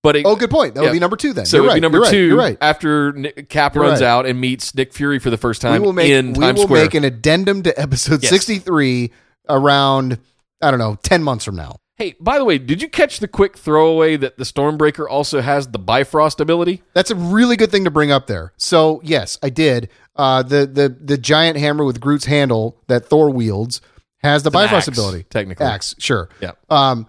But 0.02 0.14
it, 0.16 0.24
Oh, 0.26 0.36
good 0.36 0.50
point. 0.50 0.74
That 0.74 0.82
would 0.82 0.92
be 0.92 1.00
number 1.00 1.16
two 1.16 1.32
then. 1.32 1.46
So 1.46 1.56
you're 1.58 1.66
right. 1.66 1.74
be 1.74 1.80
number 1.80 1.98
you're 1.98 2.06
two 2.10 2.26
You're 2.28 2.38
right. 2.38 2.56
after 2.60 3.12
Nick, 3.12 3.48
Cap 3.48 3.74
You're 3.74 3.84
runs 3.84 4.00
right. 4.00 4.06
out 4.06 4.24
and 4.26 4.40
meets 4.40 4.74
Nick 4.74 4.92
Fury 4.92 5.18
for 5.18 5.30
the 5.30 5.36
first 5.36 5.60
time 5.60 5.72
We 5.80 5.86
will 5.86 5.92
make 5.92 6.10
in 6.10 6.32
we 6.34 6.44
Times 6.44 6.58
will 6.58 6.64
Square. 6.66 6.82
make 6.84 6.94
an 6.94 7.02
addendum 7.04 7.62
to 7.64 7.80
episode 7.80 8.22
Yes. 8.22 8.30
63 8.30 9.10
around 9.48 10.18
I 10.62 10.70
don't 10.70 10.78
know 10.80 10.96
10 11.02 11.22
months 11.22 11.44
from 11.44 11.56
now. 11.56 11.76
hey, 11.96 12.14
by 12.20 12.38
the 12.38 12.44
way, 12.44 12.58
did 12.58 12.80
you 12.82 12.88
catch 12.88 13.18
the 13.20 13.28
quick 13.28 13.56
throwaway 13.56 14.16
that 14.16 14.36
the 14.38 14.44
Stormbreaker 14.44 15.06
also 15.08 15.40
has 15.40 15.68
the 15.68 15.78
Bifrost 15.78 16.40
ability? 16.40 16.82
That's 16.94 17.10
a 17.10 17.14
really 17.14 17.56
good 17.56 17.70
thing 17.70 17.84
to 17.84 17.90
bring 17.90 18.10
up 18.12 18.26
there. 18.26 18.52
So 18.56 19.00
yes, 19.02 19.38
I 19.42 19.50
did. 19.50 19.88
Uh, 20.14 20.42
the 20.42 20.66
the 20.66 20.88
the 21.00 21.18
giant 21.18 21.58
hammer 21.58 21.84
with 21.84 22.00
Groot's 22.00 22.24
handle 22.26 22.78
that 22.86 23.06
Thor 23.06 23.30
wields 23.30 23.80
has 24.26 24.42
the 24.42 24.50
Bifrost 24.50 24.88
axe, 24.88 24.98
ability. 24.98 25.24
technically. 25.30 25.64
axe, 25.66 25.94
sure. 25.98 26.28
Yeah. 26.40 26.52
Um, 26.68 27.06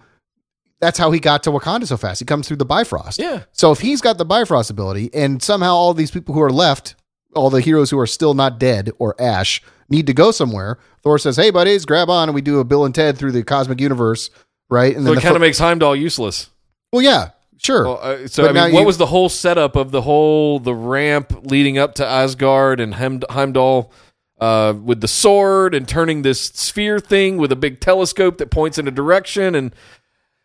that's 0.80 0.98
how 0.98 1.10
he 1.10 1.18
got 1.20 1.42
to 1.42 1.50
Wakanda 1.50 1.86
so 1.86 1.96
fast. 1.96 2.20
He 2.20 2.24
comes 2.24 2.46
through 2.46 2.58
the 2.58 2.64
Bifrost. 2.64 3.18
Yeah. 3.18 3.42
So 3.52 3.72
if 3.72 3.80
he's 3.80 4.00
got 4.00 4.16
the 4.18 4.24
Bifrost 4.24 4.70
ability, 4.70 5.10
and 5.12 5.42
somehow 5.42 5.74
all 5.74 5.92
these 5.94 6.10
people 6.10 6.34
who 6.34 6.40
are 6.42 6.50
left, 6.52 6.94
all 7.34 7.50
the 7.50 7.60
heroes 7.60 7.90
who 7.90 7.98
are 7.98 8.06
still 8.06 8.32
not 8.34 8.58
dead 8.60 8.90
or 8.98 9.14
Ash, 9.20 9.60
need 9.88 10.06
to 10.06 10.14
go 10.14 10.30
somewhere, 10.30 10.78
Thor 11.02 11.18
says, 11.18 11.36
"Hey, 11.36 11.50
buddies, 11.50 11.84
grab 11.84 12.08
on," 12.10 12.28
and 12.28 12.34
we 12.34 12.40
do 12.42 12.60
a 12.60 12.64
Bill 12.64 12.84
and 12.84 12.94
Ted 12.94 13.18
through 13.18 13.32
the 13.32 13.42
cosmic 13.42 13.80
universe, 13.80 14.30
right? 14.70 14.94
And 14.94 15.04
So 15.04 15.12
it 15.12 15.16
the 15.16 15.20
kind 15.20 15.34
of 15.34 15.40
fir- 15.40 15.46
makes 15.46 15.58
Heimdall 15.58 15.96
useless. 15.96 16.48
well, 16.92 17.02
yeah, 17.02 17.30
sure. 17.56 17.84
Well, 17.84 18.00
uh, 18.02 18.28
so 18.28 18.44
But 18.44 18.56
I 18.56 18.64
mean, 18.66 18.74
what 18.74 18.80
you- 18.80 18.86
was 18.86 18.98
the 18.98 19.06
whole 19.06 19.28
setup 19.28 19.74
of 19.76 19.90
the 19.90 20.02
whole 20.02 20.60
the 20.60 20.74
ramp 20.74 21.40
leading 21.50 21.76
up 21.78 21.94
to 21.96 22.06
Asgard 22.06 22.78
and 22.80 22.94
Heimdall 22.94 23.90
uh, 24.40 24.74
with 24.82 25.00
the 25.00 25.08
sword 25.08 25.74
and 25.74 25.88
turning 25.88 26.22
this 26.22 26.40
sphere 26.40 26.98
thing 27.00 27.36
with 27.38 27.52
a 27.52 27.56
big 27.56 27.80
telescope 27.80 28.38
that 28.38 28.50
points 28.50 28.78
in 28.78 28.86
a 28.88 28.92
direction 28.92 29.54
and. 29.54 29.74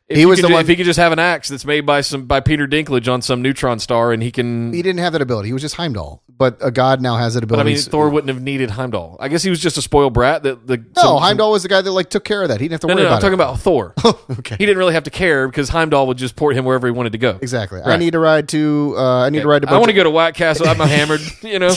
If 0.09 0.17
He 0.17 0.25
was 0.25 0.37
could 0.39 0.43
the 0.43 0.47
ju- 0.49 0.53
one- 0.55 0.61
If 0.63 0.67
he 0.67 0.75
could 0.75 0.85
just 0.85 0.99
have 0.99 1.13
an 1.13 1.17
axe 1.17 1.47
that's 1.47 1.63
made 1.63 1.85
by 1.85 2.01
some 2.01 2.25
by 2.25 2.41
Peter 2.41 2.67
Dinklage 2.67 3.11
on 3.11 3.21
some 3.21 3.41
neutron 3.41 3.79
star, 3.79 4.11
and 4.11 4.21
he 4.21 4.31
can 4.31 4.73
He 4.73 4.81
didn't 4.81 4.99
have 4.99 5.13
that 5.13 5.21
ability. 5.21 5.47
He 5.47 5.53
was 5.53 5.61
just 5.61 5.75
Heimdall, 5.75 6.21
but 6.27 6.57
a 6.59 6.71
god 6.71 7.01
now 7.01 7.15
has 7.15 7.35
that 7.35 7.47
But 7.47 7.57
I 7.57 7.61
ability. 7.61 7.75
mean, 7.81 7.89
Thor 7.89 8.09
wouldn't 8.09 8.27
have 8.27 8.41
needed 8.43 8.69
Heimdall. 8.71 9.15
I 9.21 9.29
guess 9.29 9.43
he 9.43 9.49
was 9.49 9.61
just 9.61 9.77
a 9.77 9.81
spoiled 9.81 10.13
brat. 10.13 10.43
That 10.43 10.67
the 10.67 10.75
no, 10.77 10.83
some- 11.01 11.17
Heimdall 11.21 11.51
was 11.53 11.63
the 11.63 11.69
guy 11.69 11.81
that 11.81 11.89
like 11.89 12.09
took 12.09 12.25
care 12.25 12.41
of 12.43 12.49
that. 12.49 12.59
He 12.59 12.65
didn't 12.67 12.73
have 12.73 12.79
to 12.81 12.87
No, 12.87 12.95
worry 12.95 13.03
no, 13.03 13.09
no. 13.09 13.15
I'm 13.15 13.17
about 13.17 13.21
talking 13.21 13.31
it. 13.31 13.43
about 13.43 13.59
Thor. 13.61 13.93
okay. 14.39 14.55
he 14.57 14.65
didn't 14.65 14.77
really 14.77 14.93
have 14.93 15.05
to 15.05 15.09
care 15.09 15.47
because 15.47 15.69
Heimdall 15.69 16.05
would 16.07 16.17
just 16.17 16.35
port 16.35 16.57
him 16.57 16.65
wherever 16.65 16.85
he 16.85 16.91
wanted 16.91 17.13
to 17.13 17.17
go. 17.17 17.39
Exactly. 17.41 17.79
I 17.81 17.91
Right. 17.91 17.99
need 17.99 18.11
to 18.11 18.19
ride 18.19 18.49
to. 18.49 18.95
Uh, 18.97 19.21
I 19.21 19.29
need 19.29 19.41
to 19.43 19.47
ride 19.47 19.61
to. 19.61 19.69
I 19.69 19.75
want 19.75 19.85
to 19.85 19.93
go 19.93 20.03
to 20.03 20.11
White 20.11 20.35
Castle. 20.35 20.67
I'm 20.67 20.77
hammered. 20.77 21.21
You 21.43 21.59
know, 21.59 21.73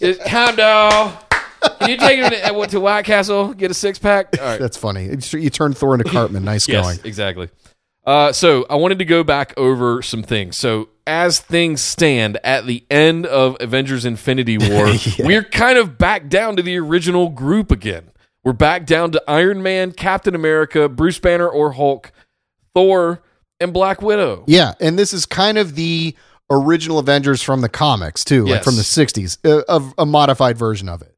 Just, 0.00 0.22
Heimdall. 0.26 1.27
Can 1.80 1.90
you 1.90 1.96
take 1.96 2.18
him 2.18 2.30
to, 2.30 2.66
to 2.68 2.80
White 2.80 3.04
Castle? 3.04 3.54
Get 3.54 3.70
a 3.70 3.74
six 3.74 3.98
pack. 3.98 4.38
All 4.38 4.44
right. 4.44 4.60
That's 4.60 4.76
funny. 4.76 5.10
You 5.32 5.50
turn 5.50 5.74
Thor 5.74 5.94
into 5.94 6.08
Cartman. 6.10 6.44
Nice 6.44 6.68
Yes, 6.68 6.84
going. 6.84 6.98
exactly. 7.04 7.48
Uh, 8.04 8.32
so 8.32 8.64
I 8.70 8.76
wanted 8.76 8.98
to 9.00 9.04
go 9.04 9.22
back 9.22 9.52
over 9.58 10.00
some 10.00 10.22
things. 10.22 10.56
So 10.56 10.88
as 11.06 11.40
things 11.40 11.80
stand 11.82 12.38
at 12.42 12.66
the 12.66 12.84
end 12.90 13.26
of 13.26 13.56
Avengers: 13.60 14.04
Infinity 14.04 14.56
War, 14.60 14.92
we're 15.18 15.44
kind 15.44 15.78
of 15.78 15.98
back 15.98 16.28
down 16.28 16.56
to 16.56 16.62
the 16.62 16.78
original 16.78 17.28
group 17.28 17.70
again. 17.70 18.10
We're 18.44 18.52
back 18.54 18.86
down 18.86 19.10
to 19.12 19.22
Iron 19.28 19.62
Man, 19.62 19.92
Captain 19.92 20.34
America, 20.34 20.88
Bruce 20.88 21.18
Banner 21.18 21.48
or 21.48 21.72
Hulk, 21.72 22.12
Thor, 22.74 23.22
and 23.60 23.72
Black 23.74 24.00
Widow. 24.00 24.44
Yeah, 24.46 24.72
and 24.80 24.98
this 24.98 25.12
is 25.12 25.26
kind 25.26 25.58
of 25.58 25.74
the 25.74 26.14
original 26.50 26.98
Avengers 26.98 27.42
from 27.42 27.60
the 27.60 27.68
comics 27.68 28.24
too, 28.24 28.46
like 28.46 28.64
from 28.64 28.76
the 28.76 28.82
'60s, 28.82 29.36
uh, 29.44 29.64
of 29.68 29.92
a 29.98 30.06
modified 30.06 30.56
version 30.56 30.88
of 30.88 31.02
it. 31.02 31.14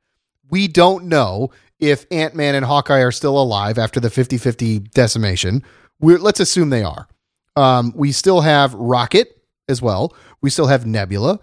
We 0.50 0.68
don't 0.68 1.06
know 1.06 1.50
if 1.78 2.06
Ant 2.10 2.34
Man 2.34 2.54
and 2.54 2.64
Hawkeye 2.64 3.00
are 3.00 3.12
still 3.12 3.40
alive 3.40 3.78
after 3.78 4.00
the 4.00 4.08
50-50 4.08 4.90
decimation. 4.90 5.62
We're, 6.00 6.18
let's 6.18 6.40
assume 6.40 6.70
they 6.70 6.82
are. 6.82 7.08
Um, 7.56 7.92
we 7.96 8.12
still 8.12 8.40
have 8.40 8.74
Rocket 8.74 9.40
as 9.68 9.80
well. 9.82 10.14
We 10.40 10.50
still 10.50 10.66
have 10.66 10.86
Nebula. 10.86 11.40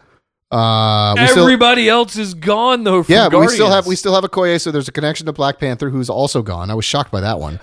Uh, 0.49 1.13
we 1.17 1.27
still, 1.27 1.43
Everybody 1.43 1.89
else 1.89 2.15
is 2.15 2.33
gone 2.33 2.85
though. 2.85 3.03
From 3.03 3.13
yeah, 3.13 3.27
but 3.27 3.39
we 3.41 3.49
still 3.49 3.69
have 3.69 3.85
we 3.85 3.97
still 3.97 4.15
have 4.15 4.23
Okoye, 4.23 4.61
so 4.61 4.71
there's 4.71 4.87
a 4.87 4.93
connection 4.93 5.25
to 5.25 5.33
Black 5.33 5.59
Panther, 5.59 5.89
who's 5.89 6.09
also 6.09 6.41
gone. 6.41 6.71
I 6.71 6.73
was 6.73 6.85
shocked 6.85 7.11
by 7.11 7.19
that 7.19 7.39
one. 7.39 7.59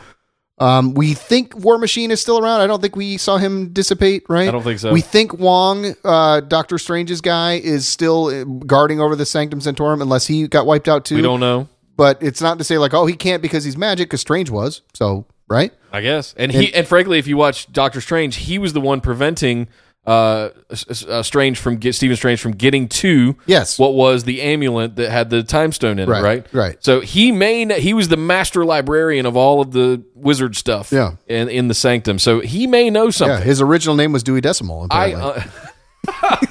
Um, 0.58 0.94
we 0.94 1.14
think 1.14 1.56
War 1.56 1.78
Machine 1.78 2.10
is 2.10 2.20
still 2.20 2.38
around. 2.38 2.60
I 2.60 2.66
don't 2.66 2.80
think 2.80 2.94
we 2.94 3.16
saw 3.16 3.38
him 3.38 3.72
dissipate. 3.72 4.24
Right? 4.28 4.48
I 4.48 4.52
don't 4.52 4.62
think 4.62 4.78
so. 4.78 4.92
We 4.92 5.00
think 5.00 5.34
Wong, 5.34 5.94
uh, 6.04 6.40
Doctor 6.40 6.78
Strange's 6.78 7.20
guy, 7.20 7.54
is 7.54 7.88
still 7.88 8.26
uh, 8.26 8.44
guarding 8.44 9.00
over 9.00 9.16
the 9.16 9.26
Sanctum 9.26 9.60
Sanctorum, 9.60 10.00
unless 10.00 10.26
he 10.26 10.46
got 10.46 10.66
wiped 10.66 10.88
out 10.88 11.04
too. 11.04 11.16
we 11.16 11.22
don't 11.22 11.40
know. 11.40 11.68
But 11.96 12.22
it's 12.22 12.40
not 12.40 12.58
to 12.58 12.64
say 12.64 12.78
like, 12.78 12.94
oh, 12.94 13.06
he 13.06 13.14
can't 13.14 13.40
because 13.42 13.64
he's 13.64 13.76
magic, 13.76 14.08
because 14.08 14.20
Strange 14.20 14.50
was. 14.50 14.82
So 14.94 15.26
right? 15.48 15.72
I 15.92 16.00
guess. 16.00 16.34
And 16.36 16.50
he 16.52 16.72
and 16.74 16.86
frankly, 16.86 17.18
if 17.18 17.26
you 17.26 17.36
watch 17.36 17.70
Doctor 17.72 18.00
Strange, 18.00 18.36
he 18.36 18.58
was 18.58 18.72
the 18.72 18.80
one 18.80 19.00
preventing 19.00 19.68
uh, 20.06 20.50
uh 21.08 21.22
Strange 21.22 21.58
from 21.58 21.76
get 21.76 21.94
Stephen 21.94 22.16
Strange 22.16 22.40
from 22.40 22.52
getting 22.52 22.88
to 22.88 23.36
Yes. 23.46 23.78
what 23.78 23.94
was 23.94 24.24
the 24.24 24.42
amulet 24.42 24.96
that 24.96 25.10
had 25.10 25.30
the 25.30 25.42
time 25.42 25.72
stone 25.72 25.98
in 25.98 26.08
Right, 26.08 26.18
it, 26.18 26.22
right? 26.22 26.46
right. 26.52 26.84
So 26.84 27.00
he 27.00 27.32
may 27.32 27.80
he 27.80 27.94
was 27.94 28.08
the 28.08 28.16
master 28.18 28.64
librarian 28.64 29.24
of 29.26 29.36
all 29.36 29.60
of 29.60 29.72
the 29.72 30.02
wizard 30.14 30.56
stuff 30.56 30.92
Yeah. 30.92 31.12
in, 31.26 31.48
in 31.48 31.68
the 31.68 31.74
sanctum. 31.74 32.18
So 32.18 32.40
he 32.40 32.66
may 32.66 32.90
know 32.90 33.04
Yeah. 33.06 33.10
something. 33.10 33.42
His 33.46 33.60
original 33.62 33.96
name 33.96 34.12
was 34.12 34.22
Dewey 34.22 34.40
Decimal. 34.42 34.88
I 34.90 35.14
uh, 35.14 35.42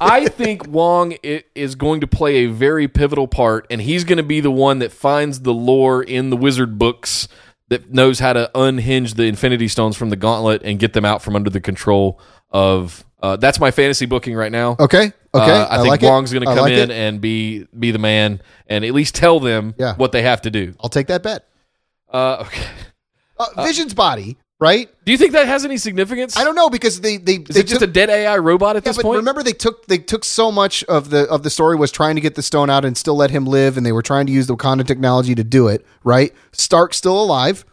I 0.00 0.28
think 0.28 0.66
Wong 0.68 1.12
is 1.22 1.74
going 1.74 2.00
to 2.02 2.06
play 2.06 2.44
a 2.44 2.46
very 2.46 2.88
pivotal 2.88 3.26
part, 3.26 3.66
and 3.70 3.80
he's 3.80 4.04
going 4.04 4.18
to 4.18 4.22
be 4.22 4.40
the 4.40 4.50
one 4.50 4.80
that 4.80 4.92
finds 4.92 5.40
the 5.40 5.54
lore 5.54 6.02
in 6.02 6.30
the 6.30 6.36
wizard 6.36 6.78
books 6.78 7.26
that 7.68 7.90
knows 7.92 8.18
how 8.18 8.32
to 8.32 8.50
unhinge 8.54 9.14
the 9.14 9.24
Infinity 9.24 9.68
Stones 9.68 9.96
from 9.96 10.10
the 10.10 10.16
Gauntlet 10.16 10.62
and 10.64 10.78
get 10.78 10.92
them 10.92 11.04
out 11.04 11.22
from 11.22 11.36
under 11.36 11.50
the 11.50 11.60
control 11.60 12.20
of. 12.50 13.04
Uh, 13.22 13.36
that's 13.36 13.60
my 13.60 13.70
fantasy 13.70 14.04
booking 14.04 14.34
right 14.34 14.50
now. 14.50 14.74
okay. 14.80 15.12
Okay. 15.34 15.50
Uh, 15.50 15.66
I, 15.70 15.76
think 15.78 15.88
like 15.88 16.02
Wong's 16.02 16.32
going 16.32 16.42
to 16.42 16.46
come 16.46 16.58
like 16.58 16.72
in 16.72 16.90
it. 16.90 16.94
and 16.94 17.20
be 17.20 17.66
be 17.78 17.90
the 17.92 17.98
man 17.98 18.42
and 18.66 18.84
at 18.84 18.92
least 18.92 19.14
tell 19.14 19.40
them 19.40 19.74
Yeah. 19.78 19.94
what 19.94 20.12
they 20.12 20.22
have 20.22 20.42
to 20.42 20.50
do. 20.50 20.74
I'll 20.80 20.90
take 20.90 21.06
that 21.06 21.22
bet. 21.22 21.48
Uh, 22.12 22.38
okay. 22.46 22.66
Uh, 23.38 23.64
Vision's 23.64 23.94
body, 23.94 24.36
right? 24.62 24.88
Do 25.04 25.10
you 25.10 25.18
think 25.18 25.32
that 25.32 25.48
has 25.48 25.64
any 25.64 25.76
significance? 25.76 26.36
I 26.36 26.44
don't 26.44 26.54
know 26.54 26.70
because 26.70 27.00
they 27.00 27.16
they 27.16 27.34
Is 27.34 27.44
they 27.48 27.60
it 27.60 27.66
just 27.66 27.82
a 27.82 27.86
dead 27.88 28.08
AI 28.08 28.38
robot 28.38 28.76
at 28.76 28.84
Yeah, 28.84 28.90
this 28.90 28.96
but 28.96 29.02
point? 29.02 29.16
remember 29.16 29.42
they 29.42 29.52
took 29.52 29.86
they 29.86 29.98
took 29.98 30.24
so 30.24 30.52
much 30.52 30.84
of 30.84 31.10
the 31.10 31.24
of 31.28 31.42
the 31.42 31.50
story 31.50 31.74
was 31.74 31.90
trying 31.90 32.14
to 32.14 32.20
get 32.20 32.36
the 32.36 32.42
stone 32.42 32.70
out 32.70 32.84
and 32.84 32.96
still 32.96 33.16
let 33.16 33.30
him 33.32 33.44
live, 33.44 33.76
and 33.76 33.84
they 33.84 33.90
were 33.92 34.02
trying 34.02 34.26
to 34.26 34.32
use 34.32 34.46
the 34.46 34.56
Wakanda 34.56 34.86
technology 34.86 35.34
to 35.34 35.42
do 35.42 35.66
it. 35.66 35.84
Right? 36.04 36.32
Stark's 36.52 36.96
still 36.96 37.20
alive. 37.20 37.64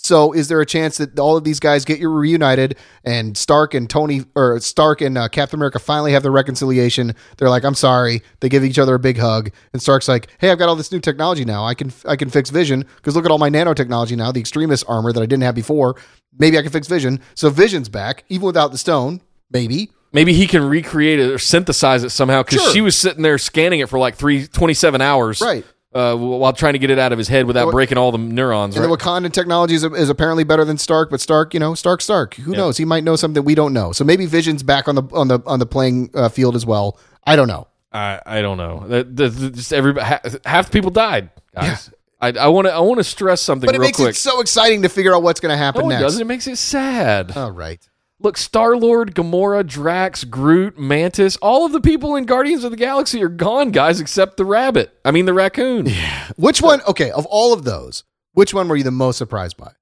So 0.00 0.32
is 0.32 0.46
there 0.46 0.60
a 0.60 0.64
chance 0.66 0.96
that 0.98 1.18
all 1.18 1.36
of 1.36 1.42
these 1.42 1.58
guys 1.58 1.84
get 1.84 1.98
you 1.98 2.08
reunited 2.08 2.76
and 3.04 3.36
Stark 3.36 3.74
and 3.74 3.90
Tony 3.90 4.22
or 4.36 4.60
Stark 4.60 5.00
and 5.00 5.18
uh, 5.18 5.28
Captain 5.28 5.58
America 5.58 5.80
finally 5.80 6.12
have 6.12 6.22
the 6.22 6.30
reconciliation? 6.30 7.14
They're 7.36 7.50
like, 7.50 7.64
"I'm 7.64 7.74
sorry." 7.74 8.22
They 8.38 8.48
give 8.48 8.64
each 8.64 8.78
other 8.78 8.94
a 8.94 8.98
big 9.00 9.18
hug, 9.18 9.50
and 9.72 9.82
Stark's 9.82 10.06
like, 10.08 10.28
"Hey, 10.38 10.50
I've 10.50 10.58
got 10.58 10.68
all 10.68 10.76
this 10.76 10.92
new 10.92 11.00
technology 11.00 11.44
now. 11.44 11.64
I 11.64 11.74
can 11.74 11.92
I 12.06 12.14
can 12.14 12.30
fix 12.30 12.48
Vision 12.50 12.84
because 12.96 13.16
look 13.16 13.24
at 13.24 13.30
all 13.32 13.38
my 13.38 13.50
nanotechnology 13.50 14.16
now, 14.16 14.30
the 14.30 14.38
extremist 14.40 14.84
armor 14.88 15.12
that 15.12 15.20
I 15.20 15.26
didn't 15.26 15.42
have 15.42 15.56
before. 15.56 15.96
Maybe 16.38 16.56
I 16.58 16.62
can 16.62 16.70
fix 16.70 16.86
Vision." 16.86 17.20
So 17.34 17.50
Vision's 17.50 17.88
back, 17.88 18.22
even 18.28 18.46
without 18.46 18.70
the 18.70 18.78
stone. 18.78 19.20
Maybe. 19.50 19.90
maybe 20.12 20.32
he 20.32 20.46
can 20.46 20.62
recreate 20.62 21.18
it 21.18 21.30
or 21.30 21.38
synthesize 21.38 22.04
it 22.04 22.10
somehow 22.10 22.42
because 22.42 22.62
Sure. 22.62 22.72
she 22.72 22.80
was 22.82 22.96
sitting 22.96 23.22
there 23.22 23.36
scanning 23.38 23.80
it 23.80 23.88
for 23.88 23.98
like 23.98 24.14
three, 24.14 24.46
27 24.46 25.00
hours 25.02 25.40
Right. 25.42 25.64
Uh, 25.94 26.14
while 26.16 26.52
trying 26.52 26.74
to 26.74 26.78
get 26.78 26.90
it 26.90 26.98
out 26.98 27.12
of 27.12 27.18
his 27.18 27.28
head 27.28 27.46
without 27.46 27.70
breaking 27.70 27.96
all 27.98 28.12
the 28.12 28.18
neurons 28.18 28.76
And 28.76 28.84
right? 28.84 28.90
the 28.90 28.96
Wakandan 29.02 29.32
technology 29.32 29.74
is, 29.74 29.84
is 29.84 30.10
apparently 30.10 30.44
better 30.44 30.64
than 30.64 30.76
Stark, 30.78 31.08
but 31.10 31.20
Stark, 31.20 31.54
you 31.54 31.60
know, 31.60 31.74
Stark, 31.74 32.02
Stark. 32.02 32.34
Who 32.34 32.52
knows? 32.52 32.76
He 32.76 32.84
might 32.84 33.04
know 33.04 33.16
something 33.16 33.34
that 33.34 33.42
we 33.42 33.54
don't 33.54 33.72
know. 33.72 33.92
So 33.92 34.04
maybe 34.04 34.26
Vision's 34.26 34.62
back 34.62 34.86
on 34.88 34.94
the 34.96 35.02
on 35.12 35.28
the 35.28 35.40
on 35.46 35.58
the 35.58 35.66
playing 35.66 36.10
uh, 36.14 36.28
field 36.28 36.56
as 36.56 36.66
well. 36.66 36.98
I 37.24 37.36
don't 37.36 37.48
know. 37.48 37.68
I, 37.90 38.20
I 38.26 38.42
don't 38.42 38.58
know 38.58 38.84
that, 38.88 39.16
that- 39.16 39.28
that- 39.30 39.54
just 39.54 39.72
everybody 39.72 40.04
ha, 40.06 40.20
half 40.44 40.66
the 40.66 40.72
people 40.72 40.90
died 40.90 41.30
guys 41.54 41.90
I 42.20 42.32
I 42.32 42.48
want 42.48 42.66
to 42.66 42.72
I 42.74 42.80
want 42.80 42.98
to 42.98 43.04
stress 43.04 43.40
something 43.40 43.66
But 43.66 43.76
it 43.76 43.78
real 43.78 43.88
makes 43.88 43.96
quick 43.96 44.10
it 44.10 44.16
so 44.16 44.42
exciting 44.42 44.82
to 44.82 44.90
figure 44.90 45.14
out 45.14 45.22
what's 45.22 45.40
going 45.40 45.52
to 45.52 45.56
happen 45.56 45.82
no, 45.82 45.86
it 45.86 45.90
next. 45.92 46.02
doesn't 46.02 46.20
it 46.20 46.26
makes 46.26 46.46
it 46.46 46.56
sad 46.56 47.34
All 47.34 47.50
right. 47.50 47.80
Look 48.20 48.36
Star 48.36 48.76
Lord 48.76 49.14
Gamora 49.14 49.66
Drax 49.66 50.24
Groot 50.24 50.78
Mantis 50.78 51.36
all 51.38 51.66
of 51.66 51.72
the 51.72 51.80
people 51.80 52.16
in 52.16 52.24
Guardians 52.24 52.64
of 52.64 52.70
the 52.70 52.76
Galaxy 52.76 53.22
are 53.22 53.28
gone 53.28 53.70
guys 53.70 54.00
except 54.00 54.36
the 54.36 54.44
rabbit 54.44 54.98
I 55.04 55.10
mean 55.10 55.26
the 55.26 55.34
raccoon 55.34 55.86
Yeah. 55.86 56.28
Which 56.36 56.60
one? 56.62 56.80
Okay, 56.88 57.10
of 57.10 57.26
all 57.26 57.52
of 57.52 57.64
those, 57.64 58.04
which 58.32 58.52
one 58.54 58.68
were 58.68 58.76
you 58.76 58.84
the 58.84 58.90
most 58.90 59.18
surprised 59.18 59.56
by? 59.56 59.72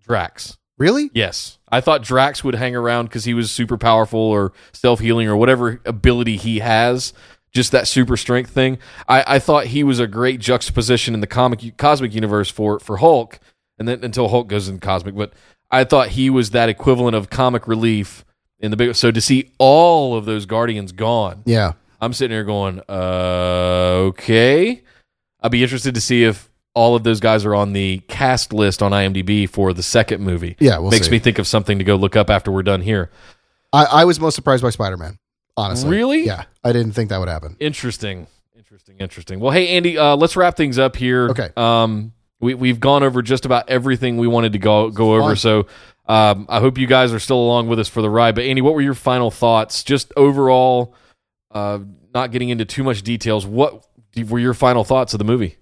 Drax 0.00 0.58
Really? 0.78 1.10
Yes. 1.12 1.58
I 1.70 1.80
thought 1.80 2.02
Drax 2.02 2.44
would 2.44 2.54
hang 2.54 2.76
around 2.76 3.06
because 3.06 3.24
he 3.24 3.34
was 3.34 3.50
super 3.50 3.76
powerful 3.76 4.20
or 4.20 4.52
self 4.72 5.00
healing 5.00 5.28
or 5.28 5.36
whatever 5.36 5.80
ability 5.84 6.36
he 6.36 6.60
has, 6.60 7.12
just 7.52 7.72
that 7.72 7.88
super 7.88 8.16
strength 8.16 8.50
thing. 8.50 8.78
I, 9.08 9.24
I 9.26 9.38
thought 9.40 9.66
he 9.66 9.82
was 9.82 9.98
a 9.98 10.06
great 10.06 10.40
juxtaposition 10.40 11.14
in 11.14 11.20
the 11.20 11.26
comic 11.26 11.76
cosmic 11.76 12.14
universe 12.14 12.48
for 12.48 12.78
for 12.78 12.98
Hulk, 12.98 13.40
and 13.78 13.88
then 13.88 14.04
until 14.04 14.28
Hulk 14.28 14.46
goes 14.46 14.68
in 14.68 14.78
cosmic, 14.78 15.16
but 15.16 15.32
I 15.70 15.84
thought 15.84 16.08
he 16.10 16.30
was 16.30 16.50
that 16.50 16.68
equivalent 16.68 17.14
of 17.16 17.30
comic 17.30 17.68
relief 17.68 18.24
in 18.58 18.70
the 18.70 18.76
big. 18.76 18.94
So 18.94 19.10
to 19.10 19.20
see 19.20 19.52
all 19.58 20.16
of 20.16 20.24
those 20.24 20.46
Guardians 20.46 20.92
gone, 20.92 21.42
Yeah. 21.46 21.72
I'm 22.00 22.12
sitting 22.12 22.34
here 22.34 22.44
going, 22.44 22.80
uh, 22.88 22.92
okay. 24.10 24.82
I'd 25.40 25.50
be 25.50 25.62
interested 25.62 25.94
to 25.94 26.00
see 26.00 26.24
if 26.24 26.48
all 26.74 26.94
of 26.94 27.02
those 27.02 27.18
guys 27.20 27.44
are 27.44 27.54
on 27.54 27.72
the 27.72 27.98
cast 28.08 28.52
list 28.52 28.82
on 28.82 28.92
IMDb 28.92 29.48
for 29.48 29.72
the 29.72 29.82
second 29.82 30.22
movie. 30.22 30.56
Yeah, 30.60 30.78
we'll 30.78 30.90
Makes 30.92 31.06
see. 31.06 31.12
me 31.12 31.18
think 31.18 31.38
of 31.38 31.46
something 31.46 31.78
to 31.78 31.84
go 31.84 31.96
look 31.96 32.14
up 32.16 32.30
after 32.30 32.52
we're 32.52 32.62
done 32.62 32.82
here. 32.82 33.10
I, 33.72 33.84
I 33.84 34.04
was 34.04 34.20
most 34.20 34.34
surprised 34.36 34.62
by 34.62 34.70
Spider 34.70 34.96
Man. 34.96 35.18
Honestly. 35.56 35.90
Really? 35.90 36.24
Yeah. 36.24 36.44
I 36.62 36.72
didn't 36.72 36.92
think 36.92 37.10
that 37.10 37.18
would 37.18 37.28
happen. 37.28 37.56
Interesting. 37.58 38.28
Interesting. 38.56 38.96
Interesting. 38.98 39.40
Well, 39.40 39.50
hey, 39.50 39.68
Andy, 39.76 39.98
uh, 39.98 40.14
let's 40.14 40.36
wrap 40.36 40.56
things 40.56 40.78
up 40.78 40.94
here. 40.94 41.28
Okay. 41.30 41.50
Um, 41.56 42.12
we, 42.40 42.54
we've 42.54 42.80
gone 42.80 43.02
over 43.02 43.22
just 43.22 43.44
about 43.44 43.68
everything 43.68 44.16
we 44.16 44.26
wanted 44.26 44.52
to 44.52 44.58
go 44.58 44.90
go 44.90 45.14
over. 45.14 45.30
Fun. 45.30 45.36
So 45.36 45.66
um, 46.06 46.46
I 46.48 46.60
hope 46.60 46.78
you 46.78 46.86
guys 46.86 47.12
are 47.12 47.18
still 47.18 47.38
along 47.38 47.68
with 47.68 47.78
us 47.78 47.88
for 47.88 48.02
the 48.02 48.10
ride. 48.10 48.34
But 48.34 48.44
Andy, 48.44 48.62
what 48.62 48.74
were 48.74 48.80
your 48.80 48.94
final 48.94 49.30
thoughts? 49.30 49.82
Just 49.82 50.12
overall, 50.16 50.94
uh, 51.50 51.80
not 52.14 52.30
getting 52.30 52.48
into 52.48 52.64
too 52.64 52.82
much 52.82 53.02
details. 53.02 53.46
What 53.46 53.86
were 54.28 54.38
your 54.38 54.54
final 54.54 54.84
thoughts 54.84 55.12
of 55.12 55.18
the 55.18 55.24
movie? 55.24 55.58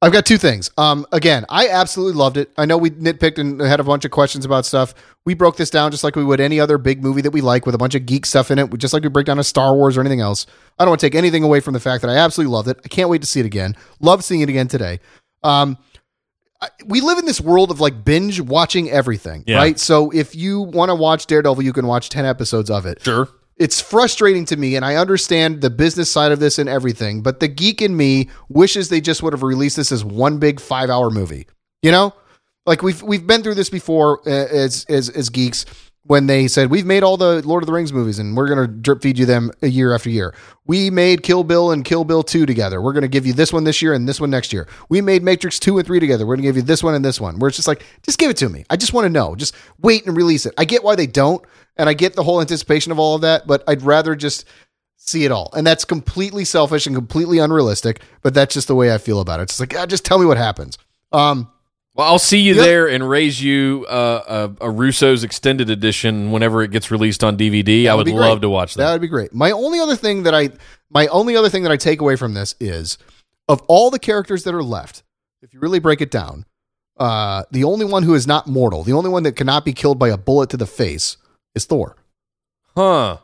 I've 0.00 0.12
got 0.12 0.24
two 0.24 0.38
things. 0.38 0.70
Um, 0.78 1.06
again, 1.10 1.44
I 1.48 1.68
absolutely 1.68 2.16
loved 2.16 2.36
it. 2.36 2.52
I 2.56 2.66
know 2.66 2.78
we 2.78 2.90
nitpicked 2.90 3.38
and 3.38 3.60
had 3.60 3.80
a 3.80 3.84
bunch 3.84 4.04
of 4.04 4.12
questions 4.12 4.44
about 4.44 4.64
stuff. 4.64 4.94
We 5.24 5.34
broke 5.34 5.56
this 5.56 5.70
down 5.70 5.90
just 5.90 6.04
like 6.04 6.14
we 6.14 6.22
would 6.22 6.38
any 6.38 6.60
other 6.60 6.78
big 6.78 7.02
movie 7.02 7.20
that 7.22 7.32
we 7.32 7.40
like 7.40 7.66
with 7.66 7.74
a 7.74 7.78
bunch 7.78 7.96
of 7.96 8.06
geek 8.06 8.24
stuff 8.24 8.52
in 8.52 8.60
it, 8.60 8.72
just 8.78 8.94
like 8.94 9.02
we 9.02 9.08
break 9.08 9.26
down 9.26 9.40
a 9.40 9.44
Star 9.44 9.74
Wars 9.74 9.96
or 9.96 10.00
anything 10.00 10.20
else. 10.20 10.46
I 10.78 10.84
don't 10.84 10.92
want 10.92 11.00
to 11.00 11.06
take 11.06 11.16
anything 11.16 11.42
away 11.42 11.58
from 11.58 11.74
the 11.74 11.80
fact 11.80 12.02
that 12.02 12.10
I 12.10 12.16
absolutely 12.16 12.52
loved 12.52 12.68
it. 12.68 12.78
I 12.84 12.88
can't 12.88 13.10
wait 13.10 13.22
to 13.22 13.26
see 13.26 13.40
it 13.40 13.46
again. 13.46 13.74
Love 13.98 14.22
seeing 14.22 14.40
it 14.40 14.48
again 14.48 14.68
today. 14.68 15.00
Um, 15.42 15.76
we 16.86 17.00
live 17.00 17.18
in 17.18 17.24
this 17.24 17.40
world 17.40 17.70
of 17.70 17.80
like 17.80 18.04
binge 18.04 18.40
watching 18.40 18.90
everything, 18.90 19.44
Yeah. 19.46 19.56
right? 19.58 19.78
So 19.78 20.10
if 20.10 20.34
you 20.34 20.60
want 20.62 20.88
to 20.90 20.94
watch 20.94 21.26
Daredevil, 21.26 21.62
you 21.62 21.72
can 21.72 21.86
watch 21.86 22.08
10 22.08 22.24
episodes 22.26 22.68
of 22.70 22.84
it 22.86 22.98
Sure. 23.02 23.28
it's 23.56 23.80
frustrating 23.80 24.44
to 24.46 24.56
me, 24.56 24.74
and 24.76 24.84
I 24.84 24.96
understand 24.96 25.60
the 25.60 25.70
business 25.70 26.10
side 26.10 26.32
of 26.32 26.40
this 26.40 26.58
and 26.58 26.68
everything, 26.68 27.22
but 27.22 27.40
the 27.40 27.48
geek 27.48 27.80
in 27.82 27.96
me 27.96 28.28
wishes 28.48 28.88
they 28.88 29.00
just 29.00 29.22
would 29.22 29.32
have 29.32 29.42
released 29.42 29.76
this 29.76 29.92
as 29.92 30.04
one 30.04 30.38
big 30.38 30.58
five 30.60 30.90
hour 30.90 31.10
movie. 31.10 31.46
You 31.82 31.92
know, 31.92 32.12
like 32.66 32.82
we've 32.82 33.02
we've 33.02 33.26
been 33.26 33.42
through 33.44 33.54
this 33.54 33.70
before 33.70 34.20
uh, 34.26 34.30
as 34.30 34.84
as 34.88 35.08
as 35.10 35.28
geeks 35.30 35.64
when 36.08 36.26
they 36.26 36.48
said 36.48 36.70
we've 36.70 36.86
made 36.86 37.02
all 37.02 37.18
the 37.18 37.46
Lord 37.46 37.62
of 37.62 37.66
the 37.66 37.72
Rings 37.72 37.92
movies 37.92 38.18
and 38.18 38.34
we're 38.34 38.48
going 38.48 38.58
to 38.58 38.66
drip 38.66 39.02
feed 39.02 39.18
you 39.18 39.26
them 39.26 39.50
a 39.60 39.68
year 39.68 39.94
after 39.94 40.08
year. 40.08 40.34
We 40.64 40.88
made 40.88 41.22
Kill 41.22 41.44
Bill 41.44 41.70
and 41.70 41.84
Kill 41.84 42.02
Bill 42.02 42.22
2 42.22 42.46
together. 42.46 42.80
We're 42.80 42.94
going 42.94 43.02
to 43.02 43.08
give 43.08 43.26
you 43.26 43.34
this 43.34 43.52
one 43.52 43.64
this 43.64 43.82
year 43.82 43.92
and 43.92 44.08
this 44.08 44.18
one 44.18 44.30
next 44.30 44.50
year. 44.50 44.66
We 44.88 45.02
made 45.02 45.22
Matrix 45.22 45.58
2 45.58 45.76
and 45.76 45.86
3 45.86 46.00
together. 46.00 46.26
We're 46.26 46.36
going 46.36 46.44
to 46.44 46.48
give 46.48 46.56
you 46.56 46.62
this 46.62 46.82
one 46.82 46.94
and 46.94 47.04
this 47.04 47.20
one. 47.20 47.38
Where 47.38 47.48
it's 47.48 47.58
just 47.58 47.68
like 47.68 47.84
just 48.02 48.18
give 48.18 48.30
it 48.30 48.38
to 48.38 48.48
me. 48.48 48.64
I 48.70 48.76
just 48.76 48.94
want 48.94 49.04
to 49.04 49.10
know. 49.10 49.36
Just 49.36 49.54
wait 49.80 50.06
and 50.06 50.16
release 50.16 50.46
it. 50.46 50.54
I 50.56 50.64
get 50.64 50.82
why 50.82 50.96
they 50.96 51.06
don't 51.06 51.44
and 51.76 51.90
I 51.90 51.92
get 51.92 52.14
the 52.14 52.24
whole 52.24 52.40
anticipation 52.40 52.90
of 52.90 52.98
all 52.98 53.14
of 53.14 53.20
that, 53.20 53.46
but 53.46 53.62
I'd 53.68 53.82
rather 53.82 54.16
just 54.16 54.46
see 54.96 55.26
it 55.26 55.30
all. 55.30 55.50
And 55.54 55.66
that's 55.66 55.84
completely 55.84 56.46
selfish 56.46 56.86
and 56.86 56.96
completely 56.96 57.38
unrealistic, 57.38 58.00
but 58.22 58.32
that's 58.32 58.54
just 58.54 58.66
the 58.66 58.74
way 58.74 58.94
I 58.94 58.98
feel 58.98 59.20
about 59.20 59.40
it. 59.40 59.44
It's 59.44 59.60
like, 59.60 59.74
ah, 59.76 59.84
just 59.84 60.06
tell 60.06 60.18
me 60.18 60.24
what 60.24 60.38
happens. 60.38 60.78
Um 61.12 61.52
Well, 61.98 62.06
I'll 62.06 62.18
see 62.20 62.38
you 62.38 62.54
Yep. 62.54 62.64
there 62.64 62.88
and 62.88 63.10
raise 63.10 63.42
you 63.42 63.84
uh, 63.88 64.48
a, 64.60 64.66
a 64.66 64.70
Russo's 64.70 65.24
extended 65.24 65.68
edition 65.68 66.30
whenever 66.30 66.62
it 66.62 66.70
gets 66.70 66.92
released 66.92 67.24
on 67.24 67.36
DVD. 67.36 67.80
I 67.80 67.84
That 67.88 67.96
would 67.96 68.08
love 68.08 68.40
to 68.42 68.48
watch 68.48 68.74
That 68.74 68.84
that. 68.86 68.92
would 68.92 69.00
be 69.00 69.08
great. 69.08 69.34
My 69.34 69.50
only 69.50 69.80
other 69.80 69.96
thing 69.96 70.22
that 70.22 70.32
I 70.34 70.50
my 70.90 71.08
only 71.08 71.34
other 71.34 71.48
thing 71.48 71.64
that 71.64 71.72
I 71.72 71.76
take 71.76 72.00
away 72.00 72.14
from 72.14 72.34
this 72.34 72.54
is 72.60 72.98
of 73.48 73.60
all 73.66 73.90
the 73.90 73.98
characters 73.98 74.44
that 74.44 74.54
are 74.54 74.62
left, 74.62 75.02
if 75.42 75.52
you 75.52 75.58
really 75.58 75.80
break 75.80 76.00
it 76.00 76.10
down, 76.12 76.46
uh, 76.98 77.42
the 77.50 77.64
only 77.64 77.84
one 77.84 78.04
who 78.04 78.14
is 78.14 78.28
not 78.28 78.46
mortal, 78.46 78.84
the 78.84 78.92
only 78.92 79.10
one 79.10 79.24
that 79.24 79.32
cannot 79.32 79.64
be 79.64 79.72
killed 79.72 79.98
by 79.98 80.08
a 80.08 80.16
bullet 80.16 80.50
to 80.50 80.56
the 80.56 80.66
face 80.66 81.16
is 81.56 81.64
Thor. 81.64 81.96
Huh. 82.76 83.18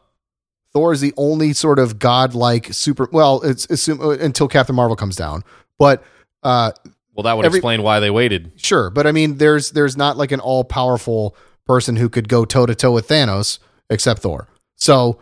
Thor 0.73 0.93
is 0.93 1.01
the 1.01 1.15
only 1.17 1.53
sort 1.53 1.79
of 1.79 2.01
godlike 2.01 2.73
super. 2.75 3.09
Well, 3.13 3.41
it's 3.43 3.87
until 3.87 4.49
Captain 4.49 4.75
Marvel 4.75 4.97
comes 4.97 5.15
down, 5.15 5.45
but 5.79 6.03
uh, 6.43 6.73
Well, 7.15 7.23
that 7.25 7.37
would 7.37 7.47
Every- 7.47 7.59
explain 7.59 7.83
why 7.83 8.01
they 8.01 8.11
waited. 8.11 8.53
sure. 8.57 8.91
But 8.91 9.07
I 9.07 9.13
mean, 9.13 9.39
there's 9.39 9.71
there's 9.71 9.97
not 9.97 10.17
like 10.17 10.33
an 10.33 10.41
all 10.41 10.65
powerful 10.65 11.37
person 11.67 11.97
who 11.97 12.09
could 12.09 12.29
go 12.29 12.45
toe 12.45 12.67
to 12.67 12.75
toe 12.75 12.93
with 12.93 13.09
Thanos 13.09 13.59
except 13.89 14.21
Thor. 14.23 14.49
So, 14.77 15.19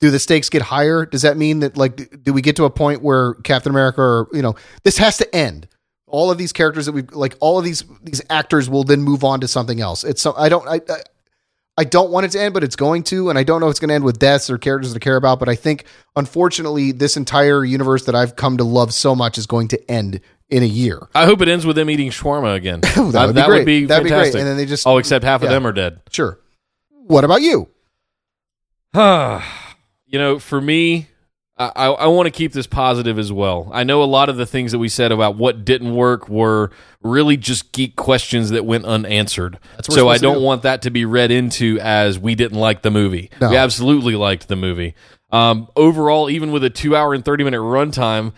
do 0.00 0.10
the 0.10 0.18
stakes 0.18 0.48
get 0.48 0.62
higher? 0.62 1.04
Does 1.06 1.22
that 1.22 1.36
mean 1.36 1.60
that 1.60 1.76
like 1.76 2.22
do 2.22 2.32
we 2.32 2.40
get 2.42 2.56
to 2.56 2.64
a 2.64 2.70
point 2.70 3.02
where 3.02 3.34
Captain 3.34 3.70
America 3.70 4.00
or 4.00 4.28
you 4.32 4.42
know 4.42 4.54
this 4.84 4.98
has 4.98 5.16
to 5.18 5.34
end? 5.34 5.66
All 6.06 6.30
of 6.30 6.38
these 6.38 6.52
characters 6.52 6.86
that 6.86 6.92
we 6.92 7.02
like, 7.02 7.36
all 7.40 7.58
of 7.58 7.64
these 7.64 7.82
these 8.02 8.22
actors 8.30 8.70
will 8.70 8.84
then 8.84 9.02
move 9.02 9.24
on 9.24 9.40
to 9.40 9.48
something 9.48 9.80
else. 9.80 10.04
It's 10.04 10.22
so 10.22 10.34
I 10.36 10.48
don't 10.48 10.66
I. 10.68 10.76
I 10.88 11.00
I 11.76 11.82
don't 11.82 12.12
want 12.12 12.24
it 12.24 12.30
to 12.30 12.40
end, 12.40 12.54
but 12.54 12.62
it's 12.62 12.76
going 12.76 13.02
to, 13.02 13.30
and 13.30 13.36
I 13.36 13.42
don't 13.42 13.58
know 13.58 13.66
if 13.66 13.72
it's 13.72 13.80
going 13.80 13.88
to 13.88 13.96
end 13.96 14.04
with 14.04 14.20
deaths 14.20 14.48
or 14.48 14.58
characters 14.58 14.92
that 14.92 15.02
I 15.02 15.04
care 15.04 15.16
about. 15.16 15.40
But 15.40 15.48
I 15.48 15.56
think, 15.56 15.86
unfortunately, 16.14 16.92
this 16.92 17.16
entire 17.16 17.64
universe 17.64 18.04
that 18.04 18.14
I've 18.14 18.36
come 18.36 18.56
to 18.58 18.62
love 18.62 18.94
so 18.94 19.16
much 19.16 19.38
is 19.38 19.46
going 19.48 19.66
to 19.68 19.90
end 19.90 20.20
in 20.48 20.62
a 20.62 20.66
year. 20.66 21.08
I 21.14 21.24
hope 21.24 21.40
it 21.40 21.48
ends 21.48 21.66
with 21.66 21.76
them 21.76 21.90
eating 21.90 22.10
shawarma 22.10 22.54
again. 22.54 22.80
that 22.82 22.96
would 22.96 23.12
be 23.12 23.40
that 23.40 23.46
great. 23.46 23.58
would 23.58 23.66
be 23.66 23.84
That'd 23.86 24.04
be 24.04 24.10
fantastic. 24.10 24.32
great. 24.32 24.40
And 24.40 24.48
then 24.48 24.56
they 24.56 24.66
just 24.66 24.86
oh, 24.86 24.98
except 24.98 25.24
half 25.24 25.42
of 25.42 25.48
them 25.48 25.66
are 25.66 25.72
dead. 25.72 26.00
sure. 26.10 26.38
What 27.06 27.24
about 27.24 27.42
you? 27.42 27.68
you 28.94 30.18
know, 30.18 30.38
for 30.38 30.60
me, 30.60 31.08
I, 31.56 31.72
I, 31.74 31.86
I 31.86 32.06
want 32.06 32.26
to 32.26 32.30
keep 32.30 32.52
this 32.52 32.66
positive 32.66 33.18
as 33.18 33.32
well. 33.32 33.70
I 33.72 33.84
know 33.84 34.02
a 34.02 34.04
lot 34.04 34.28
of 34.28 34.36
the 34.36 34.46
things 34.46 34.72
that 34.72 34.78
we 34.78 34.88
said 34.88 35.12
about 35.12 35.36
what 35.36 35.64
didn't 35.64 35.94
work 35.94 36.28
were 36.28 36.70
really 37.02 37.36
just 37.36 37.72
geek 37.72 37.96
questions 37.96 38.50
that 38.50 38.64
went 38.64 38.84
unanswered. 38.84 39.58
That's 39.76 39.94
so 39.94 40.08
I 40.08 40.18
don't 40.18 40.38
do. 40.38 40.42
want 40.42 40.62
that 40.62 40.82
to 40.82 40.90
be 40.90 41.04
read 41.04 41.30
into 41.30 41.78
as 41.80 42.18
we 42.18 42.34
didn't 42.34 42.58
like 42.58 42.82
the 42.82 42.90
movie. 42.90 43.30
No. 43.40 43.50
We 43.50 43.56
absolutely 43.56 44.16
liked 44.16 44.48
the 44.48 44.56
movie. 44.56 44.94
Um, 45.30 45.68
overall, 45.74 46.30
even 46.30 46.52
with 46.52 46.64
a 46.64 46.70
two 46.70 46.94
hour 46.94 47.12
and 47.14 47.24
30 47.24 47.44
minute 47.44 47.58
runtime, 47.58 48.32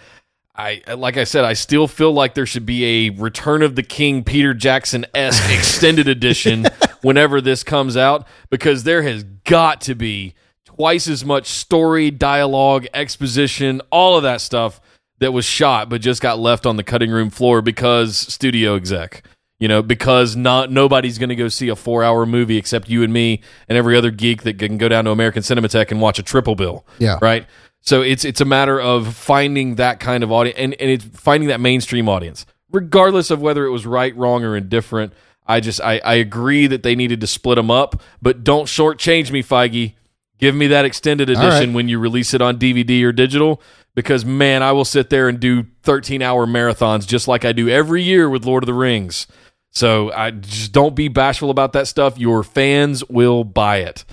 I 0.57 0.83
like 0.95 1.17
I 1.17 1.25
said, 1.25 1.45
I 1.45 1.53
still 1.53 1.87
feel 1.87 2.13
like 2.13 2.35
there 2.35 2.47
should 2.47 2.65
be 2.67 3.07
a 3.07 3.11
Return 3.11 3.63
of 3.63 3.77
the 3.77 3.83
King 3.83 4.25
Peter 4.25 4.55
Jackson 4.55 5.05
esque 5.15 5.51
extended 5.51 6.09
edition 6.09 6.67
whenever 7.03 7.41
this 7.41 7.63
comes 7.63 7.97
out 7.97 8.27
because 8.51 8.85
there 8.85 9.03
has 9.03 9.23
got 9.45 9.81
to 9.83 9.95
be 9.95 10.35
twice 10.65 11.09
as 11.09 11.25
much 11.25 11.47
story, 11.47 12.11
dialogue, 12.11 12.87
exposition, 12.95 13.81
all 13.91 14.17
of 14.17 14.23
that 14.23 14.41
stuff 14.41 14.81
that 15.19 15.33
was 15.33 15.45
shot 15.45 15.89
but 15.89 16.01
just 16.01 16.21
got 16.23 16.39
left 16.39 16.67
on 16.67 16.77
the 16.77 16.83
cutting 16.83 17.11
room 17.11 17.31
floor 17.31 17.61
because 17.63 18.17
studio 18.17 18.77
exec. 18.77 19.25
You 19.59 19.69
know, 19.69 19.81
because 19.83 20.37
not 20.37 20.71
nobody's 20.71 21.17
going 21.17 21.31
to 21.31 21.35
go 21.35 21.49
see 21.49 21.69
a 21.71 21.77
four 21.77 22.05
hour 22.05 22.27
movie 22.27 22.59
except 22.59 22.91
you 22.91 23.03
and 23.03 23.11
me 23.11 23.41
and 23.71 23.79
every 23.79 23.97
other 23.97 24.11
geek 24.11 24.43
that 24.43 24.59
can 24.59 24.77
go 24.77 24.87
down 24.87 25.07
to 25.07 25.11
American 25.11 25.43
Cinematheque 25.43 25.91
and 25.91 25.99
watch 25.99 26.19
a 26.19 26.23
triple 26.23 26.55
bill 26.55 26.85
Yeah. 26.99 27.19
right? 27.23 27.47
So 27.81 28.03
it's 28.03 28.25
it's 28.25 28.41
a 28.41 28.45
matter 28.45 28.81
of 28.81 29.15
finding 29.15 29.77
that 29.77 30.01
kind 30.01 30.25
of 30.25 30.33
audience 30.33 30.59
and, 30.59 30.75
and 30.75 30.91
it's 30.91 31.05
finding 31.05 31.49
that 31.49 31.61
mainstream 31.61 32.09
audience, 32.09 32.45
regardless 32.73 33.31
of 33.31 33.41
whether 33.41 33.65
it 33.65 33.71
was 33.71 33.87
right, 33.87 34.17
wrong, 34.17 34.45
or 34.45 34.57
indifferent. 34.57 35.13
I 35.47 35.61
just 35.61 35.81
I, 35.81 35.99
I 36.05 36.15
agree 36.15 36.67
that 36.67 36.83
they 36.83 36.97
needed 36.97 37.21
to 37.21 37.27
split 37.27 37.57
them 37.57 37.71
up, 37.71 38.03
but 38.21 38.43
don't 38.43 38.67
shortchange 38.67 39.31
me, 39.31 39.43
Feige. 39.43 39.95
Give 40.39 40.55
me 40.55 40.67
that 40.67 40.85
extended 40.85 41.29
right. 41.29 41.39
edition 41.39 41.73
when 41.73 41.89
you 41.89 41.99
release 41.99 42.35
it 42.35 42.43
on 42.43 42.59
DVD 42.59 43.05
or 43.05 43.13
digital, 43.13 43.63
because 43.95 44.25
man, 44.25 44.63
I 44.63 44.73
will 44.73 44.85
sit 44.85 45.09
there 45.09 45.29
and 45.29 45.41
do 45.41 45.67
13 45.83 46.21
hour 46.23 46.47
marathons 46.47 47.07
just 47.07 47.29
like 47.29 47.45
I 47.45 47.53
do 47.53 47.69
every 47.69 48.03
year 48.03 48.29
with 48.29 48.45
Lord 48.45 48.63
of 48.63 48.67
the 48.67 48.75
Rings. 48.75 49.27
So 49.71 50.11
I 50.13 50.31
just 50.31 50.73
don't 50.73 50.97
be 50.97 51.09
bashful 51.09 51.51
about 51.51 51.75
that 51.75 51.87
stuff. 51.87 52.19
Your 52.19 52.43
fans 52.43 53.05
will 53.09 53.45
buy 53.45 53.79
it. 53.79 54.05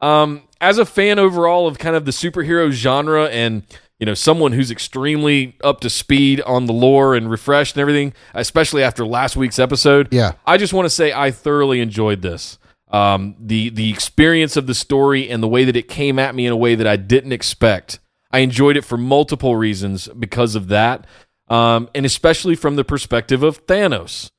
Um, 0.00 0.42
as 0.60 0.78
a 0.78 0.86
fan 0.86 1.18
overall 1.18 1.66
of 1.66 1.78
kind 1.78 1.96
of 1.96 2.04
the 2.04 2.10
superhero 2.10 2.70
genre 2.70 3.26
and 3.26 3.62
you 3.98 4.06
know 4.06 4.14
someone 4.14 4.52
who's 4.52 4.70
extremely 4.70 5.56
up 5.64 5.80
to 5.80 5.90
speed 5.90 6.40
on 6.42 6.66
the 6.66 6.72
lore 6.72 7.14
and 7.14 7.30
refreshed 7.30 7.76
and 7.76 7.80
everything, 7.80 8.12
especially 8.34 8.82
after 8.82 9.06
last 9.06 9.36
week's 9.36 9.58
episode, 9.58 10.08
Yeah. 10.12 10.32
I 10.46 10.56
just 10.58 10.72
want 10.72 10.86
to 10.86 10.90
say 10.90 11.12
I 11.12 11.30
thoroughly 11.30 11.80
enjoyed 11.80 12.22
this. 12.22 12.58
Um, 12.90 13.34
the 13.40 13.70
the 13.70 13.90
experience 13.90 14.56
of 14.56 14.66
the 14.66 14.74
story 14.74 15.28
and 15.28 15.42
the 15.42 15.48
way 15.48 15.64
that 15.64 15.76
it 15.76 15.88
came 15.88 16.18
at 16.18 16.34
me 16.34 16.46
in 16.46 16.52
a 16.52 16.56
way 16.56 16.74
that 16.74 16.86
I 16.86 16.96
didn't 16.96 17.32
expect. 17.32 17.98
I 18.30 18.40
enjoyed 18.40 18.76
it 18.76 18.84
for 18.84 18.96
multiple 18.96 19.56
reasons 19.56 20.08
because 20.08 20.54
of 20.54 20.68
that, 20.68 21.06
um, 21.48 21.88
and 21.94 22.04
especially 22.06 22.54
from 22.54 22.76
the 22.76 22.84
perspective 22.84 23.42
of 23.42 23.66
Thanos. 23.66 24.30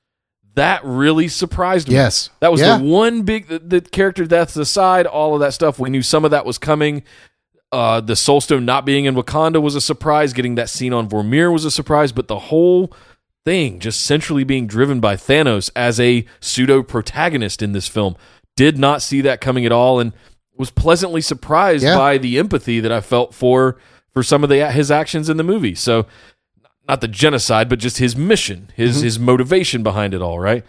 That 0.58 0.82
really 0.84 1.28
surprised 1.28 1.88
me. 1.88 1.94
Yes. 1.94 2.30
That 2.40 2.52
was 2.52 2.62
Yeah. 2.62 2.78
the 2.80 2.84
one 2.84 3.22
big 3.22 3.48
the, 3.48 3.60
the 3.60 3.80
character 3.82 4.26
deaths 4.26 4.58
aside, 4.58 5.06
all 5.06 5.34
of 5.36 5.40
that 5.40 5.54
stuff. 5.54 5.80
We 5.80 5.90
knew 5.90 6.02
some 6.02 6.26
of 6.26 6.32
that 6.32 6.46
was 6.46 6.58
coming. 6.58 7.04
Uh, 7.72 8.02
the 8.02 8.14
Soulstone 8.14 8.64
not 8.66 8.86
being 8.86 9.06
in 9.06 9.16
Wakanda 9.16 9.62
was 9.62 9.76
a 9.76 9.82
surprise. 9.82 10.34
Getting 10.34 10.56
that 10.56 10.70
scene 10.70 10.94
on 10.94 11.08
Vormir 11.08 11.52
was 11.54 11.64
a 11.64 11.72
surprise. 11.72 12.12
But 12.12 12.28
the 12.28 12.40
whole 12.40 12.92
thing, 13.46 13.80
just 13.80 14.02
centrally 14.02 14.44
being 14.44 14.68
driven 14.68 15.00
by 15.00 15.16
Thanos 15.16 15.70
as 15.76 16.00
a 16.00 16.26
pseudo 16.40 16.82
protagonist 16.84 17.62
in 17.62 17.74
this 17.74 17.88
film, 17.88 18.16
did 18.56 18.78
not 18.78 19.02
see 19.02 19.22
that 19.22 19.40
coming 19.42 19.66
at 19.66 19.72
all, 19.72 20.00
and 20.00 20.12
was 20.58 20.72
pleasantly 20.72 21.22
surprised 21.22 21.84
Yeah. 21.84 21.96
by 21.98 22.18
the 22.18 22.40
empathy 22.40 22.80
that 22.80 22.92
I 22.92 23.00
felt 23.02 23.34
for 23.34 23.78
for 24.12 24.24
some 24.24 24.44
of 24.44 24.50
the 24.50 24.66
his 24.72 24.90
actions 24.90 25.30
in 25.30 25.38
the 25.38 25.44
movie. 25.44 25.76
So 25.76 26.08
not 26.88 27.02
the 27.02 27.08
genocide, 27.08 27.70
but 27.70 27.80
just 27.80 27.98
his 27.98 28.16
mission, 28.16 28.70
his 28.76 28.98
Mm-hmm. 28.98 29.04
his 29.06 29.20
motivation 29.20 29.84
behind 29.84 30.14
it 30.14 30.22
all, 30.22 30.40
right? 30.40 30.64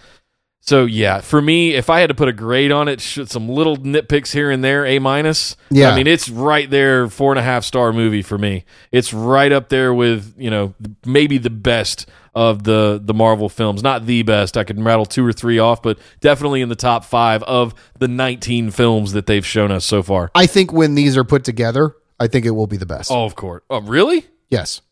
So 0.60 0.84
yeah, 0.84 1.20
for 1.22 1.40
me, 1.40 1.74
if 1.74 1.88
I 1.88 2.00
had 2.00 2.08
to 2.08 2.14
put 2.14 2.28
a 2.28 2.32
grade 2.32 2.72
on 2.72 2.88
it, 2.88 3.00
some 3.00 3.48
little 3.48 3.78
nitpicks 3.78 4.32
here 4.32 4.50
and 4.50 4.62
there, 4.62 4.84
A 4.84 4.98
minus. 4.98 5.56
Yeah. 5.70 5.90
I 5.92 5.96
mean 5.96 6.06
it's 6.06 6.28
right 6.28 6.68
there, 6.68 7.08
four 7.08 7.32
and 7.32 7.38
a 7.38 7.42
half 7.42 7.64
star 7.64 7.92
movie 7.92 8.20
for 8.22 8.36
me. 8.36 8.64
It's 8.92 9.14
right 9.14 9.50
up 9.50 9.68
there 9.70 9.94
with 9.94 10.34
you 10.36 10.50
know 10.50 10.74
maybe 11.06 11.38
the 11.38 11.48
best 11.48 12.06
of 12.34 12.64
the 12.64 13.00
the 13.02 13.14
Marvel 13.14 13.48
films. 13.48 13.82
Not 13.82 14.04
the 14.04 14.22
best. 14.24 14.58
I 14.58 14.64
could 14.64 14.78
rattle 14.82 15.06
two 15.06 15.24
or 15.24 15.32
three 15.32 15.58
off, 15.58 15.80
but 15.80 15.98
definitely 16.20 16.60
in 16.60 16.68
the 16.68 16.76
top 16.76 17.04
five 17.04 17.42
of 17.44 17.74
the 17.98 18.08
19 18.08 18.70
films 18.70 19.12
that 19.12 19.26
they've 19.26 19.46
shown 19.46 19.70
us 19.72 19.86
so 19.86 20.02
far. 20.02 20.30
I 20.34 20.46
think 20.46 20.70
when 20.72 20.94
these 20.96 21.16
are 21.16 21.24
put 21.24 21.44
together, 21.44 21.96
I 22.20 22.26
think 22.26 22.44
it 22.44 22.50
will 22.50 22.66
be 22.66 22.76
the 22.76 22.84
best. 22.86 23.10
Oh, 23.10 23.24
of 23.24 23.36
course. 23.36 23.62
Oh, 23.70 23.80
really? 23.80 24.26
Yes. 24.50 24.82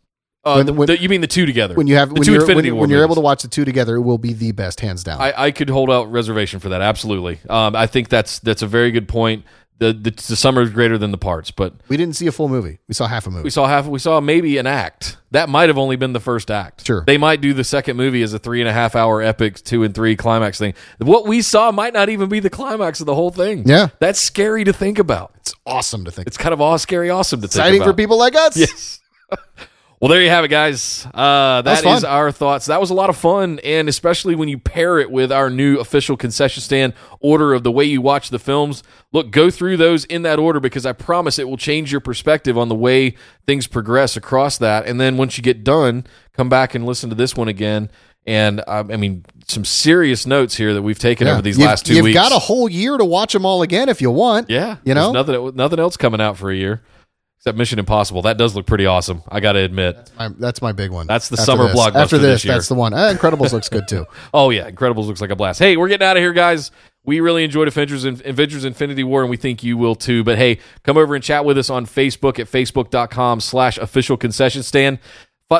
Uh, 0.47 0.63
When- 0.63 0.77
when- 0.77 0.87
the- 0.87 1.01
you 1.01 1.09
mean 1.09 1.21
the 1.21 1.27
two 1.27 1.45
together? 1.45 1.75
When 1.75 1.87
you 1.89 1.97
have 1.97 2.13
when 2.13 2.23
two 2.23 2.33
you're, 2.33 2.41
Infinity 2.43 2.71
when, 2.71 2.83
when 2.83 2.91
you're 2.91 3.03
able 3.05 3.17
to 3.17 3.21
watch 3.21 3.43
the 3.43 3.49
two 3.49 3.65
together, 3.65 3.97
it 3.97 4.03
will 4.03 4.17
be 4.19 4.33
the 4.33 4.53
best 4.53 4.81
hands 4.81 5.03
down. 5.03 5.21
I, 5.21 5.35
I 5.37 5.51
could 5.51 5.69
hold 5.69 5.91
out 5.91 6.11
reservation 6.11 6.61
for 6.61 6.69
that. 6.71 6.81
Absolutely. 6.81 7.41
Um, 7.51 7.75
I 7.75 7.87
think 7.87 8.09
that's 8.09 8.39
that's 8.39 8.63
a 8.63 8.67
very 8.67 8.91
good 8.93 9.09
point. 9.09 9.45
The, 9.79 9.93
the 9.93 10.11
the 10.11 10.37
summer 10.37 10.63
is 10.63 10.71
greater 10.71 10.97
than 10.97 11.11
the 11.11 11.19
parts, 11.19 11.51
but 11.51 11.75
we 11.89 11.99
didn't 11.99 12.17
see 12.17 12.27
a 12.27 12.33
full 12.33 12.49
movie. 12.49 12.79
We 12.89 12.95
saw 12.95 13.07
half 13.07 13.27
a 13.27 13.31
movie. 13.31 13.43
we 13.45 13.51
saw 13.51 13.67
half. 13.67 13.87
We 13.87 13.99
saw 13.99 14.21
maybe 14.23 14.57
an 14.57 14.67
act. 14.67 15.19
That 15.33 15.51
might 15.51 15.69
have 15.69 15.77
only 15.77 15.97
been 15.97 16.15
the 16.15 16.21
first 16.21 16.51
act. 16.51 16.87
Sure. 16.87 17.05
They 17.07 17.19
might 17.19 17.43
do 17.43 17.53
the 17.53 17.63
second 17.65 17.99
movie 17.99 18.23
as 18.23 18.33
a 18.33 18.39
three 18.39 18.63
and 18.63 18.71
a 18.71 18.73
half 18.73 18.97
hour 18.97 19.21
epic 19.21 19.57
two 19.63 19.83
and 19.83 19.95
three 19.95 20.17
climax 20.17 20.57
thing. 20.59 20.73
What 20.97 21.27
we 21.27 21.43
saw 21.43 21.73
might 21.73 21.93
not 21.93 22.09
even 22.09 22.31
be 22.31 22.41
the 22.41 22.49
climax 22.49 23.01
of 23.01 23.07
the 23.07 23.15
whole 23.15 23.31
thing. 23.31 23.69
Yeah. 23.69 23.89
That's 23.99 24.19
scary 24.19 24.65
to 24.65 24.73
think 24.73 24.99
about. 24.99 25.33
it's 25.37 25.55
awesome 25.67 26.07
to 26.07 26.11
think. 26.11 26.27
It's 26.27 26.39
kind 26.39 26.55
of 26.55 26.61
all 26.63 26.79
scary, 26.79 27.11
awesome 27.11 27.43
to 27.43 27.47
think 27.49 27.57
exciting 27.61 27.83
for 27.83 27.93
people 27.93 28.17
like 28.17 28.35
us. 28.35 28.57
Yes. 28.57 29.01
Well, 29.99 30.11
there 30.11 30.21
you 30.23 30.29
have 30.29 30.45
it, 30.45 30.49
guys. 30.49 31.07
Uh, 31.15 31.63
that 31.63 31.83
is 31.85 32.05
our 32.05 32.31
thoughts. 32.31 32.67
That 32.67 32.81
was 32.83 32.91
a 32.91 32.95
lot 32.95 33.09
of 33.09 33.17
fun, 33.17 33.61
and 33.65 33.89
especially 33.89 34.35
when 34.35 34.47
you 34.49 34.59
pair 34.59 34.99
it 34.99 35.11
with 35.11 35.33
our 35.33 35.49
new 35.49 35.79
official 35.79 36.19
concession 36.19 36.61
stand 36.63 36.93
order 37.21 37.55
of 37.55 37.63
the 37.63 37.73
way 37.73 37.85
you 37.85 38.03
watch 38.03 38.29
the 38.29 38.39
films. 38.39 38.83
Look, 39.13 39.31
go 39.31 39.49
through 39.49 39.79
those 39.79 40.05
in 40.05 40.21
that 40.23 40.39
order 40.39 40.61
because 40.61 40.85
I 40.85 40.93
promise 40.93 41.39
it 41.39 41.49
will 41.49 41.57
change 41.57 41.91
your 41.93 42.03
perspective 42.03 42.59
on 42.59 42.69
the 42.69 42.75
way 42.75 43.15
things 43.47 43.67
progress 43.67 44.19
across 44.19 44.59
that. 44.59 44.87
And 44.87 45.01
then 45.01 45.17
once 45.17 45.39
you 45.39 45.43
get 45.43 45.65
done, 45.65 46.07
come 46.35 46.51
back 46.51 46.75
and 46.75 46.85
listen 46.85 47.09
to 47.09 47.17
this 47.17 47.35
one 47.35 47.49
again. 47.49 47.91
And 48.27 48.61
uh, 48.67 48.85
I 48.91 48.97
mean, 48.99 49.25
some 49.47 49.65
serious 49.65 50.27
notes 50.27 50.57
here 50.57 50.75
that 50.75 50.83
we've 50.83 50.99
taken 50.99 51.27
over 51.27 51.41
these 51.41 51.57
You've- 51.57 51.69
last 51.69 51.87
2 51.87 51.95
you've 51.95 52.05
weeks. 52.05 52.15
got 52.19 52.33
a 52.33 52.39
whole 52.39 52.69
year 52.69 52.99
to 52.99 53.05
watch 53.05 53.33
them 53.33 53.47
all 53.47 53.63
again 53.63 53.89
if 53.89 54.03
you 54.03 54.11
want. 54.11 54.51
yeah, 54.51 54.77
you 54.85 54.93
know. 54.93 55.13
there's 55.13 55.27
nothing 55.29 55.57
nothing 55.57 55.79
else 55.79 55.97
coming 55.97 56.21
out 56.21 56.37
for 56.37 56.51
a 56.51 56.55
year 56.57 56.83
except 57.39 57.57
Mission 57.59 57.79
Impossible. 57.79 58.23
That 58.23 58.39
does 58.39 58.55
look 58.57 58.67
pretty 58.67 58.87
awesome. 58.87 59.23
I 59.29 59.41
got 59.41 59.53
to 59.53 59.61
admit. 59.61 60.11
My- 60.19 60.29
that's 60.39 60.61
my 60.63 60.73
big 60.73 60.91
one. 60.91 61.07
That's 61.07 61.29
the 61.29 61.35
After 61.35 61.45
summer 61.45 61.69
this. 61.69 61.77
blockbuster 61.77 61.95
After 61.95 62.19
this, 62.19 62.35
this 62.35 62.45
year. 62.45 62.55
that's 62.55 62.69
the 62.69 62.75
one. 62.75 62.93
Uh, 62.95 63.13
Incredibles 63.17 63.53
looks 63.53 63.69
good 63.69 63.87
too. 63.89 64.07
Oh 64.35 64.51
yeah, 64.51 64.71
Incredibles 64.71 65.07
looks 65.07 65.21
like 65.21 65.31
a 65.31 65.37
blast. 65.37 65.59
Hey, 65.59 65.77
we're 65.77 65.89
getting 65.89 66.07
out 66.07 66.17
of 66.17 66.23
here, 66.23 66.33
guys. 66.33 66.71
We 67.05 67.21
really 67.21 67.45
enjoyed 67.45 67.69
Avengers 67.69 68.05
Avengers 68.05 68.65
Infinity 68.65 69.05
War, 69.05 69.21
and 69.23 69.31
we 69.31 69.37
think 69.37 69.63
you 69.63 69.77
will 69.77 69.95
too. 69.95 70.25
But 70.25 70.39
hey, 70.39 70.59
come 70.83 70.97
over 70.97 71.15
and 71.15 71.23
chat 71.23 71.45
with 71.45 71.57
us 71.57 71.71
on 71.71 71.87
Facebook 71.87 72.41
at 72.41 72.49
facebook.com 72.49 73.41
slash 73.41 73.79
official 73.79 74.17
concession 74.17 74.65
stand. 74.65 74.99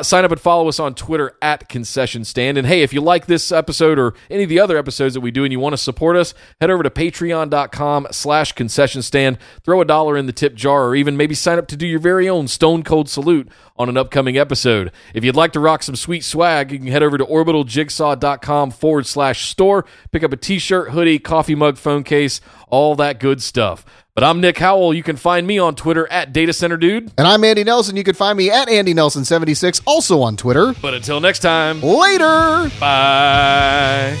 Sign 0.01 0.25
up 0.25 0.31
and 0.31 0.39
follow 0.39 0.67
us 0.67 0.81
on 0.81 0.95
Twitter 0.95 1.37
at 1.41 1.69
Concession 1.69 2.25
Stand. 2.25 2.57
And 2.57 2.67
hey, 2.67 2.81
if 2.81 2.91
you 2.91 2.99
like 2.99 3.25
this 3.25 3.53
episode 3.53 3.97
or 3.97 4.15
any 4.29 4.43
of 4.43 4.49
the 4.49 4.59
other 4.59 4.77
episodes 4.77 5.13
that 5.13 5.21
we 5.21 5.31
do 5.31 5.45
and 5.45 5.53
you 5.53 5.61
want 5.61 5.71
to 5.71 5.77
support 5.77 6.17
us, 6.17 6.33
head 6.59 6.69
over 6.69 6.83
to 6.83 6.89
patreon.com 6.89 8.07
slash 8.11 8.51
concession 8.51 9.01
stand. 9.01 9.37
Throw 9.63 9.79
a 9.79 9.85
dollar 9.85 10.17
in 10.17 10.25
the 10.25 10.33
tip 10.33 10.55
jar 10.55 10.87
or 10.87 10.95
even 10.95 11.15
maybe 11.15 11.35
sign 11.35 11.57
up 11.57 11.67
to 11.67 11.77
do 11.77 11.87
your 11.87 12.01
very 12.01 12.27
own 12.27 12.49
Stone 12.49 12.83
Cold 12.83 13.07
Salute 13.07 13.47
on 13.77 13.89
an 13.89 13.97
upcoming 13.97 14.37
episode. 14.37 14.91
If 15.13 15.23
you'd 15.23 15.35
like 15.35 15.53
to 15.53 15.59
rock 15.59 15.83
some 15.83 15.95
sweet 15.95 16.23
swag, 16.23 16.71
you 16.71 16.79
can 16.79 16.87
head 16.87 17.03
over 17.03 17.17
to 17.17 17.25
orbitaljigsaw.com 17.25 18.71
forward 18.71 19.05
slash 19.05 19.47
store. 19.47 19.85
Pick 20.11 20.23
up 20.23 20.33
a 20.33 20.37
t 20.37 20.59
shirt, 20.59 20.91
hoodie, 20.91 21.19
coffee 21.19 21.55
mug, 21.55 21.77
phone 21.77 22.03
case, 22.03 22.41
all 22.67 22.95
that 22.95 23.19
good 23.19 23.41
stuff. 23.41 23.85
But 24.15 24.23
I'm 24.23 24.41
Nick 24.41 24.57
Howell. 24.57 24.95
You 24.95 25.03
can 25.03 25.15
find 25.15 25.45
me 25.45 25.59
on 25.59 25.75
Twitter 25.75 26.11
at 26.11 26.33
Data 26.33 26.51
Center 26.51 26.75
Dude. 26.75 27.11
And 27.19 27.27
I'm 27.27 27.43
Andy 27.43 27.63
Nelson. 27.63 27.95
You 27.95 28.03
can 28.03 28.15
find 28.15 28.35
me 28.35 28.49
at 28.49 28.67
Andy 28.67 28.95
Nelson76, 28.95 29.81
also 29.85 30.21
on 30.21 30.37
Twitter. 30.37 30.73
But 30.81 30.95
until 30.95 31.19
next 31.19 31.39
time, 31.39 31.81
Later. 31.81 32.71
bye. 32.79 34.17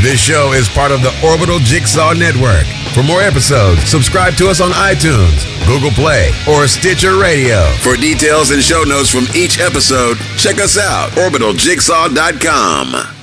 This 0.00 0.18
show 0.22 0.52
is 0.52 0.68
part 0.70 0.92
of 0.92 1.02
the 1.02 1.12
Orbital 1.28 1.58
Jigsaw 1.58 2.14
Network. 2.14 2.64
For 2.94 3.02
more 3.02 3.20
episodes, 3.20 3.84
subscribe 3.84 4.34
to 4.34 4.48
us 4.48 4.60
on 4.60 4.70
iTunes, 4.70 5.44
Google 5.66 5.90
Play, 5.90 6.30
or 6.48 6.66
Stitcher 6.66 7.18
Radio. 7.18 7.64
For 7.80 7.96
details 7.96 8.50
and 8.50 8.62
show 8.62 8.82
notes 8.82 9.10
from 9.10 9.24
each 9.36 9.60
episode, 9.60 10.16
check 10.36 10.58
us 10.58 10.78
out, 10.78 11.10
orbitaljigsaw.com. 11.10 13.17